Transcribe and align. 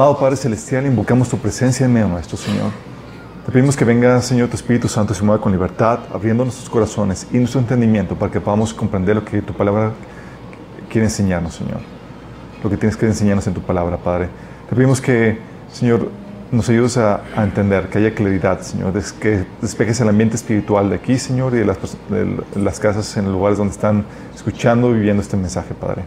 Amado 0.00 0.16
Padre 0.18 0.36
Celestial, 0.36 0.86
invocamos 0.86 1.28
tu 1.28 1.36
presencia 1.36 1.84
en 1.84 1.92
medio 1.92 2.08
nuestro, 2.08 2.34
Señor. 2.38 2.70
Te 3.44 3.52
pedimos 3.52 3.76
que 3.76 3.84
venga, 3.84 4.22
Señor, 4.22 4.48
tu 4.48 4.56
Espíritu 4.56 4.88
Santo 4.88 5.12
se 5.12 5.22
mueva 5.22 5.42
con 5.42 5.52
libertad, 5.52 5.98
abriendo 6.10 6.42
nuestros 6.42 6.70
corazones 6.70 7.26
y 7.30 7.36
nuestro 7.36 7.60
entendimiento 7.60 8.14
para 8.14 8.32
que 8.32 8.40
podamos 8.40 8.72
comprender 8.72 9.16
lo 9.16 9.26
que 9.26 9.42
tu 9.42 9.52
palabra 9.52 9.92
quiere 10.88 11.06
enseñarnos, 11.06 11.52
Señor. 11.52 11.80
Lo 12.64 12.70
que 12.70 12.78
tienes 12.78 12.96
que 12.96 13.04
enseñarnos 13.04 13.46
en 13.46 13.52
tu 13.52 13.60
palabra, 13.60 13.98
Padre. 13.98 14.30
Te 14.70 14.74
pedimos 14.74 15.02
que, 15.02 15.38
Señor, 15.70 16.08
nos 16.50 16.66
ayudes 16.70 16.96
a, 16.96 17.20
a 17.36 17.44
entender, 17.44 17.90
que 17.90 17.98
haya 17.98 18.14
claridad, 18.14 18.62
Señor, 18.62 18.94
des- 18.94 19.12
que 19.12 19.44
despejes 19.60 20.00
el 20.00 20.08
ambiente 20.08 20.34
espiritual 20.34 20.88
de 20.88 20.96
aquí, 20.96 21.18
Señor, 21.18 21.52
y 21.52 21.58
de 21.58 21.66
las, 21.66 21.76
de 22.08 22.42
las 22.58 22.80
casas 22.80 23.18
en 23.18 23.26
los 23.26 23.34
lugares 23.34 23.58
donde 23.58 23.74
están 23.74 24.06
escuchando 24.34 24.92
y 24.92 24.94
viviendo 24.94 25.20
este 25.20 25.36
mensaje, 25.36 25.74
Padre. 25.74 26.04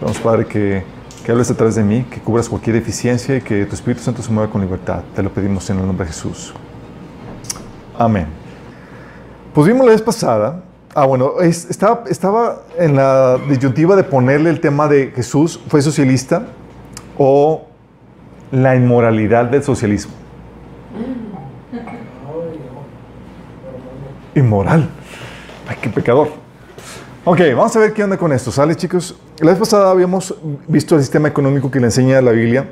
Vamos, 0.00 0.18
Padre, 0.18 0.46
que, 0.46 0.82
que 1.24 1.32
hables 1.32 1.50
a 1.50 1.54
través 1.54 1.74
de 1.74 1.82
mí, 1.82 2.04
que 2.10 2.20
cubras 2.20 2.48
cualquier 2.48 2.76
deficiencia 2.76 3.36
y 3.36 3.40
que 3.40 3.64
tu 3.66 3.74
Espíritu 3.74 4.02
Santo 4.02 4.22
se 4.22 4.30
mueva 4.32 4.50
con 4.50 4.60
libertad. 4.60 5.02
Te 5.14 5.22
lo 5.22 5.30
pedimos 5.30 5.68
en 5.70 5.78
el 5.78 5.86
nombre 5.86 6.06
de 6.06 6.12
Jesús. 6.12 6.54
Amén. 7.98 8.26
Pues 9.54 9.66
vimos 9.66 9.84
la 9.84 9.92
vez 9.92 10.02
pasada, 10.02 10.62
ah, 10.94 11.04
bueno, 11.04 11.40
es- 11.40 11.68
estaba, 11.68 12.04
estaba 12.08 12.62
en 12.78 12.96
la 12.96 13.38
disyuntiva 13.48 13.96
de 13.96 14.04
ponerle 14.04 14.50
el 14.50 14.60
tema 14.60 14.88
de 14.88 15.12
Jesús, 15.14 15.60
¿fue 15.68 15.82
socialista? 15.82 16.46
O 17.18 17.66
la 18.52 18.74
inmoralidad 18.76 19.46
del 19.46 19.62
socialismo. 19.62 20.12
Inmoral. 24.34 24.88
Ay, 25.68 25.76
qué 25.80 25.88
pecador. 25.90 26.28
Ok, 27.22 27.38
vamos 27.54 27.76
a 27.76 27.80
ver 27.80 27.92
qué 27.92 28.02
onda 28.02 28.16
con 28.16 28.32
esto. 28.32 28.50
¿Sale, 28.50 28.74
chicos? 28.74 29.14
La 29.40 29.50
vez 29.50 29.58
pasada 29.58 29.90
habíamos 29.90 30.34
visto 30.66 30.94
el 30.94 31.02
sistema 31.02 31.28
económico 31.28 31.70
que 31.70 31.78
le 31.78 31.84
enseña 31.84 32.18
la 32.22 32.30
Biblia 32.30 32.70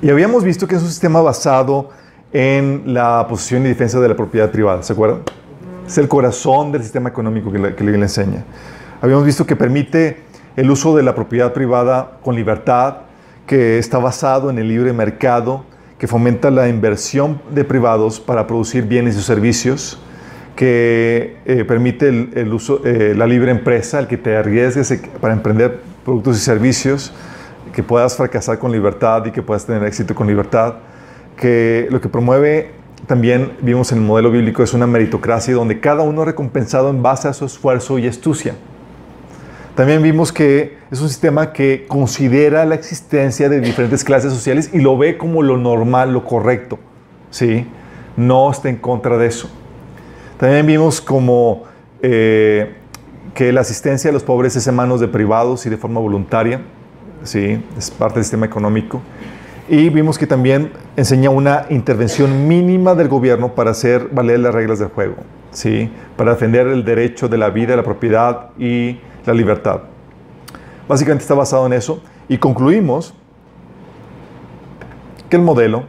y 0.00 0.10
habíamos 0.10 0.44
visto 0.44 0.68
que 0.68 0.76
es 0.76 0.82
un 0.82 0.88
sistema 0.88 1.20
basado 1.20 1.90
en 2.32 2.94
la 2.94 3.26
posesión 3.28 3.66
y 3.66 3.68
defensa 3.68 3.98
de 3.98 4.06
la 4.06 4.14
propiedad 4.14 4.48
privada. 4.52 4.84
¿Se 4.84 4.92
acuerdan? 4.92 5.22
Es 5.84 5.98
el 5.98 6.06
corazón 6.06 6.70
del 6.70 6.84
sistema 6.84 7.08
económico 7.08 7.50
que 7.50 7.58
la, 7.58 7.74
que 7.74 7.82
la 7.82 7.96
enseña. 7.96 8.44
Habíamos 9.02 9.24
visto 9.24 9.44
que 9.44 9.56
permite 9.56 10.22
el 10.54 10.70
uso 10.70 10.94
de 10.96 11.02
la 11.02 11.16
propiedad 11.16 11.52
privada 11.52 12.18
con 12.22 12.36
libertad, 12.36 12.98
que 13.44 13.78
está 13.78 13.98
basado 13.98 14.50
en 14.50 14.60
el 14.60 14.68
libre 14.68 14.92
mercado, 14.92 15.64
que 15.98 16.06
fomenta 16.06 16.52
la 16.52 16.68
inversión 16.68 17.40
de 17.50 17.64
privados 17.64 18.20
para 18.20 18.46
producir 18.46 18.84
bienes 18.84 19.16
y 19.16 19.20
servicios, 19.20 19.98
que 20.58 21.36
eh, 21.46 21.64
permite 21.64 22.08
el, 22.08 22.52
uso, 22.52 22.84
eh, 22.84 23.14
la 23.16 23.28
libre 23.28 23.52
empresa, 23.52 24.00
el 24.00 24.08
que 24.08 24.16
te 24.16 24.36
arriesgues 24.36 24.92
para 25.20 25.32
emprender 25.32 25.78
productos 26.04 26.36
y 26.36 26.40
servicios, 26.40 27.12
que 27.72 27.84
puedas 27.84 28.16
fracasar 28.16 28.58
con 28.58 28.72
libertad 28.72 29.24
y 29.26 29.30
que 29.30 29.40
puedas 29.40 29.64
tener 29.66 29.84
éxito 29.84 30.16
con 30.16 30.26
libertad, 30.26 30.74
que 31.36 31.86
lo 31.92 32.00
que 32.00 32.08
promueve 32.08 32.72
también 33.06 33.52
vimos 33.60 33.92
en 33.92 33.98
el 33.98 34.04
modelo 34.04 34.32
bíblico 34.32 34.64
es 34.64 34.74
una 34.74 34.88
meritocracia 34.88 35.54
donde 35.54 35.78
cada 35.78 36.02
uno 36.02 36.22
es 36.22 36.26
recompensado 36.26 36.90
en 36.90 37.04
base 37.04 37.28
a 37.28 37.32
su 37.34 37.44
esfuerzo 37.44 38.00
y 38.00 38.08
astucia. 38.08 38.56
También 39.76 40.02
vimos 40.02 40.32
que 40.32 40.76
es 40.90 41.00
un 41.00 41.08
sistema 41.08 41.52
que 41.52 41.86
considera 41.86 42.64
la 42.64 42.74
existencia 42.74 43.48
de 43.48 43.60
diferentes 43.60 44.02
clases 44.02 44.32
sociales 44.32 44.70
y 44.72 44.80
lo 44.80 44.98
ve 44.98 45.16
como 45.18 45.40
lo 45.40 45.56
normal, 45.56 46.12
lo 46.12 46.24
correcto. 46.24 46.80
¿sí? 47.30 47.64
No 48.16 48.50
está 48.50 48.68
en 48.68 48.78
contra 48.78 49.16
de 49.18 49.28
eso. 49.28 49.48
También 50.38 50.66
vimos 50.66 51.00
como 51.00 51.64
eh, 52.00 52.74
que 53.34 53.52
la 53.52 53.60
asistencia 53.60 54.10
a 54.10 54.12
los 54.12 54.22
pobres 54.22 54.54
es 54.56 54.66
en 54.68 54.76
manos 54.76 55.00
de 55.00 55.08
privados 55.08 55.66
y 55.66 55.70
de 55.70 55.76
forma 55.76 56.00
voluntaria. 56.00 56.60
¿sí? 57.24 57.62
Es 57.76 57.90
parte 57.90 58.16
del 58.16 58.24
sistema 58.24 58.46
económico. 58.46 59.00
Y 59.68 59.90
vimos 59.90 60.16
que 60.16 60.26
también 60.26 60.72
enseña 60.96 61.28
una 61.30 61.66
intervención 61.68 62.48
mínima 62.48 62.94
del 62.94 63.08
gobierno 63.08 63.54
para 63.54 63.72
hacer 63.72 64.08
valer 64.12 64.40
las 64.40 64.54
reglas 64.54 64.78
del 64.78 64.88
juego, 64.88 65.16
¿sí? 65.50 65.90
para 66.16 66.32
defender 66.32 66.68
el 66.68 66.84
derecho 66.84 67.28
de 67.28 67.36
la 67.36 67.50
vida, 67.50 67.76
la 67.76 67.82
propiedad 67.82 68.50
y 68.58 68.98
la 69.26 69.34
libertad. 69.34 69.80
Básicamente 70.88 71.22
está 71.22 71.34
basado 71.34 71.66
en 71.66 71.74
eso. 71.74 72.02
Y 72.28 72.38
concluimos 72.38 73.12
que 75.28 75.36
el 75.36 75.42
modelo 75.42 75.84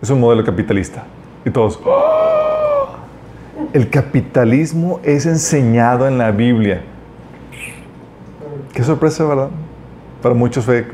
es 0.00 0.10
un 0.10 0.20
modelo 0.20 0.44
capitalista. 0.44 1.04
Y 1.44 1.50
todos, 1.50 1.80
¡Oh! 1.84 2.47
El 3.72 3.90
capitalismo 3.90 5.00
es 5.02 5.26
enseñado 5.26 6.06
en 6.08 6.18
la 6.18 6.30
Biblia. 6.30 6.82
Qué 8.72 8.82
sorpresa, 8.82 9.24
¿verdad? 9.24 9.48
Para 10.22 10.34
muchos 10.34 10.64
fue... 10.64 10.86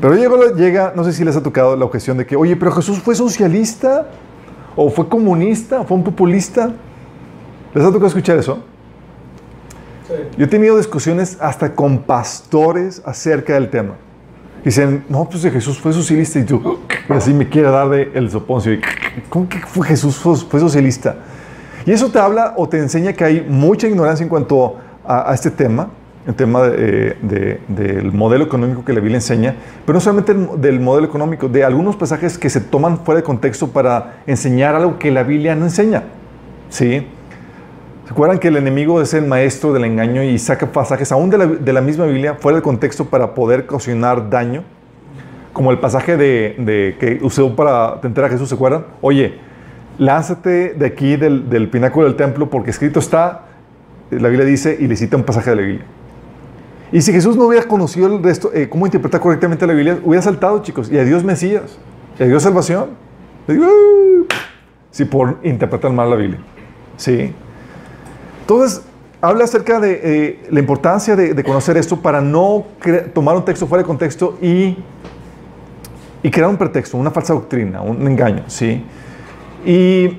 Pero 0.00 0.14
llega, 0.14 0.52
llega, 0.56 0.92
no 0.96 1.04
sé 1.04 1.12
si 1.12 1.24
les 1.24 1.36
ha 1.36 1.42
tocado 1.42 1.76
la 1.76 1.84
objeción 1.84 2.16
de 2.16 2.26
que, 2.26 2.36
oye, 2.36 2.56
pero 2.56 2.72
Jesús 2.72 2.98
fue 3.00 3.14
socialista, 3.14 4.08
o 4.76 4.88
fue 4.88 5.08
comunista, 5.08 5.80
o 5.80 5.84
fue 5.84 5.96
un 5.96 6.04
populista. 6.04 6.72
¿Les 7.74 7.84
ha 7.84 7.88
tocado 7.88 8.06
escuchar 8.06 8.38
eso? 8.38 8.64
Yo 10.36 10.44
he 10.44 10.48
tenido 10.48 10.76
discusiones 10.76 11.36
hasta 11.40 11.74
con 11.74 11.98
pastores 11.98 13.02
acerca 13.04 13.54
del 13.54 13.70
tema. 13.70 13.94
Dicen, 14.64 15.04
no, 15.08 15.28
pues 15.28 15.42
Jesús 15.42 15.78
fue 15.78 15.92
socialista 15.92 16.38
y 16.38 16.44
tú, 16.44 16.80
así 17.08 17.32
me 17.32 17.48
quiere 17.48 17.70
dar 17.70 17.88
de 17.88 18.10
el 18.14 18.30
soponcio. 18.30 18.74
Y, 18.74 18.80
¿Cómo 19.28 19.48
que 19.48 19.58
fue 19.60 19.86
Jesús 19.86 20.16
fue, 20.16 20.60
socialista? 20.60 21.16
Y 21.86 21.92
eso 21.92 22.10
te 22.10 22.18
habla 22.18 22.54
o 22.56 22.68
te 22.68 22.78
enseña 22.78 23.12
que 23.14 23.24
hay 23.24 23.46
mucha 23.48 23.88
ignorancia 23.88 24.22
en 24.22 24.28
cuanto 24.28 24.76
a, 25.06 25.32
este 25.32 25.50
tema, 25.50 25.88
el 26.26 26.34
tema 26.34 26.62
de, 26.62 27.16
de, 27.22 27.60
del 27.68 28.12
modelo 28.12 28.44
económico 28.44 28.84
que 28.84 28.92
la 28.92 29.00
Biblia 29.00 29.16
enseña, 29.16 29.56
pero 29.86 29.94
no 29.94 30.00
solamente 30.00 30.32
el, 30.32 30.60
del 30.60 30.78
modelo 30.78 31.06
económico, 31.06 31.48
de 31.48 31.64
algunos 31.64 31.96
pasajes 31.96 32.36
que 32.36 32.50
se 32.50 32.60
toman 32.60 32.98
fuera 32.98 33.20
de 33.20 33.24
contexto 33.24 33.68
para 33.68 34.22
enseñar 34.26 34.74
algo 34.74 34.98
que 34.98 35.10
la 35.10 35.22
Biblia 35.22 35.54
no 35.56 35.64
enseña. 35.64 36.04
¿Sí? 36.68 37.06
¿Se 38.10 38.38
que 38.40 38.48
el 38.48 38.56
enemigo 38.56 39.00
es 39.00 39.14
el 39.14 39.26
maestro 39.26 39.72
del 39.72 39.84
engaño 39.84 40.24
y 40.24 40.36
saca 40.36 40.72
pasajes 40.72 41.12
aún 41.12 41.30
de 41.30 41.72
la, 41.72 41.80
misma 41.80 42.06
Biblia 42.06 42.34
fuera 42.34 42.56
del 42.56 42.62
contexto 42.62 43.04
para 43.04 43.34
poder 43.34 43.60
ocasionar 43.60 44.28
daño? 44.28 44.64
Como 45.52 45.70
el 45.70 45.78
pasaje 45.78 46.16
de, 46.16 46.96
que 46.98 47.20
usó 47.22 47.54
para 47.54 48.00
tentar 48.00 48.24
a 48.24 48.28
Jesús, 48.28 48.48
¿se 48.48 48.56
acuerdan? 48.56 48.84
Oye, 49.00 49.34
lánzate 49.96 50.74
de 50.74 50.86
aquí 50.86 51.16
del, 51.16 51.68
pináculo 51.70 52.06
del 52.06 52.16
templo 52.16 52.50
porque 52.50 52.70
escrito 52.70 52.98
está, 52.98 53.42
la 54.10 54.28
Biblia 54.28 54.44
dice, 54.44 54.76
y 54.78 54.88
le 54.88 54.96
cita 54.96 55.16
un 55.16 55.22
pasaje 55.22 55.50
de 55.50 55.56
la 55.56 55.62
Biblia. 55.62 55.86
Y 56.90 57.02
si 57.02 57.12
Jesús 57.12 57.36
no 57.36 57.44
hubiera 57.44 57.66
conocido 57.68 58.08
el 58.08 58.20
resto, 58.24 58.50
eh, 58.52 58.68
cómo 58.68 58.86
interpretar 58.86 59.20
correctamente 59.20 59.64
la 59.68 59.72
Biblia, 59.72 60.00
hubiera 60.02 60.22
saltado, 60.22 60.60
chicos, 60.62 60.90
y 60.90 60.98
a 60.98 61.04
Dios 61.04 61.22
Mesías, 61.22 61.78
y 62.18 62.24
a 62.24 62.26
Dios 62.26 62.42
salvación. 62.42 62.88
Sí, 64.90 65.04
por 65.04 65.38
interpretar 65.44 65.92
mal 65.92 66.10
la 66.10 66.16
Biblia. 66.16 66.40
Sí. 66.96 67.32
Entonces, 68.50 68.82
habla 69.20 69.44
acerca 69.44 69.78
de 69.78 70.00
eh, 70.02 70.46
la 70.50 70.58
importancia 70.58 71.14
de, 71.14 71.44
conocer 71.44 71.76
esto 71.76 72.02
para 72.02 72.20
no 72.20 72.66
tomar 73.14 73.36
un 73.36 73.44
texto 73.44 73.64
fuera 73.68 73.84
de 73.84 73.86
contexto 73.86 74.38
y, 74.42 74.76
crear 76.32 76.48
un 76.48 76.56
pretexto, 76.56 76.96
una 76.96 77.12
falsa 77.12 77.32
doctrina, 77.32 77.80
un 77.80 78.04
engaño, 78.08 78.42
¿sí? 78.48 78.84
Y, 79.64 80.18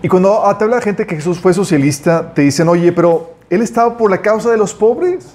y 0.00 0.08
cuando 0.08 0.42
te 0.58 0.64
habla 0.64 0.80
gente 0.80 1.06
que 1.06 1.16
Jesús 1.16 1.38
fue 1.38 1.52
socialista, 1.52 2.32
te 2.32 2.40
dicen, 2.40 2.66
oye, 2.66 2.90
pero 2.92 3.34
él 3.50 3.60
estaba 3.60 3.98
por 3.98 4.10
la 4.10 4.22
causa 4.22 4.50
de 4.50 4.56
los 4.56 4.72
pobres. 4.72 5.34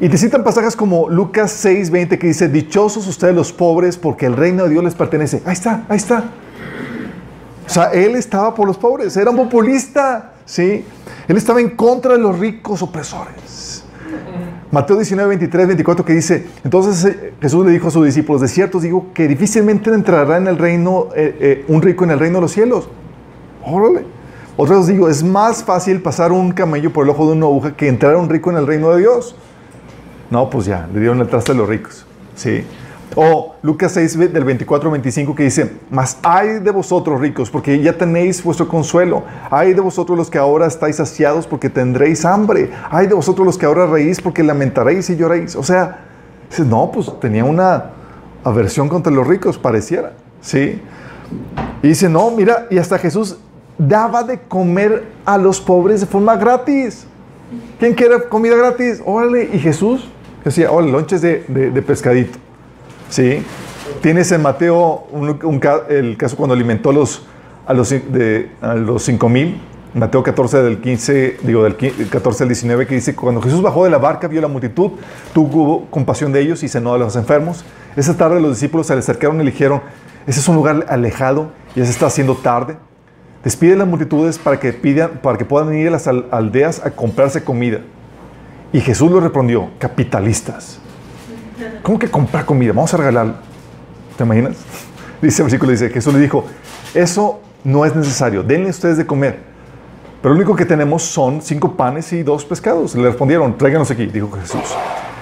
Y 0.00 0.08
te 0.08 0.18
citan 0.18 0.42
pasajes 0.42 0.74
como 0.74 1.08
Lucas 1.08 1.52
6, 1.52 1.90
20 1.90 2.18
que 2.18 2.26
dice, 2.26 2.48
dichosos 2.48 3.06
ustedes 3.06 3.36
los 3.36 3.52
pobres 3.52 3.96
porque 3.96 4.26
el 4.26 4.34
reino 4.34 4.64
de 4.64 4.70
Dios 4.70 4.82
les 4.82 4.96
pertenece. 4.96 5.42
Ahí 5.44 5.52
está, 5.52 5.84
ahí 5.88 5.96
está. 5.96 6.24
O 7.68 7.70
sea, 7.70 7.90
él 7.92 8.16
estaba 8.16 8.54
por 8.54 8.66
los 8.66 8.78
pobres, 8.78 9.14
era 9.18 9.30
un 9.30 9.36
populista, 9.36 10.32
¿sí? 10.46 10.84
Él 11.28 11.36
estaba 11.36 11.60
en 11.60 11.70
contra 11.70 12.14
de 12.14 12.18
los 12.18 12.38
ricos 12.38 12.80
opresores. 12.80 13.84
Mateo 14.70 14.96
19, 14.96 15.28
23, 15.28 15.66
24 15.66 16.04
que 16.04 16.14
dice, 16.14 16.46
entonces 16.64 17.04
eh, 17.04 17.34
Jesús 17.40 17.66
le 17.66 17.72
dijo 17.72 17.88
a 17.88 17.90
sus 17.90 18.06
discípulos, 18.06 18.40
de 18.40 18.48
cierto 18.48 18.78
os 18.78 18.84
digo 18.84 19.08
que 19.12 19.28
difícilmente 19.28 19.90
entrará 19.90 20.38
en 20.38 20.46
el 20.46 20.56
reino, 20.56 21.08
eh, 21.14 21.36
eh, 21.40 21.64
un 21.68 21.82
rico 21.82 22.04
en 22.04 22.10
el 22.10 22.18
reino 22.18 22.36
de 22.36 22.42
los 22.42 22.52
cielos. 22.52 22.88
Órale. 23.64 24.04
Otra 24.56 24.78
os 24.78 24.86
digo, 24.86 25.08
es 25.08 25.22
más 25.22 25.62
fácil 25.62 26.00
pasar 26.00 26.32
un 26.32 26.52
camello 26.52 26.90
por 26.92 27.04
el 27.04 27.10
ojo 27.10 27.26
de 27.26 27.32
una 27.32 27.46
aguja 27.46 27.76
que 27.76 27.88
entrar 27.88 28.16
un 28.16 28.30
rico 28.30 28.50
en 28.50 28.56
el 28.56 28.66
reino 28.66 28.90
de 28.90 29.00
Dios. 29.00 29.36
No, 30.30 30.48
pues 30.48 30.64
ya, 30.64 30.88
le 30.92 31.00
dieron 31.00 31.20
el 31.20 31.28
traste 31.28 31.52
a 31.52 31.54
los 31.54 31.68
ricos. 31.68 32.06
Sí. 32.34 32.64
O 33.16 33.56
Lucas 33.62 33.92
6 33.92 34.32
del 34.32 34.44
24 34.44 34.88
al 34.88 34.92
25 34.92 35.34
que 35.34 35.44
dice, 35.44 35.72
mas 35.90 36.18
hay 36.22 36.60
de 36.60 36.70
vosotros 36.70 37.20
ricos 37.20 37.50
porque 37.50 37.80
ya 37.80 37.96
tenéis 37.96 38.42
vuestro 38.42 38.68
consuelo. 38.68 39.24
Hay 39.50 39.74
de 39.74 39.80
vosotros 39.80 40.16
los 40.16 40.30
que 40.30 40.38
ahora 40.38 40.66
estáis 40.66 40.96
saciados 40.96 41.46
porque 41.46 41.70
tendréis 41.70 42.24
hambre. 42.24 42.70
Hay 42.90 43.06
de 43.06 43.14
vosotros 43.14 43.46
los 43.46 43.58
que 43.58 43.66
ahora 43.66 43.86
reís 43.86 44.20
porque 44.20 44.42
lamentaréis 44.42 45.10
y 45.10 45.16
lloréis. 45.16 45.56
O 45.56 45.62
sea, 45.62 46.04
no, 46.58 46.90
pues 46.92 47.12
tenía 47.20 47.44
una 47.44 47.90
aversión 48.44 48.88
contra 48.88 49.12
los 49.12 49.26
ricos, 49.26 49.58
pareciera. 49.58 50.12
Sí. 50.40 50.80
Y 51.82 51.88
dice, 51.88 52.08
no, 52.08 52.30
mira, 52.30 52.66
y 52.70 52.78
hasta 52.78 52.98
Jesús 52.98 53.38
daba 53.76 54.22
de 54.22 54.40
comer 54.40 55.06
a 55.24 55.38
los 55.38 55.60
pobres 55.60 56.00
de 56.00 56.06
forma 56.06 56.36
gratis. 56.36 57.06
¿Quién 57.78 57.94
quiere 57.94 58.28
comida 58.28 58.56
gratis? 58.56 59.00
Órale. 59.04 59.50
Y 59.52 59.58
Jesús 59.58 60.08
decía, 60.44 60.70
órale, 60.70 60.92
lonches 60.92 61.20
de, 61.22 61.44
de, 61.48 61.82
pescadito. 61.82 62.38
¿Sí? 63.10 63.42
Tienes 64.00 64.30
en 64.32 64.42
Mateo 64.42 65.06
el 65.88 66.16
caso 66.16 66.36
cuando 66.36 66.54
alimentó 66.54 66.90
a 66.90 66.92
los, 66.92 67.22
a 67.66 67.74
los, 67.74 67.90
de, 67.90 68.50
a 68.60 68.74
los 68.74 69.02
5 69.02 69.28
mil. 69.28 69.60
Mateo 69.94 70.22
14 70.22 70.62
del 70.62 70.80
15, 70.80 71.38
digo 71.42 71.64
del 71.64 71.76
14 71.76 72.44
al 72.44 72.48
19, 72.48 72.86
que 72.86 72.94
dice, 72.94 73.16
cuando 73.16 73.40
Jesús 73.40 73.62
bajó 73.62 73.84
de 73.84 73.90
la 73.90 73.98
barca, 73.98 74.28
vio 74.28 74.40
la 74.40 74.48
multitud, 74.48 74.92
tuvo 75.32 75.86
compasión 75.86 76.30
de 76.30 76.40
ellos 76.40 76.62
y 76.62 76.68
cenó 76.68 76.92
a 76.92 76.98
los 76.98 77.16
enfermos. 77.16 77.64
Esa 77.96 78.16
tarde 78.16 78.40
los 78.40 78.52
discípulos 78.52 78.86
se 78.86 78.92
le 78.92 79.00
acercaron 79.00 79.40
y 79.40 79.44
le 79.44 79.50
dijeron, 79.50 79.80
ese 80.26 80.40
es 80.40 80.48
un 80.48 80.56
lugar 80.56 80.84
alejado, 80.88 81.52
ya 81.74 81.84
se 81.84 81.90
está 81.90 82.06
haciendo 82.06 82.34
tarde. 82.36 82.76
Despide 83.42 83.76
las 83.76 83.88
multitudes 83.88 84.38
para 84.38 84.60
que, 84.60 84.72
pidan, 84.74 85.20
para 85.22 85.38
que 85.38 85.44
puedan 85.44 85.74
ir 85.74 85.88
a 85.88 85.92
las 85.92 86.06
aldeas 86.06 86.84
a 86.84 86.90
comprarse 86.90 87.42
comida. 87.42 87.80
Y 88.72 88.80
Jesús 88.80 89.10
le 89.10 89.20
respondió, 89.20 89.70
capitalistas. 89.78 90.80
¿Cómo 91.82 91.98
que 91.98 92.08
comprar 92.08 92.44
comida? 92.44 92.72
Vamos 92.72 92.92
a 92.94 92.96
regalarlo. 92.96 93.34
¿Te 94.16 94.24
imaginas? 94.24 94.56
Dice 95.22 95.42
el 95.42 95.46
versículo, 95.46 95.72
dice, 95.72 95.90
Jesús 95.90 96.14
le 96.14 96.20
dijo, 96.20 96.44
eso 96.94 97.40
no 97.64 97.84
es 97.84 97.96
necesario, 97.96 98.44
denle 98.44 98.70
ustedes 98.70 98.96
de 98.96 99.04
comer. 99.04 99.40
Pero 100.22 100.32
lo 100.32 100.38
único 100.38 100.54
que 100.54 100.64
tenemos 100.64 101.02
son 101.02 101.42
cinco 101.42 101.76
panes 101.76 102.12
y 102.12 102.22
dos 102.22 102.44
pescados. 102.44 102.94
Le 102.94 103.02
respondieron, 103.02 103.58
tráiganos 103.58 103.90
aquí, 103.90 104.06
dijo 104.06 104.30
Jesús. 104.30 104.76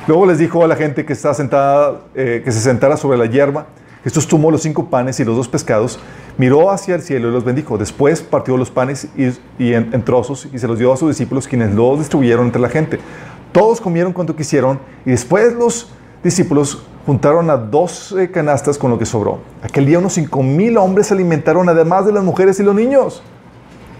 Luego 0.06 0.26
les 0.26 0.38
dijo 0.38 0.62
a 0.62 0.68
la 0.68 0.76
gente 0.76 1.04
que, 1.04 1.12
está 1.12 1.34
sentada, 1.34 2.02
eh, 2.14 2.42
que 2.44 2.52
se 2.52 2.60
sentara 2.60 2.96
sobre 2.96 3.18
la 3.18 3.26
hierba. 3.26 3.66
Jesús 4.04 4.28
tomó 4.28 4.50
los 4.50 4.62
cinco 4.62 4.88
panes 4.88 5.18
y 5.18 5.24
los 5.24 5.36
dos 5.36 5.48
pescados 5.48 5.98
miró 6.38 6.70
hacia 6.70 6.94
el 6.94 7.02
cielo 7.02 7.28
y 7.28 7.32
los 7.32 7.44
bendijo. 7.44 7.76
Después 7.76 8.22
partió 8.22 8.56
los 8.56 8.70
panes 8.70 9.08
y, 9.16 9.72
en, 9.72 10.04
trozos 10.04 10.48
y 10.52 10.58
se 10.58 10.68
los 10.68 10.78
dio 10.78 10.92
a 10.92 10.96
sus 10.96 11.08
discípulos, 11.08 11.48
quienes 11.48 11.74
los 11.74 11.98
distribuyeron 11.98 12.46
entre 12.46 12.60
la 12.60 12.68
gente. 12.68 13.00
Todos 13.52 13.80
comieron 13.80 14.12
cuanto 14.12 14.36
quisieron 14.36 14.78
y 15.04 15.10
después 15.10 15.54
los 15.54 15.90
discípulos 16.22 16.82
juntaron 17.04 17.48
a 17.50 17.56
dos 17.56 18.14
canastas 18.32 18.78
con 18.78 18.90
lo 18.90 18.98
que 18.98 19.06
sobró. 19.06 19.38
Aquel 19.62 19.86
día 19.86 19.98
unos 19.98 20.14
cinco 20.14 20.42
mil 20.42 20.76
hombres 20.76 21.06
se 21.06 21.14
alimentaron, 21.14 21.68
además 21.68 22.04
de 22.06 22.12
las 22.12 22.24
mujeres 22.24 22.58
y 22.58 22.62
los 22.62 22.74
niños. 22.74 23.22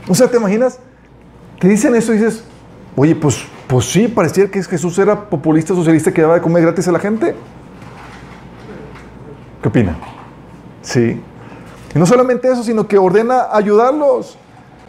O 0.08 0.14
sea, 0.14 0.28
¿te 0.28 0.36
imaginas? 0.36 0.80
Te 1.58 1.68
dicen 1.68 1.94
eso 1.94 2.12
y 2.12 2.18
dices, 2.18 2.44
oye, 2.96 3.14
pues, 3.14 3.44
pues 3.66 3.86
sí, 3.86 4.08
parecía 4.08 4.50
que 4.50 4.62
Jesús 4.62 4.98
era 4.98 5.28
populista, 5.28 5.74
socialista, 5.74 6.12
que 6.12 6.22
daba 6.22 6.34
de 6.34 6.40
comer 6.40 6.62
gratis 6.62 6.86
a 6.88 6.92
la 6.92 6.98
gente. 6.98 7.34
¿Qué 9.62 9.68
opina? 9.68 9.96
Sí. 10.82 11.20
Y 11.94 11.98
no 11.98 12.06
solamente 12.06 12.50
eso, 12.50 12.62
sino 12.62 12.86
que 12.86 12.98
ordena 12.98 13.48
ayudarlos. 13.52 14.38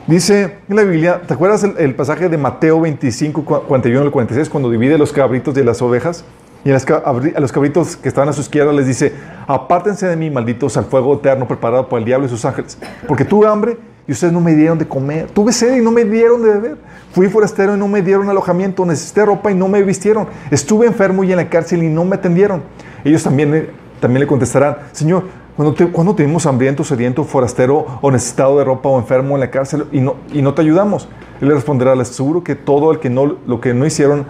Dice 0.08 0.58
en 0.70 0.76
la 0.76 0.84
Biblia, 0.84 1.22
¿te 1.28 1.34
acuerdas 1.34 1.64
el, 1.64 1.96
pasaje 1.96 2.30
de 2.30 2.38
Mateo 2.38 2.80
25, 2.80 3.44
41 3.44 4.06
al 4.06 4.12
46, 4.12 4.50
cuando 4.50 4.70
divide 4.70 4.98
los 4.98 5.12
cabritos 5.12 5.54
de 5.54 5.64
las 5.64 5.82
ovejas? 5.82 6.24
Y 6.68 6.70
a 6.70 7.40
los 7.40 7.54
cabritos 7.54 7.96
que 7.96 8.10
estaban 8.10 8.28
a 8.28 8.34
su 8.34 8.42
izquierda 8.42 8.74
les 8.74 8.86
dice, 8.86 9.14
apártense 9.48 10.06
de 10.06 10.18
mí, 10.18 10.30
malditos, 10.30 10.76
al 10.76 10.84
fuego 10.84 11.14
eterno 11.14 11.48
preparado 11.48 11.88
por 11.88 11.98
el 11.98 12.04
diablo 12.04 12.28
y 12.28 12.30
sus 12.30 12.44
ángeles, 12.44 12.78
porque 13.08 13.24
tuve 13.24 13.48
hambre 13.48 13.78
y 14.06 14.12
ustedes 14.12 14.34
no 14.34 14.42
me 14.42 14.54
dieron 14.54 14.78
de 14.78 14.86
comer, 14.86 15.28
tuve 15.32 15.54
sed 15.54 15.78
y 15.78 15.82
no 15.82 15.92
me 15.92 16.04
dieron 16.04 16.44
de 16.44 16.50
beber, 16.50 16.78
fui 17.14 17.30
forastero 17.30 17.74
y 17.74 17.80
no 17.80 17.88
me 17.88 18.02
dieron 18.02 18.30
alojamiento, 18.30 18.86
necesité 18.86 19.24
ropa 19.24 19.50
y 19.50 19.56
no 19.56 19.70
me 19.70 19.82
vistieron, 19.82 20.28
estuve 20.52 20.88
enfermo 20.88 21.24
y 21.24 21.32
en 21.32 21.38
la 21.38 21.48
cárcel 21.48 21.84
y 21.84 21.88
no 21.88 22.04
me 22.04 22.18
atendieron. 22.18 22.64
Ellos 23.06 23.24
también, 23.24 23.70
también 24.02 24.20
le 24.20 24.28
contestarán, 24.28 24.76
Señor, 24.92 25.24
cuando, 25.56 25.74
te, 25.74 25.88
cuando 25.88 26.18
hambriento, 26.50 26.84
sediento, 26.84 27.24
forastero 27.24 27.86
o 28.02 28.12
necesitado 28.12 28.58
de 28.58 28.66
ropa 28.66 28.90
o 28.90 29.00
enfermo 29.00 29.36
en 29.36 29.40
la 29.40 29.50
cárcel 29.50 29.86
y 29.94 30.02
no, 30.02 30.18
y 30.34 30.42
no 30.42 30.54
te 30.54 30.64
ayudamos. 30.64 31.08
Él 31.40 31.48
le 31.48 31.54
responderá, 31.54 31.96
les 31.96 32.10
aseguro 32.10 32.44
que 32.44 32.56
todo 32.56 32.92
el 32.92 33.00
que 33.00 33.10
no, 33.10 33.38
lo 33.48 33.62
que 33.62 33.74
no 33.74 33.86
hicieron 33.86 34.26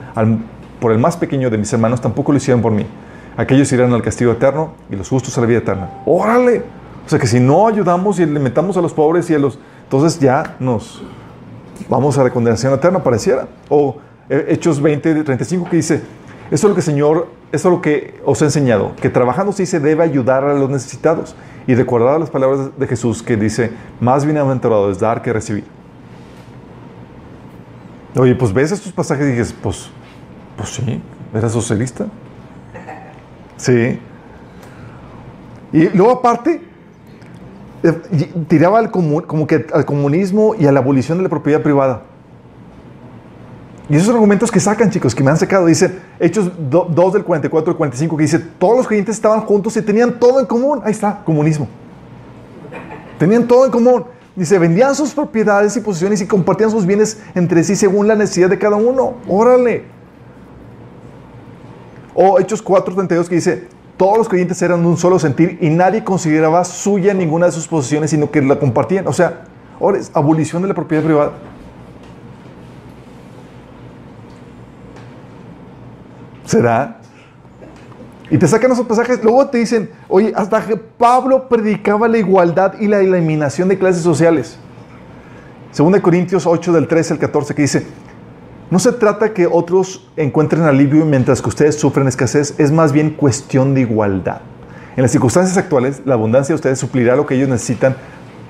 por 0.79 0.91
el 0.91 0.99
más 0.99 1.17
pequeño 1.17 1.49
de 1.49 1.57
mis 1.57 1.71
hermanos 1.73 2.01
tampoco 2.01 2.31
lo 2.31 2.37
hicieron 2.37 2.61
por 2.61 2.71
mí. 2.71 2.85
Aquellos 3.35 3.71
irán 3.71 3.93
al 3.93 4.01
castigo 4.01 4.31
eterno 4.31 4.73
y 4.89 4.95
los 4.95 5.09
justos 5.09 5.37
a 5.37 5.41
la 5.41 5.47
vida 5.47 5.59
eterna. 5.59 5.89
¡Órale! 6.05 6.63
O 7.05 7.09
sea 7.09 7.19
que 7.19 7.27
si 7.27 7.39
no 7.39 7.67
ayudamos 7.67 8.19
y 8.19 8.23
alimentamos 8.23 8.75
a 8.77 8.81
los 8.81 8.93
pobres 8.93 9.29
y 9.29 9.35
a 9.35 9.39
los... 9.39 9.59
Entonces 9.83 10.19
ya 10.19 10.55
nos 10.59 11.01
vamos 11.87 12.17
a 12.17 12.23
la 12.23 12.29
condenación 12.29 12.73
eterna, 12.73 13.03
pareciera. 13.03 13.47
O 13.69 13.97
eh, 14.29 14.47
Hechos 14.49 14.81
20, 14.81 15.23
35 15.23 15.69
que 15.69 15.77
dice, 15.77 16.01
eso 16.51 16.67
es 16.67 16.69
lo 16.69 16.75
que 16.75 16.81
Señor 16.81 17.27
eso 17.51 17.69
es 17.69 17.75
lo 17.75 17.81
que 17.81 18.19
os 18.25 18.41
he 18.41 18.45
enseñado, 18.45 18.93
que 19.01 19.09
trabajando 19.09 19.53
sí 19.53 19.65
se 19.65 19.79
debe 19.79 20.03
ayudar 20.03 20.43
a 20.43 20.53
los 20.53 20.69
necesitados. 20.69 21.35
Y 21.65 21.75
recordar 21.75 22.19
las 22.19 22.29
palabras 22.29 22.77
de 22.77 22.87
Jesús 22.87 23.21
que 23.23 23.35
dice, 23.35 23.71
más 23.99 24.25
bienaventurado 24.25 24.89
es 24.89 24.99
dar 24.99 25.21
que 25.21 25.33
recibir. 25.33 25.65
Oye, 28.17 28.35
pues 28.35 28.53
ves 28.53 28.71
estos 28.71 28.91
pasajes 28.91 29.27
y 29.27 29.31
dices, 29.31 29.55
pues, 29.61 29.89
pues 30.57 30.69
sí, 30.69 31.01
¿eres 31.33 31.51
socialista? 31.51 32.07
Sí. 33.57 33.99
Y 35.71 35.89
luego 35.89 36.11
aparte, 36.11 36.61
eh, 37.83 37.93
tiraba 38.47 38.79
al 38.79 38.91
como 38.91 39.47
que 39.47 39.67
al 39.71 39.85
comunismo 39.85 40.55
y 40.59 40.65
a 40.65 40.71
la 40.71 40.79
abolición 40.79 41.19
de 41.19 41.23
la 41.23 41.29
propiedad 41.29 41.61
privada. 41.61 42.03
Y 43.89 43.95
esos 43.95 44.09
argumentos 44.09 44.51
que 44.51 44.59
sacan, 44.59 44.89
chicos, 44.89 45.15
que 45.15 45.23
me 45.23 45.31
han 45.31 45.37
sacado, 45.37 45.65
dicen 45.65 45.99
Hechos 46.19 46.51
2 46.57 47.13
del 47.13 47.23
44 47.23 47.71
al 47.71 47.77
45, 47.77 48.17
que 48.17 48.23
dice, 48.23 48.39
todos 48.39 48.77
los 48.77 48.87
creyentes 48.87 49.15
estaban 49.15 49.41
juntos 49.41 49.77
y 49.77 49.81
tenían 49.81 50.19
todo 50.19 50.41
en 50.41 50.45
común. 50.45 50.81
Ahí 50.83 50.91
está, 50.91 51.23
comunismo. 51.23 51.69
Tenían 53.17 53.47
todo 53.47 53.65
en 53.65 53.71
común. 53.71 54.03
Dice, 54.35 54.59
vendían 54.59 54.93
sus 54.93 55.13
propiedades 55.13 55.77
y 55.77 55.79
posesiones 55.79 56.21
y 56.21 56.27
compartían 56.27 56.69
sus 56.69 56.85
bienes 56.85 57.19
entre 57.33 57.63
sí 57.63 57.75
según 57.75 58.07
la 58.07 58.15
necesidad 58.15 58.49
de 58.49 58.59
cada 58.59 58.75
uno. 58.75 59.15
Órale. 59.27 59.96
O 62.19 62.39
Hechos 62.39 62.63
4, 62.63 62.95
32, 62.95 63.29
que 63.29 63.35
dice, 63.35 63.67
todos 63.95 64.17
los 64.17 64.27
creyentes 64.27 64.59
eran 64.63 64.81
de 64.81 64.87
un 64.87 64.97
solo 64.97 65.19
sentir 65.19 65.59
y 65.61 65.69
nadie 65.69 66.03
consideraba 66.03 66.65
suya 66.65 67.13
ninguna 67.13 67.45
de 67.45 67.51
sus 67.51 67.67
posesiones, 67.67 68.09
sino 68.09 68.31
que 68.31 68.41
la 68.41 68.57
compartían. 68.57 69.07
O 69.07 69.13
sea, 69.13 69.43
ahora 69.79 69.99
es 69.99 70.09
abolición 70.15 70.63
de 70.63 70.67
la 70.67 70.73
propiedad 70.73 71.03
privada. 71.03 71.33
¿Será? 76.43 77.01
Y 78.31 78.39
te 78.39 78.47
sacan 78.47 78.71
esos 78.71 78.87
pasajes, 78.87 79.23
luego 79.23 79.47
te 79.49 79.59
dicen, 79.59 79.91
oye, 80.07 80.33
hasta 80.35 80.65
que 80.65 80.75
Pablo 80.75 81.47
predicaba 81.47 82.07
la 82.07 82.17
igualdad 82.17 82.73
y 82.79 82.87
la 82.87 82.99
eliminación 82.99 83.69
de 83.69 83.77
clases 83.77 84.01
sociales. 84.01 84.57
Según 85.71 85.93
de 85.93 86.01
Corintios 86.01 86.47
8 86.47 86.73
del 86.73 86.87
13 86.87 87.13
al 87.13 87.19
14 87.19 87.53
que 87.53 87.61
dice, 87.61 87.85
no 88.69 88.79
se 88.79 88.91
trata 88.91 89.33
que 89.33 89.47
otros 89.47 90.05
encuentren 90.17 90.63
alivio 90.63 91.05
mientras 91.05 91.41
que 91.41 91.47
ustedes 91.47 91.79
sufren 91.79 92.07
escasez, 92.07 92.53
es 92.57 92.71
más 92.71 92.91
bien 92.91 93.11
cuestión 93.11 93.73
de 93.73 93.81
igualdad. 93.81 94.41
En 94.97 95.03
las 95.03 95.11
circunstancias 95.11 95.57
actuales, 95.57 96.01
la 96.05 96.15
abundancia 96.15 96.53
de 96.53 96.55
ustedes 96.55 96.77
suplirá 96.77 97.15
lo 97.15 97.25
que 97.25 97.35
ellos 97.35 97.47
necesitan, 97.47 97.95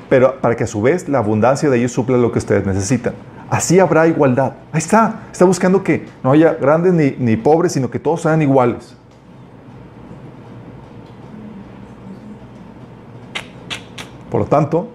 pero 0.10 0.40
para 0.42 0.56
que 0.56 0.64
a 0.64 0.68
su 0.68 0.82
vez 0.82 1.08
la 1.08 1.20
abundancia 1.20 1.70
de 1.70 1.78
ellos 1.78 1.92
supla 1.92 2.18
lo 2.18 2.32
que 2.32 2.40
ustedes 2.40 2.66
necesitan. 2.66 3.14
Así 3.50 3.80
habrá 3.80 4.08
igualdad. 4.08 4.54
Ahí 4.72 4.80
está. 4.80 5.28
Está 5.32 5.46
buscando 5.46 5.84
que 5.84 6.08
no 6.24 6.32
haya 6.32 6.56
grandes 6.56 6.94
ni, 6.94 7.12
ni 7.20 7.38
pobres, 7.38 7.74
sino 7.74 7.92
que 7.92 8.00
todos 8.00 8.22
sean 8.22 8.42
iguales. 8.42 8.96
Por 14.32 14.42
lo 14.42 14.48
tanto, 14.48 14.90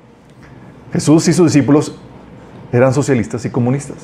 Jesús 0.92 1.28
y 1.28 1.32
sus 1.32 1.52
discípulos 1.52 1.96
eran 2.72 2.92
socialistas 2.92 3.44
y 3.44 3.50
comunistas. 3.50 3.98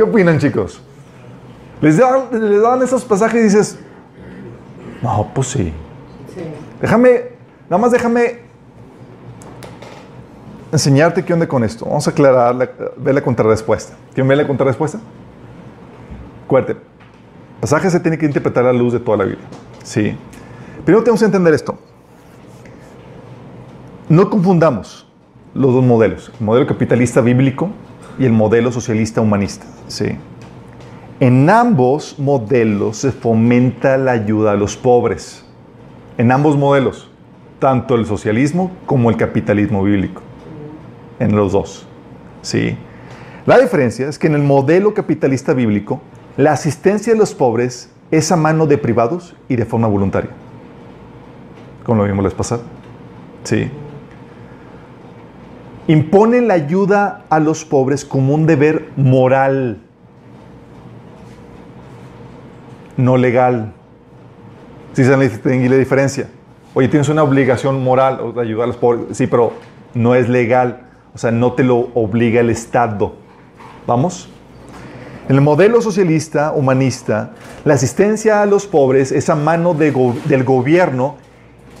¿Qué 0.00 0.04
opinan, 0.04 0.38
chicos? 0.38 0.80
Les 1.82 1.98
dan, 1.98 2.28
les 2.32 2.62
dan 2.62 2.82
esos 2.82 3.04
pasajes 3.04 3.38
y 3.38 3.44
dices, 3.44 3.78
no, 5.02 5.30
pues 5.34 5.48
sí. 5.48 5.74
Déjame, 6.80 7.32
nada 7.68 7.82
más 7.82 7.92
déjame 7.92 8.38
enseñarte 10.72 11.22
qué 11.22 11.34
onda 11.34 11.46
con 11.46 11.64
esto. 11.64 11.84
Vamos 11.84 12.08
a 12.08 12.12
aclarar, 12.12 12.54
la, 12.54 12.70
ver 12.96 13.14
la 13.14 13.20
contrarrespuesta. 13.20 13.92
¿Quién 14.14 14.26
ve 14.26 14.36
la 14.36 14.46
contrarrespuesta? 14.46 14.98
Acuérdate, 16.46 16.80
pasaje 17.60 17.90
se 17.90 18.00
tiene 18.00 18.16
que 18.16 18.24
interpretar 18.24 18.64
a 18.64 18.72
la 18.72 18.78
luz 18.78 18.94
de 18.94 19.00
toda 19.00 19.18
la 19.18 19.24
Biblia. 19.24 19.46
Sí. 19.82 20.16
Primero 20.82 21.04
tenemos 21.04 21.20
que 21.20 21.26
entender 21.26 21.52
esto. 21.52 21.78
No 24.08 24.30
confundamos 24.30 25.06
los 25.52 25.74
dos 25.74 25.84
modelos, 25.84 26.32
el 26.40 26.46
modelo 26.46 26.66
capitalista 26.66 27.20
bíblico 27.20 27.68
y 28.20 28.26
el 28.26 28.32
modelo 28.32 28.70
socialista 28.70 29.22
humanista. 29.22 29.64
¿sí? 29.88 30.10
En 31.18 31.48
ambos 31.48 32.18
modelos 32.18 32.98
se 32.98 33.12
fomenta 33.12 33.96
la 33.96 34.12
ayuda 34.12 34.52
a 34.52 34.56
los 34.56 34.76
pobres. 34.76 35.42
En 36.18 36.30
ambos 36.30 36.56
modelos, 36.58 37.10
tanto 37.58 37.94
el 37.94 38.04
socialismo 38.04 38.70
como 38.84 39.08
el 39.08 39.16
capitalismo 39.16 39.82
bíblico. 39.82 40.20
En 41.18 41.34
los 41.34 41.52
dos. 41.52 41.86
¿sí? 42.42 42.76
La 43.46 43.58
diferencia 43.58 44.06
es 44.06 44.18
que 44.18 44.26
en 44.26 44.34
el 44.34 44.42
modelo 44.42 44.92
capitalista 44.92 45.54
bíblico, 45.54 46.02
la 46.36 46.52
asistencia 46.52 47.14
de 47.14 47.18
los 47.18 47.34
pobres 47.34 47.90
es 48.10 48.30
a 48.30 48.36
mano 48.36 48.66
de 48.66 48.76
privados 48.76 49.34
y 49.48 49.56
de 49.56 49.64
forma 49.64 49.88
voluntaria. 49.88 50.30
Como 51.84 52.02
lo 52.02 52.06
vimos 52.06 52.24
les 52.24 52.34
pasado. 52.34 52.62
Sí 53.44 53.70
impone 55.90 56.40
la 56.40 56.54
ayuda 56.54 57.24
a 57.30 57.40
los 57.40 57.64
pobres 57.64 58.04
como 58.04 58.32
un 58.32 58.46
deber 58.46 58.90
moral, 58.96 59.78
no 62.96 63.16
legal. 63.16 63.72
Si 64.92 65.04
se 65.04 65.16
distingue 65.16 65.68
la 65.68 65.76
diferencia. 65.76 66.28
Oye, 66.74 66.86
tienes 66.86 67.08
una 67.08 67.24
obligación 67.24 67.82
moral 67.82 68.34
de 68.34 68.40
ayudar 68.40 68.64
a 68.64 68.66
los 68.68 68.76
pobres, 68.76 69.16
sí, 69.16 69.26
pero 69.26 69.52
no 69.94 70.14
es 70.14 70.28
legal. 70.28 70.82
O 71.12 71.18
sea, 71.18 71.32
no 71.32 71.54
te 71.54 71.64
lo 71.64 71.88
obliga 71.94 72.40
el 72.40 72.50
Estado. 72.50 73.14
¿Vamos? 73.84 74.28
En 75.28 75.34
el 75.34 75.42
modelo 75.42 75.82
socialista, 75.82 76.52
humanista, 76.52 77.32
la 77.64 77.74
asistencia 77.74 78.42
a 78.42 78.46
los 78.46 78.66
pobres 78.66 79.10
es 79.10 79.28
a 79.28 79.34
mano 79.34 79.74
del 79.74 80.44
gobierno 80.44 81.16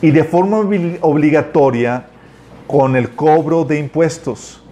y 0.02 0.10
de 0.10 0.24
forma 0.24 0.58
obligatoria 0.58 2.09
con 2.70 2.94
el 2.94 3.10
cobro 3.10 3.64
de 3.64 3.80
impuestos. 3.80 4.62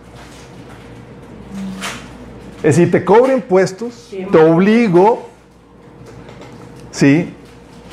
Es 2.59 2.77
decir, 2.77 2.93
te 2.93 3.05
cobro 3.05 3.33
impuestos, 3.33 4.15
te 4.31 4.39
obligo, 4.39 5.29
¿sí? 6.93 7.35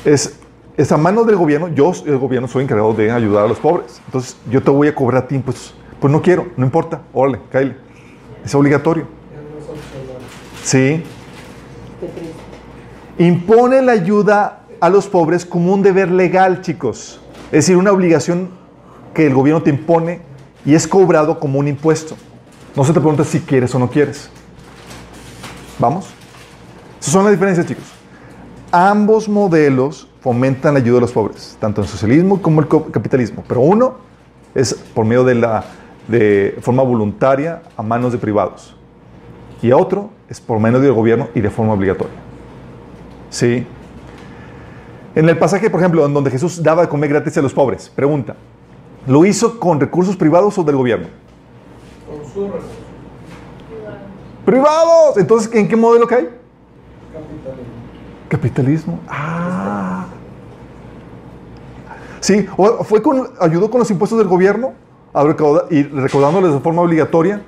Es, 0.04 0.38
es 0.76 0.92
a 0.92 0.96
mano 0.96 1.24
del 1.24 1.34
gobierno, 1.34 1.66
yo, 1.74 1.90
el 2.06 2.18
gobierno, 2.18 2.46
soy 2.46 2.62
encargado 2.62 2.94
de 2.94 3.10
ayudar 3.10 3.46
a 3.46 3.48
los 3.48 3.58
pobres. 3.58 4.00
Entonces, 4.06 4.36
yo 4.48 4.62
te 4.62 4.70
voy 4.70 4.86
a 4.86 4.94
cobrar 4.94 5.24
a 5.24 5.26
ti 5.26 5.34
impuestos. 5.34 5.74
Pues 5.98 6.12
no 6.12 6.22
quiero, 6.22 6.46
no 6.56 6.64
importa, 6.64 7.02
órale, 7.12 7.40
cállate. 7.50 7.76
Es 8.44 8.54
obligatorio. 8.54 9.08
Sí. 10.62 11.02
Impone 13.18 13.82
la 13.82 13.90
ayuda 13.90 14.66
a 14.78 14.88
los 14.88 15.08
pobres 15.08 15.44
como 15.44 15.74
un 15.74 15.82
deber 15.82 16.12
legal, 16.12 16.60
chicos. 16.60 17.20
Es 17.46 17.66
decir, 17.66 17.76
una 17.76 17.90
obligación 17.90 18.65
que 19.16 19.26
el 19.26 19.32
gobierno 19.32 19.62
te 19.62 19.70
impone 19.70 20.20
y 20.66 20.74
es 20.74 20.86
cobrado 20.86 21.40
como 21.40 21.58
un 21.58 21.66
impuesto. 21.68 22.14
No 22.76 22.84
se 22.84 22.92
te 22.92 23.00
pregunta 23.00 23.24
si 23.24 23.40
quieres 23.40 23.74
o 23.74 23.78
no 23.78 23.88
quieres. 23.88 24.28
¿Vamos? 25.78 26.08
Esas 27.00 27.14
son 27.14 27.24
las 27.24 27.32
diferencias, 27.32 27.66
chicos. 27.66 27.84
Ambos 28.70 29.26
modelos 29.26 30.06
fomentan 30.20 30.74
la 30.74 30.80
ayuda 30.80 30.98
a 30.98 31.00
los 31.00 31.12
pobres, 31.12 31.56
tanto 31.58 31.80
el 31.80 31.88
socialismo 31.88 32.42
como 32.42 32.60
el 32.60 32.68
capitalismo. 32.68 33.42
Pero 33.48 33.62
uno 33.62 33.94
es 34.54 34.74
por 34.74 35.06
medio 35.06 35.24
de 35.24 35.36
la 35.36 35.64
de 36.08 36.58
forma 36.60 36.82
voluntaria 36.82 37.62
a 37.74 37.82
manos 37.82 38.12
de 38.12 38.18
privados. 38.18 38.76
Y 39.62 39.72
otro 39.72 40.10
es 40.28 40.42
por 40.42 40.60
medio 40.60 40.78
del 40.78 40.92
gobierno 40.92 41.28
y 41.34 41.40
de 41.40 41.48
forma 41.48 41.72
obligatoria. 41.72 42.16
¿Sí? 43.30 43.66
En 45.14 45.26
el 45.26 45.38
pasaje, 45.38 45.70
por 45.70 45.80
ejemplo, 45.80 46.04
en 46.04 46.12
donde 46.12 46.30
Jesús 46.30 46.62
daba 46.62 46.82
de 46.82 46.88
comer 46.88 47.08
gratis 47.08 47.38
a 47.38 47.40
los 47.40 47.54
pobres, 47.54 47.88
pregunta, 47.88 48.36
¿Lo 49.06 49.24
hizo 49.24 49.58
con 49.58 49.80
recursos 49.80 50.16
privados 50.16 50.58
o 50.58 50.64
del 50.64 50.76
gobierno? 50.76 51.08
Con 52.08 52.24
sus 52.24 52.44
recursos. 52.44 52.70
Privados. 54.44 55.16
Entonces, 55.16 55.52
¿en 55.54 55.68
qué 55.68 55.76
modelo 55.76 56.06
cae? 56.06 56.30
Capitalismo. 57.12 57.64
Capitalismo. 58.28 59.00
Ah. 59.08 60.06
Sí, 62.20 62.46
o 62.56 62.82
fue 62.84 63.02
con, 63.02 63.28
ayudó 63.40 63.70
con 63.70 63.80
los 63.80 63.90
impuestos 63.90 64.18
del 64.18 64.26
gobierno 64.26 64.72
y 65.70 65.82
recaudándoles 65.84 66.52
de 66.52 66.60
forma 66.60 66.82
obligatoria, 66.82 67.42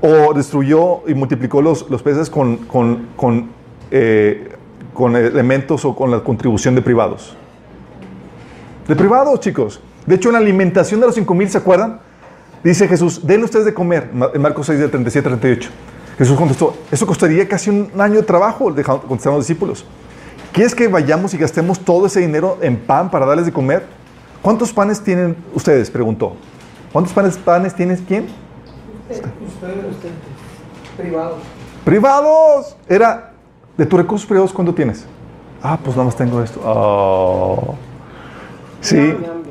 o 0.00 0.34
destruyó 0.34 1.08
y 1.08 1.14
multiplicó 1.14 1.62
los, 1.62 1.88
los 1.88 2.02
peces 2.02 2.28
con, 2.28 2.56
con, 2.58 3.08
con, 3.16 3.50
eh, 3.90 4.52
con 4.92 5.16
elementos 5.16 5.84
o 5.84 5.94
con 5.96 6.10
la 6.10 6.20
contribución 6.20 6.74
de 6.74 6.82
privados. 6.82 7.36
De 8.86 8.96
privados, 8.96 9.40
chicos. 9.40 9.80
De 10.06 10.16
hecho, 10.16 10.28
en 10.28 10.34
la 10.34 10.38
alimentación 10.38 11.00
de 11.00 11.06
los 11.06 11.14
5000, 11.14 11.50
¿se 11.50 11.58
acuerdan? 11.58 12.00
Dice 12.64 12.86
Jesús, 12.86 13.26
denle 13.26 13.44
ustedes 13.44 13.64
de 13.64 13.74
comer, 13.74 14.10
en 14.34 14.42
Marcos 14.42 14.66
6, 14.66 14.78
del 14.78 14.90
37 14.90 15.28
38. 15.28 15.70
Jesús 16.18 16.36
contestó, 16.36 16.76
eso 16.90 17.06
costaría 17.06 17.48
casi 17.48 17.70
un 17.70 17.90
año 17.98 18.16
de 18.16 18.22
trabajo, 18.22 18.66
contestaron 18.66 19.38
los 19.38 19.46
discípulos. 19.46 19.84
¿Quieres 20.52 20.74
que 20.74 20.86
vayamos 20.86 21.32
y 21.34 21.38
gastemos 21.38 21.80
todo 21.80 22.06
ese 22.06 22.20
dinero 22.20 22.58
en 22.60 22.76
pan 22.76 23.10
para 23.10 23.26
darles 23.26 23.46
de 23.46 23.52
comer? 23.52 23.86
¿Cuántos 24.42 24.72
panes 24.72 25.00
tienen 25.00 25.36
ustedes? 25.54 25.90
Preguntó. 25.90 26.36
¿Cuántos 26.92 27.14
panes, 27.14 27.38
panes 27.38 27.74
tienes 27.74 28.02
quién? 28.06 28.26
Ustedes, 29.08 29.24
ustedes, 29.90 30.14
privados. 30.96 31.38
Privados. 31.84 32.76
Era, 32.88 33.32
de 33.76 33.86
tus 33.86 33.98
recursos 33.98 34.26
privados, 34.26 34.52
¿cuánto 34.52 34.74
tienes? 34.74 35.06
Ah, 35.62 35.78
pues 35.82 35.96
nada 35.96 36.06
más 36.06 36.16
tengo 36.16 36.42
esto. 36.42 36.60
Oh. 36.64 37.74
Sí. 38.80 38.96
No 38.96 39.41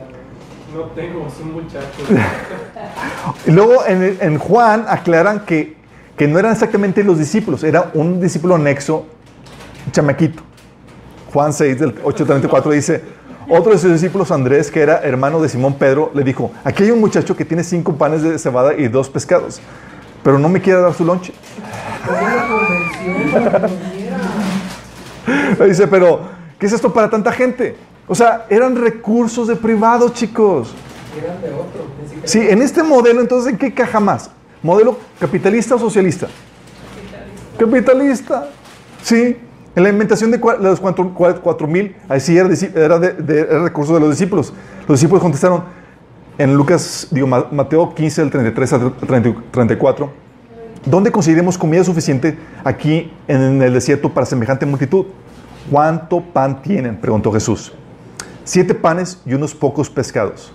tengo, 0.95 1.27
son 1.29 1.53
muchachos. 1.53 2.07
y 3.45 3.51
luego 3.51 3.85
en, 3.85 4.17
en, 4.19 4.37
Juan 4.37 4.85
aclaran 4.87 5.45
que, 5.45 5.75
que 6.17 6.27
no 6.27 6.39
eran 6.39 6.51
exactamente 6.51 7.03
los 7.03 7.19
discípulos, 7.19 7.63
era 7.63 7.91
un 7.93 8.19
discípulo 8.21 8.55
anexo, 8.55 9.05
chamaquito. 9.91 10.43
Juan 11.33 11.53
6, 11.53 11.79
del 11.79 11.89
834 12.03 12.71
dice, 12.71 13.01
otro 13.49 13.71
de 13.71 13.77
sus 13.77 13.91
discípulos, 13.91 14.31
Andrés, 14.31 14.69
que 14.69 14.81
era 14.81 14.99
hermano 14.99 15.41
de 15.41 15.49
Simón 15.49 15.75
Pedro, 15.75 16.11
le 16.13 16.23
dijo, 16.23 16.51
aquí 16.63 16.83
hay 16.83 16.91
un 16.91 16.99
muchacho 16.99 17.35
que 17.35 17.45
tiene 17.45 17.63
cinco 17.63 17.95
panes 17.95 18.21
de 18.21 18.37
cebada 18.37 18.73
y 18.73 18.87
dos 18.87 19.09
pescados, 19.09 19.61
pero 20.23 20.37
no 20.39 20.49
me 20.49 20.61
quiere 20.61 20.81
dar 20.81 20.93
su 20.93 21.05
lonche. 21.05 21.33
dice, 25.67 25.87
pero, 25.87 26.21
¿qué 26.59 26.65
es 26.65 26.73
esto 26.73 26.93
para 26.93 27.09
tanta 27.09 27.31
gente? 27.31 27.77
O 28.07 28.15
sea, 28.15 28.45
eran 28.49 28.75
recursos 28.75 29.47
de 29.47 29.55
privados, 29.55 30.13
chicos. 30.13 30.73
Eran 31.17 31.41
de 31.41 31.49
otro. 31.49 31.85
Sí, 32.23 32.39
en 32.39 32.61
este 32.61 32.83
modelo, 32.83 33.21
entonces, 33.21 33.53
¿en 33.53 33.57
qué 33.57 33.73
caja 33.73 33.99
más? 33.99 34.29
¿Modelo 34.61 34.97
capitalista 35.19 35.75
o 35.75 35.79
socialista? 35.79 36.27
Capitalista. 37.57 37.93
Capitalista. 37.93 38.49
Sí. 39.01 39.37
En 39.73 39.83
la 39.83 39.89
inventación 39.89 40.31
de 40.31 40.37
los 40.37 40.81
cuatro 40.81 41.67
mil, 41.67 41.95
así 42.09 42.37
era, 42.37 42.49
era, 42.75 42.99
de, 42.99 43.45
recursos 43.45 43.95
de 43.95 44.01
los 44.01 44.09
discípulos. 44.09 44.51
Los 44.81 44.99
discípulos 44.99 45.21
contestaron 45.21 45.63
en 46.37 46.53
Lucas, 46.55 47.07
digo, 47.09 47.27
Mateo 47.27 47.95
15, 47.95 48.21
del 48.21 48.31
33 48.31 48.73
al 48.73 48.93
34, 49.51 50.11
¿dónde 50.85 51.09
conseguiremos 51.09 51.57
comida 51.57 51.85
suficiente 51.85 52.37
aquí 52.65 53.13
en 53.29 53.61
el 53.61 53.73
desierto 53.73 54.09
para 54.09 54.25
semejante 54.25 54.65
multitud? 54.65 55.05
¿Cuánto 55.69 56.19
pan 56.19 56.61
tienen? 56.61 56.97
Preguntó 56.97 57.31
Jesús 57.31 57.71
siete 58.43 58.73
panes 58.73 59.21
y 59.25 59.33
unos 59.33 59.53
pocos 59.55 59.89
pescados, 59.89 60.51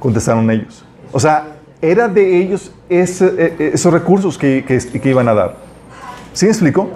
contestaron 0.00 0.50
ellos. 0.50 0.84
O 1.12 1.20
sea, 1.20 1.56
era 1.80 2.08
de 2.08 2.40
ellos 2.40 2.72
e, 2.88 3.00
e, 3.00 3.70
esos 3.74 3.92
recursos 3.92 4.38
que, 4.38 4.64
que, 4.64 5.10
iban 5.10 5.28
a 5.28 5.34
dar. 5.34 5.56
¿Sí 6.32 6.46
me 6.46 6.52
explico? 6.52 6.88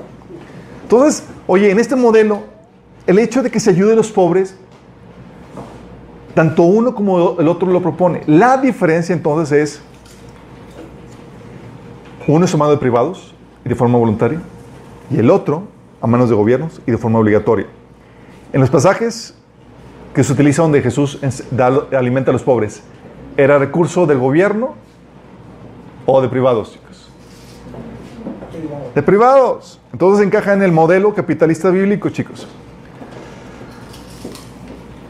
Entonces, 0.82 1.24
Oye, 1.52 1.68
en 1.68 1.80
este 1.80 1.96
modelo, 1.96 2.44
el 3.08 3.18
hecho 3.18 3.42
de 3.42 3.50
que 3.50 3.58
se 3.58 3.70
ayude 3.70 3.94
a 3.94 3.96
los 3.96 4.12
pobres, 4.12 4.54
tanto 6.32 6.62
uno 6.62 6.94
como 6.94 7.40
el 7.40 7.48
otro 7.48 7.68
lo 7.72 7.82
propone. 7.82 8.22
La 8.28 8.56
diferencia 8.56 9.12
entonces 9.12 9.50
es, 9.50 9.82
uno 12.28 12.44
es 12.44 12.54
a 12.54 12.56
mano 12.56 12.70
de 12.70 12.76
privados 12.76 13.34
y 13.64 13.68
de 13.68 13.74
forma 13.74 13.98
voluntaria, 13.98 14.40
y 15.10 15.18
el 15.18 15.28
otro 15.28 15.64
a 16.00 16.06
manos 16.06 16.28
de 16.28 16.36
gobiernos 16.36 16.80
y 16.86 16.92
de 16.92 16.98
forma 16.98 17.18
obligatoria. 17.18 17.66
En 18.52 18.60
los 18.60 18.70
pasajes 18.70 19.34
que 20.14 20.24
se 20.24 20.32
utilizan 20.32 20.64
donde 20.66 20.82
Jesús 20.82 21.18
da- 21.50 21.86
alimenta 21.96 22.30
a 22.30 22.32
los 22.32 22.42
pobres, 22.42 22.82
¿era 23.36 23.58
recurso 23.58 24.06
del 24.06 24.18
gobierno 24.18 24.74
o 26.06 26.20
de 26.20 26.28
privados, 26.28 26.72
chicos? 26.72 27.10
De 28.94 29.02
privados. 29.02 29.80
Entonces 29.92 30.26
encaja 30.26 30.52
en 30.52 30.62
el 30.62 30.72
modelo 30.72 31.14
capitalista 31.14 31.70
bíblico, 31.70 32.08
chicos. 32.10 32.48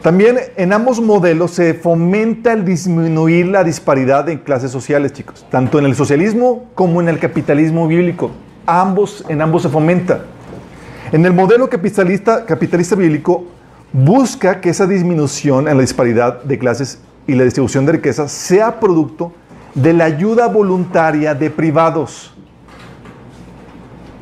También 0.01 0.37
en 0.57 0.73
ambos 0.73 0.99
modelos 0.99 1.51
se 1.51 1.75
fomenta 1.75 2.53
el 2.53 2.65
disminuir 2.65 3.47
la 3.47 3.63
disparidad 3.63 4.27
en 4.29 4.39
clases 4.39 4.71
sociales, 4.71 5.13
chicos. 5.13 5.45
Tanto 5.51 5.77
en 5.77 5.85
el 5.85 5.95
socialismo 5.95 6.65
como 6.73 7.01
en 7.01 7.09
el 7.09 7.19
capitalismo 7.19 7.87
bíblico. 7.87 8.31
Ambos, 8.65 9.23
en 9.29 9.41
ambos 9.41 9.61
se 9.63 9.69
fomenta. 9.69 10.21
En 11.11 11.23
el 11.25 11.33
modelo 11.33 11.69
capitalista, 11.69 12.45
capitalista 12.45 12.95
bíblico 12.95 13.45
busca 13.93 14.61
que 14.61 14.69
esa 14.69 14.87
disminución 14.87 15.67
en 15.67 15.75
la 15.77 15.81
disparidad 15.81 16.41
de 16.43 16.57
clases 16.57 16.99
y 17.27 17.35
la 17.35 17.43
distribución 17.43 17.85
de 17.85 17.93
riqueza 17.93 18.27
sea 18.27 18.79
producto 18.79 19.33
de 19.75 19.93
la 19.93 20.05
ayuda 20.05 20.47
voluntaria 20.47 21.33
de 21.35 21.49
privados. 21.49 22.33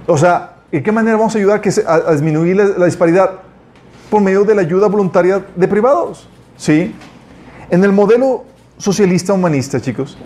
O 0.07 0.17
sea, 0.17 0.55
¿en 0.71 0.83
qué 0.83 0.91
manera 0.91 1.17
vamos 1.17 1.35
a 1.35 1.37
ayudar 1.37 1.61
que 1.61 1.71
se- 1.71 1.83
a, 1.87 2.11
disminuir 2.11 2.55
la, 2.55 2.85
disparidad? 2.85 3.31
Por 4.09 4.21
medio 4.21 4.43
de 4.43 4.55
la 4.55 4.61
ayuda 4.61 4.87
voluntaria 4.87 5.45
de 5.55 5.67
privados. 5.67 6.27
¿Sí? 6.57 6.95
En 7.69 7.83
el 7.83 7.91
modelo 7.91 8.43
socialista 8.77 9.33
humanista, 9.33 9.79
chicos, 9.79 10.17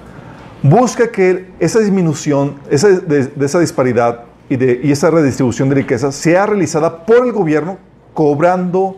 busca 0.61 1.11
que 1.11 1.51
esa 1.59 1.79
disminución 1.79 2.55
esa, 2.69 2.87
de, 2.89 3.27
de 3.27 3.45
esa 3.45 3.59
disparidad 3.59 4.21
y, 4.49 4.55
de, 4.55 4.79
y 4.83 4.91
esa 4.91 5.09
redistribución 5.11 5.67
de 5.69 5.75
riqueza 5.75 6.11
sea 6.13 6.45
realizada 6.45 7.05
por 7.05 7.25
el 7.25 7.33
gobierno 7.33 7.77
cobrando, 8.13 8.97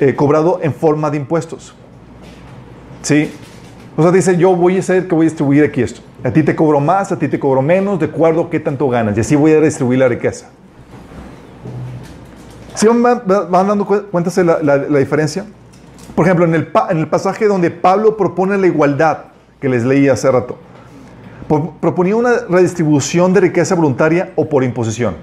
eh, 0.00 0.14
cobrado 0.14 0.60
en 0.62 0.72
forma 0.74 1.10
de 1.10 1.16
impuestos. 1.18 1.74
¿Sí? 3.02 3.32
O 3.96 4.02
sea, 4.02 4.10
dice, 4.12 4.36
yo 4.36 4.54
voy 4.54 4.76
a 4.76 4.80
hacer 4.80 5.08
que 5.08 5.14
voy 5.14 5.26
a 5.26 5.28
distribuir 5.30 5.64
aquí 5.64 5.80
esto. 5.82 6.00
A 6.22 6.30
ti 6.30 6.42
te 6.42 6.54
cobro 6.54 6.80
más, 6.80 7.12
a 7.12 7.18
ti 7.18 7.28
te 7.28 7.38
cobro 7.38 7.62
menos, 7.62 7.98
de 7.98 8.06
acuerdo 8.06 8.42
a 8.42 8.50
qué 8.50 8.60
tanto 8.60 8.88
ganas. 8.88 9.16
Y 9.16 9.20
así 9.20 9.36
voy 9.36 9.52
a 9.52 9.60
distribuir 9.60 9.98
la 10.00 10.08
riqueza. 10.08 10.48
¿Sí 12.74 12.86
van, 12.86 13.22
dando 13.50 13.86
cu- 13.86 14.02
cuenta 14.10 14.30
de 14.30 14.44
la, 14.44 14.62
la- 14.62 14.76
la 14.76 14.98
diferencia? 14.98 15.46
Por 16.14 16.26
ejemplo, 16.26 16.44
en 16.44 16.54
el, 16.54 16.68
en 16.90 16.98
el 16.98 17.08
pasaje 17.08 17.46
donde 17.46 17.70
Pablo 17.70 18.16
propone 18.16 18.58
la 18.58 18.66
igualdad, 18.66 19.18
que 19.60 19.68
les 19.68 19.84
leí 19.84 20.08
hace 20.08 20.30
rato, 20.30 20.58
po- 21.48 21.74
proponía 21.80 22.16
una 22.16 22.32
redistribución 22.50 23.32
de 23.32 23.40
riqueza 23.40 23.74
voluntaria 23.74 24.32
o 24.36 24.46
por 24.46 24.62
imposición. 24.62 25.14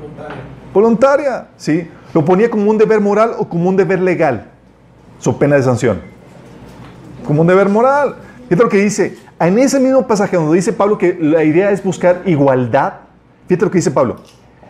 Voluntario. 0.00 0.36
Voluntaria, 0.72 1.46
¿sí? 1.56 1.88
Lo 2.18 2.24
ponía 2.24 2.50
como 2.50 2.68
un 2.68 2.76
deber 2.76 3.00
moral 3.00 3.34
o 3.38 3.48
como 3.48 3.68
un 3.68 3.76
deber 3.76 4.00
legal, 4.00 4.48
su 5.20 5.38
pena 5.38 5.54
de 5.54 5.62
sanción. 5.62 6.00
Como 7.24 7.42
un 7.42 7.46
deber 7.46 7.68
moral. 7.68 8.16
Fíjate 8.48 8.64
lo 8.64 8.68
que 8.68 8.78
dice, 8.78 9.16
en 9.38 9.56
ese 9.60 9.78
mismo 9.78 10.04
pasaje 10.04 10.34
donde 10.34 10.56
dice 10.56 10.72
Pablo 10.72 10.98
que 10.98 11.16
la 11.20 11.44
idea 11.44 11.70
es 11.70 11.80
buscar 11.80 12.22
igualdad, 12.26 12.94
fíjate 13.46 13.66
lo 13.66 13.70
que 13.70 13.78
dice 13.78 13.92
Pablo, 13.92 14.16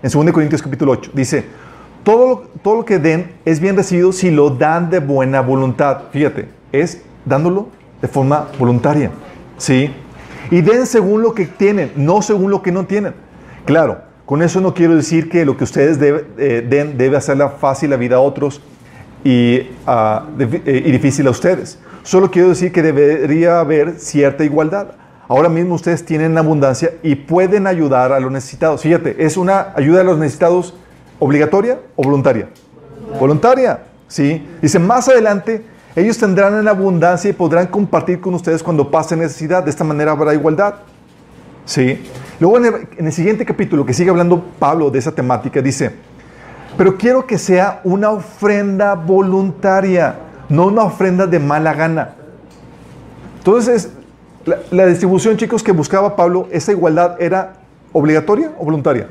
en 0.02 0.10
2 0.10 0.30
Corintios 0.30 0.60
capítulo 0.60 0.92
8, 0.92 1.12
dice, 1.14 1.46
todo 2.04 2.28
lo, 2.28 2.36
todo 2.62 2.76
lo 2.76 2.84
que 2.84 2.98
den 2.98 3.32
es 3.46 3.60
bien 3.60 3.76
recibido 3.76 4.12
si 4.12 4.30
lo 4.30 4.50
dan 4.50 4.90
de 4.90 4.98
buena 4.98 5.40
voluntad. 5.40 6.02
Fíjate, 6.12 6.50
es 6.70 7.00
dándolo 7.24 7.68
de 8.02 8.08
forma 8.08 8.48
voluntaria, 8.58 9.10
¿sí? 9.56 9.90
Y 10.50 10.60
den 10.60 10.84
según 10.84 11.22
lo 11.22 11.32
que 11.32 11.46
tienen, 11.46 11.92
no 11.96 12.20
según 12.20 12.50
lo 12.50 12.60
que 12.60 12.72
no 12.72 12.84
tienen. 12.84 13.14
Claro, 13.64 14.02
con 14.28 14.42
eso 14.42 14.60
no 14.60 14.74
quiero 14.74 14.94
decir 14.94 15.30
que 15.30 15.46
lo 15.46 15.56
que 15.56 15.64
ustedes 15.64 15.98
eh, 16.36 16.62
den 16.68 16.98
debe 16.98 17.16
hacerla 17.16 17.48
fácil 17.48 17.88
la 17.88 17.96
vida 17.96 18.16
a 18.16 18.20
otros 18.20 18.60
y, 19.24 19.62
ah, 19.86 20.26
eh, 20.38 20.82
y 20.84 20.90
difícil 20.90 21.26
a 21.28 21.30
ustedes. 21.30 21.78
Solo 22.02 22.30
quiero 22.30 22.50
decir 22.50 22.70
que 22.70 22.82
debería 22.82 23.58
haber 23.58 23.98
cierta 23.98 24.44
igualdad. 24.44 24.88
Ahora 25.28 25.48
mismo 25.48 25.76
ustedes 25.76 26.04
tienen 26.04 26.36
abundancia 26.36 26.92
y 27.02 27.14
pueden 27.14 27.66
ayudar 27.66 28.12
a 28.12 28.20
los 28.20 28.30
necesitados. 28.30 28.82
Fíjate, 28.82 29.16
¿es 29.24 29.38
una 29.38 29.72
ayuda 29.74 30.02
a 30.02 30.04
los 30.04 30.18
necesitados 30.18 30.74
obligatoria 31.18 31.78
o 31.96 32.02
voluntaria? 32.02 32.50
Voluntaria, 33.18 33.84
¿sí? 34.08 34.46
Dice, 34.60 34.78
más 34.78 35.08
adelante 35.08 35.64
ellos 35.96 36.18
tendrán 36.18 36.58
en 36.58 36.68
abundancia 36.68 37.30
y 37.30 37.32
podrán 37.32 37.68
compartir 37.68 38.20
con 38.20 38.34
ustedes 38.34 38.62
cuando 38.62 38.90
pase 38.90 39.16
necesidad. 39.16 39.62
De 39.62 39.70
esta 39.70 39.84
manera 39.84 40.12
habrá 40.12 40.34
igualdad. 40.34 40.74
¿Sí? 41.64 42.02
Luego 42.40 42.58
en 42.58 42.64
el, 42.66 42.88
en 42.96 43.06
el 43.06 43.12
siguiente 43.12 43.44
capítulo 43.44 43.84
que 43.84 43.92
sigue 43.92 44.10
hablando 44.10 44.44
Pablo 44.58 44.90
de 44.90 44.98
esa 44.98 45.12
temática, 45.12 45.60
dice, 45.60 45.92
pero 46.76 46.96
quiero 46.96 47.26
que 47.26 47.38
sea 47.38 47.80
una 47.84 48.10
ofrenda 48.10 48.94
voluntaria, 48.94 50.16
no 50.48 50.66
una 50.66 50.84
ofrenda 50.84 51.26
de 51.26 51.40
mala 51.40 51.74
gana. 51.74 52.14
Entonces, 53.38 53.90
la, 54.44 54.58
la 54.70 54.86
distribución, 54.86 55.36
chicos, 55.36 55.62
que 55.62 55.72
buscaba 55.72 56.14
Pablo, 56.14 56.46
esa 56.52 56.70
igualdad 56.70 57.20
era 57.20 57.54
obligatoria 57.92 58.52
o 58.58 58.64
voluntaria. 58.64 59.08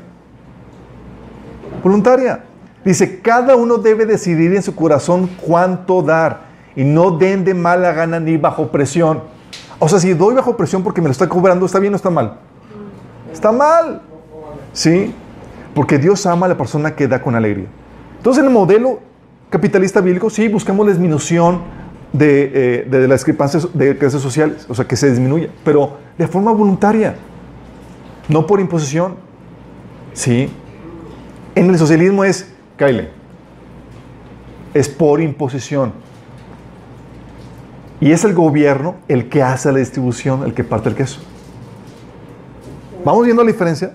Voluntaria. 1.82 2.44
Dice, 2.84 3.20
cada 3.20 3.56
uno 3.56 3.76
debe 3.76 4.06
decidir 4.06 4.54
en 4.54 4.62
su 4.62 4.74
corazón 4.74 5.28
cuánto 5.46 6.00
dar 6.00 6.48
y 6.74 6.84
no 6.84 7.10
den 7.10 7.44
de 7.44 7.52
mala 7.52 7.92
gana 7.92 8.20
ni 8.20 8.36
bajo 8.36 8.68
presión. 8.68 9.20
O 9.78 9.88
sea, 9.88 9.98
si 9.98 10.14
doy 10.14 10.34
bajo 10.34 10.56
presión 10.56 10.82
porque 10.82 11.00
me 11.00 11.08
lo 11.08 11.12
está 11.12 11.28
cobrando, 11.28 11.66
¿está 11.66 11.78
bien 11.78 11.92
o 11.92 11.96
está 11.96 12.08
mal? 12.08 12.38
Está 13.32 13.52
mal. 13.52 14.02
¿Sí? 14.72 15.14
Porque 15.74 15.98
Dios 15.98 16.26
ama 16.26 16.46
a 16.46 16.48
la 16.50 16.56
persona 16.56 16.94
que 16.94 17.08
da 17.08 17.20
con 17.20 17.34
alegría. 17.34 17.66
Entonces, 18.16 18.40
en 18.40 18.48
el 18.48 18.54
modelo 18.54 19.00
capitalista 19.50 20.00
bíblico, 20.00 20.28
sí, 20.30 20.48
buscamos 20.48 20.86
la 20.86 20.92
disminución 20.92 21.62
de, 22.12 22.50
eh, 22.54 22.86
de 22.90 23.08
las 23.08 23.20
discrepancias 23.20 23.68
de 23.72 23.96
clases 23.96 24.20
sociales, 24.20 24.66
o 24.68 24.74
sea, 24.74 24.86
que 24.86 24.96
se 24.96 25.10
disminuya, 25.10 25.48
pero 25.64 25.98
de 26.16 26.26
forma 26.26 26.52
voluntaria, 26.52 27.16
no 28.28 28.46
por 28.46 28.60
imposición. 28.60 29.16
¿Sí? 30.12 30.50
En 31.54 31.70
el 31.70 31.78
socialismo 31.78 32.24
es, 32.24 32.52
Kyle, 32.76 33.08
es 34.74 34.88
por 34.88 35.20
imposición. 35.20 35.92
Y 38.00 38.12
es 38.12 38.24
el 38.24 38.34
gobierno 38.34 38.96
el 39.08 39.28
que 39.28 39.42
hace 39.42 39.72
la 39.72 39.78
distribución, 39.78 40.44
el 40.44 40.54
que 40.54 40.64
parte 40.64 40.88
el 40.88 40.94
queso. 40.94 41.20
¿Vamos 43.04 43.24
viendo 43.24 43.42
la 43.42 43.50
diferencia? 43.50 43.92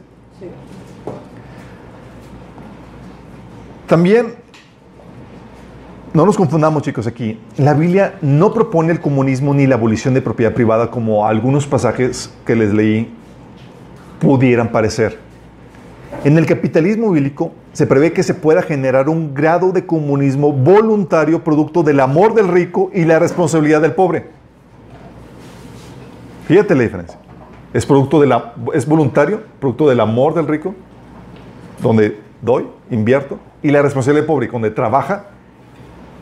También, 3.88 4.36
no 6.14 6.26
nos 6.26 6.38
confundamos 6.38 6.84
chicos 6.84 7.06
aquí, 7.06 7.40
la 7.58 7.74
Biblia 7.74 8.16
no 8.22 8.54
propone 8.54 8.92
el 8.92 9.00
comunismo 9.00 9.54
ni 9.54 9.68
la 9.68 9.76
abolición 9.76 10.14
de 10.14 10.22
propiedad 10.22 10.54
privada 10.54 10.90
como 10.90 11.28
algunos 11.28 11.68
pasajes 11.68 12.34
que 12.46 12.56
les 12.56 12.74
leí 12.74 13.14
pudieran 14.20 14.72
parecer. 14.72 15.20
En 16.24 16.38
el 16.38 16.46
capitalismo 16.46 17.12
bíblico 17.12 17.52
se 17.74 17.86
prevé 17.86 18.14
que 18.14 18.24
se 18.24 18.34
pueda 18.34 18.62
generar 18.62 19.10
un 19.10 19.34
grado 19.34 19.72
de 19.72 19.86
comunismo 19.86 20.54
voluntario 20.54 21.44
producto 21.44 21.84
del 21.84 22.00
amor 22.00 22.34
del 22.34 22.48
rico 22.48 22.90
y 22.94 23.04
la 23.04 23.20
responsabilidad 23.20 23.82
del 23.82 23.94
pobre. 23.94 24.28
Fíjate 26.48 26.74
la 26.76 26.84
diferencia. 26.84 27.23
Es 27.74 27.86
producto 27.86 28.22
de 28.22 28.28
la, 28.28 28.54
es 28.74 28.86
voluntario, 28.88 29.42
producto 29.60 29.90
del 29.90 30.00
amor 30.00 30.34
del 30.36 30.48
rico, 30.48 30.76
donde 31.82 32.20
doy, 32.42 32.68
invierto, 32.92 33.40
y 33.64 33.72
la 33.72 33.82
responsabilidad 33.82 34.22
del 34.24 34.28
pobre, 34.28 34.48
donde 34.48 34.70
trabaja 34.72 35.26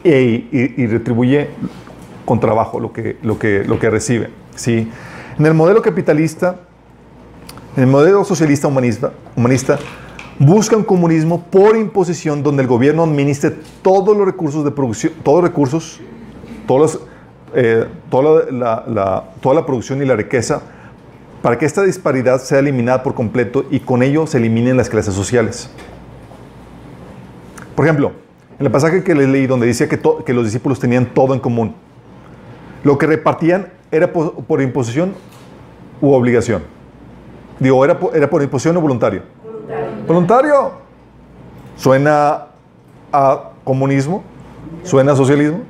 e- 0.04 0.46
y, 0.52 0.82
y 0.82 0.88
retribuye 0.88 1.50
con 2.26 2.40
trabajo 2.40 2.80
lo 2.80 2.94
que, 2.94 3.18
lo 3.24 3.38
que, 3.38 3.64
lo 3.66 3.80
que 3.80 3.90
recibe. 3.90 4.30
¿sí? 4.56 4.90
En 5.38 5.46
el 5.46 5.54
modelo 5.54 5.82
capitalista, 5.82 6.56
en 7.76 7.84
el 7.84 7.90
modelo 7.90 8.24
socialista 8.24 8.68
humanista, 8.68 9.12
humanista, 9.36 9.78
busca 10.40 10.78
un 10.78 10.84
comunismo 10.84 11.44
por 11.44 11.76
imposición 11.76 12.44
donde 12.44 12.62
el 12.64 12.68
gobierno 12.68 13.04
administre 13.04 13.54
todos 13.82 14.16
los 14.16 14.26
recursos 14.26 14.64
de 14.64 14.72
producción, 14.72 15.14
todos 15.24 15.42
los 15.42 15.50
recursos, 15.50 16.00
todos 16.68 16.82
los, 16.82 17.02
eh, 17.56 17.86
toda, 18.10 18.46
la- 18.52 19.24
toda 19.42 19.56
la 19.56 19.66
producción 19.66 20.02
y 20.02 20.06
la 20.06 20.16
riqueza, 20.16 20.62
para 21.41 21.58
que 21.58 21.65
esta 21.65 21.84
disparidad 21.84 22.39
sea 22.39 22.60
eliminada 22.60 23.04
por 23.04 23.15
completo 23.15 23.65
y 23.71 23.80
con 23.80 24.04
ello 24.04 24.27
se 24.27 24.38
eliminen 24.38 24.77
las 24.77 24.89
clases 24.89 25.13
sociales. 25.13 25.69
Por 27.75 27.86
ejemplo, 27.86 28.12
en 28.60 28.65
el 28.65 28.71
pasaje 28.71 29.04
que 29.04 29.15
les 29.15 29.27
leí 29.27 29.47
donde 29.47 29.65
decía 29.65 29.89
que, 29.89 30.34
los 30.34 30.45
discípulos 30.45 30.80
tenían 30.80 31.08
todo 31.13 31.34
en 31.34 31.39
común, 31.39 31.73
lo 32.84 32.97
que 32.97 33.08
repartían 33.08 33.69
era 33.91 34.13
por, 34.13 34.36
por 34.45 34.62
imposición 34.62 35.13
u 35.99 36.12
obligación. 36.12 36.62
Digo, 37.60 37.84
¿era 37.84 37.99
por, 37.99 38.15
¿era 38.15 38.30
por 38.30 38.41
imposición 38.41 38.77
o 38.77 38.82
voluntario? 38.82 39.23
Voluntario. 40.08 40.73
¿Suena 41.75 42.47
a 43.12 43.51
comunismo? 43.63 44.23
¿Suena 44.84 45.13
a 45.13 45.15
socialismo? 45.15 45.62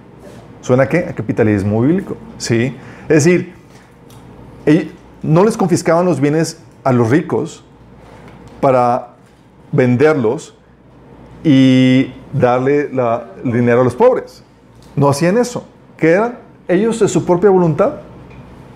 ¿Suena 0.61 0.83
a 0.83 0.89
qué? 0.89 0.99
A 0.99 1.13
capitalismo 1.13 1.81
bíblico. 1.81 2.17
¿Sí? 2.37 2.75
Es 3.07 3.23
decir, 3.25 3.53
no 5.23 5.43
les 5.43 5.57
confiscaban 5.57 6.05
los 6.05 6.19
bienes 6.19 6.59
a 6.83 6.91
los 6.91 7.09
ricos 7.09 7.63
para 8.59 9.15
venderlos 9.71 10.55
y 11.43 12.13
darle 12.33 12.89
el 13.43 13.51
dinero 13.51 13.81
a 13.81 13.83
los 13.83 13.95
pobres. 13.95 14.43
No 14.95 15.09
hacían 15.09 15.37
eso. 15.37 15.65
¿Qué 15.97 16.11
eran? 16.11 16.39
Ellos 16.67 16.99
de 16.99 17.07
su 17.07 17.25
propia 17.25 17.49
voluntad 17.49 17.95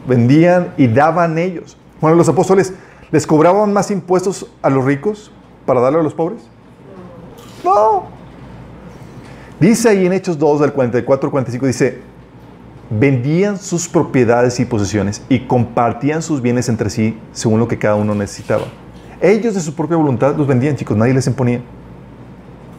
vendían 0.08 0.74
y 0.78 0.88
daban 0.88 1.38
ellos. 1.38 1.78
Bueno, 2.02 2.18
los 2.18 2.30
apóstoles 2.30 2.74
les 3.12 3.26
cobraban 3.26 3.72
más 3.74 3.92
impuestos 3.92 4.48
a 4.62 4.70
los 4.70 4.86
ricos 4.86 5.32
para 5.66 5.80
darle 5.80 6.00
a 6.00 6.04
los 6.04 6.14
pobres. 6.14 6.42
No. 7.64 8.04
Dice 9.60 9.90
ahí 9.90 10.06
en 10.06 10.14
Hechos 10.14 10.38
2 10.38 10.60
del 10.60 10.74
44 10.74 11.28
al 11.28 11.32
45 11.32 11.66
dice, 11.66 12.02
vendían 12.90 13.58
sus 13.58 13.88
propiedades 13.88 14.60
y 14.60 14.66
posesiones 14.66 15.24
y 15.30 15.42
compartían 15.42 16.22
sus 16.22 16.42
bienes 16.42 16.70
entre 16.70 16.90
sí 16.90 17.18
según 17.32 17.60
lo 17.60 17.68
que 17.68 17.78
cada 17.78 17.96
uno 17.96 18.14
necesitaba. 18.16 18.66
Ellos 19.22 19.56
de 19.56 19.62
su 19.62 19.74
propia 19.74 19.98
voluntad 19.98 20.36
los 20.36 20.46
vendían, 20.46 20.76
chicos, 20.76 20.96
nadie 20.96 21.14
les 21.14 21.26
imponía. 21.28 21.62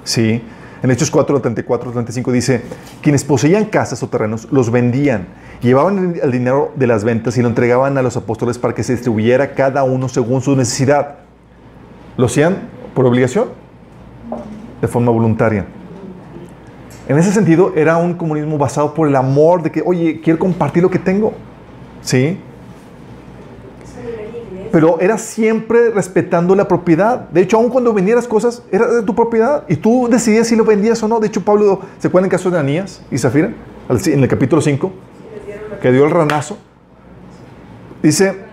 Sí. 0.05 0.42
En 0.83 0.90
Hechos 0.90 1.11
4, 1.11 1.40
34, 1.40 1.90
35 1.90 2.33
dice, 2.33 2.62
quienes 3.03 3.25
poseían 3.25 3.64
casas 3.64 4.03
o 4.03 4.09
terrenos 4.09 4.47
los 4.53 4.71
vendían, 4.71 5.27
llevaban 5.61 6.14
el, 6.23 6.31
dinero 6.31 6.73
de 6.77 6.87
las 6.87 7.03
ventas 7.03 7.37
y 7.38 7.42
lo 7.42 7.49
entregaban 7.49 7.97
a 7.99 8.03
los 8.03 8.16
apóstoles 8.16 8.59
para 8.59 8.75
que 8.75 8.85
se 8.85 8.92
distribuyera 8.92 9.55
cada 9.55 9.83
uno 9.85 10.09
según 10.09 10.42
su 10.42 10.55
necesidad. 10.55 11.16
¿Lo 12.16 12.27
hacían 12.27 12.69
por 12.95 13.07
obligación? 13.07 13.49
De 14.81 14.87
forma 14.87 15.11
voluntaria. 15.11 15.66
En 17.09 17.19
ese 17.19 17.33
sentido, 17.33 17.73
era 17.77 17.97
un 17.99 18.14
comunismo 18.14 18.59
basado 18.59 18.92
por 18.92 19.07
el 19.07 19.14
amor 19.14 19.62
de 19.62 19.71
que, 19.71 19.83
oye, 19.85 20.21
quiero 20.23 20.38
compartir 20.38 20.83
lo 20.83 20.90
que 20.90 20.99
tengo. 20.99 21.33
¿Sí? 22.03 22.38
Pero 24.73 25.01
era 25.01 25.16
siempre 25.16 25.90
respetando 25.90 26.55
la 26.55 26.66
propiedad. 26.69 27.29
De 27.31 27.42
hecho, 27.42 27.57
aun 27.57 27.71
cuando 27.71 27.92
vendieras 27.95 28.27
cosas, 28.27 28.62
era 28.73 28.87
de 28.88 29.03
tu 29.03 29.14
propiedad. 29.14 29.64
Y 29.69 29.77
tú 29.77 30.09
decidías 30.11 30.49
si 30.49 30.57
lo 30.57 30.64
vendías 30.64 31.03
o 31.03 31.09
no. 31.09 31.21
De 31.21 31.29
hecho, 31.29 31.42
Pablo, 31.42 31.81
¿se 31.99 32.09
acuerdan 32.09 32.27
el 32.27 32.31
caso 32.31 32.51
de 32.51 32.59
Anías 32.59 33.01
y 33.11 33.19
Zafira? 33.19 33.53
En 33.88 34.23
el 34.23 34.29
capítulo 34.29 34.61
5, 34.61 34.92
que 35.81 35.92
dio 35.92 36.05
el 36.05 36.11
ranazo. 36.11 36.59
Dice, 38.03 38.46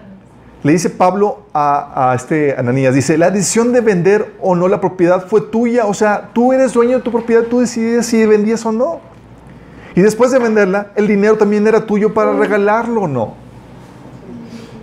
le 0.63 0.71
dice 0.71 0.89
Pablo 0.89 1.43
a, 1.53 2.13
este 2.15 2.55
Ananías, 2.57 2.95
dice, 2.95 3.17
la 3.17 3.29
decisión 3.29 3.73
de 3.73 3.81
vender 3.81 4.33
o 4.41 4.55
no 4.55 4.67
la 4.67 4.79
propiedad 4.79 5.27
fue 5.27 5.41
tuya. 5.41 5.85
O 5.85 5.93
sea, 5.93 6.29
tú 6.33 6.53
eres 6.53 6.73
dueño 6.73 6.97
de 6.97 7.03
tu 7.03 7.11
propiedad, 7.11 7.43
tú 7.43 7.59
decidías 7.59 8.05
si 8.05 8.25
vendías 8.25 8.65
o 8.65 8.71
no. 8.71 9.01
Y 9.95 10.01
después 10.01 10.31
de 10.31 10.39
venderla, 10.39 10.91
el 10.95 11.07
dinero 11.07 11.37
también 11.37 11.67
era 11.67 11.85
tuyo 11.85 12.13
para 12.13 12.33
regalarlo 12.33 13.01
o 13.01 13.07
no. 13.07 13.33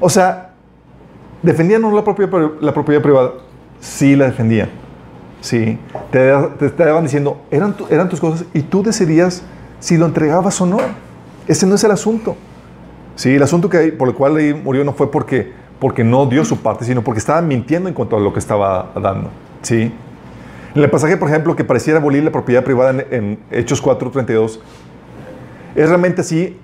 O 0.01 0.09
sea, 0.09 0.53
¿defendían 1.43 1.83
o 1.85 1.91
no 1.91 1.97
la 1.97 2.05
propiedad, 2.05 2.51
la 2.61 2.75
propiedad 2.75 3.03
privada? 3.03 3.33
Sí, 3.81 4.15
la 4.17 4.27
defendían. 4.27 4.69
Sí. 5.41 5.79
Te, 6.11 6.31
te 6.59 6.67
estaban 6.67 7.05
diciendo, 7.05 7.41
eran, 7.51 7.75
eran 7.89 8.09
tus 8.11 8.21
cosas 8.21 8.45
y 8.53 8.61
tú 8.61 8.83
decidías 8.83 9.43
si 9.81 9.97
lo 9.97 10.05
entregabas 10.05 10.61
o 10.61 10.67
no. 10.67 10.79
Ese 11.49 11.67
no 11.67 11.75
es 11.75 11.85
el 11.85 11.91
asunto. 11.91 12.37
Sí, 13.17 13.35
el 13.35 13.43
asunto 13.43 13.69
que 13.69 13.93
por 13.93 14.09
el 14.09 14.15
cual 14.15 14.63
murió 14.63 14.85
no 14.85 14.93
fue 14.93 15.11
porque, 15.11 15.53
porque 15.81 16.05
no 16.05 16.27
dio 16.27 16.45
su 16.45 16.59
parte, 16.59 16.85
sino 16.85 17.03
porque 17.03 17.19
estaba 17.19 17.41
mintiendo 17.41 17.89
en 17.89 17.95
cuanto 17.95 18.17
a 18.17 18.21
lo 18.21 18.33
que 18.33 18.39
estaba 18.39 18.93
dando. 18.95 19.31
Sí. 19.63 19.93
En 20.75 20.83
el 20.83 20.91
pasaje, 20.91 21.17
por 21.17 21.29
ejemplo, 21.29 21.57
que 21.57 21.65
pareciera 21.65 21.99
abolir 21.99 22.23
la 22.23 22.31
propiedad 22.31 22.63
privada 22.63 22.91
en, 22.91 23.07
en 23.11 23.39
Hechos 23.51 23.83
4.32, 23.83 24.61
¿es 25.75 25.89
realmente 25.89 26.21
así? 26.21 26.57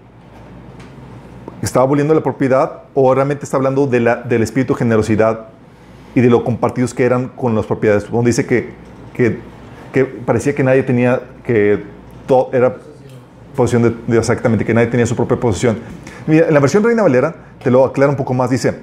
¿Estaba 1.62 1.84
aboliendo 1.84 2.14
la 2.14 2.22
propiedad 2.22 2.82
o 2.94 3.14
realmente 3.14 3.44
está 3.44 3.56
hablando 3.56 3.86
de 3.86 4.00
la- 4.00 4.16
del 4.16 4.42
espíritu 4.42 4.74
de 4.74 4.78
generosidad 4.78 5.46
y 6.14 6.20
de 6.20 6.28
lo 6.30 6.44
compartidos 6.44 6.94
que 6.94 7.04
eran 7.04 7.28
con 7.28 7.54
las 7.56 7.66
propiedades? 7.66 8.08
Donde 8.10 8.28
dice 8.28 8.46
que, 8.46 8.70
que, 9.14 9.38
que 9.92 10.04
parecía 10.04 10.54
que 10.54 10.62
nadie 10.62 10.82
tenía, 10.82 11.20
que 11.44 11.82
todo 12.26 12.50
era 12.52 12.76
posesión 13.56 13.82
de, 13.82 13.94
de 14.06 14.18
exactamente, 14.18 14.64
que 14.64 14.74
nadie 14.74 14.88
tenía 14.88 15.06
su 15.06 15.16
propia 15.16 15.40
posesión. 15.40 15.78
Mira, 16.26 16.46
en 16.48 16.54
la 16.54 16.60
versión 16.60 16.84
Reina 16.84 17.02
Valera 17.02 17.34
te 17.64 17.70
lo 17.70 17.84
aclara 17.84 18.10
un 18.10 18.16
poco 18.16 18.34
más, 18.34 18.50
dice, 18.50 18.74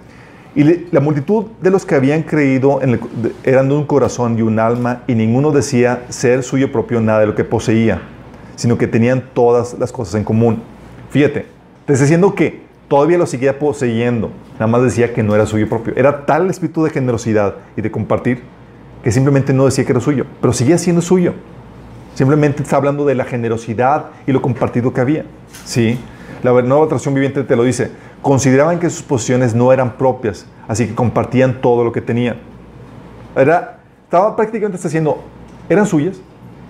y 0.55 0.87
la 0.91 0.99
multitud 0.99 1.45
de 1.61 1.71
los 1.71 1.85
que 1.85 1.95
habían 1.95 2.21
creído 2.23 2.79
eran 3.43 3.69
de 3.69 3.75
un 3.75 3.85
corazón 3.85 4.37
y 4.37 4.43
un 4.43 4.59
alma, 4.59 5.03
y 5.07 5.15
ninguno 5.15 5.51
decía 5.51 6.03
ser 6.09 6.43
suyo 6.43 6.71
propio 6.71 7.01
nada 7.01 7.21
de 7.21 7.27
lo 7.27 7.35
que 7.35 7.43
poseía, 7.43 8.01
sino 8.55 8.77
que 8.77 8.87
tenían 8.87 9.23
todas 9.33 9.77
las 9.79 9.91
cosas 9.91 10.15
en 10.15 10.23
común. 10.23 10.61
Fíjate, 11.09 11.47
te 11.85 11.93
está 11.93 12.03
diciendo 12.03 12.35
que 12.35 12.61
todavía 12.87 13.17
lo 13.17 13.25
seguía 13.25 13.57
poseyendo, 13.57 14.29
nada 14.53 14.67
más 14.67 14.83
decía 14.83 15.13
que 15.13 15.23
no 15.23 15.33
era 15.33 15.47
suyo 15.47 15.67
propio. 15.67 15.93
Era 15.95 16.25
tal 16.25 16.43
el 16.43 16.51
espíritu 16.51 16.83
de 16.83 16.91
generosidad 16.91 17.55
y 17.75 17.81
de 17.81 17.89
compartir 17.89 18.43
que 19.03 19.11
simplemente 19.11 19.53
no 19.53 19.65
decía 19.65 19.83
que 19.85 19.91
era 19.91 20.01
suyo, 20.01 20.25
pero 20.39 20.53
seguía 20.53 20.77
siendo 20.77 21.01
suyo. 21.01 21.33
Simplemente 22.13 22.61
está 22.61 22.77
hablando 22.77 23.05
de 23.05 23.15
la 23.15 23.25
generosidad 23.25 24.11
y 24.27 24.31
lo 24.31 24.41
compartido 24.41 24.93
que 24.93 25.01
había. 25.01 25.25
¿Sí? 25.65 25.97
La 26.43 26.51
nueva 26.61 26.85
traducción 26.85 27.15
viviente 27.15 27.43
te 27.43 27.55
lo 27.55 27.63
dice. 27.63 27.89
Consideraban 28.23 28.79
que 28.79 28.89
sus 28.89 29.03
posesiones 29.03 29.53
no 29.53 29.71
eran 29.71 29.97
propias, 29.97 30.47
así 30.67 30.88
que 30.88 30.95
compartían 30.95 31.62
todo 31.62 31.83
lo 31.83 31.91
que 31.91 32.01
tenían. 32.01 32.38
Era, 33.36 33.79
estaba 34.05 34.36
prácticamente 34.36 34.77
está 34.77 34.88
diciendo, 34.88 35.21
eran 35.69 35.86
suyas, 35.86 36.17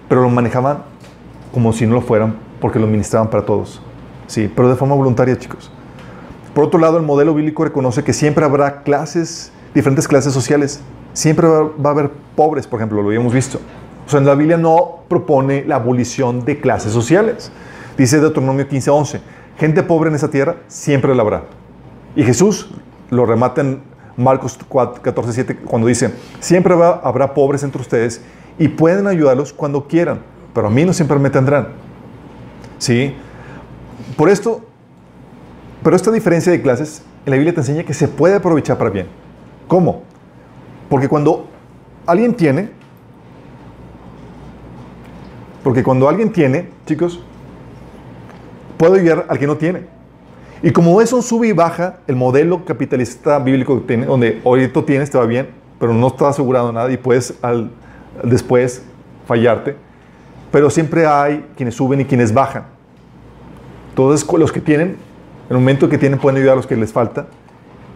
pero 0.10 0.22
lo 0.22 0.30
manejaban 0.30 0.80
como 1.54 1.72
si 1.72 1.86
no 1.86 1.94
lo 1.94 2.02
fueran, 2.02 2.36
porque 2.60 2.80
lo 2.80 2.88
ministraban 2.88 3.30
para 3.30 3.46
todos. 3.46 3.82
Sí, 4.28 4.52
pero 4.54 4.68
de 4.68 4.76
forma 4.76 4.96
voluntaria, 4.96 5.38
chicos. 5.38 5.72
Por 6.54 6.66
otro 6.66 6.80
lado, 6.80 6.98
el 6.98 7.04
modelo 7.04 7.34
bíblico 7.34 7.63
reconoce 7.63 8.04
que 8.04 8.13
siempre 8.13 8.44
habrá 8.44 8.82
clases, 8.84 9.52
diferentes 9.74 10.08
clases 10.08 10.34
sociales. 10.34 10.82
Siempre 11.13 11.48
va, 11.48 11.63
va 11.63 11.89
a 11.89 11.94
haber 11.94 12.12
pobres, 12.36 12.68
por 12.68 12.80
ejemplo, 12.80 13.02
lo 13.02 13.08
habíamos 13.10 13.34
visto. 13.34 13.60
O 14.06 14.10
sea, 14.10 14.20
en 14.20 14.26
la 14.26 14.36
Biblia 14.36 14.58
no 14.58 15.04
propone 15.08 15.63
la 15.66 15.76
abolición 15.76 16.44
de 16.46 16.60
clases 16.60 16.92
sociales. 16.92 17.52
Dice 17.98 18.20
Deuteronomio 18.20 18.68
15:11, 18.68 19.20
gente 19.58 19.84
pobre 19.84 20.10
en 20.10 20.16
esa 20.16 20.30
tierra 20.30 20.58
siempre 20.68 21.13
la 21.16 21.22
habrá. 21.22 21.44
Y 22.16 22.24
Jesús 22.24 22.70
lo 23.10 23.26
remata 23.26 23.62
en 23.62 23.82
Marcos 24.18 24.58
14:7 24.60 25.60
cuando 25.66 25.88
dice, 25.88 26.13
siempre 26.39 26.74
habrá, 26.74 27.02
habrá 27.04 27.34
pobres 27.34 27.63
entre 27.63 27.82
ustedes 27.82 28.22
y 28.60 28.68
pueden 28.68 29.08
ayudarlos 29.08 29.54
cuando 29.54 29.88
quieran, 29.88 30.20
pero 30.54 30.68
a 30.68 30.70
mí 30.70 30.86
no 30.86 30.94
siempre 30.94 31.18
me 31.20 31.30
tendrán. 31.30 31.70
¿Sí? 32.78 33.16
Por 34.18 34.30
esto, 34.30 34.62
pero 35.84 35.96
esta 35.96 36.12
diferencia 36.12 36.52
de 36.52 36.62
clases 36.62 37.04
en 37.26 37.32
la 37.32 37.38
Biblia 37.38 37.54
te 37.54 37.62
enseña 37.62 37.84
que 37.84 37.94
se 37.94 38.08
puede 38.08 38.36
aprovechar 38.36 38.78
para 38.78 38.89
bien. 38.89 39.08
¿Cómo? 39.68 40.04
Porque 40.89 41.08
cuando 41.08 41.48
alguien 42.06 42.36
tiene, 42.36 42.70
porque 45.63 45.84
cuando 45.84 46.10
alguien 46.10 46.32
tiene, 46.32 46.70
chicos, 46.86 47.24
puede 48.78 49.00
ayudar 49.00 49.26
al 49.30 49.40
que 49.40 49.48
no 49.48 49.58
tiene. 49.58 49.82
Y 50.62 50.72
como 50.72 51.02
es 51.02 51.12
un 51.12 51.22
sube 51.22 51.48
y 51.48 51.52
baja, 51.52 51.98
el 52.08 52.16
modelo 52.16 52.64
capitalista 52.64 53.38
bíblico 53.40 53.82
que 53.82 53.88
tiene, 53.88 54.06
donde 54.06 54.42
ahorita 54.46 54.86
tienes, 54.86 55.12
te 55.12 55.18
va 55.18 55.26
bien, 55.26 55.50
pero 55.80 55.94
no 55.94 56.08
está 56.08 56.30
asegurado 56.30 56.72
nada 56.72 56.90
y 56.92 56.96
puedes 56.96 57.34
al, 57.42 57.70
después 58.24 58.84
fallarte. 59.28 59.76
Pero 60.52 60.70
siempre 60.70 61.06
hay 61.06 61.46
quienes 61.58 61.76
suben 61.76 62.00
y 62.02 62.06
quienes 62.06 62.34
bajan. 62.34 62.64
Entonces, 63.90 64.26
los 64.32 64.52
que 64.52 64.62
tienen, 64.62 64.90
en 64.90 64.98
el 65.50 65.58
momento 65.58 65.90
que 65.90 65.98
tienen, 65.98 66.18
pueden 66.18 66.38
ayudar 66.38 66.54
a 66.54 66.56
los 66.58 66.68
que 66.68 66.78
les 66.78 66.94
falta. 66.94 67.28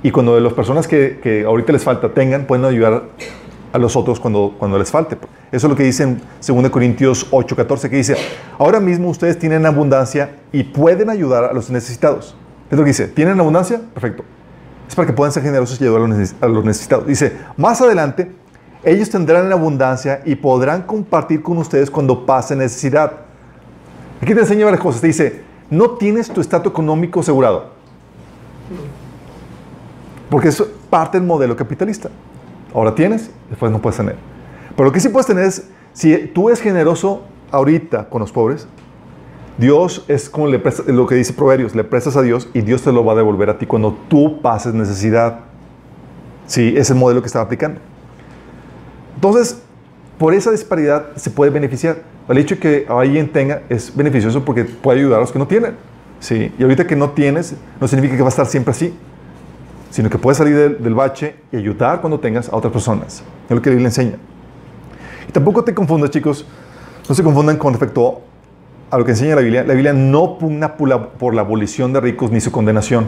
Y 0.04 0.12
cuando 0.12 0.40
las 0.40 0.54
personas 0.54 0.88
que, 0.88 1.20
que 1.24 1.46
ahorita 1.46 1.72
les 1.72 1.84
falta 1.84 2.14
tengan, 2.14 2.46
pueden 2.46 2.66
ayudar 2.66 3.04
a 3.72 3.78
los 3.78 3.96
otros 3.96 4.20
cuando, 4.20 4.56
cuando 4.58 4.78
les 4.78 4.92
falte. 4.92 5.18
Eso 5.52 5.68
es 5.68 5.70
lo 5.72 5.76
que 5.76 5.84
dice 5.84 6.04
en 6.04 6.22
2 6.46 6.70
Corintios 6.70 7.28
8, 7.32 7.56
14, 7.56 7.90
que 7.90 7.96
dice, 7.96 8.16
ahora 8.60 8.80
mismo 8.80 9.10
ustedes 9.10 9.40
tienen 9.40 9.66
abundancia 9.66 10.32
y 10.52 10.64
pueden 10.64 11.10
ayudar 11.10 11.46
a 11.46 11.54
los 11.54 11.70
necesitados. 11.70 12.36
Es 12.70 12.78
lo 12.78 12.84
que 12.84 12.90
dice, 12.90 13.08
¿tienen 13.08 13.40
abundancia? 13.40 13.82
Perfecto. 13.94 14.24
Es 14.88 14.96
para 14.96 15.06
que 15.06 15.14
puedan 15.14 15.32
ser 15.32 15.44
generosos 15.44 15.80
y 15.80 15.86
ayudar 15.86 16.02
a 16.42 16.48
los 16.48 16.66
necesitados. 16.66 17.08
Dice, 17.08 17.38
más 17.56 17.82
adelante, 17.82 18.32
ellos 18.84 19.10
tendrán 19.10 19.52
abundancia 19.52 20.22
y 20.26 20.36
podrán 20.36 20.82
compartir 20.82 21.42
con 21.42 21.58
ustedes 21.58 21.90
cuando 21.90 22.26
pase 22.26 22.56
necesidad. 22.56 23.12
Aquí 24.22 24.34
te 24.34 24.42
enseña 24.42 24.66
varias 24.66 24.82
cosas. 24.82 25.02
Te 25.02 25.08
dice, 25.08 25.42
no 25.70 25.92
tienes 25.92 26.30
tu 26.30 26.42
estatus 26.42 26.72
económico 26.72 27.22
asegurado. 27.22 27.72
Porque 30.30 30.50
es 30.50 30.62
parte 30.90 31.18
del 31.18 31.28
modelo 31.28 31.56
capitalista. 31.56 32.10
Ahora 32.74 32.94
tienes, 32.94 33.30
después 33.50 33.72
no 33.72 33.82
puedes 33.82 33.98
tener. 33.98 34.16
Pero 34.78 34.90
lo 34.90 34.94
que 34.94 35.00
sí 35.00 35.10
puedes 35.10 35.26
tener 35.26 35.44
es, 35.44 35.68
si 35.92 36.16
tú 36.28 36.50
eres 36.50 36.62
generoso 36.62 37.24
ahorita 37.52 38.10
con 38.10 38.22
los 38.22 38.32
pobres, 38.32 38.68
Dios 39.58 40.06
es 40.08 40.30
como 40.30 40.48
lo 40.48 41.08
que 41.08 41.16
dice 41.16 41.34
Proverbios, 41.34 41.74
le 41.74 41.84
prestas 41.84 42.16
a 42.16 42.22
Dios 42.22 42.48
y 42.54 42.62
Dios 42.62 42.84
te 42.84 42.92
lo 42.92 43.04
va 43.04 43.14
a 43.14 43.16
devolver 43.16 43.50
a 43.50 43.58
ti 43.58 43.66
cuando 43.66 43.98
tú 44.08 44.40
pases 44.40 44.76
necesidad. 44.76 45.40
Sí, 46.46 46.76
es 46.78 46.92
el 46.92 46.96
modelo 46.96 47.22
que 47.22 47.26
estaba 47.26 47.46
aplicando. 47.46 47.82
Entonces, 49.16 49.60
por 50.20 50.36
esa 50.36 50.52
disparidad 50.52 51.08
se 51.16 51.32
puede 51.32 51.50
beneficiar. 51.50 52.04
El 52.30 52.38
hecho 52.38 52.54
de 52.54 52.62
que 52.62 52.86
alguien 52.88 53.32
tenga 53.32 53.64
es 53.70 53.96
beneficioso 53.96 54.46
porque 54.46 54.64
puede 54.64 55.00
ayudar 55.00 55.18
a 55.18 55.22
los 55.22 55.32
que 55.32 55.40
no 55.40 55.48
tienen. 55.48 55.76
¿sí? 56.20 56.52
Y 56.60 56.62
ahorita 56.62 56.86
que 56.86 56.96
no 56.96 57.10
tienes, 57.10 57.56
no 57.82 57.88
significa 57.88 58.16
que 58.16 58.22
va 58.22 58.28
a 58.28 58.30
estar 58.30 58.46
siempre 58.46 58.72
así, 58.72 58.94
sino 59.90 60.08
que 60.08 60.20
puedes 60.20 60.38
salir 60.38 60.56
del, 60.56 60.84
del 60.84 60.94
bache 60.94 61.36
y 61.52 61.58
ayudar 61.58 62.00
cuando 62.00 62.20
tengas 62.20 62.48
a 62.50 62.56
otras 62.56 62.72
personas. 62.72 63.24
Es 63.50 63.56
lo 63.56 63.60
que 63.60 63.72
la 63.72 63.76
Biblia 63.76 63.88
enseña. 63.88 64.18
Y 65.28 65.32
tampoco 65.32 65.64
te 65.64 65.74
confundas, 65.74 66.10
chicos, 66.10 66.46
no 67.08 67.16
se 67.16 67.24
confundan 67.24 67.58
con 67.58 67.74
respecto 67.74 68.22
a 68.90 68.98
lo 68.98 69.06
que 69.06 69.12
enseña 69.12 69.36
la 69.36 69.42
Biblia. 69.42 69.64
La 69.64 69.74
Biblia 69.74 69.94
no 69.94 70.38
pugna 70.38 70.76
por 70.76 71.34
la, 71.34 71.42
abolición 71.42 71.94
de 71.94 72.00
ricos 72.00 72.32
ni 72.32 72.40
su 72.40 72.52
condenación, 72.52 73.08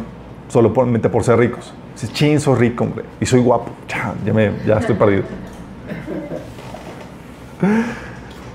solamente 0.50 1.10
por 1.10 1.24
ser 1.24 1.38
ricos. 1.40 1.74
Dices, 1.94 2.14
chin, 2.14 2.40
soy 2.40 2.56
rico, 2.60 2.84
hombre, 2.84 3.06
y 3.20 3.26
soy 3.26 3.40
guapo. 3.42 3.72
Ya, 3.88 4.14
ya, 4.26 4.34
me- 4.34 4.54
ya 4.66 4.78
estoy 4.78 4.96
perdido. 4.96 5.24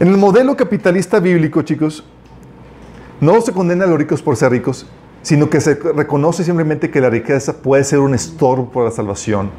En 0.00 0.08
el 0.08 0.16
modelo 0.16 0.56
capitalista 0.56 1.20
bíblico, 1.20 1.62
chicos, 1.62 2.04
no 3.20 3.40
se 3.40 3.52
condena 3.52 3.84
a 3.84 3.86
los 3.86 3.98
ricos 3.98 4.22
por 4.22 4.36
ser 4.36 4.50
ricos, 4.50 4.86
sino 5.22 5.48
que 5.48 5.60
se 5.60 5.74
reconoce 5.74 6.44
simplemente 6.44 6.90
que 6.90 7.00
la 7.00 7.10
riqueza 7.10 7.54
puede 7.62 7.84
ser 7.84 8.00
un 8.00 8.14
estorbo 8.14 8.70
para 8.70 8.86
la 8.86 8.90
salvación. 8.90 9.50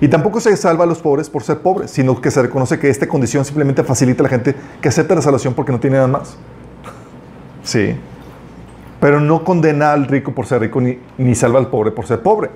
Y 0.00 0.08
tampoco 0.08 0.40
se 0.40 0.56
salva 0.56 0.84
a 0.84 0.86
los 0.86 1.00
pobres 1.00 1.28
por 1.28 1.42
ser 1.42 1.58
pobres, 1.58 1.90
sino 1.90 2.20
que 2.20 2.30
se 2.30 2.40
reconoce 2.40 2.78
que 2.78 2.88
esta 2.88 3.06
condición 3.06 3.44
simplemente 3.44 3.84
facilita 3.84 4.22
a 4.22 4.24
la 4.24 4.28
gente 4.30 4.54
que 4.80 4.88
acepta 4.88 5.14
la 5.14 5.22
salvación 5.22 5.54
porque 5.54 5.72
no 5.72 5.80
tiene 5.80 5.96
nada 5.96 6.08
más. 6.08 6.36
Sí. 7.62 7.94
Pero 9.00 9.20
no 9.20 9.44
condena 9.44 9.92
al 9.92 10.06
rico 10.06 10.32
por 10.32 10.46
ser 10.46 10.62
rico 10.62 10.80
ni, 10.80 10.98
ni 11.18 11.34
salva 11.34 11.58
al 11.58 11.68
pobre 11.68 11.90
por 11.90 12.06
ser 12.06 12.22
pobre. 12.22 12.50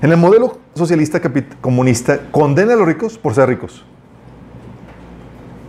En 0.00 0.10
el 0.12 0.16
modelo 0.16 0.58
socialista 0.74 1.20
comunista, 1.60 2.20
condena 2.30 2.74
a 2.74 2.76
los 2.76 2.86
ricos 2.86 3.18
por 3.18 3.34
ser 3.34 3.48
ricos 3.48 3.84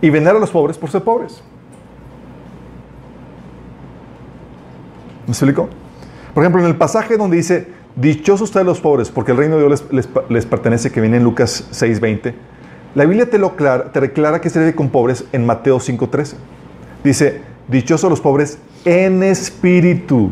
y 0.00 0.10
venera 0.10 0.36
a 0.36 0.40
los 0.40 0.50
pobres 0.50 0.78
por 0.78 0.90
ser 0.90 1.02
pobres. 1.02 1.42
¿Me 5.26 5.32
explico? 5.32 5.68
Por 6.34 6.42
ejemplo, 6.42 6.62
en 6.62 6.68
el 6.68 6.76
pasaje 6.76 7.16
donde 7.16 7.36
dice, 7.36 7.68
dichosos 8.00 8.42
ustedes 8.48 8.66
los 8.66 8.80
pobres, 8.80 9.10
porque 9.10 9.32
el 9.32 9.38
reino 9.38 9.56
de 9.56 9.66
Dios 9.66 9.84
les, 9.92 10.06
les 10.06 10.24
les 10.28 10.46
pertenece, 10.46 10.90
que 10.90 11.00
viene 11.00 11.16
en 11.18 11.24
Lucas 11.24 11.68
6:20, 11.72 12.34
la 12.94 13.04
Biblia 13.04 13.28
te, 13.30 13.38
lo 13.38 13.54
clara- 13.56 13.92
te 13.92 14.00
declara 14.00 14.40
que 14.40 14.50
se 14.50 14.58
debe 14.58 14.74
con 14.74 14.88
pobres 14.88 15.24
en 15.32 15.46
Mateo 15.46 15.78
5:13. 15.78 16.34
Dice, 17.04 17.40
dichosos 17.68 18.10
los 18.10 18.20
pobres 18.20 18.58
en 18.84 19.22
espíritu, 19.22 20.30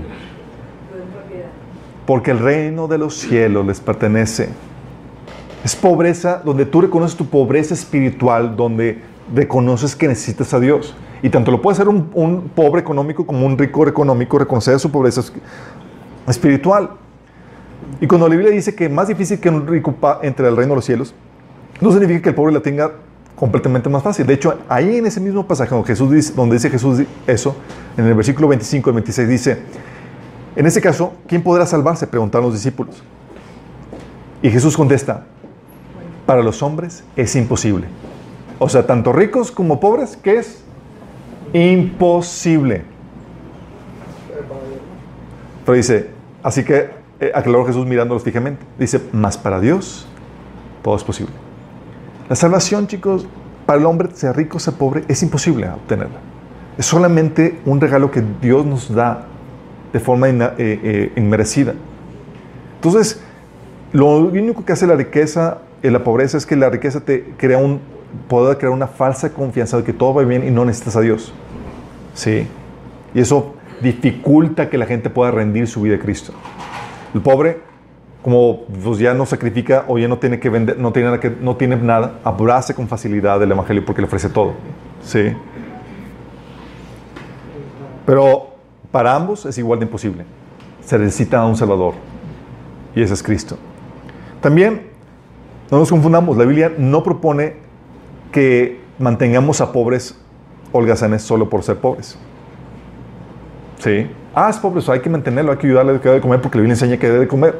porque 2.06 2.30
el 2.30 2.38
reino 2.38 2.88
de 2.88 2.98
los 2.98 3.14
cielos 3.14 3.66
les 3.66 3.80
pertenece. 3.80 4.48
Es 5.64 5.76
pobreza 5.76 6.40
donde 6.44 6.64
tú 6.66 6.80
reconoces 6.80 7.16
tu 7.16 7.26
pobreza 7.26 7.74
espiritual, 7.74 8.56
donde 8.56 9.02
reconoces 9.34 9.94
que 9.94 10.08
necesitas 10.08 10.54
a 10.54 10.60
Dios. 10.60 10.94
Y 11.22 11.28
tanto 11.30 11.50
lo 11.50 11.60
puede 11.60 11.76
ser 11.76 11.88
un, 11.88 12.10
un 12.14 12.48
pobre 12.54 12.80
económico 12.80 13.26
como 13.26 13.44
un 13.44 13.58
rico 13.58 13.86
económico, 13.86 14.38
reconocer 14.38 14.78
su 14.78 14.90
pobreza 14.90 15.20
es- 15.20 15.32
espiritual. 16.28 16.90
Y 18.00 18.06
cuando 18.06 18.28
la 18.28 18.34
Biblia 18.36 18.52
dice 18.52 18.74
que 18.74 18.86
es 18.86 18.90
más 18.90 19.08
difícil 19.08 19.40
que 19.40 19.48
un 19.48 19.66
rico 19.66 19.94
entre 20.22 20.46
al 20.46 20.56
reino 20.56 20.72
de 20.72 20.76
los 20.76 20.84
cielos, 20.84 21.14
no 21.80 21.90
significa 21.90 22.22
que 22.22 22.28
el 22.30 22.34
pobre 22.34 22.52
la 22.52 22.60
tenga 22.60 22.92
completamente 23.34 23.88
más 23.88 24.02
fácil. 24.02 24.26
De 24.26 24.34
hecho, 24.34 24.58
ahí 24.68 24.96
en 24.96 25.06
ese 25.06 25.20
mismo 25.20 25.46
pasaje 25.46 25.70
donde, 25.70 25.86
Jesús 25.86 26.10
dice, 26.10 26.32
donde 26.34 26.56
dice 26.56 26.70
Jesús 26.70 27.02
eso, 27.26 27.56
en 27.96 28.04
el 28.04 28.14
versículo 28.14 28.48
25 28.48 28.90
al 28.90 28.94
26 28.94 29.28
dice, 29.28 29.58
en 30.56 30.66
ese 30.66 30.80
caso, 30.80 31.12
¿quién 31.26 31.42
podrá 31.42 31.66
salvarse? 31.66 32.06
Preguntaron 32.06 32.46
los 32.46 32.54
discípulos. 32.54 33.02
Y 34.42 34.50
Jesús 34.50 34.76
contesta, 34.76 35.24
para 36.26 36.42
los 36.42 36.62
hombres 36.62 37.04
es 37.16 37.34
imposible. 37.36 37.86
O 38.58 38.68
sea, 38.68 38.86
tanto 38.86 39.12
ricos 39.12 39.52
como 39.52 39.78
pobres, 39.78 40.16
¿qué 40.16 40.38
es? 40.38 40.62
Imposible. 41.52 42.82
Pero 45.64 45.76
dice, 45.76 46.10
así 46.42 46.64
que 46.64 46.97
eh, 47.20 47.32
aclaró 47.34 47.66
Jesús 47.66 47.86
mirándolos 47.86 48.22
fijamente. 48.22 48.64
Dice, 48.78 49.00
más 49.12 49.36
para 49.36 49.60
Dios 49.60 50.06
todo 50.82 50.96
es 50.96 51.04
posible. 51.04 51.32
La 52.28 52.36
salvación, 52.36 52.86
chicos, 52.86 53.26
para 53.66 53.80
el 53.80 53.86
hombre, 53.86 54.10
sea 54.14 54.32
rico, 54.32 54.58
sea 54.58 54.74
pobre, 54.74 55.04
es 55.08 55.22
imposible 55.22 55.68
obtenerla. 55.68 56.18
Es 56.76 56.86
solamente 56.86 57.60
un 57.66 57.80
regalo 57.80 58.10
que 58.10 58.22
Dios 58.40 58.64
nos 58.64 58.94
da 58.94 59.26
de 59.92 60.00
forma 60.00 60.28
eh, 60.28 60.52
eh, 60.58 61.12
inmerecida. 61.16 61.74
Entonces, 62.76 63.20
lo 63.92 64.06
único 64.18 64.64
que 64.64 64.72
hace 64.72 64.86
la 64.86 64.94
riqueza 64.94 65.58
y 65.82 65.88
la 65.90 66.04
pobreza 66.04 66.36
es 66.36 66.46
que 66.46 66.56
la 66.56 66.70
riqueza 66.70 67.00
te 67.00 67.34
crea 67.36 67.58
un, 67.58 67.80
puede 68.28 68.56
crear 68.56 68.72
una 68.72 68.86
falsa 68.86 69.30
confianza 69.32 69.78
de 69.78 69.84
que 69.84 69.92
todo 69.92 70.14
va 70.14 70.22
bien 70.22 70.46
y 70.46 70.50
no 70.50 70.64
necesitas 70.64 70.96
a 70.96 71.00
Dios. 71.00 71.32
Sí. 72.14 72.46
Y 73.14 73.20
eso 73.20 73.54
dificulta 73.82 74.68
que 74.68 74.78
la 74.78 74.86
gente 74.86 75.10
pueda 75.10 75.30
rendir 75.30 75.66
su 75.66 75.82
vida 75.82 75.96
a 75.96 75.98
Cristo. 75.98 76.32
El 77.14 77.20
pobre, 77.20 77.60
como 78.22 78.64
pues, 78.64 78.98
ya 78.98 79.14
no 79.14 79.26
sacrifica 79.26 79.84
o 79.88 79.98
ya 79.98 80.08
no 80.08 80.18
tiene 80.18 80.38
que 80.38 80.50
vender, 80.50 80.78
no 80.78 80.92
tiene, 80.92 81.18
que, 81.18 81.30
no 81.30 81.56
tiene 81.56 81.76
nada, 81.76 82.20
abraza 82.24 82.74
con 82.74 82.88
facilidad 82.88 83.42
el 83.42 83.50
Evangelio 83.50 83.84
porque 83.84 84.02
le 84.02 84.06
ofrece 84.06 84.28
todo. 84.28 84.52
Sí. 85.02 85.32
Pero 88.04 88.54
para 88.90 89.14
ambos 89.14 89.46
es 89.46 89.58
igual 89.58 89.78
de 89.78 89.86
imposible. 89.86 90.24
Se 90.84 90.98
necesita 90.98 91.44
un 91.44 91.56
Salvador. 91.56 91.94
Y 92.94 93.02
ese 93.02 93.14
es 93.14 93.22
Cristo. 93.22 93.58
También, 94.40 94.88
no 95.70 95.78
nos 95.78 95.90
confundamos, 95.90 96.36
la 96.36 96.44
Biblia 96.44 96.72
no 96.76 97.02
propone 97.02 97.54
que 98.32 98.80
mantengamos 98.98 99.60
a 99.60 99.72
pobres 99.72 100.18
holgazanes 100.72 101.22
solo 101.22 101.48
por 101.48 101.62
ser 101.62 101.78
pobres. 101.78 102.18
Sí. 103.78 104.06
Ah, 104.40 104.50
es 104.50 104.58
pobre, 104.58 104.78
eso 104.78 104.92
hay 104.92 105.00
que 105.00 105.10
mantenerlo, 105.10 105.50
hay 105.50 105.58
que 105.58 105.66
ayudarle 105.66 105.96
a 105.96 106.00
que 106.00 106.04
debe 106.04 106.14
de 106.14 106.20
comer 106.20 106.40
porque 106.40 106.58
la 106.58 106.62
Biblia 106.62 106.74
enseña 106.74 106.96
que 106.96 107.08
debe 107.08 107.18
de 107.18 107.26
comer. 107.26 107.58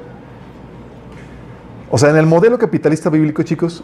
O 1.91 1.99
sea, 1.99 2.11
en 2.11 2.17
el 2.17 2.25
modelo 2.25 2.57
capitalista 2.57 3.11
bíblico, 3.11 3.43
chicos, 3.43 3.83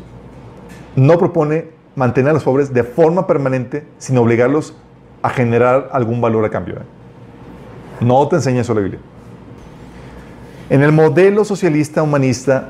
no 0.95 1.19
propone 1.19 1.71
mantener 1.97 2.31
a 2.31 2.35
los 2.35 2.45
pobres 2.45 2.73
de 2.73 2.85
forma 2.85 3.27
permanente 3.27 3.85
sin 3.99 4.17
obligarlos 4.17 4.77
a 5.23 5.31
generar 5.31 5.89
algún 5.91 6.21
valor 6.21 6.45
a 6.45 6.51
cambio. 6.51 6.77
¿eh? 6.77 6.85
No 7.99 8.29
te 8.29 8.37
enseña 8.37 8.61
eso 8.61 8.75
la 8.75 8.83
Biblia. 8.83 9.01
En 10.71 10.85
el 10.85 10.93
modelo 10.93 11.45
socialista 11.45 12.01
humanista 12.01 12.69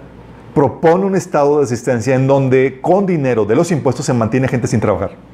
propone 0.54 1.04
un 1.04 1.16
estado 1.16 1.58
de 1.58 1.64
asistencia 1.64 2.14
en 2.14 2.26
donde 2.26 2.78
con 2.80 3.04
dinero 3.04 3.44
de 3.44 3.56
los 3.56 3.70
impuestos 3.70 4.06
se 4.06 4.14
mantiene 4.14 4.48
gente 4.48 4.68
sin 4.68 4.80
trabajar. 4.80 5.33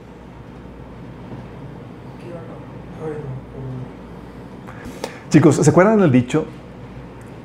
Chicos, 5.30 5.56
¿se 5.56 5.70
acuerdan 5.70 5.98
del 6.00 6.10
dicho? 6.12 6.44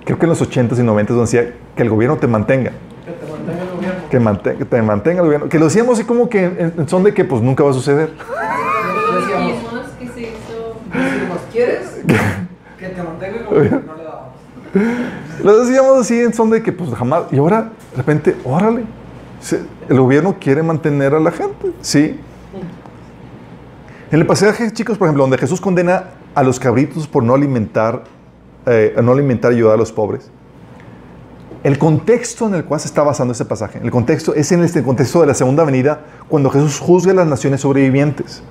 Creo 0.06 0.18
que 0.20 0.26
en 0.26 0.30
los 0.30 0.42
80s 0.42 0.78
y 0.78 0.82
90s 0.82 1.06
donde 1.08 1.22
decía 1.22 1.54
que 1.76 1.84
el 1.84 1.90
gobierno 1.90 2.18
te 2.18 2.28
mantenga. 2.28 2.72
Que 3.06 3.12
te 3.12 3.32
mantenga 3.32 3.62
el 3.64 3.70
gobierno. 3.70 4.10
Que, 4.10 4.20
mante- 4.20 4.56
que 4.58 4.66
te 4.66 4.82
mantenga 4.82 5.20
el 5.22 5.26
gobierno. 5.26 5.50
Que 5.50 5.60
lo 5.60 5.66
decíamos 5.66 5.98
así 5.98 6.08
como 6.08 6.30
que 6.30 6.46
en, 6.78 6.90
son 6.90 7.04
de 7.04 7.14
que 7.14 7.24
pues 7.26 7.42
nunca 7.42 7.64
va 7.64 7.70
a 7.72 7.74
suceder. 7.74 8.10
Decíamos, 8.12 9.48
Dijimos 9.52 9.86
que 10.00 10.08
se 10.08 10.22
hizo. 10.22 10.76
decimos, 10.94 11.38
¿quieres 11.52 12.02
que 12.80 12.88
te 12.90 13.04
mantenga 13.04 13.38
el 13.38 13.46
gobierno? 13.46 13.82
No 13.88 13.96
le 13.96 14.04
dábamos. 14.04 15.44
Lo 15.44 15.60
decíamos 15.66 15.98
así 16.00 16.20
en 16.20 16.34
son 16.34 16.50
de 16.50 16.62
que 16.64 16.72
pues 16.72 16.92
jamás. 16.94 17.24
Y 17.32 17.38
ahora, 17.38 17.70
de 17.92 17.98
repente, 17.98 18.36
órale. 18.44 18.84
El 19.90 20.00
gobierno 20.00 20.38
quiere 20.40 20.64
mantener 20.64 21.14
a 21.14 21.20
la 21.20 21.32
gente. 21.32 21.72
Sí. 21.82 22.20
En 24.12 24.20
el 24.20 24.26
pasaje, 24.26 24.72
chicos, 24.72 24.98
por 24.98 25.08
ejemplo, 25.08 25.24
donde 25.24 25.38
Jesús 25.38 25.60
condena 25.62 26.06
a 26.36 26.44
los 26.44 26.60
cabritos 26.60 27.08
por 27.08 27.24
no 27.24 27.34
alimentar, 27.34 28.04
eh, 28.66 28.96
no 29.02 29.14
alimentar 29.14 29.54
y 29.54 29.56
ayudar 29.56 29.76
a 29.76 29.78
los 29.78 29.92
pobres. 29.92 30.30
El 31.64 31.80
contexto 31.80 32.46
en 32.48 32.54
el 32.54 32.66
cual 32.66 32.80
se 32.80 32.88
está 32.88 33.02
basando 33.02 33.32
ese 33.32 33.46
pasaje, 33.46 33.80
el 33.82 33.90
contexto 33.90 34.36
es 34.36 34.52
en 34.52 34.64
este 34.64 34.84
contexto 34.84 35.22
de 35.22 35.28
la 35.28 35.34
segunda 35.34 35.64
venida, 35.64 36.02
cuando 36.28 36.52
Jesús 36.52 36.80
juzga 36.80 37.14
a 37.14 37.16
las 37.16 37.28
naciones 37.28 37.62
sobrevivientes. 37.62 38.44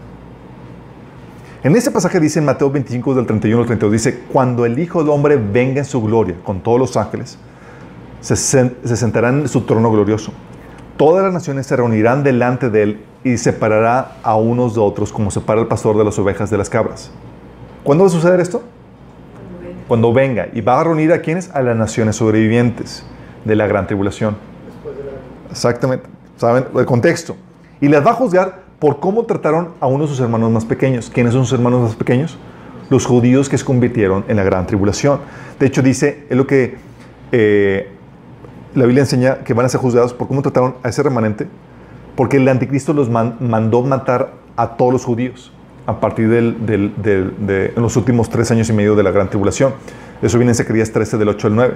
En 1.63 1.77
ese 1.77 1.91
pasaje 1.91 2.19
dice 2.19 2.41
en 2.41 2.45
Mateo 2.45 2.71
25 2.71 3.15
del 3.15 3.27
31 3.27 3.61
al 3.61 3.67
32, 3.67 3.93
dice, 3.93 4.25
cuando 4.33 4.67
el 4.67 4.79
Hijo 4.79 5.01
del 5.01 5.11
Hombre 5.11 5.37
venga 5.37 5.79
en 5.79 5.85
su 5.85 6.03
gloria 6.03 6.35
con 6.43 6.61
todos 6.61 6.79
los 6.79 6.97
ángeles, 6.97 7.39
se, 8.21 8.37
se 8.37 8.97
sentarán 8.97 9.41
en 9.41 9.49
su 9.49 9.61
trono 9.61 9.91
glorioso. 9.91 10.33
Todas 10.97 11.25
las 11.25 11.33
naciones 11.33 11.67
se 11.67 11.77
reunirán 11.77 12.25
delante 12.25 12.69
de 12.69 12.83
él 12.83 13.05
y 13.23 13.37
separará 13.37 14.17
a 14.23 14.37
unos 14.37 14.75
de 14.75 14.81
otros 14.81 15.13
como 15.13 15.31
separa 15.31 15.61
el 15.61 15.67
pastor 15.67 15.97
de 15.97 16.05
las 16.05 16.19
ovejas 16.19 16.51
de 16.51 16.59
las 16.59 16.69
cabras. 16.69 17.11
¿Cuándo 17.85 18.05
va 18.05 18.09
a 18.09 18.13
suceder 18.13 18.41
esto? 18.41 18.63
Cuando 19.87 20.13
venga. 20.13 20.49
Y 20.53 20.61
va 20.63 20.81
a 20.81 20.85
reunir 20.85 21.13
a 21.13 21.21
quienes? 21.21 21.51
A 21.55 21.63
las 21.63 21.77
naciones 21.77 22.17
sobrevivientes 22.17 23.05
de 23.45 23.55
la 23.55 23.67
gran 23.67 23.87
tribulación. 23.87 24.37
Exactamente. 25.51 26.07
¿Saben? 26.37 26.65
El 26.75 26.87
contexto. 26.87 27.37
Y 27.81 27.89
las 27.89 28.05
va 28.05 28.13
a 28.13 28.15
juzgar 28.15 28.65
por 28.79 28.99
cómo 29.01 29.25
trataron 29.25 29.71
a 29.81 29.87
uno 29.87 30.05
de 30.05 30.09
sus 30.09 30.21
hermanos 30.21 30.51
más 30.51 30.65
pequeños. 30.65 31.11
¿Quiénes 31.11 31.35
son 31.35 31.45
sus 31.45 31.59
hermanos 31.59 31.83
más 31.83 31.95
pequeños? 31.95 32.39
Los 32.91 33.07
judíos 33.07 33.49
que 33.49 33.59
se 33.59 33.65
convirtieron 33.65 34.25
en 34.29 34.37
la 34.37 34.43
gran 34.45 34.67
tribulación. 34.67 35.21
De 35.61 35.67
hecho, 35.67 35.83
dice, 35.83 36.27
es 36.29 36.37
lo 36.37 36.47
que 36.47 36.77
eh, 37.33 37.91
la 38.75 38.85
Biblia 38.85 39.03
enseña 39.03 39.39
que 39.45 39.55
van 39.55 39.67
a 39.67 39.69
ser 39.69 39.81
juzgados 39.81 40.13
por 40.15 40.29
cómo 40.29 40.43
trataron 40.43 40.77
a 40.83 40.89
ese 40.89 41.03
remanente 41.03 41.47
porque 42.17 42.37
el 42.37 42.49
anticristo 42.49 42.93
los 42.93 43.11
man- 43.11 43.37
mandó 43.41 43.83
matar 43.83 44.33
a 44.57 44.77
todos 44.77 44.93
los 44.93 45.05
judíos 45.05 45.53
a 45.87 46.01
partir 46.01 46.29
del- 46.29 46.65
del- 46.67 46.93
del- 46.97 47.35
de 47.47 47.73
los 47.77 47.97
últimos 47.97 48.31
tres 48.31 48.51
años 48.51 48.69
y 48.71 48.73
medio 48.73 48.95
de 48.95 49.03
la 49.03 49.11
gran 49.11 49.29
tribulación. 49.29 49.75
Eso 50.23 50.39
viene 50.39 50.53
en 50.53 50.55
Zacarías 50.57 50.91
13, 50.91 51.19
del 51.19 51.29
8 51.29 51.49
al 51.49 51.55
9. 51.57 51.75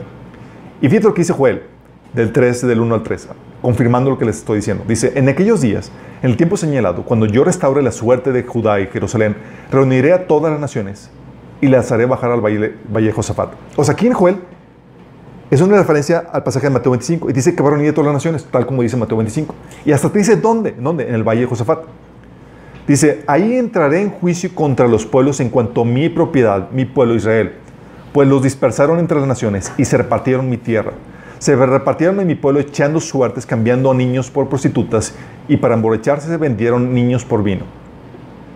Y 0.81 0.89
fíjate 0.89 1.09
lo 1.09 1.15
que 1.15 1.23
dice 1.23 1.33
Joel, 1.33 1.63
del 2.15 2.33
3, 2.33 2.67
del 2.67 2.81
1 2.81 2.95
al 2.95 3.03
3, 3.03 3.29
confirmando 3.61 4.09
lo 4.11 4.19
que 4.19 4.25
les 4.25 4.39
estoy 4.39 4.57
diciendo. 4.57 4.85
Dice, 4.89 5.13
en 5.17 5.29
aquellos 5.29 5.61
días, 5.61 5.91
en 6.23 6.31
el 6.31 6.37
tiempo 6.37 6.57
señalado, 6.57 7.03
cuando 7.03 7.27
yo 7.27 7.45
restaure 7.45 7.83
la 7.83 7.93
suerte 7.93 8.33
de 8.33 8.43
Judá 8.45 8.81
y 8.81 8.87
Jerusalén, 8.87 9.37
reuniré 9.71 10.13
a 10.15 10.27
todas 10.27 10.51
las 10.51 10.61
naciones 10.61 11.11
y 11.61 11.67
las 11.67 11.93
haré 11.93 12.07
bajar 12.07 12.31
al 12.31 12.41
valle, 12.41 12.75
valle 12.93 13.09
de 13.09 13.13
Josafat. 13.13 13.51
O 13.77 13.85
sea, 13.85 13.93
aquí 13.93 14.07
en 14.07 14.15
Joel 14.15 14.37
es 15.51 15.61
una 15.61 15.77
referencia 15.77 16.25
al 16.33 16.43
pasaje 16.45 16.67
de 16.67 16.71
Mateo 16.71 16.93
25 16.93 17.29
y 17.29 17.33
dice 17.33 17.55
que 17.55 17.63
va 17.63 17.69
a 17.69 17.73
reunir 17.73 17.91
a 17.91 17.95
todas 17.95 18.07
las 18.07 18.15
naciones, 18.15 18.45
tal 18.51 18.65
como 18.65 18.83
dice 18.83 18.97
Mateo 18.97 19.17
25. 19.19 19.55
Y 19.85 19.93
hasta 19.93 20.11
te 20.11 20.19
dice 20.19 20.37
dónde, 20.37 20.71
¿En 20.71 20.85
dónde, 20.85 21.09
en 21.09 21.15
el 21.15 21.25
valle 21.25 21.41
de 21.43 21.47
Josafat. 21.47 21.81
Dice, 22.89 23.23
ahí 23.27 23.55
entraré 23.55 24.01
en 24.01 24.11
juicio 24.11 24.51
contra 24.55 24.89
los 24.89 25.05
pueblos 25.07 25.39
en 25.41 25.51
cuanto 25.51 25.83
a 25.83 25.85
mi 25.85 26.09
propiedad, 26.09 26.71
mi 26.71 26.87
pueblo 26.87 27.15
Israel, 27.15 27.53
pues 28.13 28.27
los 28.27 28.43
dispersaron 28.43 28.99
entre 28.99 29.19
las 29.19 29.29
naciones 29.29 29.71
y 29.77 29.85
se 29.85 29.99
repartieron 29.99 30.49
mi 30.49 30.57
tierra. 30.57 30.93
Se 31.39 31.55
repartieron 31.55 32.19
en 32.19 32.27
mi 32.27 32.35
pueblo 32.35 32.59
echando 32.61 32.99
suertes, 32.99 33.45
cambiando 33.47 33.91
a 33.91 33.95
niños 33.95 34.31
por 34.31 34.49
prostitutas 34.49 35.15
y 35.49 35.59
para 35.59 35.75
emborracharse 35.75 36.27
se 36.29 36.37
vendieron 36.39 36.93
niños 36.95 37.25
por 37.25 37.43
vino. 37.43 37.65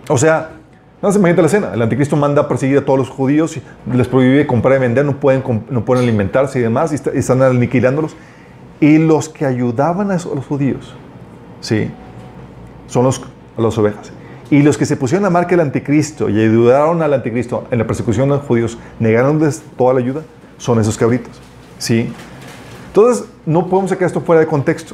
O 0.09 0.17
sea, 0.17 0.49
no 1.01 1.11
se 1.11 1.19
imagina 1.19 1.41
la 1.41 1.47
escena. 1.47 1.71
El 1.75 1.81
anticristo 1.83 2.17
manda 2.17 2.41
a 2.41 2.47
perseguir 2.47 2.79
a 2.79 2.85
todos 2.85 2.97
los 2.99 3.09
judíos, 3.09 3.57
les 3.93 4.07
prohíbe 4.07 4.47
comprar 4.47 4.77
y 4.77 4.81
vender, 4.81 5.05
no 5.05 5.17
pueden, 5.19 5.43
no 5.69 5.85
pueden 5.85 6.03
alimentarse 6.03 6.57
y 6.59 6.61
demás, 6.63 6.91
y, 6.91 6.95
está- 6.95 7.11
y 7.13 7.19
están 7.19 7.41
aniquilándolos. 7.43 8.15
Y 8.81 8.97
los 8.97 9.29
que 9.29 9.45
ayudaban 9.45 10.09
a 10.11 10.15
a 10.15 10.35
los 10.35 10.45
judíos, 10.45 10.93
¿sí? 11.61 11.89
Son 12.87 13.03
los, 13.05 13.21
las 13.57 13.77
ovejas. 13.77 14.11
Y 14.53 14.61
los 14.61 14.77
que 14.77 14.85
se 14.85 14.95
pusieron 14.95 15.23
la 15.23 15.31
marca 15.31 15.49
del 15.51 15.61
anticristo 15.61 16.29
y 16.29 16.39
ayudaron 16.39 17.01
al 17.01 17.11
anticristo 17.11 17.65
en 17.71 17.79
la 17.79 17.87
persecución 17.87 18.29
de 18.29 18.35
los 18.35 18.45
judíos, 18.45 18.77
negándoles 18.99 19.63
toda 19.75 19.95
la 19.95 19.99
ayuda, 19.99 20.21
son 20.59 20.79
esos 20.79 20.95
cabritos, 20.95 21.41
¿sí? 21.79 22.13
Entonces, 22.87 23.25
no 23.47 23.65
podemos 23.67 23.89
sacar 23.89 24.05
esto 24.05 24.21
fuera 24.21 24.41
de 24.41 24.45
contexto. 24.45 24.93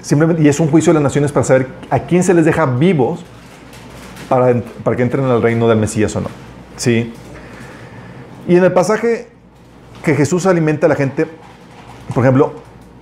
Simplemente, 0.00 0.42
y 0.42 0.48
es 0.48 0.60
un 0.60 0.68
juicio 0.68 0.92
de 0.92 0.94
las 0.94 1.02
naciones 1.02 1.32
para 1.32 1.42
saber 1.42 1.66
a 1.90 1.98
quién 1.98 2.22
se 2.22 2.34
les 2.34 2.44
deja 2.44 2.66
vivos 2.66 3.24
para, 4.28 4.62
para 4.84 4.96
que 4.96 5.02
entren 5.02 5.24
al 5.24 5.42
reino 5.42 5.66
del 5.66 5.78
Mesías 5.78 6.14
o 6.14 6.20
no. 6.20 6.28
¿Sí? 6.76 7.12
Y 8.46 8.54
en 8.54 8.62
el 8.62 8.72
pasaje 8.72 9.26
que 10.04 10.14
Jesús 10.14 10.46
alimenta 10.46 10.86
a 10.86 10.88
la 10.88 10.94
gente, 10.94 11.26
por 12.14 12.22
ejemplo, 12.22 12.52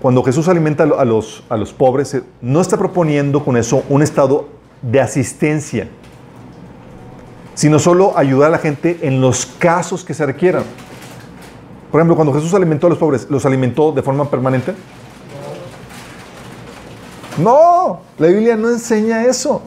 cuando 0.00 0.22
Jesús 0.22 0.48
alimenta 0.48 0.85
a 0.85 0.87
lo- 0.87 0.98
a 0.98 1.05
los, 1.05 1.44
a 1.50 1.59
los 1.59 1.74
pobres, 1.74 2.16
no 2.40 2.62
está 2.62 2.78
proponiendo 2.78 3.44
con 3.44 3.59
eso 3.59 3.85
un 3.90 4.02
estado 4.02 4.62
de 4.83 5.01
asistencia, 5.01 5.88
sino 7.55 7.79
solo 7.79 8.16
ayudar 8.18 8.49
a 8.49 8.53
la 8.53 8.59
gente 8.59 8.99
en 9.03 9.21
los 9.21 9.47
casos 9.47 10.05
que 10.05 10.14
se 10.14 10.27
requieran. 10.27 10.64
Por 11.90 12.01
ejemplo, 12.01 12.16
cuando 12.16 12.33
Jesús 12.33 12.53
alimentó 12.55 12.87
a 12.87 12.90
los 12.90 12.99
pobres, 12.99 13.27
¿los 13.31 13.45
alimentó 13.47 13.92
de 13.92 14.03
forma 14.03 14.29
permanente? 14.31 14.75
No, 17.38 18.01
la 18.18 18.27
Biblia 18.29 18.57
no 18.57 18.71
enseña 18.71 19.25
eso. 19.25 19.62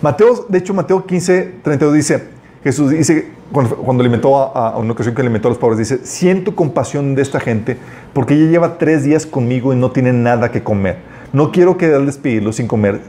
Mateo, 0.00 0.46
de 0.48 0.58
hecho, 0.58 0.74
Mateo 0.74 1.04
15, 1.04 1.60
32 1.62 1.94
dice, 1.94 2.28
Jesús 2.62 2.90
dice, 2.90 3.30
cuando, 3.52 4.00
alimentó 4.00 4.36
a, 4.36 4.76
una 4.78 4.92
ocasión 4.92 5.14
que 5.14 5.22
alimentó 5.22 5.48
a 5.48 5.50
los 5.50 5.58
pobres, 5.58 5.78
dice, 5.78 6.00
siento 6.04 6.54
compasión 6.54 7.14
de 7.14 7.22
esta 7.22 7.40
gente 7.40 7.78
porque 8.12 8.34
ella 8.34 8.50
lleva 8.50 8.78
tres 8.78 9.04
días 9.04 9.26
conmigo 9.26 9.72
y 9.72 9.76
no 9.76 9.90
tiene 9.90 10.12
nada 10.12 10.50
que 10.50 10.62
comer. 10.62 10.98
No 11.32 11.50
quiero 11.50 11.76
que 11.76 11.86
al 11.86 12.10
sin 12.52 12.66
comer, 12.66 13.00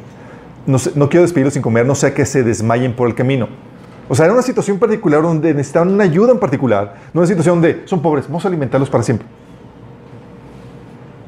no, 0.65 1.09
quiero 1.09 1.21
despedirlos 1.23 1.53
sin 1.53 1.61
comer, 1.61 1.85
no 1.85 1.95
sea 1.95 2.13
que 2.13 2.25
se 2.25 2.43
desmayen 2.43 2.93
por 2.93 3.07
el 3.07 3.15
camino. 3.15 3.47
O 4.07 4.15
sea, 4.15 4.25
era 4.25 4.33
una 4.33 4.41
situación 4.43 4.79
particular 4.79 5.21
donde 5.21 5.53
necesitaban 5.53 5.89
una 5.93 6.03
ayuda 6.03 6.31
en 6.31 6.39
particular, 6.39 6.95
no 7.13 7.21
una 7.21 7.27
situación 7.27 7.55
donde 7.61 7.83
son 7.85 8.01
pobres, 8.01 8.27
vamos 8.27 8.43
a 8.45 8.47
alimentarlos 8.47 8.89
para 8.89 9.03
siempre. 9.03 9.27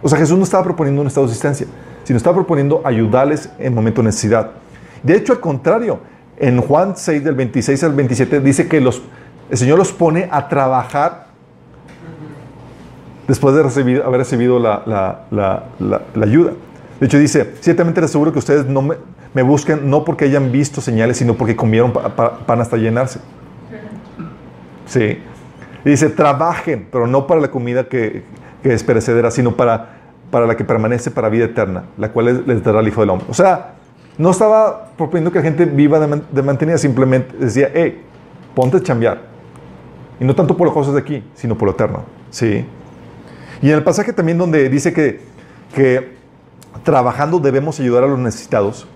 O 0.02 0.10
sea, 0.10 0.18
Jesús 0.18 0.38
no 0.38 0.44
estaba 0.44 0.64
proponiendo 0.64 1.02
un 1.02 1.08
estado 1.08 1.28
de 1.28 1.32
asistencia, 1.32 1.68
sino 2.04 2.18
estaba 2.18 2.36
proponiendo 2.36 2.82
ayudarles 2.84 3.50
en 3.60 3.74
momento 3.76 4.02
de 4.02 4.08
necesidad. 4.08 4.52
De 5.04 5.16
hecho, 5.16 5.34
al 5.34 5.40
contrario, 5.40 6.00
en 6.38 6.60
Juan 6.60 6.94
6, 6.98 7.24
del 7.24 7.36
26 7.36 7.84
al 7.84 7.94
27, 7.94 8.40
dice 8.40 8.68
que 8.68 8.82
los, 8.82 9.02
el 9.52 9.58
Señor 9.58 9.78
los 9.78 9.92
pone 9.94 10.28
a 10.32 10.48
trabajar 10.48 11.28
después 13.28 13.54
de 13.54 13.62
haber 14.04 14.18
recibido 14.20 14.58
la- 14.60 15.64
la 16.16 16.24
ayuda. 16.24 16.54
De 17.00 17.06
hecho, 17.06 17.18
dice, 17.20 17.54
ciertamente 17.62 18.02
les 18.02 18.10
aseguro 18.10 18.32
que 18.34 18.40
ustedes 18.40 18.66
no 18.66 18.82
me, 18.82 18.96
me 19.34 19.42
buscan 19.44 19.90
no 19.90 20.04
porque 20.04 20.26
hayan 20.26 20.52
visto 20.52 20.82
señales, 20.82 21.18
sino 21.18 21.36
porque 21.36 21.56
comieron 21.56 21.94
pa- 21.94 22.16
pa- 22.16 22.40
pan 22.40 22.62
hasta 22.62 22.78
llenarse. 22.78 23.20
Sí. 24.86 25.20
Y 25.86 25.90
dice, 25.90 26.10
trabajen, 26.10 26.88
pero 26.92 27.08
no 27.08 27.28
para 27.28 27.42
la 27.42 27.50
comida 27.50 27.86
que, 27.86 28.24
que 28.62 28.74
es 28.74 28.84
perecedera, 28.84 29.32
sino 29.32 29.56
para, 29.56 29.98
para 30.30 30.46
la 30.46 30.56
que 30.58 30.64
permanece 30.64 31.12
para 31.12 31.30
vida 31.30 31.46
eterna, 31.46 31.86
la 31.98 32.12
cual 32.12 32.26
les, 32.26 32.48
les 32.48 32.64
dará 32.64 32.82
el 32.82 32.88
Hijo 32.88 33.02
del 33.02 33.10
Hombre. 33.10 33.28
O 33.30 33.34
sea, 33.34 33.76
no 34.18 34.30
estaba 34.32 34.92
proponiendo 34.98 35.32
que 35.32 35.40
la 35.40 35.44
gente 35.44 35.66
viva 35.66 36.00
de, 36.00 36.22
de 36.32 36.42
mantenida, 36.44 36.78
simplemente 36.78 37.36
decía, 37.38 37.70
hey, 37.74 38.04
ponte 38.54 38.78
a 38.78 38.82
chambear. 38.84 39.22
Y 40.20 40.26
no 40.26 40.36
tanto 40.36 40.56
por 40.56 40.68
las 40.68 40.74
cosas 40.74 40.94
de 40.94 41.00
aquí, 41.00 41.24
sino 41.34 41.58
por 41.58 41.68
lo 41.68 41.72
eterno. 41.72 42.04
Sí. 42.30 42.66
Y 43.62 43.70
en 43.70 43.76
el 43.76 43.84
pasaje 43.84 44.14
también 44.14 44.38
donde 44.38 44.70
dice 44.70 44.94
que, 44.94 45.22
que 45.74 46.16
trabajando 46.84 47.40
debemos 47.40 47.80
ayudar 47.80 48.04
a 48.04 48.08
los 48.08 48.20
necesitados, 48.20 48.88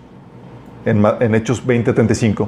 en, 0.86 1.04
en 1.20 1.36
Hechos 1.36 1.66
20:35, 1.66 2.48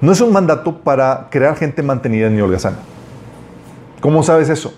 no 0.00 0.12
es 0.12 0.20
un 0.20 0.32
mandato 0.32 0.80
para 0.80 1.28
crear 1.30 1.56
gente 1.56 1.82
mantenida 1.82 2.28
ni 2.28 2.40
holgazana. 2.40 2.76
¿Cómo 4.00 4.22
sabes 4.22 4.50
eso? 4.50 4.74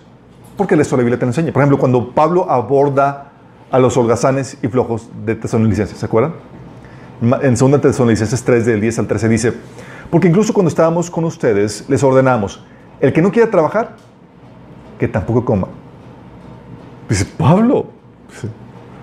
Porque 0.57 0.77
la 0.77 0.85
Biblia 0.85 1.18
te 1.18 1.27
lo 1.27 1.31
enseña. 1.31 1.53
Por 1.53 1.62
ejemplo, 1.62 1.79
cuando 1.79 2.12
Pablo 2.12 2.49
aborda 2.49 3.33
a 3.70 3.79
los 3.79 3.96
holgazanes 3.96 4.57
y 4.62 4.68
flojos 4.68 5.11
de 5.25 5.35
Tesalonicenses, 5.35 5.99
¿se 5.99 6.07
acuerdan? 6.07 6.35
En 7.42 7.57
2 7.57 7.81
Tesalonicenses 7.81 8.44
3, 8.44 8.66
del 8.66 8.81
10 8.81 9.01
al 9.01 9.07
13 9.07 9.29
dice, 9.29 9.53
porque 10.11 10.29
incluso 10.29 10.53
cuando 10.53 10.68
estábamos 10.68 11.11
con 11.11 11.25
ustedes, 11.25 11.85
les 11.88 12.03
ordenamos, 12.03 12.64
el 13.01 13.12
que 13.12 13.20
no 13.20 13.33
quiera 13.33 13.51
trabajar, 13.51 13.96
que 14.99 15.09
tampoco 15.09 15.44
coma. 15.44 15.68
Dice, 17.09 17.25
Pablo, 17.25 17.87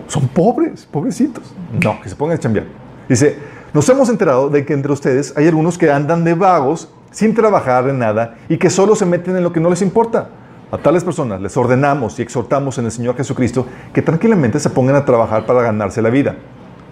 son 0.07 0.27
pobres, 0.27 0.85
pobrecitos. 0.85 1.43
No, 1.83 1.99
que 2.01 2.09
se 2.09 2.15
pongan 2.15 2.37
a 2.37 2.39
chambear. 2.39 2.82
Dice, 3.09 3.37
nos 3.73 3.87
hemos 3.89 4.09
enterado 4.09 4.49
de 4.49 4.65
que 4.65 4.73
entre 4.73 4.91
ustedes 4.91 5.33
hay 5.35 5.47
algunos 5.47 5.77
que 5.77 5.91
andan 5.91 6.23
de 6.23 6.33
vagos 6.33 6.89
sin 7.11 7.33
trabajar 7.33 7.87
en 7.89 7.99
nada 7.99 8.35
y 8.49 8.57
que 8.57 8.69
solo 8.69 8.95
se 8.95 9.05
meten 9.05 9.35
en 9.35 9.43
lo 9.43 9.51
que 9.51 9.59
no 9.59 9.69
les 9.69 9.81
importa. 9.81 10.29
A 10.71 10.77
tales 10.77 11.03
personas 11.03 11.39
les 11.39 11.55
ordenamos 11.55 12.17
y 12.17 12.23
exhortamos 12.23 12.77
en 12.79 12.85
el 12.85 12.91
Señor 12.91 13.15
Jesucristo 13.15 13.65
que 13.93 14.01
tranquilamente 14.01 14.59
se 14.59 14.69
pongan 14.69 14.95
a 14.95 15.05
trabajar 15.05 15.45
para 15.45 15.61
ganarse 15.61 16.01
la 16.01 16.09
vida. 16.09 16.35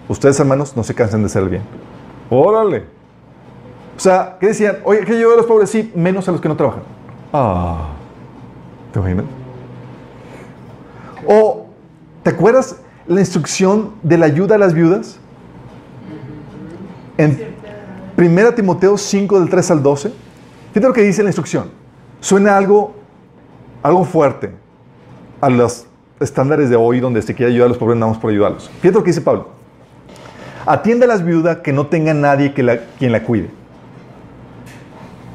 Ustedes, 0.08 0.38
hermanos, 0.38 0.76
no 0.76 0.84
se 0.84 0.94
cansen 0.94 1.20
de 1.20 1.26
hacer 1.26 1.48
bien. 1.48 1.62
Órale. 2.30 2.84
O 3.96 4.00
sea, 4.00 4.36
¿qué 4.40 4.48
decían? 4.48 4.78
Oye, 4.84 5.00
que 5.04 5.18
yo 5.18 5.32
a 5.32 5.36
los 5.36 5.46
pobres 5.46 5.70
sí, 5.70 5.92
menos 5.94 6.28
a 6.28 6.32
los 6.32 6.40
que 6.40 6.48
no 6.48 6.56
trabajan. 6.56 6.82
Ah, 7.32 7.88
¿te 8.92 8.98
imaginas? 8.98 9.26
O, 11.26 11.66
¿te 12.22 12.30
acuerdas 12.30 12.76
la 13.06 13.20
instrucción 13.20 13.92
de 14.02 14.18
la 14.18 14.26
ayuda 14.26 14.56
a 14.56 14.58
las 14.58 14.74
viudas? 14.74 15.18
En 17.22 17.38
1 18.16 18.54
Timoteo 18.54 18.98
5, 18.98 19.38
del 19.38 19.48
3 19.48 19.70
al 19.70 19.82
12. 19.82 20.12
Fíjate 20.72 20.88
lo 20.88 20.92
que 20.92 21.02
dice 21.02 21.22
la 21.22 21.28
instrucción. 21.28 21.70
Suena 22.20 22.56
algo, 22.56 22.96
algo 23.80 24.04
fuerte 24.04 24.50
a 25.40 25.48
los 25.48 25.86
estándares 26.18 26.68
de 26.68 26.74
hoy 26.74 26.98
donde 26.98 27.22
se 27.22 27.32
quiere 27.32 27.52
ayudar 27.52 27.66
a 27.66 27.68
los 27.68 27.78
pobres, 27.78 27.96
nada 27.96 28.10
más 28.10 28.20
por 28.20 28.30
ayudarlos. 28.30 28.68
Fíjate 28.80 28.98
lo 28.98 29.04
que 29.04 29.10
dice 29.10 29.20
Pablo. 29.20 29.50
Atiende 30.66 31.04
a 31.04 31.08
las 31.08 31.24
viudas 31.24 31.58
que 31.58 31.72
no 31.72 31.86
tengan 31.86 32.20
nadie 32.20 32.54
que 32.54 32.80
quien 32.98 33.12
la 33.12 33.22
cuide. 33.22 33.50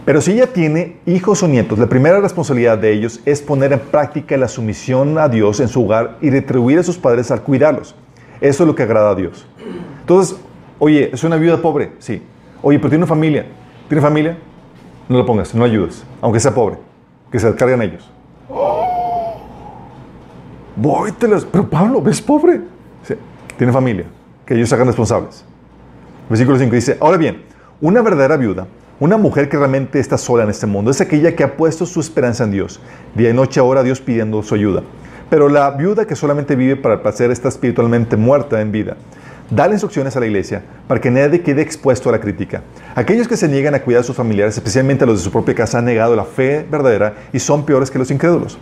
Pero 0.04 0.20
si 0.20 0.34
ella 0.34 0.48
tiene 0.48 0.98
hijos 1.06 1.42
o 1.44 1.48
nietos, 1.48 1.80
la 1.80 1.88
primera 1.88 2.20
responsabilidad 2.20 2.78
de 2.78 2.92
ellos 2.92 3.22
es 3.24 3.42
poner 3.42 3.72
en 3.72 3.80
práctica 3.80 4.36
la 4.36 4.50
sumisión 4.50 5.18
a 5.18 5.30
Dios 5.30 5.62
en 5.62 5.70
su 5.70 5.86
hogar 5.86 6.18
y 6.20 6.32
retribuir 6.32 6.80
a 6.80 6.84
sus 6.84 6.98
padres 6.98 7.32
al 7.32 7.44
cuidarlos. 7.44 7.96
Eso 8.42 8.64
es 8.64 8.68
lo 8.68 8.76
que 8.76 8.84
agrada 8.84 9.12
a 9.12 9.16
Dios. 9.16 9.46
Entonces, 10.02 10.38
oye, 10.80 11.10
es 11.14 11.24
una 11.24 11.36
viuda 11.38 11.62
pobre, 11.62 11.92
sí. 12.00 12.22
Oye, 12.62 12.78
pero 12.80 12.90
tiene 12.90 13.04
una 13.04 13.08
familia. 13.10 13.46
¿Tiene 13.88 14.02
familia? 14.02 14.38
No 15.10 15.18
lo 15.18 15.26
pongas, 15.26 15.54
no 15.56 15.64
ayudes, 15.64 16.04
aunque 16.22 16.40
sea 16.40 16.54
pobre, 16.54 16.78
que 17.32 17.40
se 17.40 17.54
carguen 17.56 17.82
ellos. 17.82 18.10
Voy, 20.76 21.12
te 21.12 21.28
los- 21.28 21.46
Pero 21.46 21.68
Pablo, 21.70 22.02
¿ves 22.02 22.22
pobre? 22.22 22.62
Sí, 23.04 23.16
tiene 23.58 23.74
familia, 23.74 24.06
que 24.46 24.54
ellos 24.56 24.72
hagan 24.74 24.88
responsables. 24.88 25.44
Versículo 26.30 26.58
5 26.60 26.76
dice, 26.76 26.98
ahora 27.00 27.18
bien, 27.18 27.42
una 27.82 28.02
verdadera 28.02 28.38
viuda, 28.38 28.68
una 29.00 29.18
mujer 29.18 29.48
que 29.50 29.58
realmente 29.58 30.00
está 30.00 30.18
sola 30.18 30.44
en 30.44 30.50
este 30.50 30.66
mundo, 30.68 30.92
es 30.92 31.00
aquella 31.02 31.36
que 31.36 31.44
ha 31.44 31.56
puesto 31.56 31.86
su 31.86 32.00
esperanza 32.00 32.44
en 32.44 32.52
Dios. 32.52 32.80
Día 33.16 33.30
y 33.30 33.34
noche 33.34 33.60
ahora 33.60 33.84
Dios 33.84 34.02
pidiendo 34.02 34.44
su 34.44 34.56
ayuda. 34.56 34.84
Pero 35.30 35.50
la 35.50 35.72
viuda 35.72 36.06
que 36.06 36.16
solamente 36.16 36.56
vive 36.56 36.76
para 36.76 36.96
el 36.96 37.02
placer 37.02 37.32
está 37.32 37.50
espiritualmente 37.50 38.16
muerta 38.18 38.62
en 38.62 38.72
vida. 38.72 38.98
Dale 39.50 39.74
instrucciones 39.74 40.16
a 40.16 40.20
la 40.20 40.26
iglesia 40.26 40.62
para 40.88 41.00
que 41.00 41.10
nadie 41.10 41.42
quede 41.42 41.62
expuesto 41.62 42.10
a 42.10 42.12
la 42.12 42.20
crítica. 42.20 42.64
Aquellos 42.96 43.28
que 43.28 43.38
se 43.38 43.48
niegan 43.48 43.76
a 43.76 43.82
cuidar 43.82 44.02
a 44.02 44.04
sus 44.04 44.16
familiares, 44.16 44.56
especialmente 44.56 45.06
a 45.06 45.08
los 45.08 45.20
de 45.20 45.24
su 45.24 45.32
propia 45.32 45.56
casa, 45.56 45.80
han 45.80 45.86
negado 45.86 46.16
la 46.16 46.26
fe 46.26 46.66
verdadera 46.70 47.14
y 47.32 47.40
son 47.40 47.66
peores 47.66 47.90
que 47.90 47.98
los 47.98 48.12
incrédulos. 48.12 48.58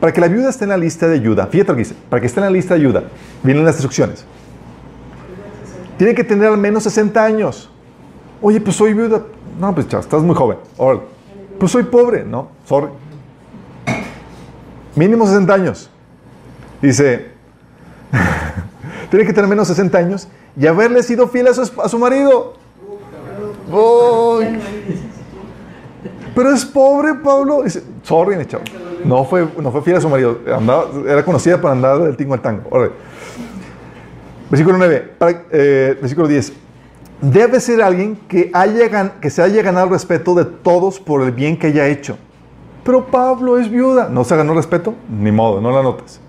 Para 0.00 0.12
que 0.12 0.20
la 0.20 0.28
viuda 0.28 0.50
esté 0.50 0.64
en 0.64 0.70
la 0.70 0.76
lista 0.76 1.08
de 1.08 1.14
ayuda, 1.14 1.46
fíjate 1.46 1.72
lo 1.72 1.76
que 1.76 1.82
dice, 1.82 1.94
para 2.10 2.20
que 2.20 2.26
esté 2.26 2.40
en 2.40 2.44
la 2.44 2.50
lista 2.50 2.74
de 2.74 2.80
ayuda, 2.80 3.04
vienen 3.42 3.64
las 3.64 3.76
instrucciones. 3.76 4.24
Tiene 5.96 6.14
que 6.14 6.22
tener 6.22 6.48
al 6.48 6.58
menos 6.58 6.84
60 6.84 7.24
años. 7.24 7.70
Oye, 8.40 8.60
pues 8.60 8.76
soy 8.76 8.94
viuda. 8.94 9.22
No, 9.58 9.74
pues 9.74 9.88
chao, 9.88 10.00
estás 10.00 10.22
muy 10.22 10.36
joven. 10.36 10.58
Órale. 10.76 11.00
Pues 11.58 11.72
soy 11.72 11.82
pobre. 11.82 12.24
No, 12.24 12.50
sorry. 12.66 12.88
Mínimo 14.94 15.26
60 15.26 15.52
años. 15.52 15.90
Dice, 16.80 17.32
tiene 19.10 19.24
que 19.24 19.32
tener 19.32 19.48
menos 19.48 19.68
60 19.68 19.96
años 19.98 20.28
y 20.56 20.66
haberle 20.66 21.02
sido 21.02 21.28
fiel 21.28 21.48
a 21.48 21.54
su, 21.54 21.98
marido. 21.98 22.54
Uy. 23.70 24.58
Pero 26.34 26.52
es 26.54 26.64
pobre, 26.64 27.14
Pablo. 27.14 27.62
Dice, 27.62 27.82
sorry, 28.02 28.44
chavo. 28.46 28.64
No 29.04 29.24
fue, 29.24 29.46
no 29.60 29.70
fue 29.72 29.82
fiel 29.82 29.96
a 29.96 30.00
su 30.00 30.08
marido. 30.08 30.38
Era 31.06 31.24
conocida 31.24 31.60
por 31.60 31.70
andar 31.70 31.98
del 32.00 32.16
tingo 32.16 32.34
al 32.34 32.40
tango. 32.40 32.62
Versículo 34.50 34.78
9, 34.78 35.12
para- 35.18 35.42
eh, 35.50 35.96
versículo 36.00 36.26
10. 36.26 36.52
Debe 37.20 37.60
ser 37.60 37.82
alguien 37.82 38.16
que, 38.28 38.50
haya, 38.54 39.12
que 39.20 39.30
se 39.30 39.42
haya 39.42 39.62
ganado 39.62 39.86
el 39.86 39.92
respeto 39.92 40.34
de 40.34 40.44
todos 40.44 41.00
por 41.00 41.22
el 41.22 41.32
bien 41.32 41.58
que 41.58 41.66
haya 41.66 41.86
hecho. 41.88 42.16
Pero 42.84 43.06
Pablo 43.06 43.58
es 43.58 43.68
viuda. 43.70 44.08
¿No 44.08 44.24
se 44.24 44.36
ganó 44.36 44.54
respeto? 44.54 44.94
Ni 45.10 45.30
modo, 45.32 45.60
no 45.60 45.70
la 45.70 45.82
notas. 45.82 46.20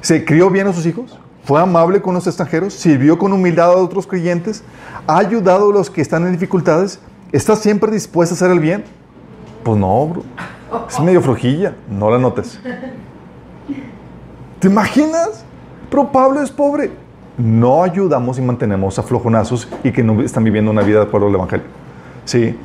¿Se 0.00 0.24
crió 0.24 0.48
bien 0.48 0.66
a 0.68 0.72
sus 0.72 0.86
hijos? 0.86 1.18
¿Fue 1.44 1.60
amable 1.60 2.00
con 2.00 2.14
los 2.14 2.26
extranjeros? 2.26 2.72
¿Sirvió 2.74 3.18
con 3.18 3.32
humildad 3.32 3.72
a 3.72 3.76
otros 3.76 4.06
creyentes? 4.06 4.62
¿Ha 5.06 5.18
ayudado 5.18 5.70
a 5.70 5.72
los 5.72 5.90
que 5.90 6.00
están 6.00 6.24
en 6.24 6.32
dificultades? 6.32 7.00
¿Está 7.32 7.56
siempre 7.56 7.90
dispuesta 7.90 8.34
a 8.34 8.36
hacer 8.36 8.50
el 8.52 8.60
bien? 8.60 8.84
Pues 9.64 9.76
no, 9.76 10.06
bro. 10.06 10.22
Es 10.88 11.00
medio 11.00 11.20
flojilla. 11.20 11.74
No 11.90 12.10
la 12.10 12.18
notes. 12.18 12.60
¿Te 14.60 14.68
imaginas? 14.68 15.44
Pero 15.90 16.12
Pablo 16.12 16.42
es 16.42 16.50
pobre. 16.50 16.92
No 17.36 17.82
ayudamos 17.82 18.38
y 18.38 18.42
mantenemos 18.42 18.98
a 18.98 19.02
flojonazos 19.02 19.68
y 19.82 19.90
que 19.90 20.04
no 20.04 20.22
están 20.22 20.44
viviendo 20.44 20.70
una 20.70 20.82
vida 20.82 21.00
de 21.00 21.06
acuerdo 21.06 21.26
al 21.26 21.34
Evangelio. 21.34 21.66
Sí. 22.24 22.56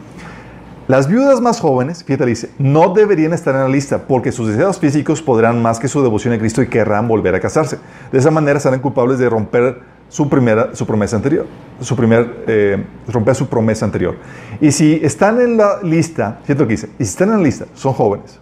Las 0.88 1.10
viudas 1.10 1.42
más 1.42 1.60
jóvenes, 1.60 2.06
fíjate, 2.06 2.26
dice, 2.26 2.50
no 2.60 2.94
deberían 2.94 3.34
estar 3.34 3.54
en 3.54 3.62
la 3.62 3.68
lista 3.68 4.08
porque 4.08 4.32
sus 4.32 4.48
deseos 4.48 4.80
físicos 4.80 5.22
podrán 5.22 5.62
más 5.62 5.80
que 5.80 5.90
su 5.90 6.02
devoción 6.02 6.34
a 6.34 6.40
Cristo 6.40 6.62
y 6.62 6.68
querrán 6.68 7.10
volver 7.10 7.36
a 7.36 7.42
casarse. 7.42 7.78
De 8.12 8.20
esa 8.20 8.32
manera 8.32 8.58
serán 8.62 8.80
culpables 8.80 9.20
de 9.20 9.30
romper 9.30 9.82
su, 10.08 10.30
primera, 10.30 10.74
su 10.76 10.86
promesa 10.86 11.18
anterior, 11.18 11.46
su 11.82 11.96
primer, 11.96 12.46
eh, 12.48 12.86
romper 13.10 13.36
su 13.36 13.48
promesa 13.48 13.84
anterior. 13.84 14.16
Y 14.62 14.72
si 14.72 15.00
están 15.04 15.42
en 15.42 15.58
la 15.58 15.82
lista, 15.84 16.40
fíjate 16.44 16.62
lo 16.62 16.68
que 16.68 16.74
dice, 16.76 16.90
y 16.98 17.04
si 17.04 17.10
están 17.10 17.30
en 17.30 17.38
la 17.38 17.44
lista, 17.44 17.66
son 17.74 17.92
jóvenes, 17.94 18.40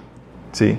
¿sí? 0.51 0.77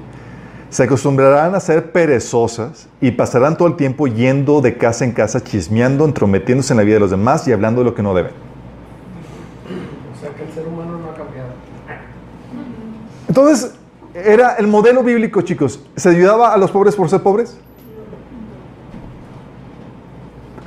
Se 0.71 0.85
acostumbrarán 0.85 1.55
a 1.55 1.61
ser 1.61 1.91
perezosas 1.91 2.89
y 3.01 3.13
pasarán 3.13 3.57
todo 3.57 3.67
el 3.69 3.77
tiempo 3.77 4.07
yendo 4.07 4.61
de 4.61 4.77
casa 4.77 5.05
en 5.05 5.13
casa, 5.13 5.43
chismeando, 5.43 6.05
entrometiéndose 6.05 6.73
en 6.73 6.77
la 6.77 6.83
vida 6.85 6.95
de 6.95 7.01
los 7.01 7.11
demás 7.11 7.47
y 7.49 7.53
hablando 7.53 7.81
de 7.81 7.87
lo 7.87 7.95
que 7.95 8.03
no 8.03 8.15
deben. 8.15 8.33
O 10.17 10.21
sea 10.21 10.31
que 10.35 10.45
el 10.45 10.53
ser 10.53 10.67
humano 10.67 10.99
no 10.99 11.11
ha 11.11 11.15
cambiado. 11.15 11.51
Entonces, 13.37 13.75
era 14.15 14.55
el 14.55 14.67
modelo 14.67 15.03
bíblico, 15.03 15.43
chicos. 15.43 15.79
¿Se 15.95 16.09
ayudaba 16.09 16.55
a 16.55 16.57
los 16.57 16.71
pobres 16.71 16.97
por 16.97 17.11
ser 17.11 17.23
pobres? 17.23 17.59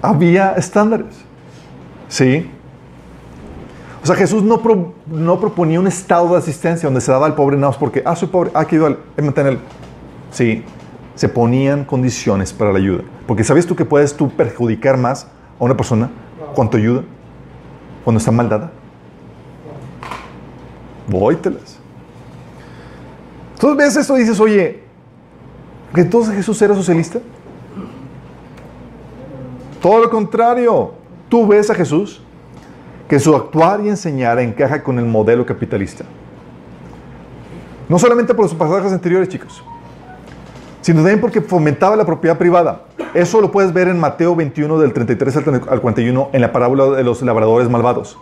Había 0.03 0.51
estándares. 0.51 1.15
¿Sí? 2.09 2.47
O 4.03 4.05
sea, 4.05 4.15
Jesús 4.15 4.43
no, 4.43 4.61
no 5.07 5.39
proponía 5.39 5.80
un 5.80 5.88
estado 5.88 6.30
de 6.34 6.38
asistencia 6.38 6.86
donde 6.86 7.01
se 7.01 7.11
daba 7.11 7.26
al 7.26 7.34
pobre 7.34 7.57
nada 7.57 7.70
más 7.70 7.78
porque, 7.78 8.03
ah, 8.05 8.15
soy 8.15 8.28
pobre, 8.28 8.51
ah, 8.53 8.63
que 8.65 8.76
ayuda, 8.76 8.97
mantenerlo. 9.17 9.61
Sí, 10.30 10.63
se 11.15 11.28
ponían 11.28 11.86
condiciones 11.86 12.53
para 12.53 12.72
la 12.72 12.78
ayuda. 12.78 13.01
Porque 13.26 13.43
¿sabes 13.43 13.65
tú 13.65 13.76
que 13.76 13.84
puedes 13.84 14.15
tú 14.15 14.30
perjudicar 14.30 14.95
más 14.95 15.26
a 15.59 15.63
una 15.63 15.76
persona 15.76 16.11
cuando 16.53 16.78
ayuda? 16.78 17.01
Cuando 18.03 18.20
está 18.20 18.32
mal 18.32 18.47
dada. 18.47 18.70
Vóytelas. 21.07 21.78
Entonces 23.60 23.78
ves 23.78 23.97
esto 23.97 24.16
y 24.16 24.22
dices, 24.22 24.39
oye, 24.39 24.80
¿que 25.93 25.99
entonces 25.99 26.34
Jesús 26.34 26.62
era 26.62 26.74
socialista? 26.74 27.20
Todo 29.82 29.99
lo 30.03 30.10
contrario. 30.10 30.93
Tú 31.28 31.45
ves 31.45 31.70
a 31.70 31.76
Jesús 31.76 32.22
que 33.10 33.20
su 33.20 33.36
actuar 33.36 33.82
y 33.84 33.89
enseñar 33.89 34.39
encaja 34.39 34.82
con 34.82 34.97
el 34.97 35.03
modelo 35.03 35.45
capitalista. 35.45 36.05
No 37.89 37.99
solamente 37.99 38.34
por 38.34 38.45
los 38.45 38.53
pasajes 38.53 38.93
anteriores, 38.93 39.28
chicos, 39.28 39.62
sino 40.80 40.99
también 40.99 41.20
porque 41.20 41.41
fomentaba 41.41 41.97
la 41.97 42.05
propiedad 42.05 42.38
privada. 42.38 42.86
Eso 43.14 43.41
lo 43.41 43.51
puedes 43.51 43.74
ver 43.74 43.89
en 43.89 43.99
Mateo 43.99 44.38
21, 44.38 44.80
del 44.80 44.93
33 44.93 45.36
al 45.36 45.43
30 45.43 45.70
al 45.70 45.82
41, 45.82 46.30
en 46.32 46.39
la 46.39 46.53
parábola 46.53 46.91
de 46.91 47.03
los 47.03 47.22
labradores 47.24 47.70
malvados. 47.70 48.18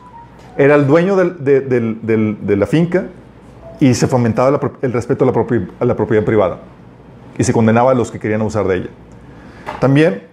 Era 0.57 0.73
el 0.73 0.87
dueño 0.87 1.15
de 1.15 2.55
la 2.57 2.65
finca 2.65 3.05
y 3.79 3.93
se 3.93 4.07
fomentaba 4.07 4.51
la 4.51 4.59
el 4.81 4.93
respeto 4.93 5.23
a 5.23 5.27
la, 5.27 5.33
propi- 5.33 5.67
a 5.79 5.85
la 5.85 5.95
propiedad 5.95 6.23
privada 6.23 6.59
y 7.37 7.43
se 7.43 7.53
condenaba 7.53 7.91
a 7.91 7.93
los 7.93 8.11
que 8.11 8.19
querían 8.19 8.41
abusar 8.41 8.67
de 8.67 8.75
ella. 8.77 8.89
También 9.79 10.23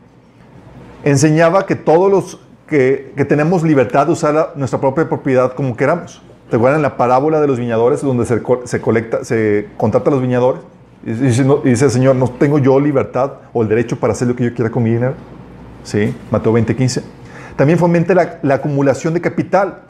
enseñaba 1.05 1.67
que 1.67 1.77
todos 1.77 2.11
los 2.11 2.41
que, 2.67 3.13
que 3.17 3.25
tenemos 3.25 3.63
libertad 3.63 4.07
de 4.07 4.13
usar 4.13 4.35
la- 4.35 4.49
nuestra 4.57 4.81
propia 4.81 5.09
propiedad 5.09 5.53
como 5.53 5.77
queramos. 5.77 6.23
¿Te 6.51 6.57
acuerdan 6.57 6.83
la 6.83 6.97
parábola 6.97 7.41
de 7.41 7.47
los 7.47 7.59
viñadores 7.59 8.03
donde 8.03 8.25
se, 8.27 8.41
se 8.65 8.81
colecta, 8.81 9.25
se 9.25 9.69
contrata 9.77 10.11
a 10.11 10.13
los 10.13 10.23
viñadores? 10.23 10.63
Y 11.07 11.43
no- 11.43 11.61
y 11.65 11.71
dice 11.71 11.87
el 11.87 11.91
Señor, 11.91 12.17
¿no 12.17 12.29
tengo 12.29 12.59
yo 12.59 12.81
libertad 12.81 13.33
o 13.53 13.63
el 13.63 13.69
derecho 13.69 13.99
para 13.99 14.13
hacer 14.15 14.29
lo 14.29 14.37
que 14.37 14.45
yo 14.45 14.55
quiera 14.55 14.71
con 14.71 14.83
mi 14.83 14.91
dinero? 14.91 15.15
Sí, 15.83 16.15
Mateo 16.31 16.53
20, 16.53 16.75
15. 16.75 17.03
También 17.57 17.79
fomenta 17.79 18.15
la, 18.15 18.39
la 18.43 18.55
acumulación 18.55 19.13
de 19.13 19.21
capital. 19.21 19.83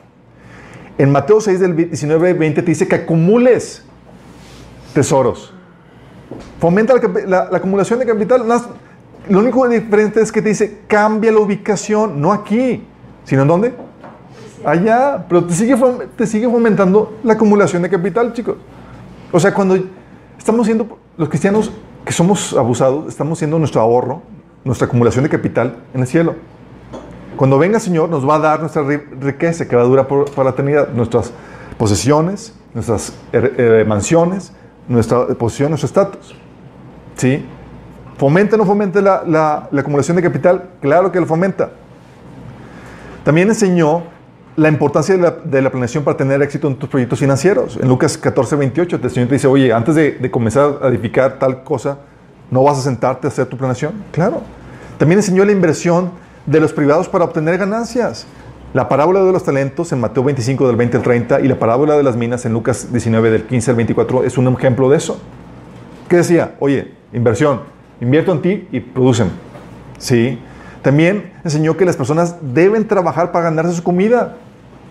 En 0.98 1.10
Mateo 1.10 1.40
6, 1.40 1.58
del 1.60 1.76
19, 1.76 2.34
20 2.34 2.62
te 2.62 2.66
dice 2.70 2.86
que 2.86 2.94
acumules 2.94 3.84
tesoros. 4.92 5.52
Fomenta 6.60 6.94
la, 7.26 7.48
acumulación 7.52 7.98
de 7.98 8.06
capital. 8.06 8.44
Más- 8.44 8.68
Lo 9.28 9.40
único 9.40 9.66
diferente 9.68 10.20
es 10.20 10.30
que 10.30 10.40
te 10.42 10.50
dice 10.50 10.80
cambia 10.86 11.32
la 11.32 11.38
ubicación, 11.40 12.20
no 12.20 12.32
aquí, 12.32 12.86
sino 13.24 13.42
en 13.42 13.48
dónde? 13.48 13.74
Allá. 14.64 15.26
Pero 15.28 15.44
te 15.44 15.54
sigue, 15.54 15.76
te 16.16 16.26
sigue 16.26 16.48
fomentando 16.48 17.18
la 17.24 17.32
acumulación 17.34 17.82
de 17.82 17.90
capital, 17.90 18.32
chicos. 18.32 18.56
O 19.32 19.40
sea, 19.40 19.52
cuando 19.52 19.76
estamos 20.38 20.66
siendo, 20.66 20.98
los 21.16 21.28
cristianos 21.28 21.72
que 22.04 22.12
somos 22.12 22.54
abusados, 22.54 23.08
estamos 23.08 23.38
siendo 23.38 23.58
nuestro 23.58 23.80
ahorro, 23.80 24.22
nuestra 24.64 24.86
acumulación 24.86 25.24
de 25.24 25.30
capital 25.30 25.76
en 25.92 26.02
el 26.02 26.06
cielo. 26.06 26.36
Cuando 27.36 27.58
venga 27.58 27.76
el 27.78 27.82
Señor, 27.82 28.08
nos 28.08 28.28
va 28.28 28.36
a 28.36 28.38
dar 28.38 28.60
nuestra 28.60 28.82
ri- 28.82 29.02
riqueza 29.20 29.66
que 29.66 29.74
va 29.76 29.82
a 29.82 29.84
durar 29.86 30.06
por, 30.06 30.44
la 30.44 30.50
eternidad. 30.50 30.88
Nuestras 30.90 31.32
posesiones, 31.78 32.54
nuestras 32.74 33.12
eh, 33.32 33.84
mansiones, 33.86 34.52
nuestra 34.88 35.26
posición, 35.28 35.70
nuestro 35.70 35.86
estatus. 35.86 36.34
¿Sí? 37.16 37.44
¿Fomenta 38.18 38.54
o 38.54 38.58
no 38.58 38.64
fomenta 38.64 39.00
la, 39.00 39.22
la- 39.26 39.68
la 39.70 39.80
acumulación 39.80 40.16
de 40.16 40.22
capital? 40.22 40.70
Claro 40.80 41.10
que 41.10 41.18
lo 41.20 41.26
fomenta. 41.26 41.70
También 43.24 43.48
enseñó 43.48 44.02
la 44.56 44.68
importancia 44.68 45.16
de 45.16 45.22
la, 45.22 45.30
de 45.32 45.62
la 45.62 45.70
planeación 45.70 46.04
para 46.04 46.16
tener 46.16 46.40
éxito 46.42 46.68
en 46.68 46.76
tus 46.76 46.88
proyectos 46.88 47.18
financieros. 47.18 47.76
En 47.80 47.88
Lucas 47.88 48.16
14, 48.16 48.54
28, 48.54 49.00
el 49.02 49.10
Señor 49.10 49.28
te 49.28 49.34
dice, 49.34 49.48
oye, 49.48 49.72
antes 49.72 49.94
de, 49.96 50.12
de 50.12 50.30
comenzar 50.30 50.78
a 50.82 50.88
edificar 50.88 51.38
tal 51.40 51.64
cosa, 51.64 51.98
¿no 52.50 52.62
vas 52.62 52.78
a 52.78 52.82
sentarte 52.82 53.26
a 53.26 53.30
hacer 53.30 53.46
tu 53.46 53.56
planeación? 53.56 53.92
Claro. 54.12 54.42
También 54.98 55.18
enseñó 55.18 55.44
la 55.44 55.50
inversión 55.50 56.10
de 56.46 56.60
los 56.60 56.72
privados 56.72 57.08
para 57.08 57.24
obtener 57.24 57.58
ganancias. 57.58 58.26
La 58.72 58.88
parábola 58.88 59.22
de 59.22 59.32
los 59.32 59.44
talentos 59.44 59.92
en 59.92 60.00
Mateo 60.00 60.24
25 60.24 60.66
del 60.66 60.76
20 60.76 60.96
al 60.96 61.02
30 61.02 61.40
y 61.40 61.48
la 61.48 61.58
parábola 61.58 61.96
de 61.96 62.02
las 62.02 62.16
minas 62.16 62.44
en 62.44 62.52
Lucas 62.52 62.88
19 62.90 63.30
del 63.30 63.44
15 63.44 63.70
al 63.70 63.76
24 63.76 64.24
es 64.24 64.36
un 64.36 64.48
ejemplo 64.48 64.90
de 64.90 64.96
eso. 64.96 65.20
¿Qué 66.08 66.16
decía? 66.16 66.56
Oye, 66.58 66.92
inversión, 67.12 67.60
invierto 68.00 68.32
en 68.32 68.42
ti 68.42 68.68
y 68.72 68.80
producen. 68.80 69.30
Sí. 69.98 70.38
También 70.82 71.32
enseñó 71.44 71.76
que 71.76 71.84
las 71.84 71.96
personas 71.96 72.36
deben 72.42 72.86
trabajar 72.86 73.32
para 73.32 73.44
ganarse 73.44 73.74
su 73.74 73.82
comida. 73.82 74.36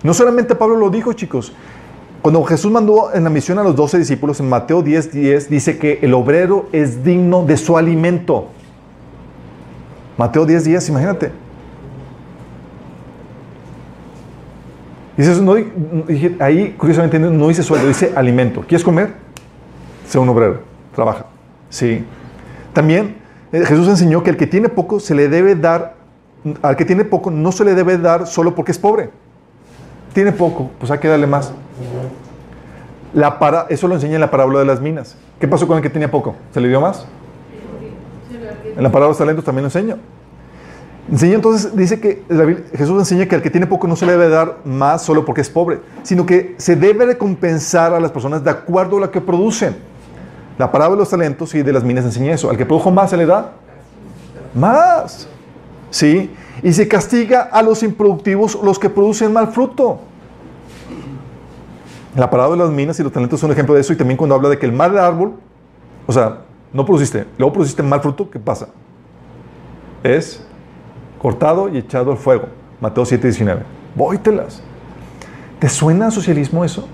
No 0.02 0.14
solamente 0.14 0.56
Pablo 0.56 0.78
lo 0.78 0.90
dijo, 0.90 1.14
chicos. 1.14 1.54
Cuando 2.22 2.42
Jesús 2.46 2.72
mandó 2.72 3.14
en 3.14 3.26
la 3.26 3.30
misión 3.30 3.60
a 3.60 3.64
los 3.64 3.76
12 3.76 4.00
discípulos, 4.00 4.40
en 4.40 4.48
Mateo 4.48 4.82
10, 4.82 5.12
10, 5.12 5.50
dice 5.50 5.78
que 5.78 6.00
el 6.02 6.14
obrero 6.14 6.68
es 6.72 7.04
digno 7.04 7.44
de 7.44 7.58
su 7.58 7.78
alimento. 7.78 8.48
Mateo 10.18 10.46
10, 10.46 10.64
10, 10.64 10.90
imagínate. 10.90 11.43
Dice 15.18 15.32
eso, 15.34 15.42
no, 15.42 15.56
dije, 15.56 16.36
ahí, 16.40 16.76
curiosamente, 16.78 17.20
no 17.20 17.48
dice 17.48 17.62
sueldo, 17.64 17.88
dice 17.88 18.14
alimento. 18.16 18.62
¿Quieres 18.62 18.84
comer? 18.84 19.14
Sea 20.08 20.22
un 20.22 20.30
obrero, 20.30 20.62
trabaja. 20.96 21.26
Sí. 21.70 22.04
También 22.74 23.16
eh, 23.52 23.64
Jesús 23.66 23.88
enseñó 23.88 24.24
que 24.24 24.32
el 24.32 24.38
que 24.38 24.48
tiene 24.48 24.70
poco 24.70 25.00
se 25.00 25.14
le 25.14 25.30
debe 25.30 25.56
dar 25.56 25.96
al 26.62 26.76
que 26.76 26.86
tiene 26.86 27.06
poco 27.06 27.32
no 27.32 27.52
se 27.52 27.64
le 27.64 27.74
debe 27.74 27.98
dar 27.98 28.28
solo 28.28 28.56
porque 28.56 28.72
es 28.72 28.80
pobre. 28.80 29.12
Tiene 30.14 30.32
poco, 30.32 30.72
pues 30.80 30.92
hay 30.92 31.00
que 31.00 31.08
darle 31.08 31.28
más. 31.28 31.54
La 33.14 33.38
eso 33.70 33.88
lo 33.88 33.96
enseña 33.96 34.16
en 34.16 34.22
la 34.22 34.32
parábola 34.32 34.60
de 34.60 34.66
las 34.66 34.82
minas. 34.82 35.16
¿Qué 35.40 35.48
pasó 35.48 35.68
con 35.68 35.78
el 35.78 35.84
que 35.84 35.90
tenía 35.90 36.10
poco? 36.10 36.36
¿Se 36.52 36.60
le 36.60 36.68
dio 36.68 36.82
más? 36.82 37.06
En 38.76 38.82
la 38.82 38.90
parábola 38.90 39.06
de 39.06 39.10
los 39.10 39.18
talentos 39.18 39.46
también 39.46 39.64
lo 39.64 39.68
enseña. 39.68 39.98
Enseña 41.12 41.36
entonces, 41.36 41.76
dice 41.76 42.00
que 42.00 42.24
Jesús 42.76 42.98
enseña 42.98 43.26
que 43.26 43.36
al 43.36 43.42
que 43.42 43.50
tiene 43.50 43.68
poco 43.68 43.88
no 43.88 43.96
se 43.96 44.06
le 44.06 44.14
debe 44.14 44.30
dar 44.30 44.60
más 44.64 45.02
solo 45.02 45.26
porque 45.26 45.42
es 45.42 45.50
pobre, 45.50 45.82
sino 46.04 46.26
que 46.26 46.56
se 46.58 46.78
debe 46.78 47.06
recompensar 47.06 47.94
a 47.94 48.00
las 48.00 48.12
personas 48.12 48.44
de 48.44 48.50
acuerdo 48.50 48.98
a 48.98 49.02
lo 49.02 49.12
que 49.12 49.20
producen. 49.20 49.76
La 50.58 50.72
parábola 50.72 50.98
de 50.98 51.02
los 51.02 51.10
talentos 51.10 51.54
y 51.56 51.62
de 51.62 51.74
las 51.74 51.84
minas 51.84 52.06
enseña 52.06 52.34
eso. 52.34 52.50
Al 52.50 52.58
que 52.58 52.66
produjo 52.66 52.90
más 52.90 53.10
se 53.10 53.18
le 53.18 53.26
da 53.26 53.52
más. 54.54 55.28
¿Sí? 55.90 56.32
Y 56.62 56.72
se 56.72 56.88
castiga 56.88 57.42
a 57.42 57.62
los 57.62 57.84
improductivos, 57.84 58.58
los 58.64 58.80
que 58.80 58.90
producen 58.90 59.34
mal 59.34 59.50
fruto. 59.50 60.00
La 62.16 62.30
parábola 62.30 62.64
de 62.64 62.70
las 62.70 62.76
minas 62.76 63.00
y 63.00 63.04
los 63.04 63.12
talentos 63.12 63.40
son 63.40 63.50
un 63.50 63.54
ejemplo 63.54 63.76
de 63.76 63.82
eso. 63.82 63.92
Y 63.92 63.96
también 63.98 64.18
cuando 64.18 64.36
habla 64.36 64.50
de 64.50 64.58
que 64.58 64.66
el 64.66 64.72
mal 64.72 64.98
árbol, 64.98 65.34
o 66.08 66.14
sea, 66.14 66.42
no 66.72 66.86
produciste, 66.86 67.26
luego 67.38 67.54
produciste 67.54 67.84
mal 67.84 68.02
fruto, 68.02 68.30
¿qué 68.30 68.40
pasa? 68.40 68.70
Es 70.04 70.46
cortado 71.24 71.70
y 71.70 71.78
echado 71.78 72.12
al 72.12 72.18
fuego. 72.18 72.50
Mateo 72.82 73.06
7, 73.06 73.26
19. 73.26 73.64
Vóytelas. 73.96 74.62
¿Te 75.58 75.70
suena 75.70 76.08
a 76.08 76.12
socialismo 76.12 76.66
eso? 76.66 76.86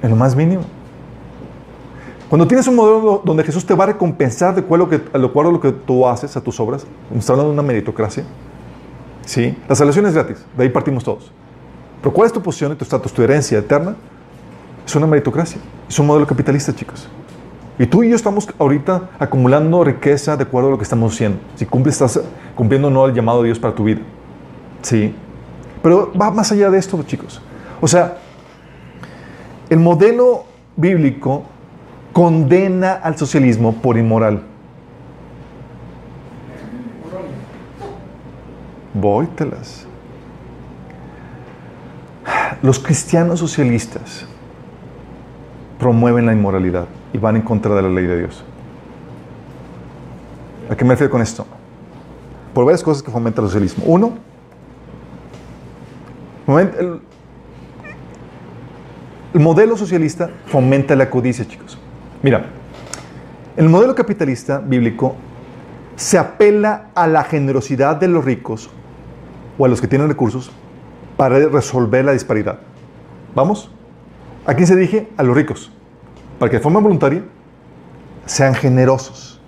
En 0.00 0.10
lo 0.10 0.16
más 0.16 0.36
mínimo. 0.36 0.62
Cuando 2.28 2.46
tienes 2.46 2.68
un 2.68 2.76
modelo 2.76 3.20
donde 3.24 3.42
Jesús 3.42 3.66
te 3.66 3.74
va 3.74 3.82
a 3.82 3.86
recompensar 3.88 4.54
de 4.54 4.60
acuerdo, 4.60 4.88
a 5.12 5.18
lo 5.18 5.60
que 5.60 5.72
tú 5.72 6.06
haces, 6.06 6.36
a 6.36 6.40
tus 6.40 6.60
obras, 6.60 6.86
está 7.12 7.32
hablando 7.32 7.50
de 7.50 7.54
una 7.54 7.66
meritocracia. 7.66 8.22
¿Sí? 9.26 9.58
La 9.68 9.74
salvación 9.74 10.06
es 10.06 10.14
gratis, 10.14 10.46
de 10.56 10.62
ahí 10.62 10.68
partimos 10.68 11.02
todos. 11.02 11.32
Pero 12.00 12.14
¿cuál 12.14 12.26
es 12.26 12.32
tu 12.32 12.40
posición 12.40 12.76
tu 12.76 12.84
estatus, 12.84 13.12
tu 13.12 13.20
herencia 13.20 13.58
eterna? 13.58 13.96
Es 14.86 14.94
una 14.94 15.08
meritocracia, 15.08 15.60
es 15.88 15.98
un 15.98 16.06
modelo 16.06 16.24
capitalista, 16.24 16.72
chicos. 16.72 17.08
Y 17.80 17.86
tú 17.86 18.02
y 18.02 18.10
yo 18.10 18.14
estamos 18.14 18.46
ahorita 18.58 19.08
acumulando 19.18 19.82
riqueza 19.82 20.36
de 20.36 20.42
acuerdo 20.42 20.68
a 20.68 20.72
lo 20.72 20.76
que 20.76 20.84
estamos 20.84 21.14
haciendo. 21.14 21.38
Si 21.56 21.64
cumples, 21.64 21.94
estás 21.94 22.20
cumpliendo 22.54 22.88
o 22.88 22.90
no 22.90 23.06
el 23.06 23.14
llamado 23.14 23.40
de 23.40 23.46
Dios 23.46 23.58
para 23.58 23.74
tu 23.74 23.84
vida. 23.84 24.02
Sí. 24.82 25.14
Pero 25.82 26.12
va 26.12 26.30
más 26.30 26.52
allá 26.52 26.68
de 26.68 26.76
esto, 26.76 27.02
chicos. 27.04 27.40
O 27.80 27.88
sea, 27.88 28.18
el 29.70 29.78
modelo 29.78 30.44
bíblico 30.76 31.44
condena 32.12 32.92
al 32.92 33.16
socialismo 33.16 33.72
por 33.72 33.96
inmoral. 33.96 34.42
Vóytelas. 38.92 39.86
Los 42.60 42.78
cristianos 42.78 43.40
socialistas 43.40 44.26
promueven 45.80 46.26
la 46.26 46.32
inmoralidad 46.32 46.86
y 47.12 47.18
van 47.18 47.36
en 47.36 47.42
contra 47.42 47.74
de 47.74 47.82
la 47.82 47.88
ley 47.88 48.06
de 48.06 48.18
Dios. 48.18 48.44
¿A 50.68 50.76
qué 50.76 50.84
me 50.84 50.90
refiero 50.90 51.10
con 51.10 51.22
esto? 51.22 51.46
Por 52.54 52.64
varias 52.64 52.82
cosas 52.82 53.02
que 53.02 53.10
fomentan 53.10 53.44
el 53.44 53.50
socialismo. 53.50 53.84
Uno, 53.86 54.12
el 56.46 57.00
modelo 59.34 59.76
socialista 59.76 60.30
fomenta 60.46 60.94
la 60.94 61.08
codicia, 61.08 61.46
chicos. 61.48 61.78
Mira, 62.22 62.44
el 63.56 63.68
modelo 63.68 63.94
capitalista 63.94 64.58
bíblico 64.58 65.16
se 65.96 66.18
apela 66.18 66.90
a 66.94 67.06
la 67.06 67.24
generosidad 67.24 67.96
de 67.96 68.08
los 68.08 68.24
ricos 68.24 68.70
o 69.58 69.64
a 69.64 69.68
los 69.68 69.80
que 69.80 69.88
tienen 69.88 70.08
recursos 70.08 70.50
para 71.16 71.38
resolver 71.48 72.04
la 72.04 72.12
disparidad. 72.12 72.60
¿Vamos? 73.34 73.70
¿A 74.46 74.54
quién 74.54 74.66
se 74.66 74.76
dirige? 74.76 75.08
A 75.16 75.22
los 75.22 75.36
ricos. 75.36 75.70
Para 76.38 76.50
que 76.50 76.56
de 76.56 76.62
forma 76.62 76.80
voluntaria 76.80 77.22
sean 78.26 78.54
generosos. 78.54 79.40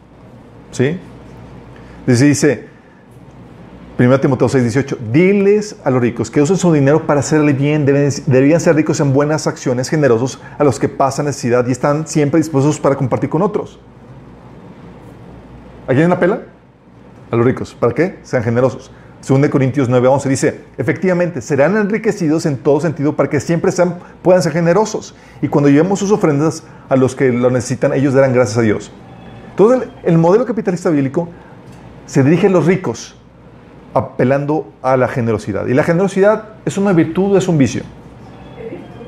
¿Sí? 0.71 0.99
Dice, 2.07 2.25
dice 2.25 2.69
1 3.99 4.21
Timoteo 4.21 4.49
6, 4.49 4.65
18, 4.65 4.99
diles 5.13 5.77
a 5.85 5.91
los 5.91 6.01
ricos 6.01 6.31
que 6.31 6.41
usen 6.41 6.57
su 6.57 6.73
dinero 6.73 7.07
para 7.07 7.21
hacerle 7.21 7.53
bien, 7.53 7.85
deben, 7.85 8.11
deberían 8.27 8.59
ser 8.59 8.75
ricos 8.75 8.99
en 9.01 9.13
buenas 9.13 9.47
acciones, 9.47 9.89
generosos 9.89 10.41
a 10.59 10.65
los 10.65 10.81
que 10.81 10.89
pasan 10.89 11.27
necesidad 11.27 11.67
y 11.69 11.73
están 11.73 12.07
siempre 12.07 12.39
dispuestos 12.39 12.81
para 12.81 12.97
compartir 12.97 13.29
con 13.29 13.43
otros. 13.43 13.79
¿A 15.87 15.95
quién 15.95 16.11
apela? 16.11 16.43
A 17.31 17.37
los 17.37 17.45
ricos. 17.45 17.75
¿Para 17.75 17.93
qué? 17.95 18.19
Sean 18.23 18.43
generosos. 18.43 18.91
Según 19.23 19.41
de 19.41 19.51
Corintios 19.51 19.89
9, 19.89 20.09
11 20.09 20.29
dice, 20.29 20.61
efectivamente, 20.77 21.41
serán 21.41 21.77
enriquecidos 21.77 22.45
en 22.45 22.57
todo 22.57 22.81
sentido 22.81 23.15
para 23.15 23.31
que 23.31 23.39
siempre 23.39 23.71
sean, 23.71 23.99
puedan 24.21 24.43
ser 24.43 24.51
generosos. 24.51 25.15
Y 25.41 25.47
cuando 25.47 25.71
llevemos 25.71 26.01
sus 26.01 26.11
ofrendas 26.11 26.65
a 26.89 26.97
los 26.97 27.15
que 27.15 27.33
lo 27.33 27.49
necesitan, 27.49 27.93
ellos 27.93 28.15
darán 28.15 28.35
gracias 28.35 28.59
a 28.59 28.63
Dios. 28.63 28.91
Entonces, 29.51 29.89
el, 30.03 30.15
el 30.15 30.19
modelo 30.19 30.45
capitalista 30.45 30.91
bíblico 30.91 31.29
se 32.05 32.25
dirige 32.25 32.49
a 32.49 32.51
los 32.51 32.67
ricos, 32.67 33.15
apelando 33.95 34.73
a 34.83 34.97
la 34.97 35.07
generosidad. 35.07 35.67
Y 35.69 35.75
la 35.75 35.85
generosidad 35.85 36.55
es 36.65 36.77
una 36.77 36.93
virtud 36.93 37.37
es 37.37 37.47
un 37.47 37.59
vicio. 37.59 37.85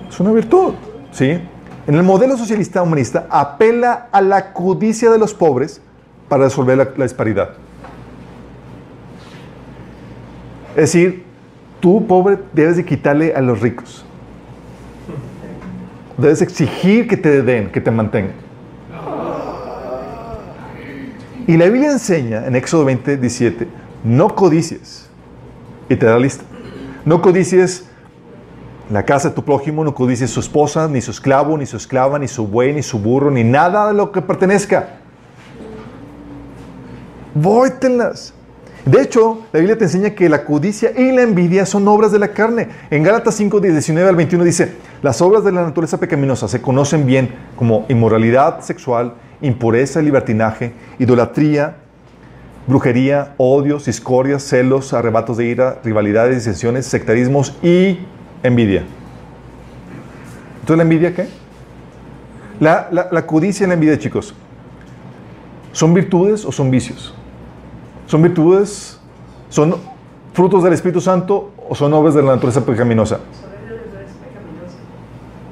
Es 0.09 0.21
una 0.21 0.31
virtud, 0.31 0.75
¿sí? 1.11 1.41
En 1.89 1.95
el 1.97 2.05
modelo 2.05 2.37
socialista 2.37 2.83
humanista 2.83 3.27
apela 3.29 4.07
a 4.13 4.21
la 4.21 4.53
codicia 4.53 5.11
de 5.11 5.19
los 5.19 5.35
pobres 5.35 5.81
para 6.29 6.45
resolver 6.45 6.95
la 6.97 7.05
disparidad. 7.05 7.64
Es 10.75 10.93
decir, 10.93 11.25
tú, 11.81 12.07
pobre, 12.07 12.39
debes 12.53 12.77
de 12.77 12.85
quitarle 12.85 13.35
a 13.35 13.41
los 13.41 13.61
ricos. 13.61 14.05
Debes 16.19 16.43
exigir 16.43 17.07
que 17.07 17.17
te 17.17 17.43
den, 17.43 17.71
que 17.71 17.81
te 17.81 17.91
mantengan. 17.91 18.35
Y 21.47 21.57
la 21.57 21.67
Biblia 21.67 21.93
enseña 21.93 22.47
en 22.47 22.57
Éxodo 22.57 22.85
20, 22.87 23.19
17, 23.19 23.69
no 24.03 24.35
codicies. 24.35 25.09
Y 25.89 25.97
te 25.97 26.07
da 26.07 26.19
lista. 26.19 26.45
No 27.05 27.21
codicies 27.21 27.87
la 28.91 29.05
casa 29.05 29.29
de 29.29 29.35
tu 29.35 29.45
prójimo, 29.45 29.85
no 29.85 29.95
codicies 29.95 30.31
su 30.31 30.41
esposa, 30.41 30.89
ni 30.89 31.01
su 31.01 31.11
esclavo, 31.11 31.57
ni 31.57 31.67
su 31.67 31.77
esclava, 31.77 32.19
ni 32.19 32.29
su 32.29 32.47
buey, 32.47 32.73
ni 32.73 32.83
su 32.83 32.99
burro, 32.99 33.31
ni 33.31 33.45
nada 33.45 33.89
de 33.89 33.95
lo 33.95 34.11
que 34.11 34.23
pertenezca. 34.23 34.89
Vóytelas. 37.35 38.33
De 38.85 39.01
hecho, 39.01 39.47
la 39.51 39.61
Biblia 39.61 39.79
te 39.79 39.85
enseña 39.85 40.11
que 40.11 40.29
la 40.29 40.45
codicia 40.45 40.93
y 40.95 41.11
la 41.13 41.23
envidia 41.23 41.65
son 41.65 41.89
obras 41.89 42.13
de 42.13 42.19
la 42.19 42.29
carne. 42.29 42.69
En 42.91 43.03
Gálatas 43.03 43.35
5, 43.37 43.61
19 43.61 44.07
al 44.07 44.15
21 44.17 44.45
dice, 44.45 44.75
las 45.03 45.23
obras 45.23 45.43
de 45.43 45.53
la 45.53 45.63
naturaleza 45.63 45.99
pecaminosa 45.99 46.49
se 46.49 46.61
conocen 46.61 47.07
bien 47.07 47.31
como 47.57 47.87
inmoralidad 47.89 48.61
sexual, 48.61 49.15
impureza 49.41 50.03
libertinaje, 50.03 50.75
idolatría, 50.99 51.77
brujería, 52.67 53.33
odios, 53.39 53.87
discordias, 53.87 54.43
celos, 54.43 54.93
arrebatos 54.93 55.39
de 55.39 55.47
ira, 55.47 55.79
rivalidades, 55.83 56.37
disensiones, 56.37 56.85
sectarismos 56.85 57.57
y 57.63 58.01
envidia. 58.43 58.85
Entonces, 60.61 60.77
¿la 60.77 60.83
envidia 60.83 61.15
qué? 61.15 61.27
La, 62.61 62.89
la, 62.91 63.09
la 63.11 63.27
codicia 63.27 63.65
y 63.65 63.69
la 63.69 63.75
envidia, 63.75 63.99
chicos, 63.99 64.35
¿son 65.73 65.95
virtudes 65.95 66.45
o 66.45 66.53
son 66.53 66.71
vicios? 66.71 67.15
¿Son 68.07 68.23
virtudes? 68.23 68.99
¿Son 69.49 69.77
frutos 70.33 70.63
del 70.65 70.73
Espíritu 70.73 71.01
Santo 71.01 71.53
o 71.69 71.75
son 71.75 71.93
obras 71.95 72.15
de 72.15 72.23
la 72.23 72.35
naturaleza 72.35 72.65
pecaminosa? 72.65 73.21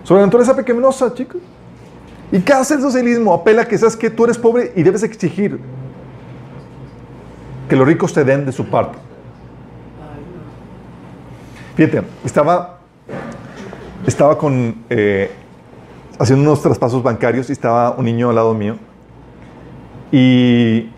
Sobre 0.05 0.21
la 0.21 0.27
naturaleza 0.27 0.57
pecaminosa, 0.57 1.15
chicos. 1.15 1.41
¿Y 2.33 2.51
hace 2.51 2.75
el 2.75 2.81
socialismo? 2.81 3.35
Apela 3.35 3.63
a 3.63 3.65
que 3.67 3.77
sabes 3.77 3.97
que 3.97 4.11
tú 4.11 4.25
eres 4.25 4.39
pobre 4.39 4.73
y 4.75 4.83
debes 4.83 5.03
exigir 5.03 5.61
que 7.69 7.77
los 7.77 7.87
ricos 7.87 8.13
te 8.13 8.25
den 8.25 8.45
de 8.45 8.53
su 8.53 8.67
parte. 8.67 8.99
Fíjate, 11.75 12.03
estaba, 12.25 12.81
estaba 14.07 14.37
con, 14.37 14.83
eh, 14.91 15.31
haciendo 16.19 16.43
unos 16.51 16.63
traspasos 16.63 17.03
bancarios 17.03 17.49
y 17.49 17.53
estaba 17.53 17.93
un 17.93 18.05
niño 18.05 18.29
al 18.29 18.35
lado 18.35 18.55
mío. 18.55 18.77
Y 20.11 20.91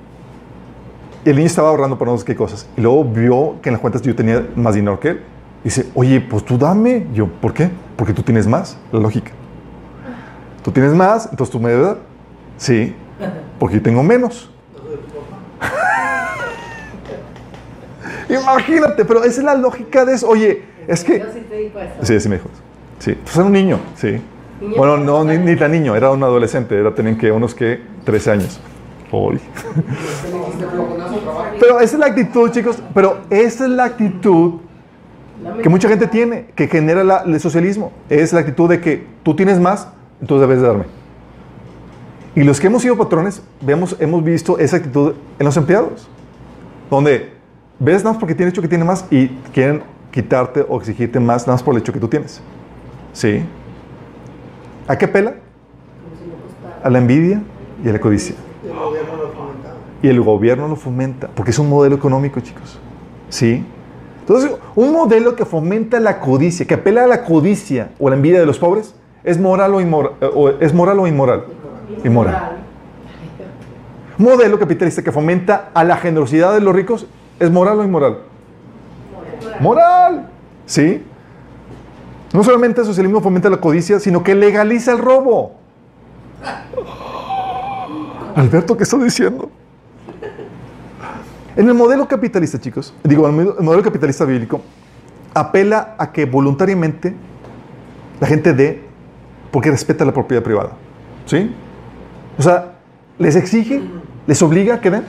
y 1.25 1.31
el 1.31 1.37
niño 1.37 1.47
estaba 1.47 1.70
ahorrando 1.70 1.99
para 1.99 2.11
no 2.11 2.18
sé 2.18 2.25
qué 2.25 2.37
cosas. 2.37 2.68
Y 2.77 2.81
luego 2.81 3.05
vio 3.05 3.57
que 3.62 3.70
en 3.70 3.75
las 3.75 3.81
cuentas 3.81 4.03
yo 4.03 4.14
tenía 4.14 4.47
más 4.57 4.75
dinero 4.75 5.01
que 5.01 5.09
él. 5.09 5.20
Dice, 5.62 5.87
oye, 5.95 6.20
pues 6.20 6.45
tú 6.45 6.59
dame. 6.59 7.07
Yo, 7.14 7.27
¿por 7.27 7.55
qué? 7.55 7.70
Porque 7.97 8.12
tú 8.12 8.22
tienes 8.22 8.47
más. 8.47 8.77
La 8.93 9.01
lógica. 9.01 9.33
Tú 10.62 10.70
tienes 10.70 10.93
más, 10.93 11.29
entonces 11.31 11.51
tú 11.51 11.61
me 11.61 11.70
debes 11.70 11.87
dar. 11.87 11.99
Sí, 12.57 12.95
porque 13.59 13.77
yo 13.77 13.83
tengo 13.83 14.03
menos. 14.03 14.51
Imagínate, 18.29 19.05
pero 19.05 19.25
esa 19.25 19.41
es 19.41 19.45
la 19.45 19.55
lógica 19.55 20.05
de 20.05 20.14
eso. 20.14 20.29
Oye, 20.29 20.62
es 20.87 21.05
que... 21.05 21.18
Yo 21.18 21.27
sí 21.33 21.41
te 21.49 21.57
digo 21.57 21.81
eso. 21.81 21.95
Sí, 22.03 22.20
sí 22.20 22.29
me 22.29 22.37
dijo. 22.37 22.49
Sí, 22.99 23.18
pues 23.22 23.37
era 23.37 23.45
un 23.45 23.53
niño, 23.53 23.79
sí. 23.95 24.20
Niño 24.61 24.77
Bueno, 24.77 24.97
no, 24.97 25.25
ni 25.25 25.57
tan 25.57 25.72
niño, 25.72 25.97
era 25.97 26.11
un 26.11 26.22
adolescente, 26.22 26.79
era 26.79 26.95
tenían 26.95 27.18
que 27.18 27.31
unos 27.31 27.55
que 27.55 27.83
13 28.05 28.31
años, 28.31 28.61
Pero 31.61 31.81
esa 31.81 31.97
es 31.97 32.01
la 32.01 32.07
actitud, 32.07 32.51
chicos. 32.51 32.79
Pero 32.95 33.19
esa 33.31 33.65
es 33.65 33.71
la 33.71 33.85
actitud 33.85 34.55
que 35.62 35.69
mucha 35.69 35.89
gente 35.89 36.07
tiene, 36.07 36.47
que 36.55 36.69
genera 36.69 37.05
la- 37.05 37.23
el 37.23 37.41
socialismo. 37.41 37.93
Es 38.09 38.33
la 38.33 38.41
actitud 38.41 38.69
de 38.69 38.81
que 38.81 39.07
tú 39.23 39.35
tienes 39.35 39.61
más, 39.61 39.89
entonces 40.21 40.49
debes 40.49 40.62
de 40.62 40.69
darme. 40.69 40.85
Y 42.35 42.43
los 42.43 42.61
que 42.61 42.67
hemos 42.67 42.83
sido 42.83 42.97
patrones, 42.97 43.43
vemos, 43.61 43.97
hemos 44.01 44.25
visto 44.25 44.59
esa 44.59 44.77
actitud 44.77 45.15
en 45.39 45.47
los 45.47 45.57
empleados. 45.57 46.09
Donde 46.91 47.33
ves 47.79 48.03
nada 48.03 48.15
más 48.15 48.21
porque 48.21 48.35
tiene 48.35 48.51
hecho 48.51 48.62
que 48.62 48.69
tiene 48.69 48.85
más 48.85 49.05
y 49.11 49.29
quieren 49.53 49.83
quitarte 50.11 50.65
o 50.69 50.79
exigirte 50.79 51.19
más 51.21 51.43
nada 51.47 51.55
más 51.55 51.62
por 51.62 51.75
el 51.75 51.81
hecho 51.81 51.93
que 51.93 52.01
tú 52.01 52.09
tienes. 52.09 52.41
¿Sí? 53.12 53.43
¿A 54.89 54.97
qué 54.99 55.07
pela? 55.09 55.35
A 56.83 56.91
la 56.91 56.99
envidia 56.99 57.41
y 57.85 57.89
a 57.89 57.93
la 57.93 58.01
codicia. 58.01 58.35
El 58.65 58.73
gobierno 58.75 59.17
lo 59.17 59.29
fomentaba. 59.31 59.75
Y 60.03 60.09
el 60.09 60.21
gobierno 60.21 60.69
lo 60.69 60.77
fomenta, 60.77 61.29
porque 61.35 61.51
es 61.51 61.59
un 61.59 61.69
modelo 61.69 61.97
económico, 61.97 62.41
chicos. 62.41 62.79
¿Sí? 63.29 63.65
Entonces, 64.21 64.53
un 64.75 64.93
modelo 64.93 65.37
que 65.37 65.45
fomenta 65.45 66.01
la 66.01 66.21
codicia, 66.21 66.67
que 66.67 66.75
apela 66.75 67.05
a 67.05 67.07
la 67.07 67.25
codicia 67.25 67.91
o 67.99 68.09
a 68.09 68.11
la 68.11 68.17
envidia 68.17 68.41
de 68.41 68.47
los 68.47 68.59
pobres, 68.59 68.95
¿es 69.23 69.39
moral 69.39 69.75
o, 69.75 69.81
inmor- 69.81 70.12
o, 70.35 70.49
¿es 70.49 70.73
moral, 70.73 70.99
o 71.01 71.07
inmoral? 71.07 71.45
Inmoral. 72.05 72.59
Un 74.19 74.25
modelo 74.25 74.59
capitalista 74.59 75.03
que 75.03 75.12
fomenta 75.12 75.71
a 75.75 75.85
la 75.85 75.97
generosidad 75.97 76.55
de 76.55 76.61
los 76.61 76.75
ricos, 76.75 77.07
¿es 77.41 77.51
moral 77.51 77.81
o 77.81 77.85
inmoral? 77.85 78.19
Moral. 79.61 80.29
¿Sí? 80.67 81.03
No 82.33 82.43
solamente 82.43 82.81
el 82.81 82.87
socialismo 82.87 83.21
fomenta 83.21 83.51
la 83.51 83.59
codicia, 83.59 84.01
sino 84.01 84.23
que 84.23 84.35
legaliza 84.35 84.93
el 84.93 84.99
robo. 84.99 85.53
Alberto, 88.35 88.76
¿qué 88.76 88.82
estás 88.82 89.03
diciendo? 89.03 89.51
En 91.57 91.68
el 91.68 91.74
modelo 91.74 92.09
capitalista, 92.09 92.61
chicos, 92.61 92.93
digo, 93.05 93.26
el 93.28 93.32
modelo- 93.32 93.57
el 93.59 93.64
modelo 93.64 93.82
capitalista 93.82 94.24
bíblico 94.24 94.61
apela 95.35 95.95
a 95.99 96.11
que 96.11 96.24
voluntariamente 96.26 97.14
la 98.20 98.26
gente 98.26 98.53
dé 98.53 98.82
porque 99.53 99.70
respeta 99.70 100.05
la 100.05 100.12
propiedad 100.12 100.43
privada. 100.43 100.70
¿Sí? 101.26 101.55
O 102.37 102.43
sea, 102.43 102.72
¿les 103.18 103.37
exige? 103.37 103.82
¿Les 104.26 104.43
obliga 104.43 104.74
a 104.76 104.80
que 104.80 104.91
den? 104.91 105.05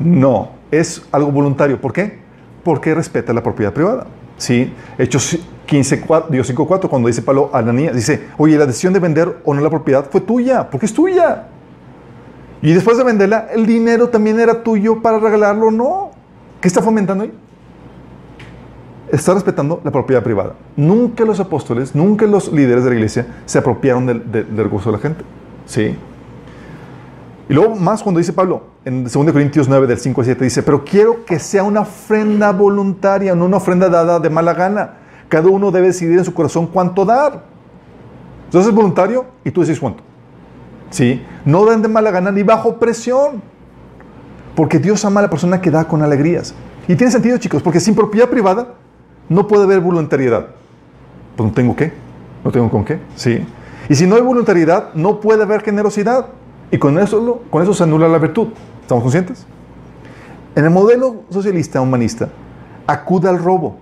No, 0.00 0.50
es 0.72 1.02
algo 1.12 1.30
voluntario. 1.30 1.80
¿Por 1.80 1.92
qué? 1.92 2.18
Porque 2.64 2.94
respeta 2.94 3.32
la 3.32 3.42
propiedad 3.42 3.72
privada. 3.72 4.06
¿Sí? 4.38 4.72
Hechos 4.98 5.38
15, 5.66 6.00
4, 6.00 6.30
digo, 6.30 6.42
5, 6.42 6.66
4, 6.66 6.90
cuando 6.90 7.06
dice 7.06 7.22
Pablo 7.22 7.50
a 7.52 7.58
Ananías, 7.58 7.94
dice, 7.94 8.28
oye, 8.38 8.58
la 8.58 8.66
decisión 8.66 8.92
de 8.92 8.98
vender 8.98 9.38
o 9.44 9.54
no 9.54 9.60
la 9.60 9.70
propiedad 9.70 10.04
fue 10.10 10.20
tuya, 10.20 10.68
porque 10.68 10.86
es 10.86 10.92
tuya. 10.94 11.46
Y 12.62 12.72
después 12.72 12.98
de 12.98 13.04
venderla, 13.04 13.48
el 13.54 13.66
dinero 13.66 14.08
también 14.08 14.38
era 14.38 14.62
tuyo 14.62 15.00
para 15.02 15.18
regalarlo 15.18 15.70
no. 15.70 16.10
¿Qué 16.60 16.68
está 16.68 16.82
fomentando 16.82 17.24
ahí? 17.24 17.32
Está 19.10 19.34
respetando 19.34 19.80
la 19.82 19.90
propiedad 19.90 20.22
privada. 20.22 20.54
Nunca 20.76 21.24
los 21.24 21.40
apóstoles, 21.40 21.94
nunca 21.94 22.26
los 22.26 22.52
líderes 22.52 22.84
de 22.84 22.90
la 22.90 22.96
iglesia 22.96 23.26
se 23.46 23.58
apropiaron 23.58 24.06
del, 24.06 24.30
del- 24.30 24.54
del 24.54 24.64
recurso 24.64 24.90
de 24.90 24.96
la 24.98 25.02
gente. 25.02 25.24
¿Sí? 25.66 25.96
Y 27.48 27.52
luego 27.52 27.74
más 27.74 28.02
cuando 28.02 28.18
dice 28.18 28.32
Pablo, 28.32 28.62
en 28.84 29.02
2 29.04 29.12
Corintios 29.32 29.68
9, 29.68 29.86
del 29.88 29.98
5 29.98 30.20
al 30.20 30.24
7, 30.26 30.44
dice, 30.44 30.62
pero 30.62 30.84
quiero 30.84 31.24
que 31.24 31.40
sea 31.40 31.64
una 31.64 31.80
ofrenda 31.80 32.52
voluntaria, 32.52 33.34
no 33.34 33.46
una 33.46 33.56
ofrenda 33.56 33.88
dada 33.88 34.20
de 34.20 34.30
mala 34.30 34.54
gana. 34.54 34.94
Cada 35.28 35.48
uno 35.48 35.70
debe 35.72 35.88
decidir 35.88 36.18
en 36.18 36.24
su 36.24 36.32
corazón 36.34 36.68
cuánto 36.68 37.04
dar. 37.04 37.42
Entonces 38.44 38.68
es 38.70 38.74
voluntario 38.76 39.24
y 39.44 39.50
tú 39.50 39.60
decides 39.60 39.80
cuánto. 39.80 40.02
¿Sí? 40.90 41.24
No 41.44 41.64
den 41.64 41.82
de 41.82 41.88
mala 41.88 42.10
gana 42.10 42.30
ni 42.30 42.42
bajo 42.42 42.78
presión. 42.78 43.42
Porque 44.54 44.78
Dios 44.78 45.04
ama 45.04 45.20
a 45.20 45.22
la 45.24 45.30
persona 45.30 45.60
que 45.60 45.70
da 45.70 45.84
con 45.84 46.02
alegrías. 46.02 46.54
Y 46.88 46.96
tiene 46.96 47.12
sentido, 47.12 47.38
chicos, 47.38 47.62
porque 47.62 47.80
sin 47.80 47.94
propiedad 47.94 48.28
privada 48.28 48.74
no 49.28 49.46
puede 49.46 49.64
haber 49.64 49.80
voluntariedad. 49.80 50.48
Pues 51.36 51.48
no 51.48 51.54
tengo 51.54 51.76
qué, 51.76 51.92
no 52.44 52.50
tengo 52.50 52.68
con 52.68 52.84
qué, 52.84 52.98
¿sí? 53.14 53.46
Y 53.88 53.94
si 53.94 54.06
no 54.06 54.16
hay 54.16 54.22
voluntariedad, 54.22 54.92
no 54.94 55.20
puede 55.20 55.44
haber 55.44 55.62
generosidad. 55.62 56.26
Y 56.70 56.78
con 56.78 56.98
eso, 56.98 57.42
con 57.50 57.62
eso 57.62 57.74
se 57.74 57.84
anula 57.84 58.08
la 58.08 58.18
virtud. 58.18 58.48
¿Estamos 58.82 59.02
conscientes? 59.02 59.46
En 60.56 60.64
el 60.64 60.70
modelo 60.70 61.22
socialista 61.30 61.80
humanista, 61.80 62.28
acude 62.86 63.28
al 63.28 63.38
robo. 63.38 63.78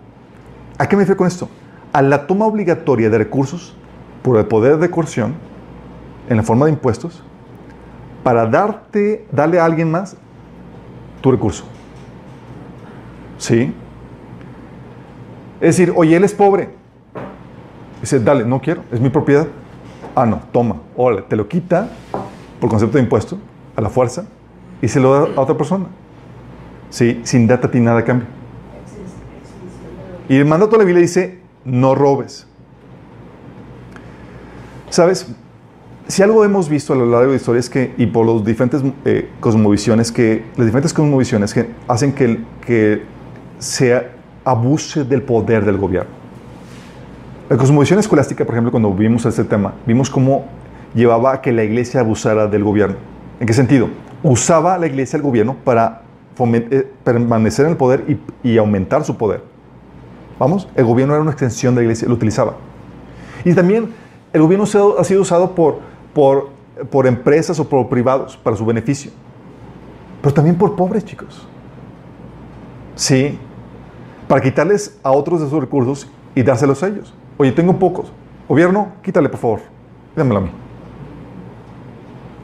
¿A 0.76 0.86
qué 0.86 0.96
me 0.96 1.02
refiero 1.02 1.16
con 1.16 1.26
esto? 1.26 1.48
A 1.92 2.02
la 2.02 2.26
toma 2.26 2.44
obligatoria 2.44 3.08
de 3.08 3.18
recursos 3.18 3.74
por 4.22 4.36
el 4.36 4.46
poder 4.46 4.78
de 4.78 4.90
coerción 4.90 5.34
en 6.28 6.36
la 6.36 6.42
forma 6.42 6.66
de 6.66 6.72
impuestos 6.72 7.22
para 8.22 8.46
darte, 8.46 9.26
darle 9.32 9.58
a 9.58 9.64
alguien 9.64 9.90
más 9.90 10.16
tu 11.20 11.30
recurso. 11.30 11.64
¿Sí? 13.38 13.72
Es 15.60 15.76
decir, 15.76 15.92
oye, 15.96 16.16
él 16.16 16.24
es 16.24 16.34
pobre. 16.34 16.70
Dice, 18.00 18.20
dale, 18.20 18.44
no 18.44 18.60
quiero, 18.60 18.82
es 18.92 19.00
mi 19.00 19.08
propiedad. 19.08 19.46
Ah, 20.14 20.26
no, 20.26 20.40
toma, 20.52 20.76
órale, 20.96 21.22
te 21.22 21.36
lo 21.36 21.48
quita 21.48 21.88
por 22.60 22.68
concepto 22.68 22.98
de 22.98 23.04
impuesto, 23.04 23.38
a 23.76 23.80
la 23.80 23.88
fuerza, 23.88 24.26
y 24.82 24.88
se 24.88 25.00
lo 25.00 25.12
da 25.12 25.34
a 25.36 25.40
otra 25.40 25.56
persona. 25.56 25.86
¿Sí? 26.90 27.20
Sin 27.24 27.46
darte 27.46 27.66
a 27.66 27.70
ti 27.70 27.80
nada 27.80 28.00
a 28.00 28.04
cambio. 28.04 28.26
Y 30.28 30.36
el 30.36 30.44
mandato 30.44 30.72
de 30.72 30.78
la 30.78 30.84
Biblia 30.84 31.02
dice, 31.02 31.40
no 31.64 31.94
robes. 31.94 32.46
¿Sabes? 34.90 35.34
Si 36.08 36.22
algo 36.22 36.42
hemos 36.42 36.70
visto 36.70 36.94
a 36.94 36.96
lo 36.96 37.04
largo 37.04 37.26
de 37.26 37.32
la 37.32 37.36
historia 37.36 37.60
es 37.60 37.68
que, 37.68 37.92
y 37.98 38.06
por 38.06 38.26
las 38.26 38.42
diferentes 38.42 38.82
eh, 39.04 39.28
cosmovisiones, 39.40 40.10
que 40.10 40.42
las 40.56 40.64
diferentes 40.64 40.94
cosmovisiones 40.94 41.52
que 41.52 41.68
hacen 41.86 42.14
que, 42.14 42.40
que 42.64 43.02
se 43.58 44.06
abuse 44.42 45.04
del 45.04 45.20
poder 45.20 45.66
del 45.66 45.76
gobierno. 45.76 46.10
La 47.50 47.58
cosmovisión 47.58 47.98
escolástica, 47.98 48.46
por 48.46 48.54
ejemplo, 48.54 48.70
cuando 48.70 48.90
vimos 48.94 49.26
este 49.26 49.44
tema, 49.44 49.74
vimos 49.86 50.08
cómo 50.08 50.46
llevaba 50.94 51.34
a 51.34 51.40
que 51.42 51.52
la 51.52 51.62
iglesia 51.62 52.00
abusara 52.00 52.46
del 52.46 52.64
gobierno. 52.64 52.96
¿En 53.38 53.46
qué 53.46 53.52
sentido? 53.52 53.90
Usaba 54.22 54.78
la 54.78 54.86
iglesia 54.86 55.18
el 55.18 55.22
gobierno 55.22 55.56
para 55.62 56.02
eh, 56.40 56.90
permanecer 57.04 57.66
en 57.66 57.72
el 57.72 57.76
poder 57.76 58.04
y, 58.08 58.48
y 58.48 58.56
aumentar 58.56 59.04
su 59.04 59.18
poder. 59.18 59.42
Vamos, 60.38 60.68
el 60.74 60.86
gobierno 60.86 61.12
era 61.12 61.20
una 61.20 61.32
extensión 61.32 61.74
de 61.74 61.82
la 61.82 61.84
iglesia, 61.84 62.08
lo 62.08 62.14
utilizaba. 62.14 62.54
Y 63.44 63.52
también 63.52 63.90
el 64.32 64.40
gobierno 64.40 64.64
ha 64.98 65.04
sido 65.04 65.22
usado 65.22 65.54
por, 65.54 65.87
por, 66.14 66.50
por 66.90 67.06
empresas 67.06 67.58
o 67.60 67.68
por 67.68 67.88
privados 67.88 68.36
para 68.36 68.56
su 68.56 68.64
beneficio. 68.64 69.10
Pero 70.22 70.34
también 70.34 70.56
por 70.56 70.76
pobres, 70.76 71.04
chicos. 71.04 71.46
Sí. 72.94 73.38
Para 74.26 74.40
quitarles 74.40 74.98
a 75.02 75.12
otros 75.12 75.40
de 75.40 75.48
sus 75.48 75.60
recursos 75.60 76.08
y 76.34 76.42
dárselos 76.42 76.82
a 76.82 76.88
ellos. 76.88 77.14
Oye, 77.36 77.52
tengo 77.52 77.78
pocos. 77.78 78.12
Gobierno, 78.48 78.92
quítale, 79.02 79.28
por 79.28 79.40
favor. 79.40 79.60
Dámelo 80.16 80.40
a 80.40 80.42
mí. 80.42 80.50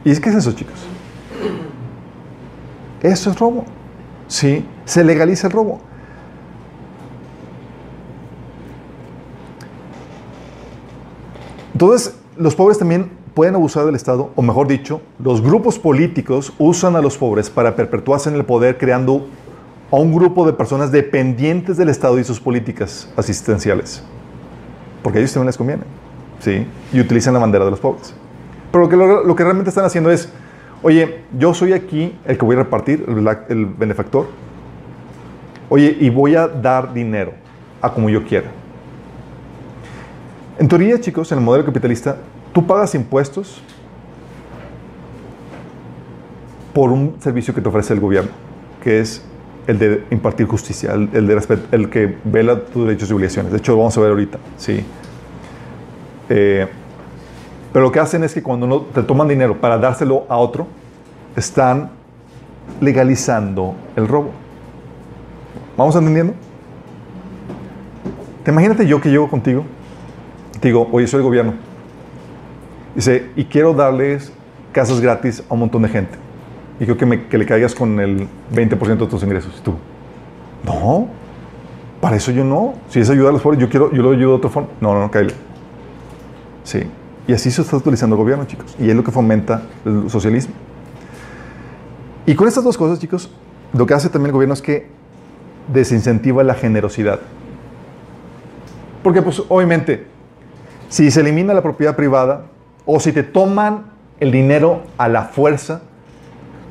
¿Y 0.03 0.11
es 0.11 0.19
qué 0.19 0.29
es 0.29 0.35
eso, 0.35 0.51
chicos? 0.53 0.85
Eso 3.01 3.29
es 3.29 3.39
robo. 3.39 3.65
Sí. 4.27 4.65
Se 4.85 5.03
legaliza 5.03 5.47
el 5.47 5.53
robo. 5.53 5.79
Entonces, 11.73 12.17
los 12.37 12.55
pobres 12.55 12.77
también 12.77 13.11
pueden 13.35 13.53
abusar 13.53 13.85
del 13.85 13.95
Estado, 13.95 14.31
o 14.35 14.41
mejor 14.41 14.67
dicho, 14.67 15.01
los 15.19 15.41
grupos 15.41 15.77
políticos 15.77 16.53
usan 16.57 16.95
a 16.95 17.01
los 17.01 17.17
pobres 17.17 17.49
para 17.49 17.75
perpetuarse 17.75 18.29
en 18.29 18.35
el 18.35 18.45
poder 18.45 18.77
creando 18.77 19.27
a 19.91 19.97
un 19.97 20.15
grupo 20.15 20.47
de 20.47 20.53
personas 20.53 20.91
dependientes 20.91 21.77
del 21.77 21.89
Estado 21.89 22.17
y 22.17 22.23
sus 22.23 22.39
políticas 22.39 23.11
asistenciales. 23.17 24.01
Porque 25.03 25.19
a 25.19 25.21
ellos 25.21 25.33
también 25.33 25.47
les 25.47 25.57
conviene. 25.57 25.83
¿sí? 26.39 26.65
Y 26.93 26.99
utilizan 27.01 27.33
la 27.33 27.39
bandera 27.39 27.65
de 27.65 27.71
los 27.71 27.79
pobres. 27.79 28.13
Pero 28.71 28.85
lo 28.85 28.89
que, 28.89 28.95
lo, 28.95 29.23
lo 29.23 29.35
que 29.35 29.43
realmente 29.43 29.69
están 29.69 29.85
haciendo 29.85 30.09
es, 30.09 30.29
oye, 30.81 31.21
yo 31.37 31.53
soy 31.53 31.73
aquí 31.73 32.17
el 32.25 32.37
que 32.37 32.45
voy 32.45 32.55
a 32.55 32.59
repartir, 32.59 33.05
el, 33.07 33.37
el 33.49 33.65
benefactor. 33.65 34.27
Oye, 35.69 35.95
y 35.99 36.09
voy 36.09 36.35
a 36.35 36.47
dar 36.47 36.93
dinero 36.93 37.33
a 37.81 37.91
como 37.91 38.09
yo 38.09 38.23
quiera. 38.23 38.47
En 40.57 40.69
teoría, 40.69 40.99
chicos, 41.01 41.31
en 41.33 41.39
el 41.39 41.43
modelo 41.43 41.65
capitalista, 41.65 42.17
tú 42.55 42.65
pagas 42.65 42.95
impuestos 42.95 43.61
por 46.73 46.89
un 46.89 47.17
servicio 47.19 47.53
que 47.53 47.59
te 47.59 47.67
ofrece 47.67 47.93
el 47.93 47.99
gobierno, 47.99 48.31
que 48.81 49.01
es 49.01 49.21
el 49.67 49.77
de 49.77 50.05
impartir 50.09 50.47
justicia, 50.47 50.93
el, 50.93 51.27
de 51.27 51.37
respet- 51.37 51.65
el 51.73 51.89
que 51.89 52.17
vela 52.23 52.63
tus 52.63 52.87
derechos 52.87 53.09
y 53.09 53.13
obligaciones. 53.13 53.51
De 53.51 53.57
hecho, 53.57 53.73
lo 53.73 53.79
vamos 53.79 53.97
a 53.97 54.01
ver 54.01 54.11
ahorita, 54.11 54.37
sí. 54.55 54.85
Eh, 56.29 56.65
pero 57.73 57.83
lo 57.83 57.91
que 57.91 57.99
hacen 57.99 58.23
es 58.23 58.33
que 58.33 58.41
cuando 58.41 58.83
te 58.83 59.03
toman 59.03 59.27
dinero 59.27 59.59
para 59.59 59.77
dárselo 59.77 60.25
a 60.29 60.37
otro, 60.37 60.65
están 61.35 61.89
legalizando 62.79 63.75
el 63.97 64.07
robo. 64.07 64.31
¿Vamos 65.75 65.93
entendiendo? 65.97 66.33
Te 68.45 68.51
imagínate 68.51 68.87
yo 68.87 69.01
que 69.01 69.09
llego 69.09 69.29
contigo 69.29 69.65
digo, 70.61 70.87
oye, 70.93 71.05
soy 71.05 71.17
el 71.17 71.23
gobierno. 71.23 71.74
Dice, 72.95 73.29
y 73.35 73.45
quiero 73.45 73.73
darles 73.73 74.31
casas 74.71 74.99
gratis 75.01 75.43
a 75.49 75.53
un 75.53 75.59
montón 75.61 75.81
de 75.83 75.89
gente. 75.89 76.17
y 76.79 76.85
quiero 76.85 76.97
que, 76.97 77.05
me- 77.05 77.27
que 77.27 77.37
le 77.37 77.45
caigas 77.45 77.73
con 77.75 77.99
el 77.99 78.27
20% 78.53 78.97
de 78.97 79.07
tus 79.07 79.23
ingresos. 79.23 79.53
Y 79.59 79.61
tú, 79.63 79.75
no, 80.65 81.07
para 82.01 82.15
eso 82.17 82.31
yo 82.31 82.43
no. 82.43 82.73
Si 82.89 82.99
es 82.99 83.09
ayudar 83.09 83.29
a 83.29 83.33
los 83.33 83.41
pobres, 83.41 83.59
yo, 83.59 83.69
quiero, 83.69 83.91
yo 83.93 84.01
lo 84.01 84.11
ayudo 84.11 84.31
de 84.31 84.35
otra 84.37 84.49
forma. 84.49 84.69
No, 84.81 84.93
no, 84.93 84.99
no, 85.01 85.11
cállate. 85.11 85.35
Sí. 86.63 86.83
Y 87.27 87.33
así 87.33 87.49
se 87.51 87.61
está 87.61 87.77
utilizando 87.77 88.15
el 88.15 88.21
gobierno, 88.21 88.45
chicos. 88.45 88.75
Y 88.79 88.89
es 88.89 88.95
lo 88.95 89.03
que 89.03 89.11
fomenta 89.11 89.61
el 89.85 90.09
socialismo. 90.09 90.53
Y 92.25 92.35
con 92.35 92.47
estas 92.47 92.63
dos 92.63 92.77
cosas, 92.77 92.99
chicos, 92.99 93.29
lo 93.73 93.85
que 93.85 93.93
hace 93.93 94.09
también 94.09 94.27
el 94.27 94.33
gobierno 94.33 94.53
es 94.53 94.61
que 94.61 94.87
desincentiva 95.71 96.43
la 96.43 96.53
generosidad. 96.55 97.19
Porque, 99.03 99.21
pues, 99.21 99.41
obviamente, 99.49 100.05
si 100.89 101.09
se 101.11 101.21
elimina 101.21 101.53
la 101.53 101.61
propiedad 101.61 101.95
privada 101.95 102.45
o 102.85 102.99
si 102.99 103.11
te 103.11 103.23
toman 103.23 103.85
el 104.19 104.31
dinero 104.31 104.83
a 104.97 105.07
la 105.07 105.23
fuerza, 105.23 105.81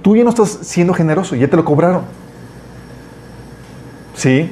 tú 0.02 0.16
ya 0.16 0.24
no 0.24 0.30
estás 0.30 0.50
siendo 0.62 0.94
generoso, 0.94 1.34
ya 1.34 1.48
te 1.48 1.56
lo 1.56 1.64
cobraron. 1.64 2.02
¿Sí? 4.14 4.50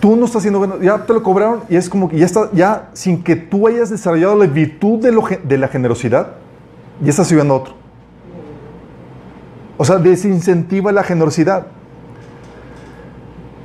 Tú 0.00 0.16
no 0.16 0.24
estás 0.26 0.42
siendo 0.42 0.58
bueno, 0.58 0.80
ya 0.80 1.06
te 1.06 1.12
lo 1.12 1.22
cobraron 1.22 1.62
y 1.68 1.76
es 1.76 1.88
como 1.88 2.08
que 2.08 2.18
ya 2.18 2.26
está, 2.26 2.50
ya 2.52 2.88
sin 2.92 3.22
que 3.22 3.36
tú 3.36 3.68
hayas 3.68 3.88
desarrollado 3.88 4.34
la 4.34 4.46
virtud 4.46 4.98
de, 4.98 5.58
la 5.58 5.68
generosidad, 5.68 6.32
ya 7.00 7.10
estás 7.10 7.30
ayudando 7.30 7.54
a 7.54 7.56
otro. 7.58 7.74
O 9.76 9.84
sea, 9.84 9.98
desincentiva 9.98 10.90
la 10.90 11.04
generosidad. 11.04 11.66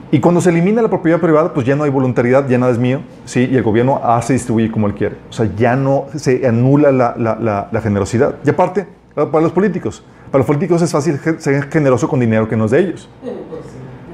Y 0.09 0.19
cuando 0.19 0.39
se 0.39 0.51
elimina 0.51 0.81
la 0.81 0.87
propiedad 0.89 1.19
privada, 1.19 1.53
pues 1.53 1.65
ya 1.65 1.75
no 1.75 1.83
hay 1.83 1.89
voluntariedad, 1.89 2.47
ya 2.47 2.57
nada 2.57 2.71
es 2.71 2.77
mío, 2.77 3.01
¿sí? 3.25 3.49
Y 3.51 3.57
el 3.57 3.63
gobierno 3.63 3.99
hace 4.01 4.33
y 4.33 4.35
distribuye 4.37 4.71
como 4.71 4.87
él 4.87 4.93
quiere. 4.93 5.17
O 5.29 5.33
sea, 5.33 5.49
ya 5.57 5.75
no 5.75 6.05
se 6.15 6.47
anula 6.47 6.91
la, 6.91 7.81
generosidad. 7.81 8.35
Y 8.45 8.49
aparte, 8.49 8.87
para 9.13 9.41
los 9.41 9.51
políticos, 9.51 10.03
para 10.31 10.39
los 10.39 10.47
políticos 10.47 10.81
es 10.81 10.91
fácil 10.91 11.19
ser 11.39 11.69
generoso 11.69 12.07
con 12.07 12.21
dinero 12.21 12.47
que 12.47 12.55
no 12.55 12.65
es 12.65 12.71
de 12.71 12.79
ellos. 12.79 13.09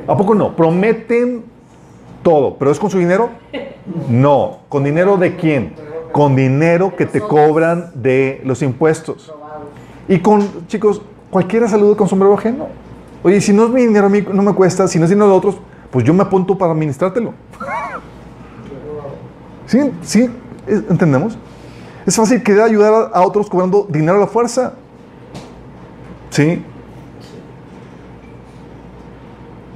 ¿A 0.08 0.18
poco 0.18 0.34
no? 0.34 0.56
Prometen 0.56 1.44
todo, 2.24 2.56
pero 2.58 2.72
¿es 2.72 2.80
con 2.80 2.89
su 2.89 2.98
dinero? 2.98 3.30
No. 4.10 4.60
¿Con 4.70 4.84
dinero 4.84 5.18
de 5.18 5.36
quién? 5.36 5.74
Con 6.12 6.36
dinero 6.36 6.96
que 6.96 7.06
te 7.06 7.20
cobran 7.20 7.91
de 7.94 8.41
los 8.46 8.64
impuestos. 8.64 9.32
Y 10.08 10.20
con, 10.20 10.68
chicos, 10.68 11.02
cualquiera 11.30 11.68
saluda 11.68 11.96
con 11.96 12.10
sombrero 12.10 12.34
ajeno. 12.34 12.68
Oye, 13.22 13.39
si 13.41 13.54
no 13.54 13.66
es 13.66 13.70
mi 13.70 13.82
dinero 13.86 14.08
a 14.08 14.10
mí, 14.10 14.22
no 14.22 14.41
me 14.41 14.54
cuesta, 14.54 14.88
si 14.88 14.98
no 14.98 15.06
es 15.06 15.10
dinero 15.10 15.30
de 15.30 15.34
otros, 15.34 15.58
pues 15.94 16.04
yo 16.06 16.14
me 16.14 16.24
apunto 16.24 16.58
para 16.58 16.74
administrártelo. 16.74 17.34
¿Sí? 19.68 19.80
¿Sí? 20.02 20.30
¿Es- 20.68 20.84
¿Entendemos? 20.89 21.38
Es 22.06 22.16
fácil 22.18 22.44
querer 22.44 22.64
ayudar 22.64 23.12
a 23.14 23.22
otros 23.22 23.48
cobrando 23.50 23.88
dinero 23.89 24.18
a 24.18 24.20
la 24.20 24.28
fuerza. 24.28 24.74
¿Sí? 26.32 26.62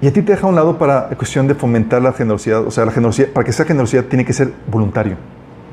Y 0.02 0.08
a 0.08 0.14
ti 0.14 0.22
te 0.22 0.32
deja 0.34 0.46
a 0.46 0.50
un 0.50 0.56
lado 0.56 0.78
para 0.78 1.08
la 1.10 1.16
cuestión 1.16 1.48
de 1.48 1.56
fomentar 1.56 2.02
la 2.02 2.14
generosidad. 2.14 2.66
O 2.66 2.72
sea, 2.72 2.86
la 2.86 2.92
generosidad, 2.92 3.30
para 3.30 3.46
que 3.46 3.54
sea 3.54 3.66
generosidad 3.66 4.06
tiene 4.06 4.26
que 4.26 4.34
ser 4.34 4.52
voluntario. 4.70 5.16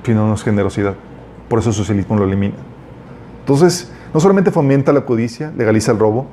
Si 0.04 0.12
no, 0.14 0.26
no 0.28 0.34
es 0.34 0.42
generosidad. 0.42 0.94
Por 1.48 1.58
eso 1.58 1.70
el 1.70 1.74
socialismo 1.74 2.16
lo 2.16 2.24
elimina. 2.24 2.54
Entonces, 3.40 3.90
no 4.14 4.20
solamente 4.20 4.50
fomenta 4.50 4.92
la 4.92 5.02
codicia, 5.02 5.52
legaliza 5.56 5.92
el 5.92 5.98
robo, 5.98 6.26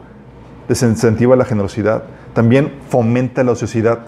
desincentiva 0.69 1.35
la 1.35 1.43
generosidad, 1.45 2.03
también 2.33 2.71
fomenta 2.89 3.43
la 3.43 3.51
ociosidad. 3.51 3.99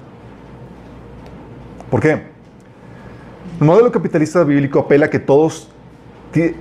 ¿Por 1.89 1.99
qué? 1.99 2.23
El 3.59 3.67
modelo 3.67 3.91
capitalista 3.91 4.43
bíblico 4.43 4.79
apela 4.79 5.07
a 5.07 5.09
que 5.09 5.19
todos, 5.19 5.69
eh, 6.33 6.55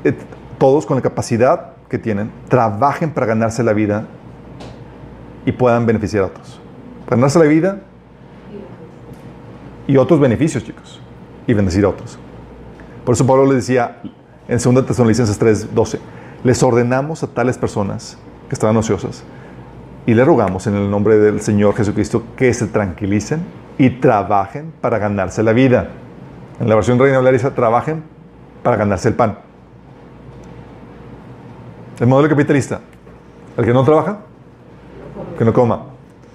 todos 0.59 0.87
con 0.87 0.97
la 0.97 1.03
capacidad 1.03 1.73
que 1.89 1.99
tienen 1.99 2.31
trabajen 2.49 3.11
para 3.11 3.27
ganarse 3.27 3.63
la 3.63 3.73
vida 3.73 4.07
y 5.47 5.53
puedan 5.53 5.87
beneficiar 5.87 6.25
a 6.25 6.27
otros. 6.27 6.61
Ganarse 7.09 7.39
la 7.39 7.47
vida 7.47 7.81
y 9.87 9.97
otros 9.97 10.21
beneficios, 10.21 10.65
chicos, 10.65 11.01
y 11.47 11.55
bendecir 11.55 11.85
a 11.85 11.89
otros. 11.89 12.19
Por 13.05 13.15
eso 13.15 13.27
Pablo 13.27 13.47
le 13.47 13.55
decía 13.55 14.01
en 14.49 14.59
2 14.59 14.87
Tesalonicenses 14.87 15.39
3, 15.39 15.75
12, 15.75 15.99
les 16.45 16.63
ordenamos 16.63 17.23
a 17.23 17.27
tales 17.27 17.59
personas 17.59 18.17
que 18.49 18.55
estaban 18.55 18.77
ociosas 18.77 19.25
y 20.07 20.15
le 20.15 20.25
rogamos 20.25 20.67
en 20.67 20.75
el 20.75 20.91
nombre 20.91 21.19
del 21.19 21.41
Señor 21.41 21.75
Jesucristo 21.75 22.25
que 22.37 22.53
se 22.53 22.67
tranquilicen 22.67 23.45
y 23.79 23.91
trabajen 23.91 24.73
para 24.81 24.99
ganarse 24.99 25.43
la 25.43 25.53
vida. 25.53 25.91
En 26.61 26.69
la 26.69 26.75
versión 26.75 26.99
Reina 26.99 27.19
Valera 27.19 27.51
trabajen 27.55 28.03
para 28.63 28.77
ganarse 28.77 29.09
el 29.09 29.15
pan. 29.15 29.39
El 32.01 32.07
modelo 32.07 32.29
capitalista, 32.29 32.81
el 33.57 33.65
que 33.65 33.73
no 33.73 33.85
trabaja, 33.85 34.19
que 35.39 35.45
no 35.45 35.53
coma. 35.53 35.87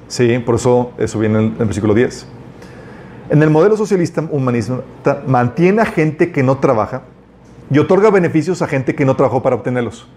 Sí, 0.08 0.40
por 0.40 0.56
eso 0.56 0.94
eso 0.98 1.20
viene 1.20 1.40
en 1.40 1.46
el, 1.46 1.52
en 1.52 1.62
el 1.62 1.66
versículo 1.66 1.94
10. 1.94 2.28
En 3.30 3.44
el 3.44 3.50
modelo 3.50 3.76
socialista 3.76 4.24
humanista 4.32 4.82
mantiene 5.28 5.82
a 5.82 5.86
gente 5.86 6.32
que 6.32 6.44
no 6.44 6.58
trabaja 6.60 7.02
y 7.70 7.80
otorga 7.80 8.10
beneficios 8.10 8.62
a 8.62 8.68
gente 8.68 8.96
que 8.96 9.04
no 9.04 9.18
trabajó 9.18 9.44
para 9.44 9.58
obtenerlos. 9.58 10.08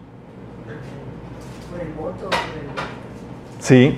Sí. 3.61 3.97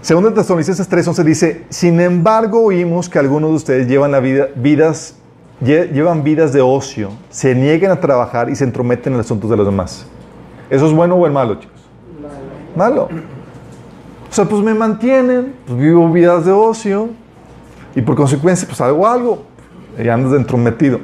Segundo 0.00 0.30
de 0.30 0.34
Tesalonicenses 0.36 0.88
3:11 0.90 1.22
dice, 1.24 1.64
sin 1.68 2.00
embargo 2.00 2.60
oímos 2.64 3.08
que 3.08 3.18
algunos 3.20 3.50
de 3.50 3.56
ustedes 3.56 3.86
llevan, 3.86 4.10
la 4.10 4.18
vida, 4.18 4.48
vidas, 4.56 5.14
lle- 5.62 5.92
llevan 5.92 6.24
vidas 6.24 6.52
de 6.52 6.60
ocio, 6.60 7.10
se 7.30 7.54
niegan 7.54 7.92
a 7.92 8.00
trabajar 8.00 8.50
y 8.50 8.56
se 8.56 8.64
entrometen 8.64 9.12
en 9.12 9.18
los 9.18 9.26
asuntos 9.26 9.48
de 9.48 9.56
los 9.56 9.64
demás. 9.66 10.06
¿Eso 10.70 10.86
es 10.86 10.92
bueno 10.92 11.14
o 11.14 11.26
es 11.26 11.32
malo, 11.32 11.54
chicos? 11.54 11.80
Malo. 12.74 13.04
O 14.28 14.34
sea, 14.34 14.46
pues 14.46 14.62
me 14.62 14.74
mantienen, 14.74 15.54
pues 15.66 15.78
vivo 15.78 16.10
vidas 16.10 16.44
de 16.46 16.52
ocio 16.52 17.10
y 17.94 18.00
por 18.00 18.16
consecuencia 18.16 18.66
pues 18.66 18.80
hago 18.80 19.06
algo 19.06 19.42
y 20.02 20.08
andas 20.08 20.32
de 20.32 20.38
entrometido. 20.38 20.98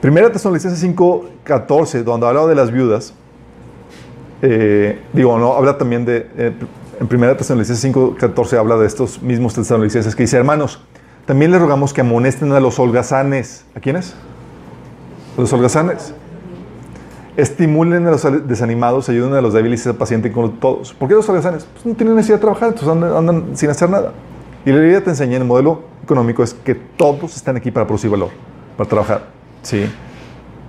Primera 0.00 0.30
Tesalonicenses 0.30 0.78
5:14, 0.84 2.04
donde 2.04 2.26
habla 2.28 2.46
de 2.46 2.54
las 2.54 2.70
viudas, 2.70 3.14
eh, 4.42 5.00
digo, 5.12 5.38
no, 5.38 5.54
habla 5.54 5.78
también 5.78 6.04
de, 6.04 6.26
eh, 6.36 6.52
en 7.00 7.08
1 7.10 7.36
Tesalonicenses 7.36 7.94
5.14 7.94 8.58
habla 8.58 8.76
de 8.76 8.86
estos 8.86 9.22
mismos 9.22 9.54
tesalonicenses 9.54 10.14
que 10.14 10.24
dice, 10.24 10.36
hermanos, 10.36 10.80
también 11.26 11.52
les 11.52 11.60
rogamos 11.60 11.92
que 11.92 12.00
amonesten 12.00 12.52
a 12.52 12.60
los 12.60 12.78
holgazanes. 12.78 13.64
¿A 13.76 13.80
quiénes? 13.80 14.14
A 15.38 15.40
los 15.40 15.52
holgazanes. 15.52 16.12
Estimulen 17.36 18.06
a 18.06 18.10
los 18.10 18.48
desanimados, 18.48 19.08
ayuden 19.08 19.32
a 19.34 19.40
los 19.40 19.54
débiles 19.54 19.80
y 19.80 19.84
se 19.84 19.94
pacienten 19.94 20.32
con 20.32 20.58
todos. 20.58 20.92
¿Por 20.92 21.08
qué 21.08 21.14
los 21.14 21.28
holgazanes? 21.28 21.64
Pues 21.72 21.86
no 21.86 21.94
tienen 21.94 22.16
necesidad 22.16 22.38
de 22.38 22.42
trabajar, 22.42 22.68
entonces 22.68 22.88
andan, 22.88 23.16
andan 23.16 23.56
sin 23.56 23.70
hacer 23.70 23.88
nada. 23.88 24.12
Y 24.66 24.72
la 24.72 24.78
idea 24.78 25.02
te 25.02 25.10
enseña 25.10 25.36
en 25.36 25.42
el 25.42 25.48
modelo 25.48 25.84
económico 26.02 26.42
es 26.42 26.52
que 26.52 26.74
todos 26.74 27.36
están 27.36 27.56
aquí 27.56 27.70
para 27.70 27.86
producir 27.86 28.10
valor, 28.10 28.30
para 28.76 28.88
trabajar. 28.88 29.22
Sí, 29.62 29.86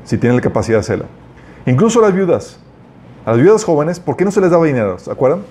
si 0.03 0.17
tienen 0.17 0.37
la 0.37 0.41
capacidad 0.41 0.77
de 0.77 0.81
hacerlo. 0.81 1.05
Incluso 1.65 1.99
las 2.01 2.13
viudas. 2.13 2.59
A 3.25 3.31
las 3.31 3.39
viudas 3.41 3.63
jóvenes, 3.63 3.99
¿por 3.99 4.15
qué 4.17 4.25
no 4.25 4.31
se 4.31 4.41
les 4.41 4.51
daba 4.51 4.65
dinero? 4.65 4.99
¿Se 4.99 5.09
acuerdan? 5.11 5.41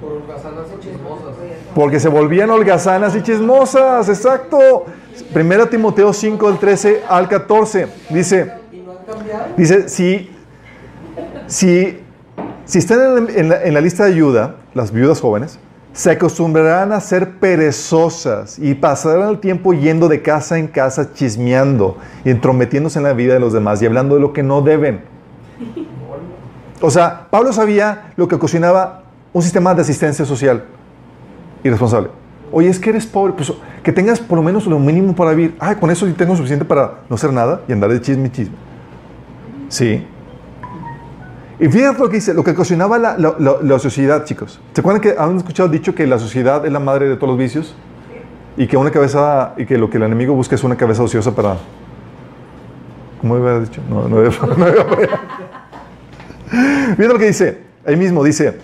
Por 0.00 0.12
holgazanas 0.12 0.66
y 0.76 0.80
chismosas. 0.80 1.34
Porque 1.74 2.00
se 2.00 2.08
volvían 2.08 2.50
holgazanas 2.50 3.14
y 3.16 3.22
chismosas, 3.22 4.08
exacto. 4.08 4.84
Primera 5.32 5.66
Timoteo 5.66 6.12
5, 6.12 6.48
del 6.50 6.58
13 6.58 7.02
al 7.08 7.28
14. 7.28 7.86
Dice, 8.10 8.52
dice, 9.56 9.88
si, 9.88 10.30
si, 11.46 12.00
si 12.64 12.78
están 12.78 13.00
en, 13.00 13.24
la- 13.26 13.32
en 13.32 13.48
la, 13.48 13.62
en 13.62 13.74
la 13.74 13.80
lista 13.80 14.04
de 14.04 14.12
ayuda, 14.12 14.56
las 14.74 14.90
viudas 14.92 15.20
jóvenes, 15.20 15.58
se 15.92 16.10
acostumbrarán 16.10 16.92
a 16.92 17.00
ser 17.00 17.38
perezosas 17.38 18.58
y 18.58 18.74
pasarán 18.74 19.30
el 19.30 19.38
tiempo 19.38 19.72
yendo 19.72 20.08
de 20.08 20.20
casa 20.20 20.58
en 20.58 20.66
casa 20.66 21.14
chismeando 21.14 21.96
y 22.24 22.30
entrometiéndose 22.30 22.98
en 22.98 23.04
la 23.04 23.14
vida 23.14 23.32
de 23.34 23.40
los 23.40 23.52
demás 23.54 23.80
y 23.80 23.86
hablando 23.86 24.16
de 24.16 24.20
lo 24.20 24.32
que 24.34 24.42
no 24.42 24.60
deben. 24.60 25.15
O 26.80 26.90
sea, 26.90 27.26
Pablo 27.30 27.52
sabía 27.52 28.12
lo 28.16 28.28
que 28.28 28.34
ocasionaba 28.34 29.02
un 29.32 29.42
sistema 29.42 29.74
de 29.74 29.82
asistencia 29.82 30.24
social 30.24 30.64
irresponsable. 31.62 32.08
Oye, 32.52 32.68
es 32.68 32.78
que 32.78 32.90
eres 32.90 33.06
pobre, 33.06 33.32
pues 33.32 33.52
que 33.82 33.92
tengas 33.92 34.20
por 34.20 34.36
lo 34.36 34.42
menos 34.42 34.66
lo 34.66 34.78
mínimo 34.78 35.14
para 35.14 35.32
vivir. 35.32 35.56
Ah, 35.58 35.74
con 35.74 35.90
eso 35.90 36.06
sí 36.06 36.12
tengo 36.12 36.36
suficiente 36.36 36.64
para 36.64 37.00
no 37.08 37.16
hacer 37.16 37.32
nada 37.32 37.62
y 37.68 37.72
andar 37.72 37.90
de 37.90 38.00
chisme 38.00 38.28
y 38.28 38.30
chisme. 38.30 38.56
Sí. 39.68 40.06
Y 41.58 41.68
fíjate 41.68 41.98
lo 41.98 42.08
que 42.08 42.16
dice, 42.16 42.34
lo 42.34 42.44
que 42.44 42.50
ocasionaba 42.50 42.98
la, 42.98 43.16
la, 43.16 43.78
sociedad, 43.78 44.24
chicos. 44.24 44.60
¿Se 44.74 44.80
acuerdan 44.80 45.00
que 45.00 45.14
han 45.18 45.36
escuchado 45.36 45.68
dicho 45.68 45.94
que 45.94 46.06
la 46.06 46.18
sociedad 46.18 46.64
es 46.66 46.72
la 46.72 46.80
madre 46.80 47.08
de 47.08 47.16
todos 47.16 47.28
los 47.28 47.38
vicios? 47.38 47.74
Y 48.56 48.66
que 48.66 48.76
una 48.76 48.90
cabeza, 48.90 49.54
y 49.56 49.66
que 49.66 49.76
lo 49.78 49.90
que 49.90 49.96
el 49.96 50.04
enemigo 50.04 50.34
busca 50.34 50.54
es 50.54 50.64
una 50.64 50.76
cabeza 50.76 51.02
ociosa 51.02 51.34
para. 51.34 51.56
¿Cómo 53.20 53.36
había 53.36 53.60
dicho? 53.60 53.80
No, 53.88 54.08
no, 54.08 54.22
Mira 56.98 57.12
lo 57.12 57.18
que 57.18 57.26
dice, 57.26 57.58
ahí 57.86 57.96
mismo 57.96 58.22
dice, 58.24 58.58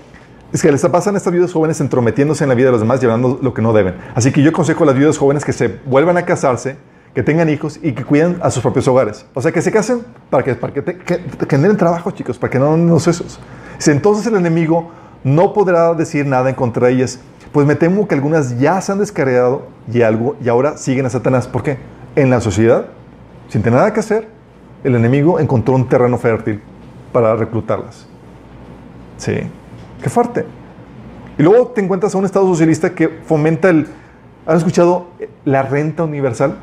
es 0.53 0.63
que 0.63 0.71
les 0.71 0.83
pasan 0.87 1.15
a 1.15 1.19
estas 1.19 1.33
viudas 1.33 1.53
jóvenes 1.53 1.81
entrometiéndose 1.81 2.45
en 2.45 2.49
la 2.49 2.55
vida 2.55 2.67
de 2.67 2.73
los 2.73 2.81
demás 2.81 3.03
hablando 3.03 3.39
lo 3.43 3.55
que 3.55 3.63
no 3.63 3.73
deben. 3.73 3.95
Así 4.15 4.31
que 4.33 4.43
yo 4.43 4.51
aconsejo 4.51 4.85
a 4.85 4.87
las 4.89 4.97
viudas 4.97 5.19
jóvenes 5.19 5.45
que 5.45 5.53
se 5.53 5.79
vuelvan 5.87 6.17
a 6.19 6.25
casarse, 6.25 6.77
que 7.15 7.23
tengan 7.23 7.49
hijos 7.49 7.79
y 7.83 7.93
que 7.93 8.05
cuiden 8.05 8.39
a 8.43 8.51
sus 8.51 8.63
propios 8.63 8.87
hogares. 8.89 9.27
O 9.35 9.43
sea, 9.43 9.53
que 9.53 9.61
se 9.63 9.71
casen 9.73 10.03
para 10.31 10.43
que, 10.45 10.55
para 10.55 10.73
que, 10.73 10.83
que- 10.83 10.97
que 11.21 11.47
generen 11.49 11.77
trabajo, 11.77 12.11
chicos, 12.11 12.39
para 12.39 12.51
que 12.51 12.59
no 12.59 12.73
den 12.73 12.87
los 12.89 13.07
esos. 13.07 13.39
Dice, 13.77 13.93
Entonces 13.93 14.27
el 14.27 14.35
enemigo 14.37 14.91
no 15.25 15.53
podrá 15.53 15.95
decir 15.95 16.27
nada 16.27 16.49
en 16.49 16.55
contra 16.55 16.87
de 16.89 16.95
ellas, 16.95 17.19
pues 17.53 17.67
me 17.67 17.75
temo 17.75 18.09
que 18.09 18.15
algunas 18.15 18.59
ya 18.59 18.81
se 18.81 18.93
han 18.93 18.99
descarriado 18.99 19.67
y, 19.93 20.01
algo, 20.03 20.37
y 20.43 20.49
ahora 20.49 20.77
siguen 20.79 21.05
a 21.07 21.11
Satanás. 21.11 21.47
¿Por 21.49 21.63
qué? 21.63 21.77
En 22.17 22.31
la 22.31 22.41
sociedad, 22.41 22.87
sin 23.49 23.63
tener 23.63 23.79
nada 23.79 23.93
que 23.93 24.01
hacer, 24.01 24.29
el 24.85 24.95
enemigo 24.95 25.39
encontró 25.39 25.75
un 25.75 25.89
terreno 25.89 26.17
fértil 26.19 26.63
para 27.13 27.37
reclutarlas. 27.37 28.07
Sí, 29.19 29.35
qué 30.03 30.11
fuerte. 30.11 30.45
Y 31.39 31.43
luego 31.43 31.69
te 31.69 31.81
encuentras 31.81 32.15
a 32.15 32.19
un 32.19 32.25
Estado 32.25 32.47
socialista 32.47 32.95
que 32.95 33.09
fomenta 33.09 33.71
el... 33.71 33.87
¿Han 34.47 34.57
escuchado 34.57 35.07
la 35.45 35.63
renta 35.63 36.05
universal? 36.05 36.57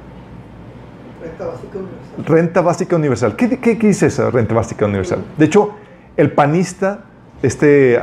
Renta 1.21 1.45
básica 1.45 1.77
universal. 1.77 2.25
Renta 2.25 2.61
básica 2.61 2.95
universal. 2.95 3.35
¿Qué, 3.35 3.49
qué, 3.59 3.77
qué 3.77 3.87
dice 3.87 4.07
esa 4.07 4.29
renta 4.29 4.53
básica 4.53 4.85
universal? 4.85 5.23
De 5.37 5.45
hecho, 5.45 5.71
el 6.17 6.31
panista, 6.33 7.05
este 7.41 7.97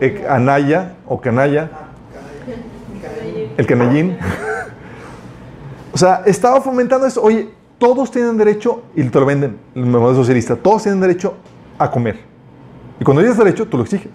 eh, 0.00 0.24
Anaya 0.28 0.94
o 1.06 1.20
Canalla, 1.20 1.70
el 3.56 3.66
canallín, 3.66 4.16
o 5.92 5.98
sea, 5.98 6.22
estaba 6.26 6.60
fomentando 6.60 7.06
eso. 7.06 7.22
Oye, 7.22 7.50
todos 7.78 8.10
tienen 8.10 8.36
derecho, 8.36 8.82
y 8.94 9.04
te 9.04 9.20
lo 9.20 9.26
venden, 9.26 9.58
el 9.74 9.86
modelo 9.86 10.14
socialista, 10.14 10.56
todos 10.56 10.82
tienen 10.82 11.00
derecho 11.00 11.34
a 11.84 11.90
comer. 11.90 12.18
Y 13.00 13.04
cuando 13.04 13.22
tienes 13.22 13.38
derecho, 13.38 13.66
tú 13.66 13.76
lo 13.76 13.82
exiges. 13.84 14.12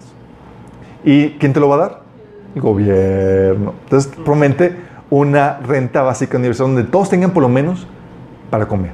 ¿Y 1.04 1.30
quién 1.38 1.52
te 1.52 1.60
lo 1.60 1.68
va 1.68 1.76
a 1.76 1.78
dar? 1.78 2.02
El 2.54 2.62
gobierno. 2.62 3.74
Entonces, 3.84 4.12
promete 4.24 4.76
una 5.10 5.58
renta 5.58 6.02
básica 6.02 6.38
universal 6.38 6.68
donde 6.68 6.84
todos 6.84 7.10
tengan 7.10 7.32
por 7.32 7.42
lo 7.42 7.48
menos 7.48 7.86
para 8.50 8.66
comer. 8.66 8.92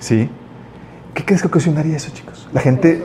¿Sí? 0.00 0.30
¿Qué 1.14 1.24
crees 1.24 1.42
que 1.42 1.48
ocasionaría 1.48 1.96
eso, 1.96 2.10
chicos? 2.12 2.48
La 2.52 2.60
gente 2.60 3.02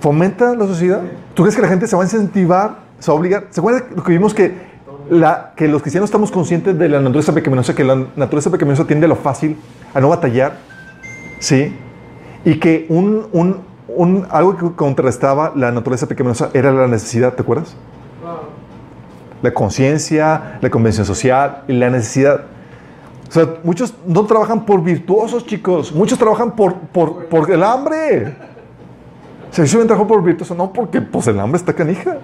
fomenta 0.00 0.54
la 0.54 0.66
sociedad. 0.66 1.02
¿Tú 1.34 1.42
crees 1.42 1.54
que 1.54 1.62
la 1.62 1.68
gente 1.68 1.86
se 1.86 1.94
va 1.94 2.02
a 2.02 2.06
incentivar, 2.06 2.78
se 2.98 3.10
va 3.10 3.16
a 3.16 3.20
obligar? 3.20 3.46
¿Se 3.50 3.60
acuerdan 3.60 3.84
lo 3.94 4.02
que 4.02 4.12
vimos 4.12 4.34
que, 4.34 4.54
la, 5.08 5.52
que 5.56 5.68
los 5.68 5.82
cristianos 5.82 6.08
estamos 6.08 6.30
conscientes 6.30 6.78
de 6.78 6.88
la 6.88 6.98
naturaleza 7.00 7.32
pecaminosa, 7.32 7.74
que 7.74 7.84
la 7.84 7.96
naturaleza 8.16 8.50
pecaminosa 8.50 8.86
tiende 8.86 9.06
a 9.06 9.08
lo 9.08 9.16
fácil, 9.16 9.56
a 9.94 10.00
no 10.00 10.08
batallar? 10.08 10.58
¿Sí? 11.38 11.76
Y 12.44 12.58
que 12.58 12.86
un, 12.88 13.26
un, 13.32 13.58
un- 13.88 14.26
algo 14.30 14.56
que 14.56 14.72
contrastaba 14.76 15.52
la 15.56 15.70
naturaleza 15.72 16.06
pecaminosa 16.06 16.50
era 16.54 16.72
la 16.72 16.86
necesidad, 16.86 17.34
¿te 17.34 17.42
acuerdas? 17.42 17.76
La 19.42 19.52
conciencia, 19.54 20.58
la 20.60 20.70
convención 20.70 21.06
social 21.06 21.62
y 21.68 21.72
la 21.72 21.88
necesidad. 21.90 22.42
O 23.28 23.32
sea, 23.32 23.54
muchos 23.62 23.94
no 24.06 24.24
trabajan 24.26 24.66
por 24.66 24.82
virtuosos, 24.82 25.46
chicos. 25.46 25.92
Muchos 25.94 26.18
trabajan 26.18 26.52
por, 26.56 26.74
por, 26.74 27.26
por 27.26 27.50
el 27.50 27.62
hambre. 27.62 28.34
O 29.50 29.54
sea, 29.54 29.64
yo 29.64 29.72
también 29.72 29.86
trabajo 29.88 30.06
por 30.08 30.22
virtuoso, 30.22 30.54
no 30.54 30.72
porque 30.72 31.00
pues 31.00 31.26
el 31.28 31.38
hambre 31.40 31.58
está 31.58 31.72
canija. 31.72 32.18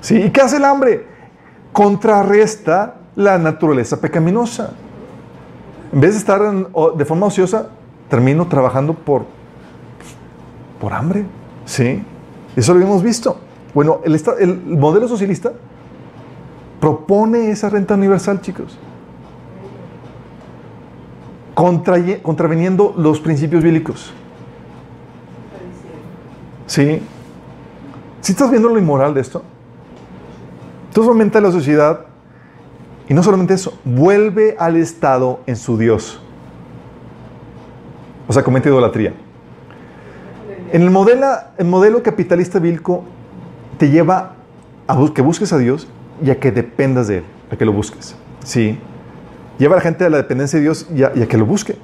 ¿Sí? 0.00 0.16
¿Y 0.16 0.30
qué 0.30 0.40
hace 0.40 0.56
el 0.56 0.64
hambre? 0.64 1.06
Contrarresta 1.72 2.96
la 3.16 3.38
naturaleza 3.38 4.00
pecaminosa. 4.00 4.72
En 5.92 6.00
vez 6.00 6.12
de 6.12 6.18
estar 6.18 6.40
en- 6.42 6.66
de 6.96 7.04
forma 7.04 7.26
ociosa, 7.26 7.68
termino 8.10 8.46
trabajando 8.48 8.92
por, 8.92 9.24
por 10.78 10.92
hambre. 10.92 11.24
¿Sí? 11.64 12.02
Eso 12.56 12.74
lo 12.74 12.84
hemos 12.84 13.02
visto. 13.02 13.38
Bueno, 13.72 14.00
el, 14.04 14.20
el 14.40 14.56
modelo 14.76 15.08
socialista 15.08 15.52
propone 16.80 17.50
esa 17.50 17.70
renta 17.70 17.94
universal, 17.94 18.42
chicos. 18.42 18.76
Contraveniendo 21.54 22.94
los 22.96 23.20
principios 23.20 23.62
bíblicos. 23.62 24.12
¿Sí? 26.66 27.00
¿Sí 28.20 28.32
estás 28.32 28.50
viendo 28.50 28.68
lo 28.68 28.78
inmoral 28.78 29.14
de 29.14 29.20
esto? 29.20 29.42
Entonces 30.88 31.08
aumenta 31.08 31.40
la 31.40 31.52
sociedad 31.52 32.06
y 33.08 33.14
no 33.14 33.22
solamente 33.22 33.54
eso, 33.54 33.78
vuelve 33.84 34.56
al 34.58 34.76
Estado 34.76 35.40
en 35.46 35.56
su 35.56 35.76
Dios. 35.76 36.20
O 38.30 38.32
sea, 38.32 38.44
comete 38.44 38.68
idolatría. 38.68 39.12
En 40.72 40.82
el 40.82 40.90
modelo, 40.92 41.26
el 41.58 41.66
modelo 41.66 42.00
capitalista 42.00 42.60
bíblico 42.60 43.02
te 43.76 43.90
lleva 43.90 44.36
a 44.86 44.96
que 45.12 45.20
busques 45.20 45.52
a 45.52 45.58
Dios 45.58 45.88
y 46.22 46.30
a 46.30 46.38
que 46.38 46.52
dependas 46.52 47.08
de 47.08 47.16
Él, 47.16 47.24
a 47.50 47.56
que 47.56 47.64
lo 47.64 47.72
busques. 47.72 48.14
Sí. 48.44 48.78
Lleva 49.58 49.74
a 49.74 49.78
la 49.78 49.82
gente 49.82 50.04
a 50.04 50.10
la 50.10 50.18
dependencia 50.18 50.60
de 50.60 50.62
Dios 50.62 50.86
y 50.94 51.02
a, 51.02 51.10
que 51.10 51.36
lo 51.36 51.44
busque. 51.44 51.74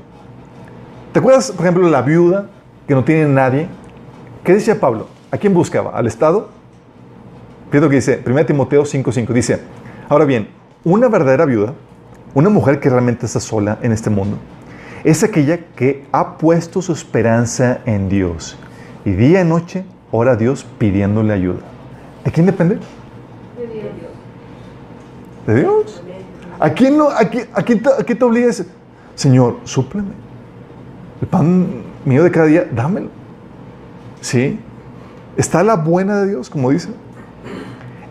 ¿Te 1.13 1.19
acuerdas, 1.19 1.51
por 1.51 1.67
ejemplo, 1.67 1.91
la 1.91 2.03
viuda 2.03 2.47
que 2.87 2.95
no 2.95 3.03
tiene 3.03 3.27
nadie? 3.27 3.67
¿Qué 4.45 4.55
decía 4.55 4.79
Pablo? 4.79 5.09
¿A 5.33 5.39
quién 5.39 5.53
buscaba? 5.53 5.99
¿Al 5.99 6.07
Estado? 6.07 6.51
Fíjate 7.73 7.91
que 7.91 7.97
dice 7.97 8.23
1 8.25 8.47
Timoteo 8.47 8.85
5:5. 8.85 9.33
Dice, 9.33 9.63
ahora 10.09 10.25
bien, 10.25 10.47
una 10.85 11.09
verdadera 11.09 11.45
viuda, 11.45 11.75
una 12.35 12.51
mujer 12.51 12.79
que 12.79 12.89
realmente 12.89 13.27
está 13.27 13.41
sola 13.41 13.79
en 13.83 13.91
este 13.91 14.11
mundo, 14.11 14.39
es 15.11 15.23
aquella 15.23 15.59
que 15.77 16.05
ha 16.13 16.37
puesto 16.37 16.83
su 16.83 16.93
esperanza 16.93 17.79
en 17.87 18.09
Dios 18.09 18.57
y 19.05 19.13
día 19.13 19.41
y 19.41 19.45
noche 19.45 19.85
ora 20.11 20.33
a 20.33 20.37
Dios 20.37 20.67
pidiéndole 20.79 21.33
ayuda. 21.33 21.61
¿De 22.25 22.33
quién 22.33 22.47
depende? 22.47 22.79
¿De 25.47 25.55
Dios? 25.55 26.03
¿A 26.59 26.71
quién, 26.71 26.97
no, 26.99 27.09
a 27.09 27.21
quién- 27.25 27.47
a 27.53 27.63
quién 27.63 27.83
te, 27.83 27.89
a 27.91 27.97
quién 28.05 28.19
te 28.19 28.25
obligas? 28.25 28.65
Señor, 29.15 29.59
súpleme. 29.65 30.11
El 31.21 31.29
pan 31.29 31.67
mío 32.05 32.25
de 32.25 32.31
cada 32.31 32.47
día, 32.47 32.69
dámelo. 32.75 33.09
¿Sí? 34.21 34.59
Está 35.37 35.63
la 35.63 35.77
buena 35.77 36.21
de 36.23 36.31
Dios, 36.31 36.51
como 36.51 36.71
dice. 36.71 36.89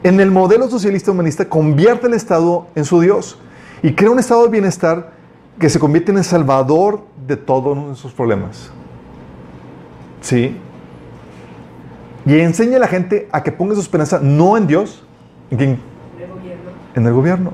En 0.03 0.19
el 0.19 0.31
modelo 0.31 0.69
socialista 0.69 1.11
humanista 1.11 1.49
convierte 1.49 2.07
el 2.07 2.13
Estado 2.13 2.67
en 2.75 2.85
su 2.85 3.01
Dios 3.01 3.37
y 3.83 3.93
crea 3.93 4.11
un 4.11 4.19
estado 4.19 4.43
de 4.43 4.49
bienestar 4.49 5.11
que 5.59 5.69
se 5.69 5.79
convierte 5.79 6.11
en 6.11 6.17
el 6.17 6.23
salvador 6.23 7.01
de 7.27 7.37
todos 7.37 7.77
nuestros 7.77 8.13
problemas. 8.13 8.71
¿Sí? 10.21 10.57
Y 12.25 12.39
enseña 12.39 12.77
a 12.77 12.79
la 12.79 12.87
gente 12.87 13.29
a 13.31 13.43
que 13.43 13.51
ponga 13.51 13.75
su 13.75 13.81
esperanza 13.81 14.19
no 14.21 14.57
en 14.57 14.67
Dios, 14.67 15.03
¿en 15.51 15.57
quién? 15.57 15.79
En 16.95 17.05
el 17.05 17.13
gobierno. 17.13 17.51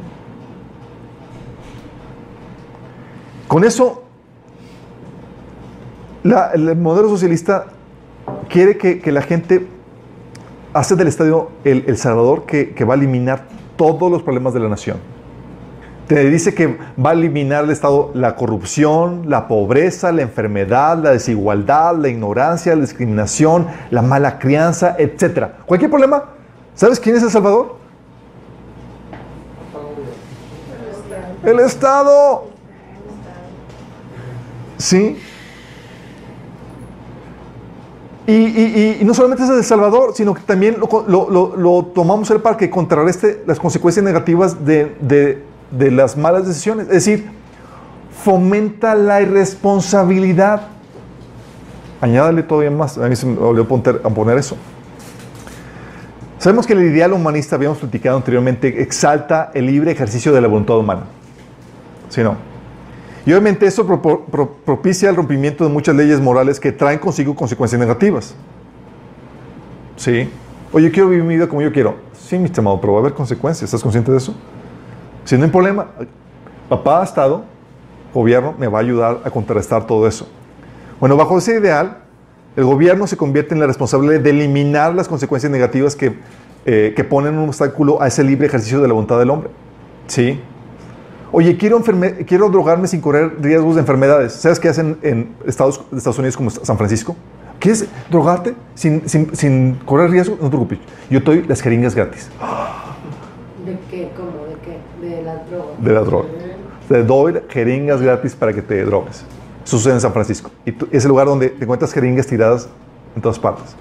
Con 3.48 3.66
eso, 3.66 4.04
el 6.24 6.76
modelo 6.78 7.10
socialista 7.10 7.66
quiere 8.48 8.78
que, 8.78 9.12
la 9.12 9.22
gente 9.22 9.68
hace 10.74 10.96
del 10.96 11.08
estadio 11.08 11.50
el, 11.66 11.84
el 11.88 11.98
Salvador 11.98 12.46
que, 12.46 12.74
que 12.74 12.86
va 12.86 12.94
a 12.94 12.98
eliminar 12.98 13.48
todos 13.76 14.10
los 14.10 14.24
problemas 14.24 14.54
de 14.54 14.62
la 14.62 14.70
nación. 14.70 14.98
Te 16.08 16.30
dice 16.30 16.54
que 16.54 16.78
va 17.04 17.12
a 17.12 17.14
eliminar 17.14 17.64
el 17.64 17.70
Estado 17.70 18.12
la 18.14 18.36
corrupción, 18.36 19.30
la 19.30 19.48
pobreza, 19.48 20.12
la 20.12 20.24
enfermedad, 20.24 20.98
la 21.02 21.12
desigualdad, 21.12 21.96
la 21.96 22.10
ignorancia, 22.10 22.76
la 22.76 22.82
discriminación, 22.82 23.68
la 23.92 24.02
mala 24.02 24.38
crianza, 24.38 24.96
etc. 25.00 25.48
Cualquier 25.66 25.90
problema, 25.90 26.26
¿sabes 26.76 27.00
quién 27.00 27.16
es 27.16 27.24
el 27.24 27.30
Salvador? 27.30 27.78
El 31.46 31.60
Estado. 31.62 32.44
Sí. 34.78 35.18
Y, 38.28 38.34
y- 38.34 38.98
y- 39.02 39.04
no 39.06 39.14
solamente 39.14 39.44
es 39.44 39.50
el 39.50 39.64
Salvador, 39.64 40.12
sino 40.14 40.34
que 40.34 40.42
también 40.42 40.78
lo, 40.80 41.92
tomamos 41.94 42.30
él 42.32 42.42
para 42.42 42.58
que 42.58 42.70
contrarreste 42.70 43.44
las 43.48 43.60
consecuencias 43.60 44.04
negativas 44.04 44.64
de- 44.66 44.96
de 45.72 45.92
las 45.92 46.18
malas 46.18 46.48
decisiones. 46.48 46.88
Es 46.88 46.94
decir, 47.06 47.30
fomenta 48.24 48.96
la 48.96 49.22
irresponsabilidad. 49.22 50.68
Añádale 52.02 52.44
todavía 52.44 52.72
más. 52.72 52.98
A 52.98 53.08
mí 53.08 53.16
se 53.16 53.26
me 53.26 53.38
a 53.40 54.10
poner 54.10 54.38
eso. 54.38 54.58
Sabemos 56.40 56.66
que 56.66 56.74
el 56.74 56.82
ideal 56.82 57.14
humanista, 57.14 57.56
habíamos 57.56 57.78
platicado 57.78 58.18
anteriormente, 58.18 58.82
exalta 58.82 59.52
el 59.54 59.68
libre 59.68 59.92
ejercicio 59.92 60.34
de 60.34 60.42
la 60.42 60.48
voluntad 60.48 60.78
humana. 60.78 61.04
¿Sí 62.10 62.24
no? 62.24 62.36
Y 63.26 63.32
obviamente 63.32 63.68
eso 63.68 63.86
pro- 63.86 64.02
pro- 64.02 64.56
propicia 64.66 65.10
el 65.12 65.16
rompimiento 65.16 65.64
de 65.64 65.70
muchas 65.70 65.96
leyes 65.96 66.20
morales 66.20 66.60
que 66.60 66.72
traen 66.72 66.98
consigo 66.98 67.36
consecuencias 67.36 67.80
negativas. 67.80 68.34
¿Sí? 69.96 70.28
Oye, 70.74 70.90
quiero 70.90 71.10
vivir 71.10 71.24
mi 71.24 71.36
vida 71.36 71.48
como 71.48 71.62
yo 71.62 71.72
quiero. 71.72 71.98
Sí, 72.14 72.40
mi 72.40 72.46
estimado, 72.46 72.82
pero 72.82 72.94
va 72.94 73.00
a 73.00 73.02
haber 73.02 73.14
consecuencias. 73.14 73.66
¿Estás 73.68 73.84
consciente 73.84 74.12
de 74.12 74.18
eso? 74.18 74.34
Si 75.26 75.38
no 75.38 75.46
hay 75.46 75.50
problema, 75.50 75.88
papá, 76.70 77.04
Estado, 77.04 77.44
gobierno, 78.14 78.56
me 78.58 78.68
va 78.68 78.80
a 78.80 78.82
ayudar 78.82 79.20
a 79.24 79.30
contrarrestar 79.30 79.86
todo 79.86 80.08
eso. 80.08 80.28
Bueno, 81.00 81.16
bajo 81.18 81.38
ese 81.38 81.58
ideal, 81.60 82.00
el 82.56 82.66
gobierno 82.66 83.08
se 83.08 83.18
convierte 83.18 83.54
en 83.54 83.60
la 83.60 83.68
responsable 83.68 84.20
de 84.20 84.30
eliminar 84.30 84.94
las 84.94 85.08
consecuencias 85.08 85.52
negativas 85.52 85.96
que, 85.96 86.18
eh, 86.66 86.94
que 86.96 87.04
ponen 87.04 87.38
un 87.38 87.50
obstáculo 87.50 88.02
a 88.02 88.08
ese 88.08 88.24
libre 88.24 88.48
ejercicio 88.48 88.82
de 88.82 88.88
la 88.88 88.94
voluntad 88.94 89.18
del 89.18 89.30
hombre. 89.30 89.50
Sí. 90.08 90.40
Oye, 91.32 91.56
quiero, 91.56 91.82
quiero 92.28 92.50
drogarme 92.50 92.88
sin 92.88 93.00
correr 93.00 93.38
riesgos 93.40 93.76
de 93.76 93.82
enfermedades. 93.82 94.34
¿Sabes 94.34 94.60
qué 94.60 94.68
hacen 94.68 94.98
en 95.02 95.34
Estados, 95.46 95.82
Estados 95.96 96.20
Unidos 96.20 96.36
como 96.36 96.50
San 96.50 96.78
Francisco? 96.78 97.16
¿Quieres 97.58 97.88
drogarte 98.10 98.54
sin, 98.76 99.08
sin, 99.08 99.34
sin 99.34 99.76
correr 99.86 100.10
riesgo? 100.10 100.36
No 100.36 100.46
te 100.46 100.50
preocupes. 100.50 100.80
Yo 101.10 101.24
te 101.24 101.26
doy 101.26 101.46
las 101.48 101.62
jeringas 101.62 101.96
gratis. 101.96 102.30
¿De 103.66 103.78
qué? 103.90 104.12
De 105.82 105.94
la 105.94 106.02
droga. 106.02 106.30
Te 106.88 107.04
doy 107.04 107.40
jeringas 107.50 108.02
gratis 108.02 108.36
para 108.36 108.54
que 108.54 108.62
te 108.62 108.84
drogues. 108.84 109.24
Eso 109.64 109.78
sucede 109.78 109.94
en 109.94 110.02
San 110.02 110.14
Francisco. 110.14 110.52
Y 110.66 110.74
es 110.92 111.06
el 111.06 111.10
lugar 111.10 111.28
donde 111.28 111.50
te 111.50 111.64
encuentras 111.64 111.94
jeringas 111.94 112.28
tiradas 112.28 112.68
en 113.16 113.22
todas 113.22 113.40
partes. 113.40 113.76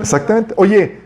Exactamente. 0.00 0.54
Oye, 0.56 1.00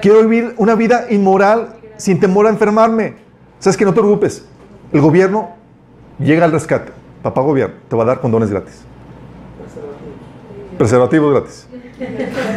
quiero 0.00 0.22
vivir 0.22 0.54
una 0.56 0.74
vida 0.74 1.06
inmoral 1.10 1.76
sin 1.96 2.20
temor 2.20 2.46
a 2.46 2.50
enfermarme. 2.50 3.14
¿Sabes 3.58 3.76
que 3.76 3.84
No 3.84 3.94
te 3.94 4.00
preocupes. 4.00 4.44
El 4.92 5.00
gobierno 5.00 5.50
llega 6.18 6.44
al 6.44 6.52
rescate. 6.52 6.92
Papá 7.22 7.40
gobierno 7.40 7.76
te 7.88 7.96
va 7.96 8.02
a 8.02 8.06
dar 8.06 8.20
condones 8.20 8.50
gratis. 8.50 8.82
Preservativos 10.76 11.32
gratis. 11.32 11.68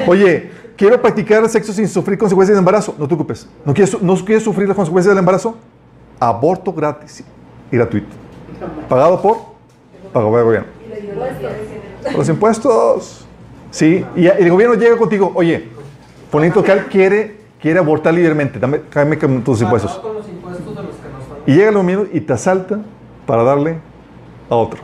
Oye, 0.07 0.49
quiero 0.77 1.01
practicar 1.01 1.43
el 1.43 1.49
sexo 1.49 1.73
sin 1.73 1.87
sufrir 1.87 2.17
consecuencias 2.17 2.55
de 2.55 2.59
embarazo. 2.59 2.93
No 2.97 3.05
te 3.05 3.15
preocupes. 3.15 3.47
¿No 3.65 3.73
quieres, 3.73 3.89
su- 3.91 4.05
no 4.05 4.15
quieres 4.15 4.43
sufrir 4.43 4.67
las 4.67 4.75
consecuencias 4.75 5.11
del 5.13 5.19
embarazo? 5.19 5.55
Aborto 6.19 6.71
gratis 6.73 7.23
y 7.71 7.75
gratuito. 7.75 8.07
¿Pagado 8.87 9.21
por? 9.21 9.37
Pagado 10.13 10.29
por 10.31 10.39
el 10.39 10.45
gobierno. 10.45 10.67
Por 12.03 12.15
los 12.17 12.29
impuestos. 12.29 13.25
Sí, 13.71 14.05
y 14.15 14.27
el 14.27 14.49
gobierno 14.49 14.75
llega 14.75 14.95
contigo, 14.97 15.31
oye, 15.35 15.69
Político 16.31 16.61
local 16.61 16.87
quiere, 16.89 17.37
quiere 17.61 17.79
abortar 17.79 18.13
libremente, 18.13 18.59
dame, 18.59 19.17
con 19.17 19.43
tus 19.43 19.61
impuestos. 19.61 20.01
Los 20.03 20.27
impuestos. 20.27 20.65
Y 21.45 21.53
llega 21.55 21.69
el 21.69 21.75
gobierno 21.75 22.05
y 22.11 22.21
te 22.21 22.33
asalta 22.33 22.79
para 23.25 23.43
darle 23.43 23.77
a 24.49 24.55
otro. 24.55 24.81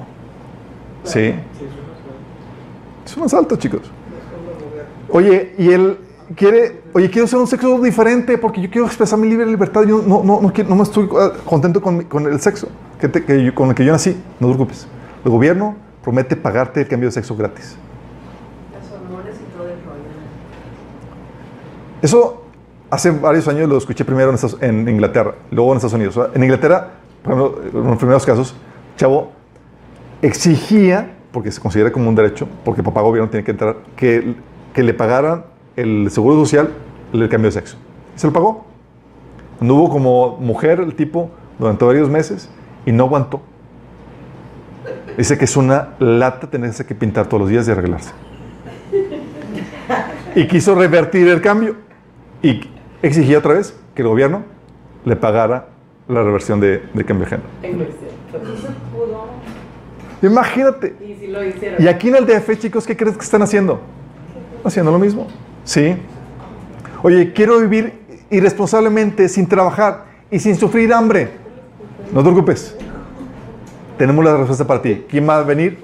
Sí. 1.03 1.33
Es 3.05 3.17
un 3.17 3.23
asalto, 3.23 3.55
chicos. 3.55 3.81
Oye, 5.11 5.53
y 5.57 5.69
él 5.71 5.97
quiere, 6.35 6.81
oye, 6.93 7.09
quiero 7.09 7.25
hacer 7.25 7.39
un 7.39 7.47
sexo 7.47 7.79
diferente 7.81 8.37
porque 8.37 8.61
yo 8.61 8.69
quiero 8.69 8.87
expresar 8.87 9.19
mi 9.19 9.27
libre 9.29 9.45
libertad. 9.45 9.83
Yo 9.83 10.01
no, 10.05 10.23
no, 10.23 10.41
no, 10.41 10.53
quiero- 10.53 10.69
no 10.69 10.75
me 10.77 10.83
estoy 10.83 11.09
ah, 11.19 11.31
contento 11.45 11.81
con, 11.81 12.03
con 12.03 12.25
el 12.27 12.39
sexo 12.39 12.67
que 12.99 13.07
te- 13.09 13.23
que 13.25 13.43
yo- 13.43 13.53
con 13.55 13.69
el 13.69 13.75
que 13.75 13.83
yo 13.85 13.91
nací. 13.91 14.11
No 14.39 14.47
te 14.47 14.53
preocupes. 14.53 14.87
El 15.25 15.31
gobierno 15.31 15.75
promete 16.03 16.35
pagarte 16.35 16.81
el 16.81 16.87
cambio 16.87 17.09
de 17.09 17.13
sexo 17.13 17.35
gratis. 17.35 17.75
Las 18.73 18.91
hormonas 18.91 19.35
y 19.35 19.55
todo 19.57 19.65
el 19.65 19.75
rollo. 19.83 20.01
Eso 22.01 22.43
hace 22.89 23.11
varios 23.11 23.47
años 23.47 23.69
lo 23.69 23.77
escuché 23.77 24.03
primero 24.05 24.29
en, 24.29 24.35
Estados- 24.35 24.57
en 24.61 24.87
Inglaterra, 24.87 25.35
luego 25.51 25.71
en 25.71 25.77
Estados 25.77 25.93
Unidos. 25.93 26.19
En 26.33 26.43
Inglaterra, 26.43 26.91
por 27.23 27.33
ejemplo, 27.33 27.61
en 27.81 27.87
los 27.89 27.97
primeros 27.97 28.25
casos, 28.25 28.55
Chavo 28.97 29.31
exigía, 30.21 31.15
porque 31.31 31.51
se 31.51 31.59
considera 31.61 31.91
como 31.91 32.09
un 32.09 32.15
derecho, 32.15 32.47
porque 32.65 32.83
papá 32.83 33.01
gobierno 33.01 33.29
tiene 33.29 33.43
que 33.43 33.51
entrar, 33.51 33.77
que, 33.95 34.35
que 34.73 34.83
le 34.83 34.93
pagaran 34.93 35.45
el 35.75 36.09
seguro 36.11 36.39
social 36.39 36.71
el 37.13 37.29
cambio 37.29 37.49
de 37.49 37.53
sexo. 37.53 37.77
Se 38.15 38.27
lo 38.27 38.33
pagó. 38.33 38.65
Anduvo 39.59 39.89
como 39.89 40.37
mujer 40.37 40.79
el 40.79 40.95
tipo 40.95 41.29
durante 41.59 41.85
varios 41.85 42.09
meses 42.09 42.49
y 42.85 42.91
no 42.91 43.05
aguantó. 43.05 43.41
Dice 45.17 45.37
que 45.37 45.45
es 45.45 45.57
una 45.57 45.89
lata 45.99 46.49
tenerse 46.49 46.85
que 46.85 46.95
pintar 46.95 47.27
todos 47.27 47.41
los 47.41 47.49
días 47.49 47.67
y 47.67 47.71
arreglarse. 47.71 48.11
Y 50.35 50.47
quiso 50.47 50.73
revertir 50.75 51.27
el 51.27 51.41
cambio. 51.41 51.75
Y 52.41 52.61
exigía 53.01 53.39
otra 53.39 53.53
vez 53.53 53.77
que 53.93 54.01
el 54.01 54.07
gobierno 54.07 54.43
le 55.05 55.15
pagara 55.15 55.67
la 56.07 56.23
reversión 56.23 56.59
de, 56.59 56.83
de 56.93 57.05
cambio 57.05 57.25
de 57.25 57.29
género. 57.29 57.49
Imagínate. 60.21 60.95
Y 61.01 61.15
si 61.15 61.27
lo 61.27 61.43
hicieron. 61.43 61.83
Y 61.83 61.87
aquí 61.87 62.09
en 62.09 62.15
el 62.15 62.25
DF, 62.25 62.57
chicos, 62.57 62.87
¿qué 62.87 62.95
crees 62.95 63.17
que 63.17 63.23
están 63.23 63.41
haciendo? 63.41 63.81
Haciendo 64.63 64.91
lo 64.91 64.99
mismo. 64.99 65.27
Sí. 65.63 65.95
Oye, 67.03 67.33
quiero 67.33 67.59
vivir 67.59 67.99
irresponsablemente 68.29 69.27
sin 69.27 69.47
trabajar 69.47 70.05
y 70.29 70.39
sin 70.39 70.55
sufrir 70.55 70.93
hambre. 70.93 71.31
No 72.11 72.23
te 72.23 72.29
preocupes. 72.29 72.75
Tenemos 73.97 74.23
la 74.23 74.37
respuesta 74.37 74.65
para 74.65 74.81
ti. 74.81 75.05
¿Quién 75.09 75.27
va 75.27 75.37
a 75.37 75.43
venir? 75.43 75.83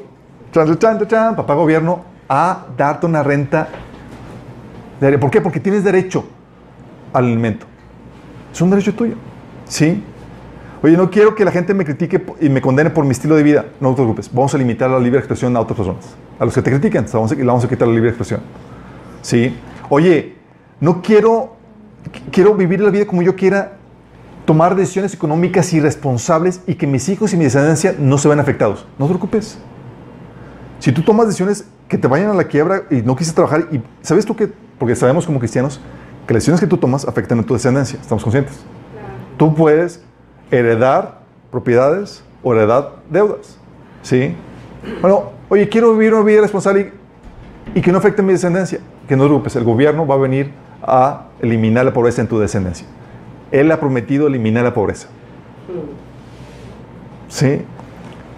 Papá 0.52 1.54
gobierno 1.54 2.04
a 2.28 2.66
darte 2.76 3.06
una 3.06 3.22
renta. 3.22 3.68
diaria. 5.00 5.20
¿Por 5.20 5.30
qué? 5.30 5.42
Porque 5.42 5.60
tienes 5.60 5.84
derecho 5.84 6.26
al 7.14 7.26
alimento. 7.26 7.66
Es 8.52 8.62
un 8.62 8.70
derecho 8.70 8.94
tuyo. 8.94 9.16
Sí. 9.66 10.04
Oye, 10.82 10.96
no 10.96 11.10
quiero 11.10 11.36
que 11.36 11.44
la 11.44 11.52
gente 11.52 11.74
me 11.74 11.86
critique 11.86 12.24
y 12.40 12.50
me 12.50 12.62
condene 12.62 12.90
por 12.90 13.04
mi 13.06 13.12
estilo 13.12 13.36
de 13.36 13.44
vida. 13.44 13.66
No 13.80 13.90
te 13.90 13.96
preocupes. 13.96 14.34
Vamos 14.34 14.54
a 14.54 14.58
limitar 14.58 14.90
la 14.90 15.00
libre 15.00 15.20
expresión 15.20 15.56
a 15.56 15.60
otras 15.60 15.78
personas. 15.78 16.06
A 16.40 16.46
los 16.46 16.54
que 16.54 16.62
te 16.62 16.72
critican, 16.72 17.06
vamos 17.12 17.32
a, 17.32 17.36
le 17.36 17.44
vamos 17.44 17.66
a 17.66 17.68
quitar 17.68 17.88
la 17.88 17.94
libre 17.94 18.10
expresión. 18.10 18.42
Sí. 19.28 19.54
Oye, 19.90 20.36
no 20.80 21.02
quiero, 21.02 21.58
quiero 22.32 22.56
vivir 22.56 22.80
la 22.80 22.90
vida 22.92 23.06
como 23.06 23.22
yo 23.22 23.36
quiera, 23.36 23.74
tomar 24.46 24.74
decisiones 24.74 25.14
económicas 25.14 25.74
irresponsables 25.74 26.62
y 26.66 26.76
que 26.76 26.88
mis 26.88 27.10
hijos 27.10 27.34
y 27.34 27.38
mi 27.38 27.44
descendencia 27.44 27.94
no 28.00 28.18
se 28.18 28.30
vean 28.30 28.40
afectados. 28.40 28.88
No 28.98 29.06
te 29.06 29.10
preocupes. 29.10 29.60
Si 30.80 30.94
tú 30.94 31.02
tomas 31.02 31.28
decisiones 31.28 31.66
que 31.90 31.98
te 31.98 32.08
vayan 32.08 32.30
a 32.30 32.36
la 32.36 32.46
quiebra 32.46 32.84
y 32.90 33.02
no 33.02 33.18
quieres 33.18 33.36
trabajar, 33.36 33.68
y 33.70 33.82
sabes 34.02 34.26
tú 34.26 34.34
que, 34.34 34.50
porque 34.80 34.96
sabemos 34.96 35.26
como 35.26 35.40
cristianos, 35.40 35.82
que 36.26 36.34
las 36.34 36.44
decisiones 36.44 36.62
que 36.62 36.68
tú 36.68 36.78
tomas 36.78 37.06
afectan 37.06 37.38
a 37.40 37.44
tu 37.44 37.54
descendencia, 37.54 38.00
estamos 38.00 38.24
conscientes. 38.24 38.56
Tú 39.36 39.54
puedes 39.54 40.02
heredar 40.52 41.20
propiedades 41.52 42.24
o 42.44 42.54
heredar 42.54 42.96
deudas. 43.10 43.58
¿Sí? 44.04 44.34
Bueno, 45.02 45.32
oye, 45.50 45.68
quiero 45.68 45.92
vivir 45.92 46.14
una 46.14 46.24
vida 46.24 46.40
responsable 46.40 46.94
y, 47.76 47.80
y 47.80 47.82
que 47.82 47.92
no 47.92 47.98
afecte 47.98 48.22
a 48.22 48.24
mi 48.24 48.32
descendencia. 48.32 48.80
Que 49.08 49.16
no 49.16 49.24
te 49.24 49.30
preocupes, 49.30 49.56
el 49.56 49.64
gobierno 49.64 50.06
va 50.06 50.16
a 50.16 50.18
venir 50.18 50.52
a 50.84 51.28
eliminar 51.42 51.86
la 51.86 51.94
pobreza 51.94 52.22
en 52.22 52.28
tu 52.28 52.40
descendencia. 52.40 52.86
Él 53.52 53.72
ha 53.72 53.80
prometido 53.80 54.28
eliminar 54.28 54.64
la 54.64 54.74
pobreza. 54.74 55.08
¿Sí? 57.30 57.62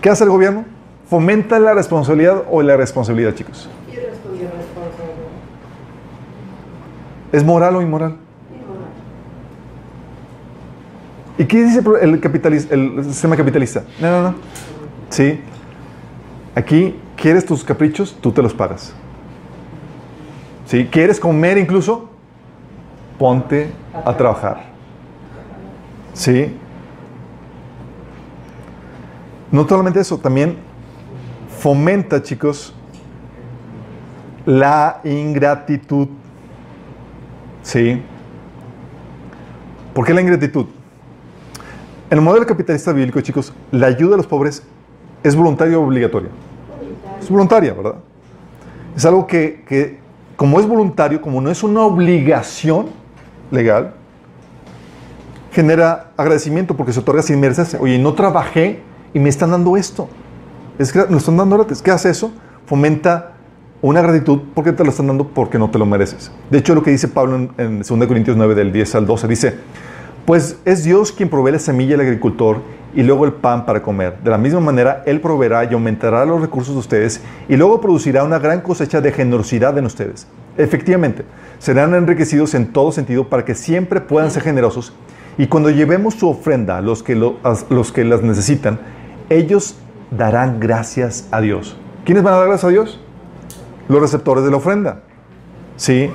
¿Qué 0.01 0.09
hace 0.09 0.24
el 0.24 0.30
gobierno? 0.30 0.65
Fomenta 1.09 1.57
la 1.59 1.74
responsabilidad 1.74 2.43
o 2.49 2.61
la 2.61 2.78
responsabilidad, 2.78 3.34
chicos. 3.34 3.70
¿Es 7.32 7.43
moral 7.43 7.76
o 7.76 7.82
inmoral? 7.82 8.15
¿Y 11.38 11.45
qué 11.45 11.63
dice 11.63 11.82
el, 12.01 12.22
el 12.72 13.03
sistema 13.05 13.36
capitalista? 13.38 13.84
No, 13.99 14.09
no, 14.11 14.22
no. 14.24 14.36
Sí. 15.09 15.39
Aquí, 16.53 16.95
¿quieres 17.15 17.45
tus 17.45 17.63
caprichos? 17.63 18.17
Tú 18.20 18.32
te 18.32 18.41
los 18.41 18.53
pagas. 18.53 18.93
¿Sí? 20.70 20.86
¿Quieres 20.86 21.20
comer 21.20 21.57
incluso? 21.57 22.07
Ponte 23.17 23.72
a 24.05 24.15
trabajar. 24.15 24.65
¿Sí? 26.13 26.55
No 29.51 29.67
solamente 29.67 29.99
eso, 29.99 30.20
también 30.20 30.57
fomenta, 31.57 32.22
chicos, 32.22 32.76
la 34.45 35.01
ingratitud. 35.03 36.07
¿Sí? 37.63 38.03
¿Por 39.95 40.05
qué 40.05 40.13
la 40.13 40.22
ingratitud? 40.22 40.67
En 42.11 42.20
el 42.20 42.24
modelo 42.24 42.45
capitalista 42.45 42.93
bíblico, 42.93 43.20
chicos, 43.22 43.53
la 43.72 43.88
ayuda 43.88 44.13
a 44.13 44.17
los 44.17 44.28
pobres 44.28 44.61
es 45.24 45.36
voluntaria 45.36 45.80
o 45.80 45.84
obligatoria. 45.84 46.30
Es 47.20 47.28
voluntaria, 47.28 47.74
¿verdad? 47.74 47.95
Es 48.95 49.03
algo 49.03 49.26
que, 49.26 49.65
que, 49.67 50.09
como 50.40 50.58
es 50.62 50.66
voluntario, 50.66 51.22
como 51.22 51.42
no 51.42 51.52
es 51.52 51.64
una 51.64 51.82
obligación 51.82 52.86
legal, 53.52 53.94
genera 55.52 56.12
agradecimiento 56.16 56.78
porque 56.78 56.94
se 56.94 57.02
otorga 57.02 57.22
sin 57.22 57.42
merecerse. 57.42 57.78
Oye, 57.78 58.00
no 58.00 58.14
trabajé 58.14 58.80
y 59.14 59.20
me 59.20 59.28
están 59.28 59.52
dando 59.52 59.76
esto. 59.76 60.08
Es 60.78 60.94
que 60.94 61.00
están 61.00 61.36
dando 61.36 61.58
gratis. 61.58 61.82
¿Qué 61.82 61.92
hace 61.92 62.10
eso? 62.10 62.32
Fomenta 62.68 63.34
una 63.82 64.02
gratitud 64.02 64.40
porque 64.56 64.72
te 64.72 64.82
lo 64.86 64.92
están 64.92 65.08
dando 65.08 65.28
porque 65.28 65.60
no 65.60 65.72
te 65.72 65.78
lo 65.78 65.86
mereces. 65.86 66.32
De 66.50 66.60
hecho, 66.60 66.74
lo 66.74 66.84
que 66.84 66.92
dice 66.92 67.10
Pablo 67.10 67.36
en, 67.36 67.52
en 67.58 67.80
2 67.80 67.88
Corintios 68.08 68.38
9, 68.38 68.56
del 68.56 68.72
10 68.72 68.96
al 68.96 69.08
12, 69.08 69.28
dice, 69.28 69.56
pues 70.26 70.56
es 70.64 70.86
Dios 70.86 71.12
quien 71.12 71.28
provee 71.28 71.52
la 71.52 71.60
semilla 71.60 71.96
al 71.96 72.02
agricultor 72.02 72.62
y 72.94 73.04
luego 73.04 73.26
el 73.26 73.34
pan 73.34 73.66
para 73.66 73.82
comer. 73.82 74.20
De 74.24 74.30
la 74.30 74.38
misma 74.38 74.60
manera, 74.60 75.04
Él 75.06 75.22
proveerá 75.22 75.64
y 75.66 75.74
aumentará 75.74 76.26
los 76.26 76.42
recursos 76.42 76.74
de 76.74 76.80
ustedes 76.80 77.22
y 77.48 77.56
luego 77.56 77.82
producirá 77.82 78.24
una 78.24 78.40
gran 78.40 78.62
cosecha 78.62 79.02
de 79.02 79.12
generosidad 79.12 79.78
en 79.78 79.86
ustedes. 79.86 80.28
Efectivamente, 80.58 81.24
serán 81.60 81.94
enriquecidos 81.94 82.54
en 82.54 82.74
todo 82.74 82.92
sentido 82.92 83.30
para 83.30 83.46
que 83.46 83.56
siempre 83.56 84.02
puedan 84.02 84.32
ser 84.32 84.44
generosos 84.44 84.94
y 85.38 85.48
cuando 85.48 85.70
llevemos 85.70 86.16
su 86.16 86.28
ofrenda 86.28 86.78
a 86.78 86.82
los 86.82 87.02
que, 87.02 87.16
lo, 87.16 87.38
los 87.70 87.92
que 87.94 88.04
las 88.04 88.22
necesitan, 88.22 88.80
ellos 89.30 89.78
darán 90.12 90.60
gracias 90.60 91.30
a 91.32 91.40
Dios. 91.40 91.78
¿Quiénes 92.04 92.24
van 92.24 92.34
a 92.34 92.38
dar 92.38 92.48
gracias 92.48 92.66
a 92.66 92.72
Dios? 92.72 93.00
Los 93.88 94.02
receptores 94.02 94.44
de 94.44 94.52
la 94.52 94.58
ofrenda. 94.58 95.02
¿Sí? 95.78 96.12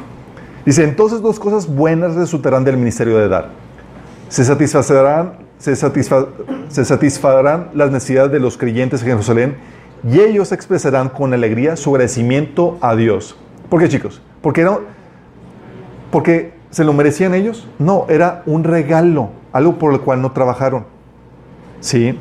Dice, 0.66 0.84
entonces 0.84 1.22
dos 1.22 1.38
cosas 1.38 1.66
buenas 1.66 2.14
resultarán 2.16 2.64
del 2.64 2.76
ministerio 2.76 3.16
de 3.16 3.28
dar. 3.28 3.48
Se 4.28 4.44
satisfacerán, 4.44 5.43
se, 5.58 5.72
satisfa- 5.72 6.28
se 6.68 6.84
satisfarán 6.84 7.70
las 7.74 7.90
necesidades 7.90 8.32
de 8.32 8.40
los 8.40 8.58
creyentes 8.58 9.00
en 9.02 9.08
Jerusalén 9.08 9.56
y 10.08 10.20
ellos 10.20 10.52
expresarán 10.52 11.08
con 11.08 11.32
alegría 11.32 11.76
su 11.76 11.90
agradecimiento 11.90 12.76
a 12.80 12.94
Dios. 12.94 13.36
¿Por 13.70 13.80
qué, 13.80 13.88
chicos? 13.88 14.20
Porque, 14.42 14.60
era, 14.60 14.78
porque 16.10 16.52
se 16.70 16.84
lo 16.84 16.92
merecían 16.92 17.34
ellos. 17.34 17.66
No, 17.78 18.06
era 18.08 18.42
un 18.46 18.64
regalo, 18.64 19.30
algo 19.52 19.78
por 19.78 19.92
el 19.94 20.00
cual 20.00 20.20
no 20.20 20.32
trabajaron. 20.32 20.84
¿Sí? 21.80 22.18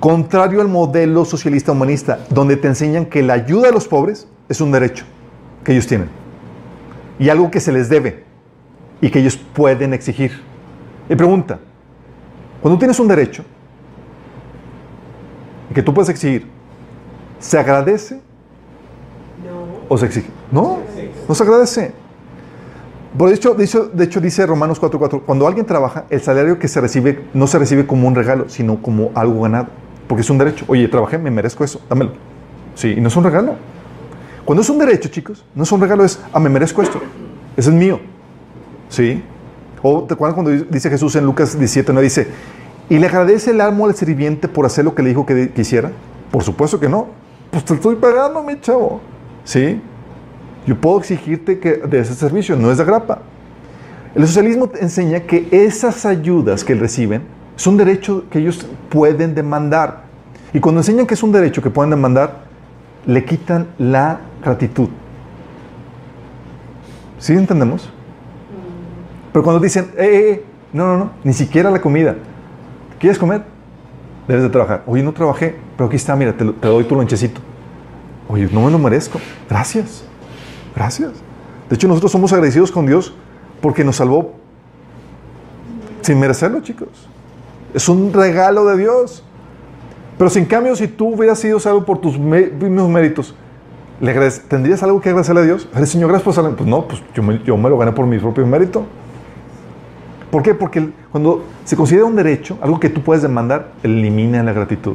Contrario 0.00 0.60
al 0.60 0.68
modelo 0.68 1.24
socialista 1.24 1.72
humanista, 1.72 2.20
donde 2.30 2.56
te 2.56 2.68
enseñan 2.68 3.06
que 3.06 3.22
la 3.22 3.34
ayuda 3.34 3.70
a 3.70 3.72
los 3.72 3.88
pobres 3.88 4.28
es 4.48 4.60
un 4.60 4.70
derecho 4.70 5.04
que 5.64 5.72
ellos 5.72 5.86
tienen 5.86 6.08
y 7.18 7.30
algo 7.30 7.50
que 7.50 7.58
se 7.58 7.72
les 7.72 7.88
debe 7.88 8.24
y 9.00 9.10
que 9.10 9.18
ellos 9.18 9.36
pueden 9.36 9.92
exigir. 9.92 10.40
Y 11.08 11.16
pregunta, 11.16 11.58
cuando 12.60 12.78
tienes 12.78 12.98
un 13.00 13.08
derecho 13.08 13.44
y 15.70 15.74
que 15.74 15.82
tú 15.82 15.92
puedes 15.94 16.08
exigir, 16.08 16.46
¿se 17.38 17.58
agradece 17.58 18.16
No. 19.44 19.84
o 19.88 19.96
se 19.98 20.06
exige? 20.06 20.28
No, 20.50 20.78
no 21.28 21.34
se 21.34 21.42
agradece. 21.42 21.92
Por 23.16 23.32
hecho, 23.32 23.54
de 23.54 23.64
hecho, 23.64 23.86
de 23.86 24.04
hecho 24.04 24.20
dice 24.20 24.46
Romanos 24.46 24.80
4.4, 24.80 25.22
cuando 25.24 25.46
alguien 25.46 25.64
trabaja, 25.66 26.04
el 26.10 26.20
salario 26.20 26.58
que 26.58 26.68
se 26.68 26.80
recibe 26.80 27.24
no 27.32 27.46
se 27.46 27.58
recibe 27.58 27.86
como 27.86 28.06
un 28.06 28.14
regalo, 28.14 28.48
sino 28.48 28.82
como 28.82 29.10
algo 29.14 29.42
ganado, 29.42 29.68
porque 30.06 30.20
es 30.20 30.30
un 30.30 30.38
derecho. 30.38 30.64
Oye, 30.68 30.86
trabajé, 30.88 31.16
me 31.18 31.30
merezco 31.30 31.64
eso, 31.64 31.80
dámelo. 31.88 32.12
Sí, 32.74 32.94
y 32.96 33.00
no 33.00 33.08
es 33.08 33.16
un 33.16 33.24
regalo. 33.24 33.54
Cuando 34.44 34.62
es 34.62 34.70
un 34.70 34.78
derecho, 34.78 35.08
chicos, 35.08 35.44
no 35.54 35.62
es 35.62 35.72
un 35.72 35.80
regalo, 35.80 36.04
es, 36.04 36.20
ah, 36.32 36.38
me 36.38 36.48
merezco 36.48 36.82
esto, 36.82 37.00
ese 37.56 37.70
es 37.70 37.74
mío. 37.74 37.98
¿Sí? 38.88 39.22
O 39.82 40.02
te 40.02 40.14
acuerdas 40.14 40.34
cuando 40.34 40.50
dice 40.50 40.90
Jesús 40.90 41.14
en 41.16 41.24
Lucas 41.24 41.56
17, 41.56 41.92
no 41.92 42.00
dice, 42.00 42.28
¿y 42.88 42.98
le 42.98 43.06
agradece 43.06 43.50
el 43.50 43.60
amo 43.60 43.86
al 43.86 43.94
sirviente 43.94 44.48
por 44.48 44.66
hacer 44.66 44.84
lo 44.84 44.94
que 44.94 45.02
le 45.02 45.10
dijo 45.10 45.24
que, 45.24 45.52
hiciera? 45.56 45.92
Por 46.30 46.42
supuesto 46.42 46.80
que 46.80 46.88
no. 46.88 47.06
Pues 47.50 47.64
te 47.64 47.74
estoy 47.74 47.96
pagando, 47.96 48.42
mi 48.42 48.60
chavo. 48.60 49.00
¿Sí? 49.44 49.80
Yo 50.66 50.78
puedo 50.78 50.98
exigirte 50.98 51.58
que 51.58 51.74
de 51.74 52.00
ese 52.00 52.14
servicio, 52.14 52.56
no 52.56 52.70
es 52.70 52.78
de 52.78 52.84
grapa. 52.84 53.20
El 54.14 54.26
socialismo 54.26 54.70
enseña 54.80 55.20
que 55.20 55.48
esas 55.50 56.04
ayudas 56.04 56.64
que 56.64 56.74
reciben 56.74 57.22
son 57.56 57.76
derechos 57.76 58.24
que 58.30 58.38
ellos 58.38 58.66
pueden 58.88 59.34
demandar. 59.34 60.02
Y 60.52 60.60
cuando 60.60 60.80
enseñan 60.80 61.06
que 61.06 61.14
es 61.14 61.22
un 61.22 61.32
derecho 61.32 61.62
que 61.62 61.70
pueden 61.70 61.90
demandar, 61.90 62.40
le 63.06 63.24
quitan 63.24 63.68
la 63.78 64.20
gratitud. 64.42 64.88
¿Sí 67.18 67.32
entendemos? 67.32 67.90
Pero 69.32 69.42
cuando 69.42 69.60
dicen, 69.60 69.90
eh, 69.96 70.04
eh, 70.04 70.30
eh, 70.30 70.44
no, 70.72 70.86
no, 70.86 70.96
no, 70.96 71.10
ni 71.24 71.32
siquiera 71.32 71.70
la 71.70 71.80
comida. 71.80 72.16
¿Quieres 72.98 73.18
comer? 73.18 73.42
Debes 74.26 74.42
de 74.42 74.50
trabajar. 74.50 74.82
Oye, 74.86 75.02
no 75.02 75.12
trabajé, 75.12 75.56
pero 75.76 75.86
aquí 75.86 75.96
está, 75.96 76.14
mira, 76.16 76.36
te, 76.36 76.44
doy 76.44 76.84
tu 76.84 76.94
lonchecito. 76.94 77.40
Oye, 78.28 78.48
no 78.52 78.62
me 78.62 78.70
lo 78.70 78.78
merezco. 78.78 79.18
Gracias. 79.48 80.04
Gracias. 80.74 81.12
De 81.68 81.74
hecho, 81.74 81.88
nosotros 81.88 82.12
somos 82.12 82.32
agradecidos 82.32 82.70
con 82.70 82.86
Dios 82.86 83.14
porque 83.60 83.84
nos 83.84 83.96
salvó 83.96 84.34
sin 86.02 86.18
merecerlo, 86.18 86.60
chicos. 86.60 86.88
Es 87.74 87.88
un 87.88 88.12
regalo 88.12 88.64
de 88.66 88.78
Dios. 88.78 89.24
Pero 90.16 90.30
si 90.30 90.40
en 90.40 90.46
cambio, 90.46 90.74
si 90.74 90.88
tú 90.88 91.14
hubieras 91.14 91.38
sido 91.38 91.60
salvo 91.60 91.84
por 91.84 91.98
tus 91.98 92.18
mismos 92.18 92.88
méritos, 92.88 93.34
¿le 94.00 94.30
¿tendrías 94.48 94.82
algo 94.82 95.00
que 95.00 95.10
agradecerle 95.10 95.42
a 95.42 95.44
Dios? 95.44 95.68
"Ay, 95.72 95.86
Señor, 95.86 96.08
gracias 96.08 96.24
por 96.24 96.34
salvarme". 96.34 96.56
Pues 96.56 96.68
no, 96.68 96.86
pues 96.86 97.02
yo 97.14 97.22
me, 97.22 97.40
yo 97.44 97.56
me 97.56 97.68
lo 97.70 97.78
gané 97.78 97.92
por 97.92 98.06
mi 98.06 98.18
propio 98.18 98.46
mérito. 98.46 98.84
¿Por 100.30 100.42
qué? 100.42 100.54
Porque 100.54 100.90
cuando 101.10 101.44
se 101.64 101.76
considera 101.76 102.04
un 102.04 102.16
derecho, 102.16 102.58
algo 102.60 102.78
que 102.78 102.90
tú 102.90 103.02
puedes 103.02 103.22
demandar, 103.22 103.72
elimina 103.82 104.42
la 104.42 104.52
gratitud. 104.52 104.94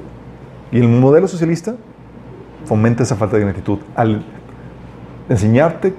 Y 0.72 0.80
el 0.80 0.88
modelo 0.88 1.28
socialista 1.28 1.76
fomenta 2.66 3.04
esa 3.04 3.16
falta 3.16 3.38
de 3.38 3.44
gratitud 3.44 3.80
al 3.96 4.24
enseñarte 5.30 5.94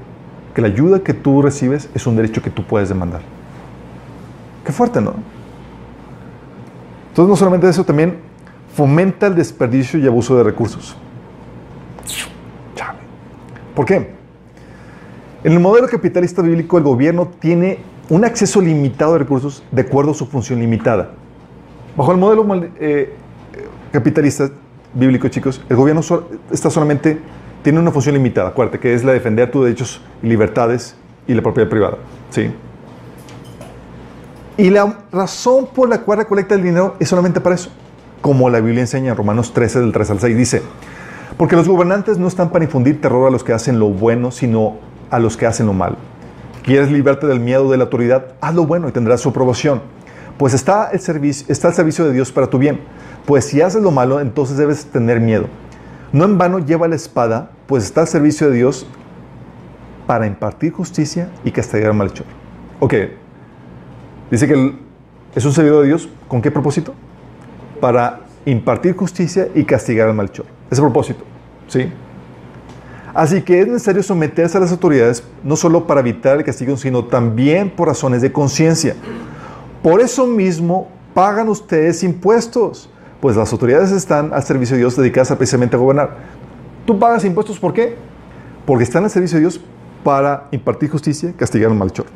que 0.55 0.63
la 0.63 0.69
ayuda 0.69 1.01
que 1.01 1.15
tú 1.15 1.43
recibes 1.43 1.91
es 1.95 2.07
un 2.07 2.17
derecho 2.17 2.43
que 2.43 2.51
tú 2.51 2.65
puedes 2.65 2.89
demandar. 2.89 3.23
Qué 4.65 4.73
fuerte, 4.73 5.01
¿no? 5.01 5.15
Entonces, 7.09 7.29
no 7.29 7.37
solamente 7.37 7.69
eso, 7.69 7.85
también 7.85 8.19
fomenta 8.75 9.27
el 9.27 9.35
desperdicio 9.35 9.99
y 9.99 10.07
abuso 10.07 10.37
de 10.37 10.45
recursos. 10.45 10.97
¿Por 13.75 13.85
qué? 13.85 14.15
En 15.43 15.53
el 15.53 15.61
modelo 15.61 15.89
capitalista 15.89 16.43
bíblico, 16.43 16.79
el 16.79 16.85
gobierno 16.85 17.29
tiene 17.41 17.79
un 18.09 18.25
acceso 18.25 18.61
limitado 18.61 19.15
de 19.15 19.21
recursos 19.21 19.63
de 19.71 19.83
acuerdo 19.83 20.13
a 20.13 20.15
su 20.15 20.27
función 20.27 20.61
limitada. 20.61 21.11
Bajo 21.97 22.13
el 22.13 22.19
modelo 22.19 22.45
eh, 22.79 23.15
capitalista 23.93 24.51
bíblico, 24.93 25.29
chicos, 25.29 25.61
el 25.69 25.77
gobierno 25.77 26.03
está 26.51 26.71
solamente 26.71 27.19
tiene 27.65 27.79
una 27.81 27.91
función 27.91 28.15
limitada, 28.15 28.51
acuérdate, 28.51 28.79
que 28.79 28.93
es 28.93 29.05
la 29.05 29.13
de 29.13 29.19
defender 29.19 29.51
tus 29.51 29.65
derechos 29.65 30.03
y 30.23 30.27
libertades 30.27 30.97
y 31.27 31.33
la 31.33 31.41
propiedad 31.41 31.69
privada. 31.69 31.97
¿sí? 32.29 32.53
Y 34.59 34.69
la 34.69 34.99
razón 35.11 35.69
por 35.75 35.89
la 35.89 36.03
cual 36.03 36.19
recolecta 36.19 36.55
el 36.55 36.63
dinero 36.63 36.95
es 37.01 37.09
solamente 37.09 37.41
para 37.41 37.55
eso, 37.55 37.71
como 38.21 38.51
la 38.51 38.61
Biblia 38.61 38.83
enseña 38.83 39.13
en 39.13 39.17
Romanos 39.17 39.55
13, 39.55 39.81
del 39.81 39.93
3 39.93 40.11
al 40.11 40.21
6, 40.21 40.37
dice, 40.37 40.63
porque 41.39 41.57
los 41.57 41.67
gobernantes 41.67 42.19
no 42.19 42.29
están 42.29 42.51
para 42.51 42.67
infundir 42.67 43.01
terror 43.01 43.27
a 43.29 43.31
los 43.31 43.43
que 43.43 43.55
hacen 43.55 43.79
lo 43.79 43.89
bueno, 43.89 44.31
sino 44.31 44.77
a 45.11 45.19
los 45.19 45.39
que 45.39 45.47
hacen 45.47 45.67
lo 45.67 45.73
malo. 45.73 45.97
¿Quieres 46.65 46.91
librarte 46.91 47.27
del 47.27 47.41
miedo 47.41 47.71
de 47.71 47.77
la 47.77 47.85
autoridad? 47.85 48.37
Haz 48.41 48.55
lo 48.55 48.65
bueno 48.65 48.89
y 48.89 48.93
tendrás 48.93 49.21
su 49.21 49.29
aprobación. 49.29 49.83
Pues 50.39 50.55
está 50.55 50.89
el 50.93 51.01
servicio, 51.01 51.47
está 51.51 51.69
el 51.69 51.75
servicio 51.75 52.07
de 52.07 52.13
Dios 52.15 52.33
para 52.33 52.47
tu 52.47 52.57
bien. 52.59 52.81
Pues 53.27 53.45
si 53.45 53.61
haces 53.61 53.83
lo 53.83 53.91
malo, 53.91 54.19
entonces 54.19 54.57
debes 54.57 54.87
tener 54.87 55.21
miedo. 55.21 55.47
No 56.13 56.25
en 56.25 56.39
vano 56.39 56.61
lleva 56.61 56.89
la 56.89 56.97
espada, 56.97 57.51
pues 57.67 57.85
está 57.85 58.01
al 58.01 58.09
servicio 58.09 58.49
de 58.49 58.57
Dios 58.57 58.87
para 60.07 60.27
impartir 60.27 60.73
justicia 60.73 61.29
y 61.45 61.51
castigar 61.51 61.91
al 61.91 61.97
malhechor. 61.97 62.25
Ok, 62.81 62.95
dice 64.31 64.49
que 64.49 64.75
es 65.35 65.45
un 65.45 65.53
servidor 65.53 65.83
de 65.83 65.89
Dios, 65.89 66.09
¿con 66.29 66.41
qué 66.41 66.51
propósito? 66.51 66.95
Para 67.79 68.21
impartir 68.47 68.97
justicia 68.97 69.49
y 69.55 69.65
castigar 69.65 70.09
al 70.09 70.15
malhechor. 70.15 70.47
Ese 70.71 70.81
propósito, 70.81 71.25
¿sí? 71.69 71.93
Así 73.15 73.43
que 73.43 73.61
es 73.61 73.69
necesario 73.69 74.03
someterse 74.03 74.59
a 74.59 74.61
las 74.61 74.73
autoridades 74.73 75.23
no 75.45 75.55
solo 75.55 75.87
para 75.87 76.01
evitar 76.01 76.37
el 76.37 76.45
castigo, 76.45 76.77
sino 76.77 77.05
también 77.05 77.71
por 77.71 77.87
razones 77.87 78.21
de 78.23 78.33
conciencia. 78.33 78.97
Por 79.83 80.01
eso 80.01 80.27
mismo 80.27 80.89
pagan 81.15 81.49
ustedes 81.49 82.03
impuestos, 82.03 82.91
pues 83.21 83.37
las 83.37 83.53
autoridades 83.53 83.93
están 83.93 84.35
al 84.35 84.43
servicio 84.43 84.75
de 84.75 84.81
Dios 84.81 84.97
dedicadas 84.97 85.31
a 85.31 85.39
precisamente 85.39 85.77
a 85.77 85.79
gobernar. 85.79 86.17
Tú 86.85 86.99
pagas 86.99 87.25
impuestos 87.25 87.59
¿por 87.61 87.73
qué? 87.73 87.97
Porque 88.67 88.83
están 88.83 89.05
al 89.05 89.11
servicio 89.11 89.37
de 89.37 89.43
Dios 89.43 89.61
para 90.03 90.49
impartir 90.51 90.91
justicia 90.91 91.33
castigar 91.37 91.71
al 91.71 91.77
malhechor. 91.77 92.07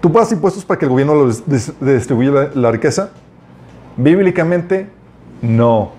¿Tú 0.00 0.12
pagas 0.12 0.32
impuestos 0.32 0.64
para 0.64 0.78
que 0.78 0.86
el 0.86 0.90
gobierno 0.90 1.30
distribuya 1.80 2.50
la 2.54 2.72
riqueza? 2.72 3.10
Bíblicamente, 3.96 4.88
no. 5.42 5.92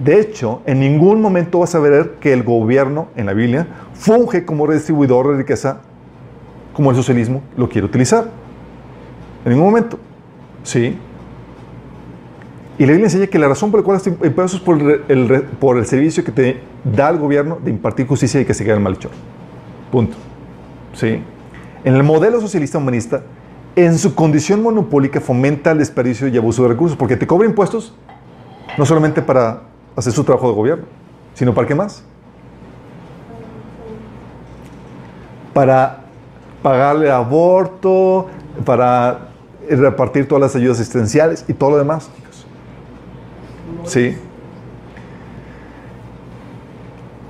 De 0.00 0.18
hecho, 0.18 0.62
en 0.64 0.80
ningún 0.80 1.20
momento 1.20 1.58
vas 1.58 1.74
a 1.74 1.78
ver 1.78 2.14
que 2.20 2.32
el 2.32 2.42
gobierno 2.42 3.08
en 3.16 3.26
la 3.26 3.34
Biblia 3.34 3.66
funge 3.92 4.46
como 4.46 4.66
redistribuidor 4.66 5.30
de 5.30 5.36
riqueza 5.36 5.82
como 6.72 6.90
el 6.90 6.96
socialismo 6.96 7.42
lo 7.56 7.68
quiere 7.68 7.86
utilizar. 7.86 8.30
En 9.44 9.52
ningún 9.52 9.66
momento. 9.66 9.98
Sí. 10.62 10.96
Y 12.78 12.86
la 12.86 12.92
Biblia 12.92 13.06
enseña 13.06 13.26
que 13.26 13.38
la 13.38 13.48
razón 13.48 13.70
por 13.70 13.80
la 13.80 13.84
cual 13.84 13.98
este 13.98 14.08
impuestos 14.08 14.54
es 14.54 14.60
por 14.60 14.80
el, 14.80 15.42
por 15.60 15.76
el 15.76 15.84
servicio 15.84 16.24
que 16.24 16.32
te 16.32 16.60
da 16.82 17.10
el 17.10 17.18
gobierno 17.18 17.58
de 17.62 17.70
impartir 17.70 18.06
justicia 18.06 18.40
y 18.40 18.46
que 18.46 18.54
se 18.54 18.64
quede 18.64 18.76
el 18.76 18.80
malhechor. 18.80 19.10
Punto. 19.92 20.16
¿Sí? 20.94 21.22
En 21.84 21.94
el 21.94 22.02
modelo 22.02 22.40
socialista 22.40 22.78
humanista, 22.78 23.22
en 23.76 23.98
su 23.98 24.14
condición 24.14 24.62
monopólica 24.62 25.20
fomenta 25.20 25.72
el 25.72 25.78
desperdicio 25.78 26.26
y 26.28 26.38
abuso 26.38 26.62
de 26.62 26.70
recursos, 26.70 26.96
porque 26.96 27.18
te 27.18 27.26
cobra 27.26 27.46
impuestos 27.46 27.94
no 28.78 28.86
solamente 28.86 29.20
para 29.20 29.69
hacer 29.96 30.12
su 30.12 30.24
trabajo 30.24 30.48
de 30.48 30.54
gobierno, 30.54 30.84
sino 31.34 31.54
para 31.54 31.66
qué 31.66 31.74
más? 31.74 32.04
Para 35.52 36.04
pagarle 36.62 37.10
aborto, 37.10 38.28
para 38.64 39.28
repartir 39.68 40.26
todas 40.26 40.42
las 40.42 40.56
ayudas 40.56 40.80
asistenciales 40.80 41.44
y 41.48 41.54
todo 41.54 41.70
lo 41.70 41.78
demás, 41.78 42.10
chicos. 42.16 42.46
Sí. 43.84 44.16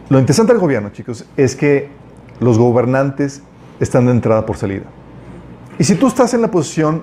Lo 0.08 0.18
interesante 0.18 0.52
del 0.52 0.60
gobierno, 0.60 0.90
chicos, 0.90 1.24
es 1.36 1.54
que 1.54 1.88
los 2.40 2.58
gobernantes 2.58 3.42
están 3.78 4.06
de 4.06 4.12
entrada 4.12 4.44
por 4.44 4.56
salida. 4.56 4.84
Y 5.78 5.84
si 5.84 5.94
tú 5.94 6.08
estás 6.08 6.34
en 6.34 6.42
la 6.42 6.50
posición 6.50 7.02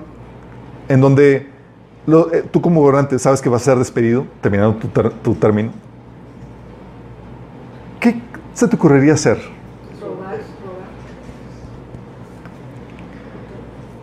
en 0.88 1.00
donde 1.00 1.57
eh, 2.06 2.44
tú 2.50 2.60
como 2.60 2.80
gobernante 2.80 3.18
sabes 3.18 3.42
que 3.42 3.48
vas 3.48 3.62
a 3.62 3.64
ser 3.66 3.78
despedido 3.78 4.26
terminando 4.40 4.76
tu, 4.76 4.88
tu 4.88 5.34
término. 5.34 5.72
¿Qué 8.00 8.20
se 8.54 8.68
te 8.68 8.76
ocurriría 8.76 9.14
hacer? 9.14 9.38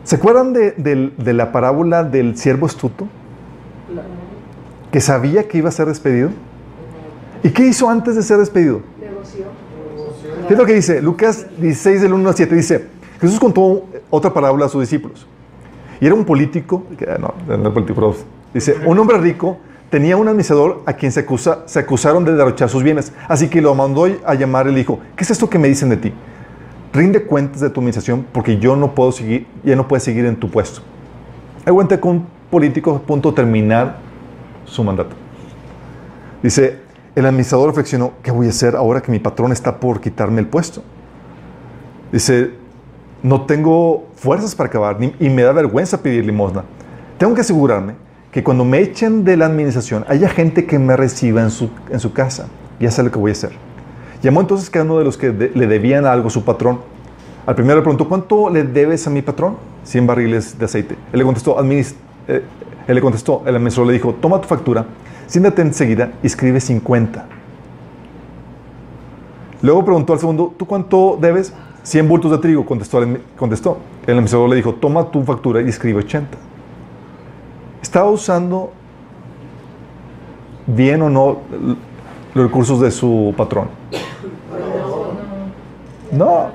¿Se 0.03 0.17
acuerdan 0.17 0.53
de, 0.53 0.71
de 1.17 1.33
la 1.33 1.51
parábola 1.51 2.03
del 2.03 2.37
siervo 2.37 2.67
astuto? 2.67 3.07
Que 4.91 5.01
sabía 5.01 5.47
que 5.47 5.57
iba 5.57 5.69
a 5.69 5.71
ser 5.71 5.87
despedido. 5.87 6.29
¿Y 7.41 7.49
qué 7.49 7.65
hizo 7.65 7.89
antes 7.89 8.15
de 8.15 8.21
ser 8.21 8.37
despedido? 8.37 8.81
Negoció. 8.99 9.45
¿Qué 10.47 10.53
es 10.53 10.59
lo 10.59 10.65
que 10.65 10.73
dice? 10.73 11.01
Lucas 11.01 11.47
16, 11.57 12.03
del 12.03 12.13
1 12.13 12.29
al 12.29 12.35
7 12.35 12.55
dice, 12.55 12.85
Jesús 13.19 13.39
contó 13.39 13.85
otra 14.11 14.31
parábola 14.31 14.67
a 14.67 14.69
sus 14.69 14.81
discípulos. 14.81 15.25
Y 15.99 16.05
era 16.05 16.15
un 16.15 16.25
político, 16.25 16.83
que, 16.97 17.05
no, 17.19 17.33
no 17.57 17.73
político, 17.73 18.15
dice, 18.53 18.75
un 18.85 18.99
hombre 18.99 19.17
rico 19.17 19.57
tenía 19.89 20.17
un 20.17 20.27
administrador 20.27 20.83
a 20.85 20.93
quien 20.93 21.11
se, 21.11 21.21
acusa, 21.21 21.63
se 21.67 21.79
acusaron 21.79 22.25
de 22.25 22.33
derrochar 22.33 22.69
sus 22.69 22.83
bienes. 22.83 23.13
Así 23.27 23.47
que 23.47 23.61
lo 23.61 23.73
mandó 23.75 24.07
a 24.25 24.33
llamar 24.33 24.67
y 24.67 24.71
le 24.71 24.77
dijo, 24.79 24.99
¿qué 25.15 25.23
es 25.23 25.31
esto 25.31 25.49
que 25.49 25.59
me 25.59 25.67
dicen 25.67 25.89
de 25.89 25.97
ti? 25.97 26.13
Rinde 26.93 27.23
cuentas 27.23 27.61
de 27.61 27.69
tu 27.69 27.79
administración 27.79 28.25
porque 28.31 28.57
yo 28.57 28.75
no 28.75 28.93
puedo 28.95 29.11
seguir, 29.11 29.47
ya 29.63 29.75
no 29.75 29.87
puedes 29.87 30.03
seguir 30.03 30.25
en 30.25 30.35
tu 30.37 30.49
puesto. 30.49 30.81
Cuenta 31.65 31.99
que 31.99 32.07
un 32.07 32.27
político 32.49 32.95
a 32.95 32.99
punto 32.99 33.31
de 33.31 33.35
terminar 33.35 33.97
su 34.65 34.83
mandato. 34.83 35.15
Dice, 36.41 36.79
el 37.15 37.25
administrador 37.25 37.69
reflexionó, 37.69 38.13
¿qué 38.21 38.31
voy 38.31 38.47
a 38.47 38.49
hacer 38.49 38.75
ahora 38.75 39.01
que 39.01 39.11
mi 39.11 39.19
patrón 39.19 39.51
está 39.51 39.79
por 39.79 40.01
quitarme 40.01 40.41
el 40.41 40.47
puesto? 40.47 40.83
Dice, 42.11 42.51
no 43.25 43.41
tengo 43.47 44.05
fuerzas 44.15 44.53
para 44.55 44.67
acabar 44.69 44.99
ni- 44.99 45.13
y 45.19 45.29
me 45.29 45.41
da 45.41 45.51
vergüenza 45.51 46.01
pedir 46.01 46.23
limosna. 46.25 46.63
Tengo 47.17 47.33
que 47.33 47.41
asegurarme 47.41 47.93
que 48.31 48.43
cuando 48.43 48.63
me 48.65 48.79
echen 48.79 49.23
de 49.23 49.35
la 49.35 49.47
administración 49.47 50.05
haya 50.07 50.29
gente 50.29 50.65
que 50.65 50.77
me 50.77 50.95
reciba 50.95 51.41
en 51.41 51.49
su, 51.49 51.69
en 51.89 51.99
su 51.99 52.13
casa. 52.13 52.47
Ya 52.79 52.91
sé 52.91 53.01
lo 53.01 53.09
que 53.11 53.17
voy 53.17 53.31
a 53.31 53.33
hacer. 53.33 53.51
Llamó 54.21 54.41
entonces 54.41 54.69
cada 54.69 54.85
uno 54.85 54.99
de 54.99 55.05
los 55.05 55.17
que 55.17 55.31
de- 55.31 55.49
le 55.55 55.65
debían 55.65 56.05
algo 56.05 56.27
a 56.27 56.29
su 56.31 56.43
patrón. 56.45 56.81
Al 57.47 57.55
primero 57.55 57.77
le 57.77 57.81
preguntó, 57.81 58.07
¿cuánto 58.07 58.49
le 58.49 58.63
debes 58.63 59.07
a 59.07 59.09
mi 59.09 59.21
patrón? 59.23 59.55
100 59.85 60.05
barriles 60.05 60.57
de 60.59 60.65
aceite. 60.65 60.95
Él 61.11 61.19
le 61.19 61.25
contestó, 61.25 61.57
"Adminis- 61.57 61.95
eh, 62.27 62.43
él 62.87 62.95
le 62.95 63.01
contestó, 63.01 63.41
el 63.45 63.55
administrador 63.55 63.87
le 63.87 63.93
dijo, 63.93 64.13
toma 64.15 64.39
tu 64.39 64.47
factura, 64.47 64.85
siéntate 65.25 65.61
enseguida 65.63 66.11
y 66.21 66.27
escribe 66.27 66.59
50. 66.59 67.25
Luego 69.61 69.83
preguntó 69.85 70.13
al 70.13 70.19
segundo, 70.19 70.53
¿tú 70.57 70.65
cuánto 70.65 71.17
debes? 71.19 71.53
100 71.85 72.07
bultos 72.09 72.31
de 72.31 72.39
trigo, 72.39 72.65
contestó. 72.65 72.99
el- 72.99 73.21
administrador 74.07 74.49
le 74.49 74.55
dijo, 74.55 74.73
toma 74.73 75.11
tu 75.11 75.23
factura 75.23 75.61
y 75.61 75.69
escribe 75.69 75.99
80. 75.99 76.35
¿Estaba 77.81 78.09
usando 78.09 78.71
bien 80.65 81.01
o 81.03 81.09
no 81.09 81.37
los 82.33 82.45
recursos 82.47 82.81
de 82.81 82.89
su 82.89 83.33
patrón? 83.37 83.69
No. 86.11 86.47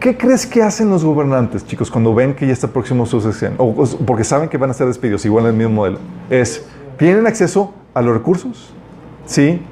¿Qué 0.00 0.16
crees 0.16 0.46
que 0.46 0.62
hacen 0.64 0.90
los 0.90 1.04
gobernantes, 1.04 1.64
chicos, 1.64 1.88
cuando 1.88 2.12
ven 2.12 2.34
que 2.34 2.44
ya 2.44 2.52
está 2.52 2.66
próximo 2.66 3.06
su 3.06 3.18
o 3.58 3.84
porque 4.04 4.24
saben 4.24 4.48
que 4.48 4.58
van 4.58 4.70
a 4.70 4.74
ser 4.74 4.88
despedidos, 4.88 5.24
igual 5.24 5.44
en 5.44 5.50
el 5.52 5.56
mismo 5.56 5.74
modelo. 5.74 5.98
Es, 6.28 6.66
¿tienen 6.98 7.24
acceso 7.28 7.72
a 7.94 8.02
los 8.02 8.12
recursos? 8.12 8.72
Sí. 9.26 9.62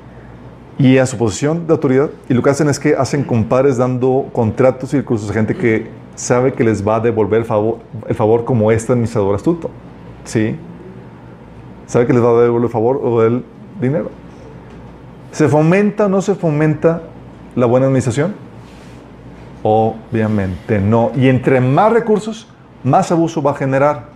Y 0.80 0.96
a 0.98 1.04
su 1.04 1.18
posición 1.18 1.66
de 1.66 1.72
autoridad. 1.74 2.10
Y 2.28 2.34
lo 2.34 2.42
que 2.42 2.50
hacen 2.50 2.68
es 2.68 2.78
que 2.80 2.94
hacen 2.94 3.22
compadres 3.24 3.76
dando 3.76 4.28
contratos 4.32 4.94
y 4.94 4.96
recursos 4.96 5.28
a 5.30 5.34
gente 5.34 5.54
que 5.54 5.88
sabe 6.14 6.52
que 6.54 6.64
les 6.64 6.86
va 6.86 6.96
a 6.96 7.00
devolver 7.00 7.40
el 7.40 7.44
favor, 7.44 7.78
el 8.08 8.14
favor 8.14 8.44
como 8.44 8.70
este 8.72 8.92
administrador 8.92 9.34
astuto. 9.34 9.70
Sí. 10.24 10.56
Sabe 11.86 12.06
que 12.06 12.12
les 12.14 12.22
va 12.22 12.30
a 12.30 12.40
devolver 12.42 12.64
el 12.66 12.72
favor 12.72 13.00
o 13.02 13.22
el 13.22 13.44
dinero. 13.80 14.10
¿Se 15.32 15.48
fomenta 15.48 16.06
o 16.06 16.08
no 16.08 16.22
se 16.22 16.34
fomenta 16.34 17.02
la 17.54 17.66
buena 17.66 17.86
administración? 17.86 18.34
Obviamente 19.62 20.80
no. 20.80 21.10
Y 21.14 21.28
entre 21.28 21.60
más 21.60 21.92
recursos, 21.92 22.48
más 22.82 23.12
abuso 23.12 23.42
va 23.42 23.50
a 23.50 23.54
generar. 23.54 24.06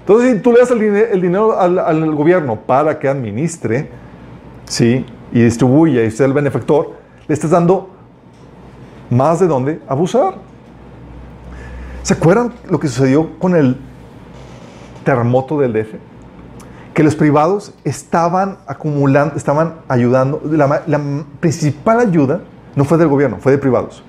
Entonces, 0.00 0.32
si 0.36 0.40
tú 0.40 0.52
le 0.52 0.60
das 0.60 0.70
el, 0.70 0.80
dine- 0.80 1.06
el 1.12 1.20
dinero 1.20 1.58
al, 1.58 1.78
al 1.78 2.14
gobierno 2.14 2.56
para 2.56 2.98
que 2.98 3.08
administre, 3.08 3.90
sí, 4.64 5.04
y 5.34 5.42
distribuya 5.42 6.02
y 6.04 6.10
sea 6.10 6.24
el 6.26 6.32
benefactor, 6.32 6.92
le 7.28 7.34
estás 7.34 7.50
dando 7.50 7.90
más 9.10 9.40
de 9.40 9.46
dónde 9.46 9.80
abusar. 9.86 10.36
¿Se 12.02 12.14
acuerdan 12.14 12.54
lo 12.70 12.78
que 12.80 12.88
sucedió 12.88 13.38
con 13.38 13.54
el 13.54 13.76
terremoto 15.04 15.58
del 15.58 15.72
DF? 15.72 15.94
Que 16.94 17.02
los 17.02 17.14
privados 17.16 17.74
estaban 17.84 18.58
acumulando, 18.66 19.34
estaban 19.36 19.74
ayudando. 19.88 20.40
La, 20.50 20.82
la 20.86 21.00
principal 21.40 21.98
ayuda 22.00 22.40
no 22.76 22.84
fue 22.84 22.96
del 22.98 23.08
gobierno, 23.08 23.38
fue 23.40 23.52
de 23.52 23.58
privados. 23.58 24.02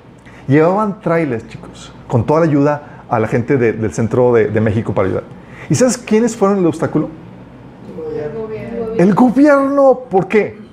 Llevaban 0.47 1.01
trailers, 1.01 1.47
chicos, 1.47 1.91
con 2.07 2.25
toda 2.25 2.41
la 2.41 2.45
ayuda 2.45 3.03
a 3.09 3.19
la 3.19 3.27
gente 3.27 3.57
de- 3.57 3.73
del 3.73 3.91
centro 3.93 4.31
de, 4.33 4.47
de 4.49 4.61
México 4.61 4.93
para 4.93 5.07
ayudar. 5.07 5.23
¿Y 5.69 5.75
sabes 5.75 5.97
quiénes 5.97 6.35
fueron 6.35 6.59
el 6.59 6.65
obstáculo? 6.67 7.09
El 8.97 9.13
gobierno. 9.15 9.99
¿Por 10.09 10.27
qué? 10.27 10.64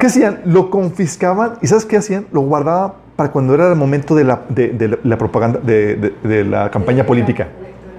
¿Qué 0.00 0.06
hacían? 0.06 0.40
Lo 0.44 0.70
confiscaban 0.70 1.54
y 1.62 1.66
¿sabes 1.66 1.84
qué 1.84 1.96
hacían? 1.96 2.26
Lo 2.32 2.40
guardaban 2.42 2.92
para 3.16 3.32
cuando 3.32 3.54
era 3.54 3.68
el 3.68 3.76
momento 3.76 4.14
de 4.14 4.24
la, 4.24 4.42
de, 4.48 4.68
de 4.68 4.88
la- 4.88 4.98
la 5.02 5.18
propaganda, 5.18 5.58
de, 5.60 5.96
de- 5.96 6.14
de 6.28 6.44
la 6.44 6.70
campaña 6.70 7.04
política, 7.04 7.48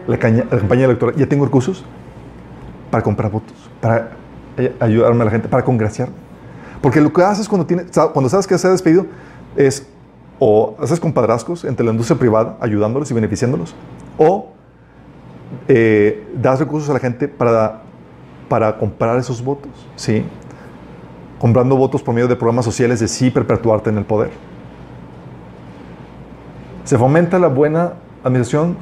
la, 0.08 0.18
caña- 0.18 0.46
la 0.50 0.58
campaña 0.60 0.86
electoral. 0.86 1.16
Ya 1.16 1.28
tengo 1.28 1.44
recursos 1.46 1.84
para 2.90 3.04
comprar 3.04 3.30
votos, 3.32 3.54
para 3.82 4.12
ayudarme 4.80 5.22
a 5.22 5.26
la 5.26 5.32
gente, 5.32 5.48
para 5.48 5.64
congraciarme. 5.64 6.16
Porque 6.82 7.02
lo 7.02 7.12
que 7.12 7.22
haces 7.22 7.50
cuando, 7.50 7.66
tienes, 7.68 7.88
cuando 8.14 8.30
sabes 8.30 8.48
que 8.48 8.58
se 8.58 8.68
ha 8.68 8.72
despedido 8.72 9.06
es 9.58 9.86
o 10.40 10.76
haces 10.80 11.00
compadrazgos 11.02 11.66
entre 11.66 11.86
la 11.86 11.92
industria 11.92 12.18
privada, 12.18 12.56
ayudándolos 12.62 13.12
y 13.12 13.14
beneficiándolos, 13.14 13.76
o 14.18 14.54
eh, 15.68 16.26
das 16.42 16.60
recursos 16.60 16.90
a 16.90 16.94
la 16.94 17.00
gente 17.00 17.28
para, 17.28 17.82
para 18.48 18.78
comprar 18.78 19.18
esos 19.18 19.44
votos, 19.44 19.72
¿sí? 19.98 20.24
Comprando 21.40 21.76
votos 21.78 22.04
por 22.04 22.14
medio 22.14 22.28
de 22.28 22.36
programas 22.36 22.66
sociales 22.66 23.00
de 23.00 23.08
sí 23.08 23.30
perpetuarte 23.32 23.90
en 23.90 23.98
el 23.98 24.06
poder. 24.06 24.32
¿Se 26.84 26.98
fomenta 26.98 27.40
la 27.40 27.48
buena 27.48 27.94
administración 28.24 28.76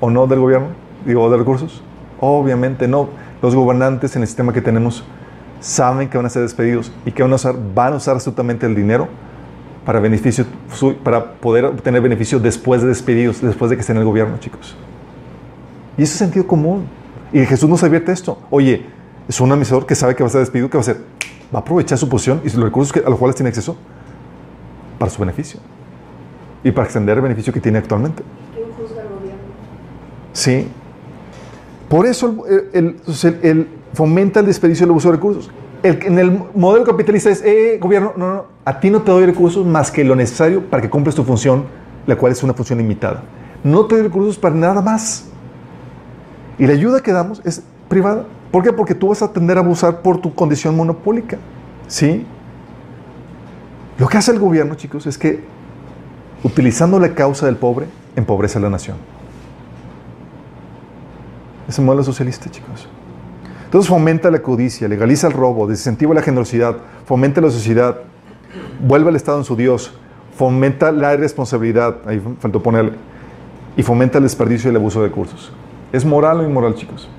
o 0.00 0.10
no 0.10 0.26
del 0.26 0.40
gobierno? 0.40 0.68
Digo, 1.06 1.30
de 1.30 1.36
recursos. 1.36 1.82
Obviamente 2.20 2.88
no. 2.88 3.08
Los 3.40 3.54
gobernantes 3.54 4.16
en 4.16 4.22
el 4.22 4.28
sistema 4.28 4.52
que 4.52 4.60
tenemos 4.60 5.04
saben 5.60 6.08
que 6.08 6.16
van 6.18 6.26
a 6.26 6.30
ser 6.30 6.42
despedidos 6.42 6.92
y 7.06 7.12
que 7.12 7.22
van 7.22 7.32
a 7.32 7.36
usar, 7.36 7.56
van 7.74 7.94
a 7.94 7.96
usar 7.96 8.14
absolutamente 8.14 8.66
el 8.66 8.74
dinero 8.74 9.08
para, 9.84 10.00
beneficio, 10.00 10.44
para 11.02 11.32
poder 11.32 11.66
obtener 11.66 12.02
beneficio 12.02 12.38
después 12.38 12.82
de 12.82 12.88
despedidos, 12.88 13.40
después 13.40 13.70
de 13.70 13.76
que 13.76 13.80
estén 13.80 13.96
en 13.96 14.02
el 14.02 14.08
gobierno, 14.08 14.38
chicos. 14.38 14.76
Y 15.96 16.02
eso 16.02 16.12
es 16.12 16.18
sentido 16.18 16.46
común. 16.46 16.86
Y 17.32 17.44
Jesús 17.46 17.68
nos 17.68 17.82
advierte 17.82 18.12
esto. 18.12 18.38
Oye, 18.50 18.86
es 19.28 19.40
un 19.40 19.50
administrador 19.52 19.86
que 19.86 19.94
sabe 19.94 20.14
que 20.14 20.22
va 20.22 20.28
a 20.28 20.30
ser 20.30 20.40
despedido, 20.40 20.68
¿qué 20.68 20.76
va 20.76 20.80
a 20.80 20.82
hacer? 20.82 20.98
Va 21.54 21.58
a 21.58 21.62
aprovechar 21.62 21.96
su 21.98 22.08
posición 22.08 22.40
y 22.44 22.50
los 22.50 22.64
recursos 22.64 22.92
que- 22.92 23.00
a 23.00 23.08
los 23.10 23.18
cuales 23.18 23.36
tiene 23.36 23.48
acceso 23.48 23.76
para 24.98 25.10
su 25.10 25.20
beneficio. 25.20 25.60
Y 26.62 26.70
para 26.70 26.84
extender 26.86 27.16
el 27.16 27.22
beneficio 27.22 27.52
que 27.52 27.60
tiene 27.60 27.78
actualmente. 27.78 28.22
¿Quién 28.54 28.66
juzga 28.72 29.02
al 29.02 29.08
gobierno? 29.08 29.40
Sí. 30.32 30.68
Por 31.88 32.06
eso 32.06 32.44
el, 32.48 32.68
el- 32.72 32.96
el- 33.22 33.38
el 33.42 33.68
fomenta 33.92 34.40
el 34.40 34.46
desperdicio 34.46 34.84
y 34.84 34.86
el 34.86 34.90
abuso 34.90 35.10
de 35.10 35.16
recursos. 35.16 35.50
El- 35.82 36.02
en 36.04 36.18
el 36.18 36.40
modelo 36.54 36.84
capitalista 36.84 37.30
es, 37.30 37.42
eh, 37.44 37.78
gobierno, 37.80 38.12
no, 38.16 38.34
no, 38.34 38.44
a 38.64 38.80
ti 38.80 38.88
no 38.90 39.02
te 39.02 39.10
doy 39.12 39.26
recursos 39.26 39.64
más 39.66 39.90
que 39.90 40.02
lo 40.04 40.16
necesario 40.16 40.62
para 40.62 40.82
que 40.82 40.88
cumples 40.90 41.14
tu 41.14 41.22
función, 41.24 41.64
la 42.06 42.16
cual 42.16 42.32
es 42.32 42.42
una 42.42 42.54
función 42.54 42.78
limitada. 42.78 43.22
No 43.62 43.84
te 43.86 43.94
doy 43.96 44.04
recursos 44.04 44.38
para 44.38 44.54
nada 44.54 44.80
más. 44.82 45.26
Y 46.58 46.66
la 46.66 46.72
ayuda 46.72 47.00
que 47.00 47.12
damos 47.12 47.42
es 47.44 47.62
privada. 47.88 48.24
¿Por 48.54 48.62
qué? 48.62 48.72
Porque 48.72 48.94
tú 48.94 49.08
vas 49.08 49.20
a 49.20 49.32
tender 49.32 49.56
a 49.56 49.62
abusar 49.62 50.00
por 50.00 50.20
tu 50.20 50.32
condición 50.32 50.76
monopólica. 50.76 51.38
¿Sí? 51.88 52.24
Lo 53.98 54.06
que 54.06 54.16
hace 54.16 54.30
el 54.30 54.38
gobierno, 54.38 54.76
chicos, 54.76 55.08
es 55.08 55.18
que 55.18 55.42
utilizando 56.44 57.00
la 57.00 57.16
causa 57.16 57.46
del 57.46 57.56
pobre, 57.56 57.86
empobrece 58.14 58.58
a 58.58 58.60
la 58.60 58.70
nación. 58.70 58.96
Es 61.66 61.80
el 61.80 61.84
modelo 61.84 62.04
socialista, 62.04 62.48
chicos. 62.48 62.88
Entonces 63.64 63.88
fomenta 63.88 64.30
la 64.30 64.40
codicia, 64.40 64.86
legaliza 64.86 65.26
el 65.26 65.32
robo, 65.32 65.66
desincentiva 65.66 66.14
la 66.14 66.22
generosidad, 66.22 66.76
fomenta 67.06 67.40
la 67.40 67.50
sociedad, 67.50 68.02
vuelve 68.78 69.08
al 69.08 69.16
Estado 69.16 69.38
en 69.38 69.44
su 69.44 69.56
Dios, 69.56 69.98
fomenta 70.38 70.92
la 70.92 71.12
irresponsabilidad, 71.12 71.96
ahí 72.06 72.22
faltó 72.38 72.62
ponerle, 72.62 72.92
y 73.76 73.82
fomenta 73.82 74.18
el 74.18 74.22
desperdicio 74.22 74.68
y 74.68 74.70
el 74.70 74.76
abuso 74.76 75.02
de 75.02 75.08
recursos. 75.08 75.50
¿Es 75.92 76.04
moral 76.04 76.38
o 76.38 76.44
inmoral, 76.44 76.76
chicos? 76.76 77.10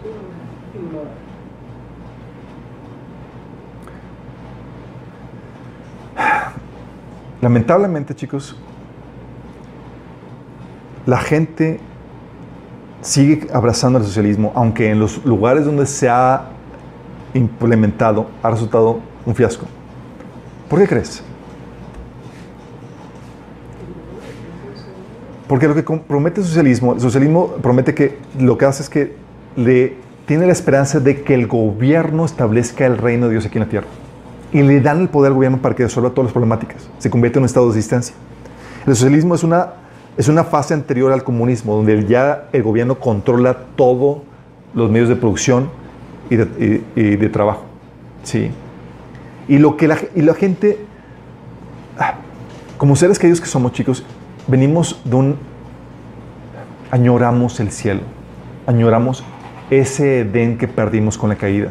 Lamentablemente, 7.46 8.16
chicos, 8.16 8.56
la 11.06 11.20
gente 11.20 11.80
sigue 13.02 13.48
abrazando 13.54 14.00
el 14.00 14.06
socialismo, 14.06 14.52
aunque 14.56 14.90
en 14.90 15.00
los 15.00 15.24
lugares 15.24 15.64
donde 15.64 15.86
se 15.86 16.10
ha 16.10 16.46
implementado 17.36 18.32
ha 18.42 18.50
resultado 18.50 19.00
un 19.28 19.36
fiasco. 19.36 19.68
¿Por 20.68 20.80
qué 20.80 20.88
crees? 20.88 21.22
Porque 25.48 25.68
lo 25.68 25.76
que 25.76 25.84
promete 25.84 26.42
el 26.42 26.48
socialismo, 26.48 26.94
el 26.94 27.00
socialismo 27.00 27.50
promete 27.62 27.94
que 27.94 28.18
lo 28.40 28.58
que 28.58 28.66
hace 28.66 28.82
es 28.82 28.90
que 28.90 29.16
le 29.56 29.98
tiene 30.26 30.48
la 30.48 30.54
esperanza 30.54 31.00
de 31.00 31.22
que 31.22 31.36
el 31.36 31.46
gobierno 31.46 32.26
establezca 32.26 32.88
el 32.88 32.98
reino 32.98 33.28
de 33.28 33.34
Dios 33.34 33.46
aquí 33.46 33.60
en 33.60 33.66
la 33.66 33.70
tierra. 33.70 33.88
Y 34.52 34.62
le 34.62 34.80
dan 34.82 35.02
el 35.02 35.10
poder 35.10 35.30
al 35.32 35.36
gobierno 35.36 35.58
para 35.58 35.76
que 35.76 35.84
resuelva 35.84 36.12
todas 36.12 36.26
las 36.28 36.34
problemáticas. 36.34 36.88
Se 37.00 37.10
convierte 37.10 37.40
en 37.40 37.44
un 37.44 37.46
estado 37.46 37.66
de 37.68 37.72
existencia. 37.78 38.16
El 38.86 38.96
socialismo 38.96 39.36
es 39.36 39.44
una, 39.44 39.70
es 40.18 40.28
una 40.28 40.44
fase 40.44 40.74
anterior 40.74 41.12
al 41.12 41.24
comunismo, 41.24 41.76
donde 41.76 42.06
ya 42.06 42.48
el 42.54 42.64
gobierno 42.64 42.96
controla 43.00 43.58
todos 43.76 44.20
los 44.74 44.90
medios 44.90 45.10
de 45.10 45.16
producción 45.16 45.70
y 46.30 46.36
de, 46.38 46.84
y- 46.96 47.00
y 47.00 47.16
de 47.16 47.30
trabajo. 47.30 47.64
¿sí? 48.24 48.52
Y, 49.48 49.58
lo 49.58 49.76
que 49.78 49.88
la, 49.88 49.98
y 50.16 50.22
la 50.22 50.34
gente, 50.34 50.78
ah, 52.00 52.16
como 52.78 52.96
seres 52.96 53.20
queridos 53.20 53.42
que 53.42 53.48
somos 53.48 53.72
chicos, 53.74 54.04
venimos 54.48 55.02
de 55.04 55.16
un... 55.16 55.36
Añoramos 56.92 57.60
el 57.60 57.72
cielo, 57.72 58.02
añoramos 58.68 59.24
ese 59.70 60.20
Edén 60.22 60.58
que 60.58 60.68
perdimos 60.68 61.18
con 61.18 61.30
la 61.30 61.36
caída. 61.36 61.70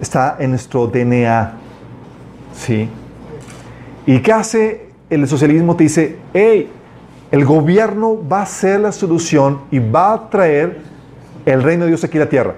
Está 0.00 0.36
en 0.40 0.50
nuestro 0.50 0.88
DNA. 0.88 1.52
¿Sí? 2.54 2.88
¿Y 4.06 4.20
qué 4.20 4.32
hace 4.32 4.88
el 5.10 5.26
socialismo? 5.28 5.76
Te 5.76 5.84
dice, 5.84 6.18
hey, 6.34 6.70
el 7.30 7.44
gobierno 7.44 8.18
va 8.28 8.42
a 8.42 8.46
ser 8.46 8.80
la 8.80 8.92
solución 8.92 9.62
y 9.70 9.78
va 9.78 10.12
a 10.12 10.30
traer 10.30 10.80
el 11.46 11.62
reino 11.62 11.84
de 11.84 11.90
Dios 11.90 12.04
aquí 12.04 12.18
a 12.18 12.20
la 12.20 12.28
tierra. 12.28 12.54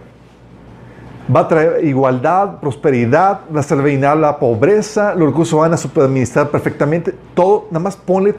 Va 1.35 1.41
a 1.41 1.49
traer 1.49 1.85
igualdad, 1.85 2.59
prosperidad, 2.61 3.41
va 3.55 3.61
a 3.61 3.75
eliminar 3.75 4.16
la 4.16 4.39
pobreza, 4.39 5.15
los 5.15 5.29
recursos 5.29 5.59
van 5.59 5.73
a 5.73 5.77
superadministrar 5.77 6.51
perfectamente. 6.51 7.15
Todo, 7.35 7.66
nada 7.71 7.83
más 7.83 7.97
ponle, 7.97 8.35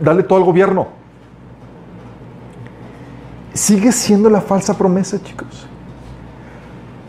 dale 0.00 0.22
todo 0.22 0.38
al 0.38 0.44
gobierno. 0.44 0.88
Sigue 3.54 3.92
siendo 3.92 4.28
la 4.28 4.40
falsa 4.40 4.76
promesa, 4.76 5.22
chicos. 5.22 5.68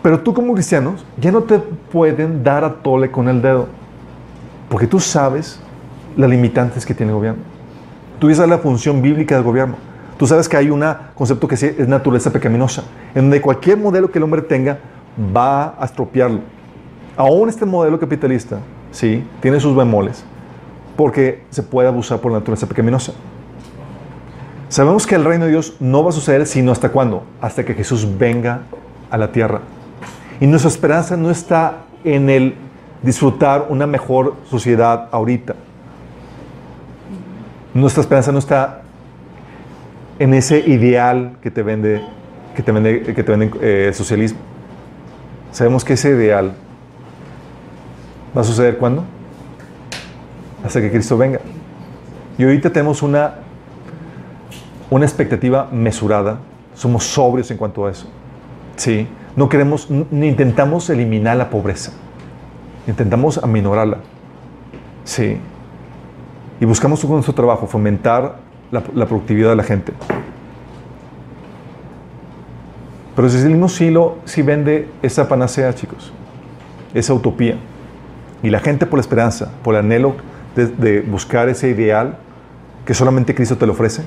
Pero 0.03 0.19
tú 0.19 0.33
como 0.33 0.53
cristianos 0.53 1.03
ya 1.17 1.31
no 1.31 1.43
te 1.43 1.57
pueden 1.57 2.43
dar 2.43 2.63
a 2.63 2.73
tole 2.73 3.09
con 3.09 3.29
el 3.29 3.41
dedo. 3.41 3.67
Porque 4.69 4.85
tú 4.85 4.99
sabes 4.99 5.59
las 6.17 6.29
limitantes 6.29 6.85
que 6.85 6.93
tiene 6.93 7.11
el 7.11 7.17
gobierno. 7.17 7.41
Tú 8.19 8.33
sabes 8.35 8.49
la 8.49 8.57
función 8.57 9.01
bíblica 9.01 9.35
del 9.35 9.43
gobierno. 9.43 9.75
Tú 10.17 10.27
sabes 10.27 10.47
que 10.47 10.57
hay 10.57 10.69
un 10.69 10.83
concepto 11.15 11.47
que 11.47 11.55
es 11.55 11.87
naturaleza 11.87 12.31
pecaminosa, 12.31 12.83
en 13.15 13.23
donde 13.23 13.41
cualquier 13.41 13.77
modelo 13.77 14.11
que 14.11 14.19
el 14.19 14.23
hombre 14.23 14.41
tenga 14.41 14.77
va 15.35 15.75
a 15.79 15.85
estropearlo. 15.85 16.41
Aún 17.17 17.49
este 17.49 17.65
modelo 17.65 17.99
capitalista, 17.99 18.59
sí, 18.91 19.23
tiene 19.41 19.59
sus 19.59 19.75
bemoles, 19.75 20.23
porque 20.95 21.43
se 21.49 21.63
puede 21.63 21.87
abusar 21.87 22.19
por 22.19 22.31
la 22.31 22.39
naturaleza 22.39 22.67
pecaminosa. 22.67 23.13
Sabemos 24.69 25.05
que 25.05 25.15
el 25.15 25.23
reino 25.23 25.45
de 25.45 25.51
Dios 25.51 25.75
no 25.79 26.03
va 26.03 26.09
a 26.09 26.13
suceder 26.13 26.45
sino 26.45 26.71
hasta 26.71 26.89
cuándo? 26.89 27.23
Hasta 27.41 27.63
que 27.63 27.73
Jesús 27.73 28.07
venga 28.17 28.61
a 29.09 29.17
la 29.17 29.31
tierra. 29.31 29.61
Y 30.39 30.47
nuestra 30.47 30.69
esperanza 30.69 31.17
no 31.17 31.29
está 31.29 31.83
en 32.03 32.29
el 32.29 32.55
disfrutar 33.01 33.67
una 33.69 33.85
mejor 33.85 34.35
sociedad 34.49 35.09
ahorita. 35.11 35.55
Nuestra 37.73 38.01
esperanza 38.01 38.31
no 38.31 38.39
está 38.39 38.81
en 40.19 40.33
ese 40.33 40.59
ideal 40.59 41.37
que 41.41 41.51
te 41.51 41.63
vende, 41.63 42.01
que 42.55 42.63
te 42.63 42.71
vende, 42.71 43.01
que 43.01 43.23
te 43.23 43.31
vende 43.31 43.51
eh, 43.61 43.87
el 43.87 43.93
socialismo. 43.93 44.39
Sabemos 45.51 45.83
que 45.83 45.93
ese 45.93 46.09
ideal 46.09 46.53
va 48.35 48.41
a 48.41 48.43
suceder 48.43 48.77
cuándo? 48.77 49.03
Hasta 50.63 50.81
que 50.81 50.89
Cristo 50.91 51.17
venga. 51.17 51.39
Y 52.37 52.43
ahorita 52.43 52.71
tenemos 52.71 53.01
una, 53.03 53.35
una 54.89 55.05
expectativa 55.05 55.67
mesurada. 55.71 56.39
Somos 56.73 57.03
sobrios 57.03 57.51
en 57.51 57.57
cuanto 57.57 57.85
a 57.85 57.91
eso. 57.91 58.07
Sí. 58.75 59.07
No 59.35 59.49
queremos, 59.49 59.89
ni 59.89 60.27
intentamos 60.27 60.89
eliminar 60.89 61.37
la 61.37 61.49
pobreza. 61.49 61.91
Intentamos 62.87 63.39
aminorarla. 63.39 63.97
Sí. 65.03 65.37
Y 66.59 66.65
buscamos 66.65 67.01
con 67.01 67.13
nuestro 67.13 67.33
trabajo 67.33 67.65
fomentar 67.65 68.37
la, 68.71 68.81
productividad 68.81 69.49
de 69.49 69.55
la 69.55 69.63
gente. 69.63 69.93
Pero 73.15 73.27
el 73.27 73.31
socialismo 73.31 73.69
sí, 73.69 73.89
lo, 73.89 74.17
sí 74.25 74.41
vende 74.41 74.89
esa 75.01 75.27
panacea, 75.27 75.73
chicos. 75.73 76.11
Esa 76.93 77.13
utopía. 77.13 77.57
Y 78.43 78.49
la 78.49 78.59
gente 78.59 78.85
por 78.85 78.99
la 78.99 79.01
esperanza, 79.01 79.51
por 79.63 79.75
el 79.75 79.81
anhelo 79.81 80.15
de, 80.55 80.67
de 80.67 81.01
buscar 81.01 81.49
ese 81.49 81.69
ideal 81.69 82.17
que 82.85 82.93
solamente 82.93 83.33
Cristo 83.33 83.57
te 83.57 83.65
lo 83.65 83.73
ofrece, 83.73 84.03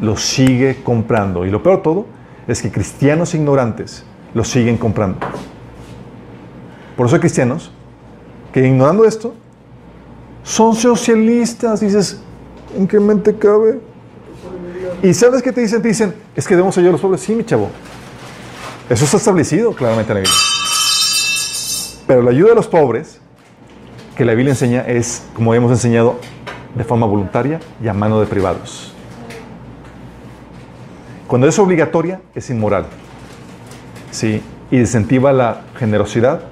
lo 0.00 0.16
sigue 0.16 0.82
comprando. 0.82 1.46
Y 1.46 1.50
lo 1.50 1.62
peor 1.62 1.76
de 1.76 1.82
todo 1.82 2.06
es 2.48 2.60
que 2.60 2.70
cristianos 2.70 3.34
ignorantes 3.34 4.04
lo 4.34 4.44
siguen 4.44 4.76
comprando. 4.76 5.18
Por 6.96 7.06
eso 7.06 7.16
hay 7.16 7.20
cristianos 7.20 7.70
que 8.52 8.66
ignorando 8.66 9.04
esto, 9.04 9.34
son 10.44 10.74
socialistas. 10.74 11.80
Dices, 11.80 12.20
¿en 12.76 12.86
qué 12.86 13.00
mente 13.00 13.36
cabe? 13.36 13.80
Y 15.02 15.14
¿sabes 15.14 15.42
qué 15.42 15.52
te 15.52 15.62
dicen? 15.62 15.82
Te 15.82 15.88
dicen, 15.88 16.14
es 16.36 16.46
que 16.46 16.54
debemos 16.54 16.76
ayudar 16.76 16.90
a 16.90 16.92
los 16.92 17.00
pobres. 17.00 17.20
Sí, 17.20 17.34
mi 17.34 17.44
chavo. 17.44 17.70
Eso 18.88 19.04
está 19.04 19.16
establecido 19.16 19.72
claramente 19.72 20.12
en 20.12 20.16
la 20.16 20.20
Biblia. 20.20 20.38
Pero 22.06 22.22
la 22.22 22.30
ayuda 22.30 22.52
a 22.52 22.54
los 22.54 22.66
pobres, 22.66 23.20
que 24.16 24.24
la 24.24 24.34
Biblia 24.34 24.52
enseña, 24.52 24.82
es, 24.82 25.22
como 25.34 25.54
hemos 25.54 25.70
enseñado, 25.70 26.18
de 26.74 26.84
forma 26.84 27.06
voluntaria 27.06 27.60
y 27.82 27.88
a 27.88 27.94
mano 27.94 28.20
de 28.20 28.26
privados. 28.26 28.92
Cuando 31.26 31.48
es 31.48 31.58
obligatoria, 31.58 32.20
es 32.34 32.50
inmoral. 32.50 32.86
Sí, 34.12 34.42
y 34.70 34.78
incentiva 34.78 35.32
la 35.32 35.62
generosidad 35.78 36.42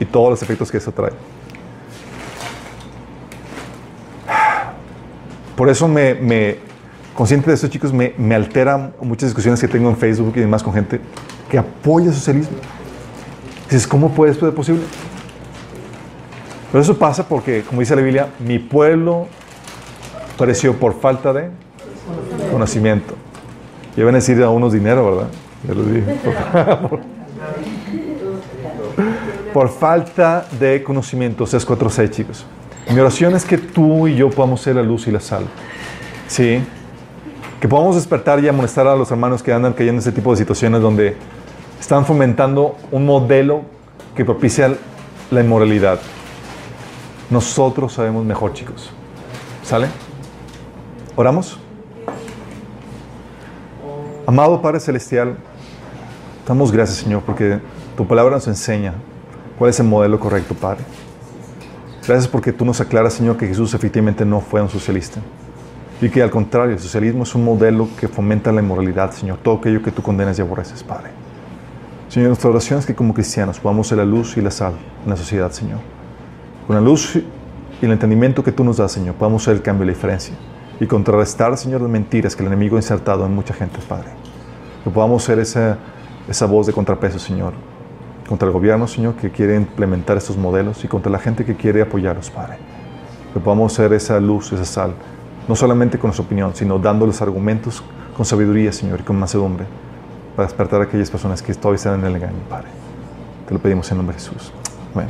y 0.00 0.04
todos 0.04 0.30
los 0.30 0.42
efectos 0.42 0.70
que 0.70 0.78
eso 0.78 0.92
trae. 0.92 1.12
Por 5.56 5.68
eso 5.68 5.88
me, 5.88 6.14
me 6.14 6.58
consciente 7.14 7.50
de 7.50 7.54
esto, 7.54 7.66
chicos, 7.66 7.92
me, 7.92 8.14
me 8.16 8.36
alteran 8.36 8.94
muchas 9.02 9.30
discusiones 9.30 9.60
que 9.60 9.66
tengo 9.66 9.90
en 9.90 9.96
Facebook 9.96 10.32
y 10.36 10.40
demás 10.40 10.62
con 10.62 10.72
gente 10.72 11.00
que 11.50 11.58
apoya 11.58 12.06
el 12.06 12.14
socialismo. 12.14 12.56
Dices, 13.64 13.86
¿cómo 13.86 14.10
puede 14.14 14.30
esto 14.30 14.46
ser 14.46 14.54
posible? 14.54 14.82
Pero 16.70 16.80
eso 16.80 16.96
pasa 16.96 17.26
porque, 17.26 17.62
como 17.62 17.80
dice 17.80 17.96
la 17.96 18.02
Biblia, 18.02 18.28
mi 18.38 18.60
pueblo 18.60 19.26
pereció 20.38 20.76
por 20.76 21.00
falta 21.00 21.32
de 21.32 21.50
conocimiento. 22.52 23.14
Y 23.96 24.02
van 24.02 24.14
a 24.14 24.18
decir 24.18 24.40
a 24.40 24.50
unos 24.50 24.72
dinero, 24.72 25.16
¿verdad? 25.16 25.28
Ya 25.66 25.74
lo 25.74 25.82
dije. 25.82 26.16
Por, 29.52 29.68
falta 29.68 30.46
de 30.58 30.82
conocimiento. 30.82 31.46
646, 31.46 32.10
chicos. 32.10 32.46
Mi 32.92 33.00
oración 33.00 33.34
es 33.34 33.44
que 33.44 33.58
tú 33.58 34.06
y 34.06 34.16
yo 34.16 34.30
podamos 34.30 34.60
ser 34.60 34.76
la 34.76 34.82
luz 34.82 35.06
y 35.06 35.10
la 35.10 35.20
sal. 35.20 35.44
Sí. 36.26 36.62
Que 37.60 37.68
podamos 37.68 37.96
despertar 37.96 38.42
y 38.42 38.48
amonestar 38.48 38.86
a 38.86 38.94
los 38.94 39.10
hermanos 39.10 39.42
que 39.42 39.52
andan 39.52 39.72
cayendo 39.72 39.94
en 39.94 39.98
ese 39.98 40.12
tipo 40.12 40.30
de 40.30 40.36
situaciones 40.36 40.80
donde 40.80 41.16
están 41.80 42.06
fomentando 42.06 42.76
un 42.90 43.04
modelo 43.04 43.62
que 44.14 44.24
propicia 44.24 44.76
la 45.30 45.40
inmoralidad. 45.40 45.98
Nosotros 47.30 47.92
sabemos 47.92 48.24
mejor, 48.24 48.52
chicos. 48.52 48.90
¿Sale? 49.64 49.88
¿Oramos? 51.16 51.58
Amado 54.28 54.60
Padre 54.60 54.78
Celestial, 54.78 55.38
damos 56.46 56.70
gracias, 56.70 56.98
Señor, 56.98 57.22
porque 57.22 57.60
tu 57.96 58.06
palabra 58.06 58.34
nos 58.34 58.46
enseña 58.46 58.92
cuál 59.58 59.70
es 59.70 59.80
el 59.80 59.86
modelo 59.86 60.20
correcto, 60.20 60.54
Padre. 60.54 60.84
Gracias 62.06 62.28
porque 62.28 62.52
tú 62.52 62.66
nos 62.66 62.78
aclaras, 62.78 63.14
Señor, 63.14 63.38
que 63.38 63.46
Jesús 63.46 63.72
efectivamente 63.72 64.26
no 64.26 64.42
fue 64.42 64.60
un 64.60 64.68
socialista. 64.68 65.22
Y 66.02 66.10
que 66.10 66.22
al 66.22 66.28
contrario, 66.28 66.74
el 66.74 66.78
socialismo 66.78 67.22
es 67.22 67.34
un 67.34 67.42
modelo 67.42 67.88
que 67.98 68.06
fomenta 68.06 68.52
la 68.52 68.60
inmoralidad, 68.60 69.12
Señor. 69.12 69.38
Todo 69.42 69.60
aquello 69.60 69.82
que 69.82 69.92
tú 69.92 70.02
condenas 70.02 70.38
y 70.38 70.42
aborreces, 70.42 70.82
Padre. 70.82 71.08
Señor, 72.10 72.28
nuestra 72.28 72.50
oración 72.50 72.80
es 72.80 72.84
que 72.84 72.94
como 72.94 73.14
cristianos 73.14 73.58
podamos 73.58 73.88
ser 73.88 73.96
la 73.96 74.04
luz 74.04 74.36
y 74.36 74.42
la 74.42 74.50
sal 74.50 74.74
en 75.04 75.08
la 75.08 75.16
sociedad, 75.16 75.50
Señor. 75.52 75.78
Con 76.66 76.76
la 76.76 76.82
luz 76.82 77.16
y 77.16 77.24
el 77.80 77.92
entendimiento 77.92 78.44
que 78.44 78.52
tú 78.52 78.62
nos 78.62 78.76
das, 78.76 78.92
Señor, 78.92 79.14
podamos 79.14 79.42
ser 79.42 79.54
el 79.54 79.62
cambio 79.62 79.84
y 79.84 79.86
la 79.86 79.94
diferencia. 79.94 80.34
Y 80.80 80.86
contrarrestar, 80.86 81.56
Señor, 81.56 81.80
las 81.80 81.90
mentiras 81.90 82.36
que 82.36 82.42
el 82.42 82.48
enemigo 82.48 82.76
ha 82.76 82.78
insertado 82.78 83.26
en 83.26 83.34
mucha 83.34 83.52
gente, 83.52 83.78
Padre. 83.88 84.10
Que 84.84 84.90
podamos 84.90 85.24
ser 85.24 85.38
esa, 85.40 85.78
esa 86.28 86.46
voz 86.46 86.66
de 86.66 86.72
contrapeso, 86.72 87.18
Señor. 87.18 87.52
Contra 88.28 88.46
el 88.46 88.52
gobierno, 88.52 88.86
Señor, 88.86 89.14
que 89.14 89.30
quiere 89.30 89.56
implementar 89.56 90.16
estos 90.16 90.36
modelos 90.36 90.84
y 90.84 90.88
contra 90.88 91.10
la 91.10 91.18
gente 91.18 91.44
que 91.44 91.56
quiere 91.56 91.82
apoyarlos, 91.82 92.30
Padre. 92.30 92.58
Que 93.32 93.40
podamos 93.40 93.72
ser 93.72 93.92
esa 93.92 94.20
luz, 94.20 94.52
esa 94.52 94.64
sal. 94.64 94.92
No 95.48 95.56
solamente 95.56 95.98
con 95.98 96.08
nuestra 96.08 96.24
opinión, 96.24 96.54
sino 96.54 96.78
dándoles 96.78 97.20
argumentos 97.22 97.82
con 98.16 98.24
sabiduría, 98.24 98.72
Señor, 98.72 99.00
y 99.00 99.02
con 99.02 99.18
mansedumbre. 99.18 99.66
Para 100.36 100.46
despertar 100.46 100.80
a 100.80 100.84
aquellas 100.84 101.10
personas 101.10 101.42
que 101.42 101.52
todavía 101.54 101.76
están 101.76 101.98
en 101.98 102.06
el 102.06 102.16
engaño, 102.16 102.38
Padre. 102.48 102.68
Te 103.48 103.54
lo 103.54 103.60
pedimos 103.60 103.90
en 103.90 103.96
nombre 103.96 104.14
de 104.14 104.22
Jesús. 104.22 104.52
Amén. 104.94 105.08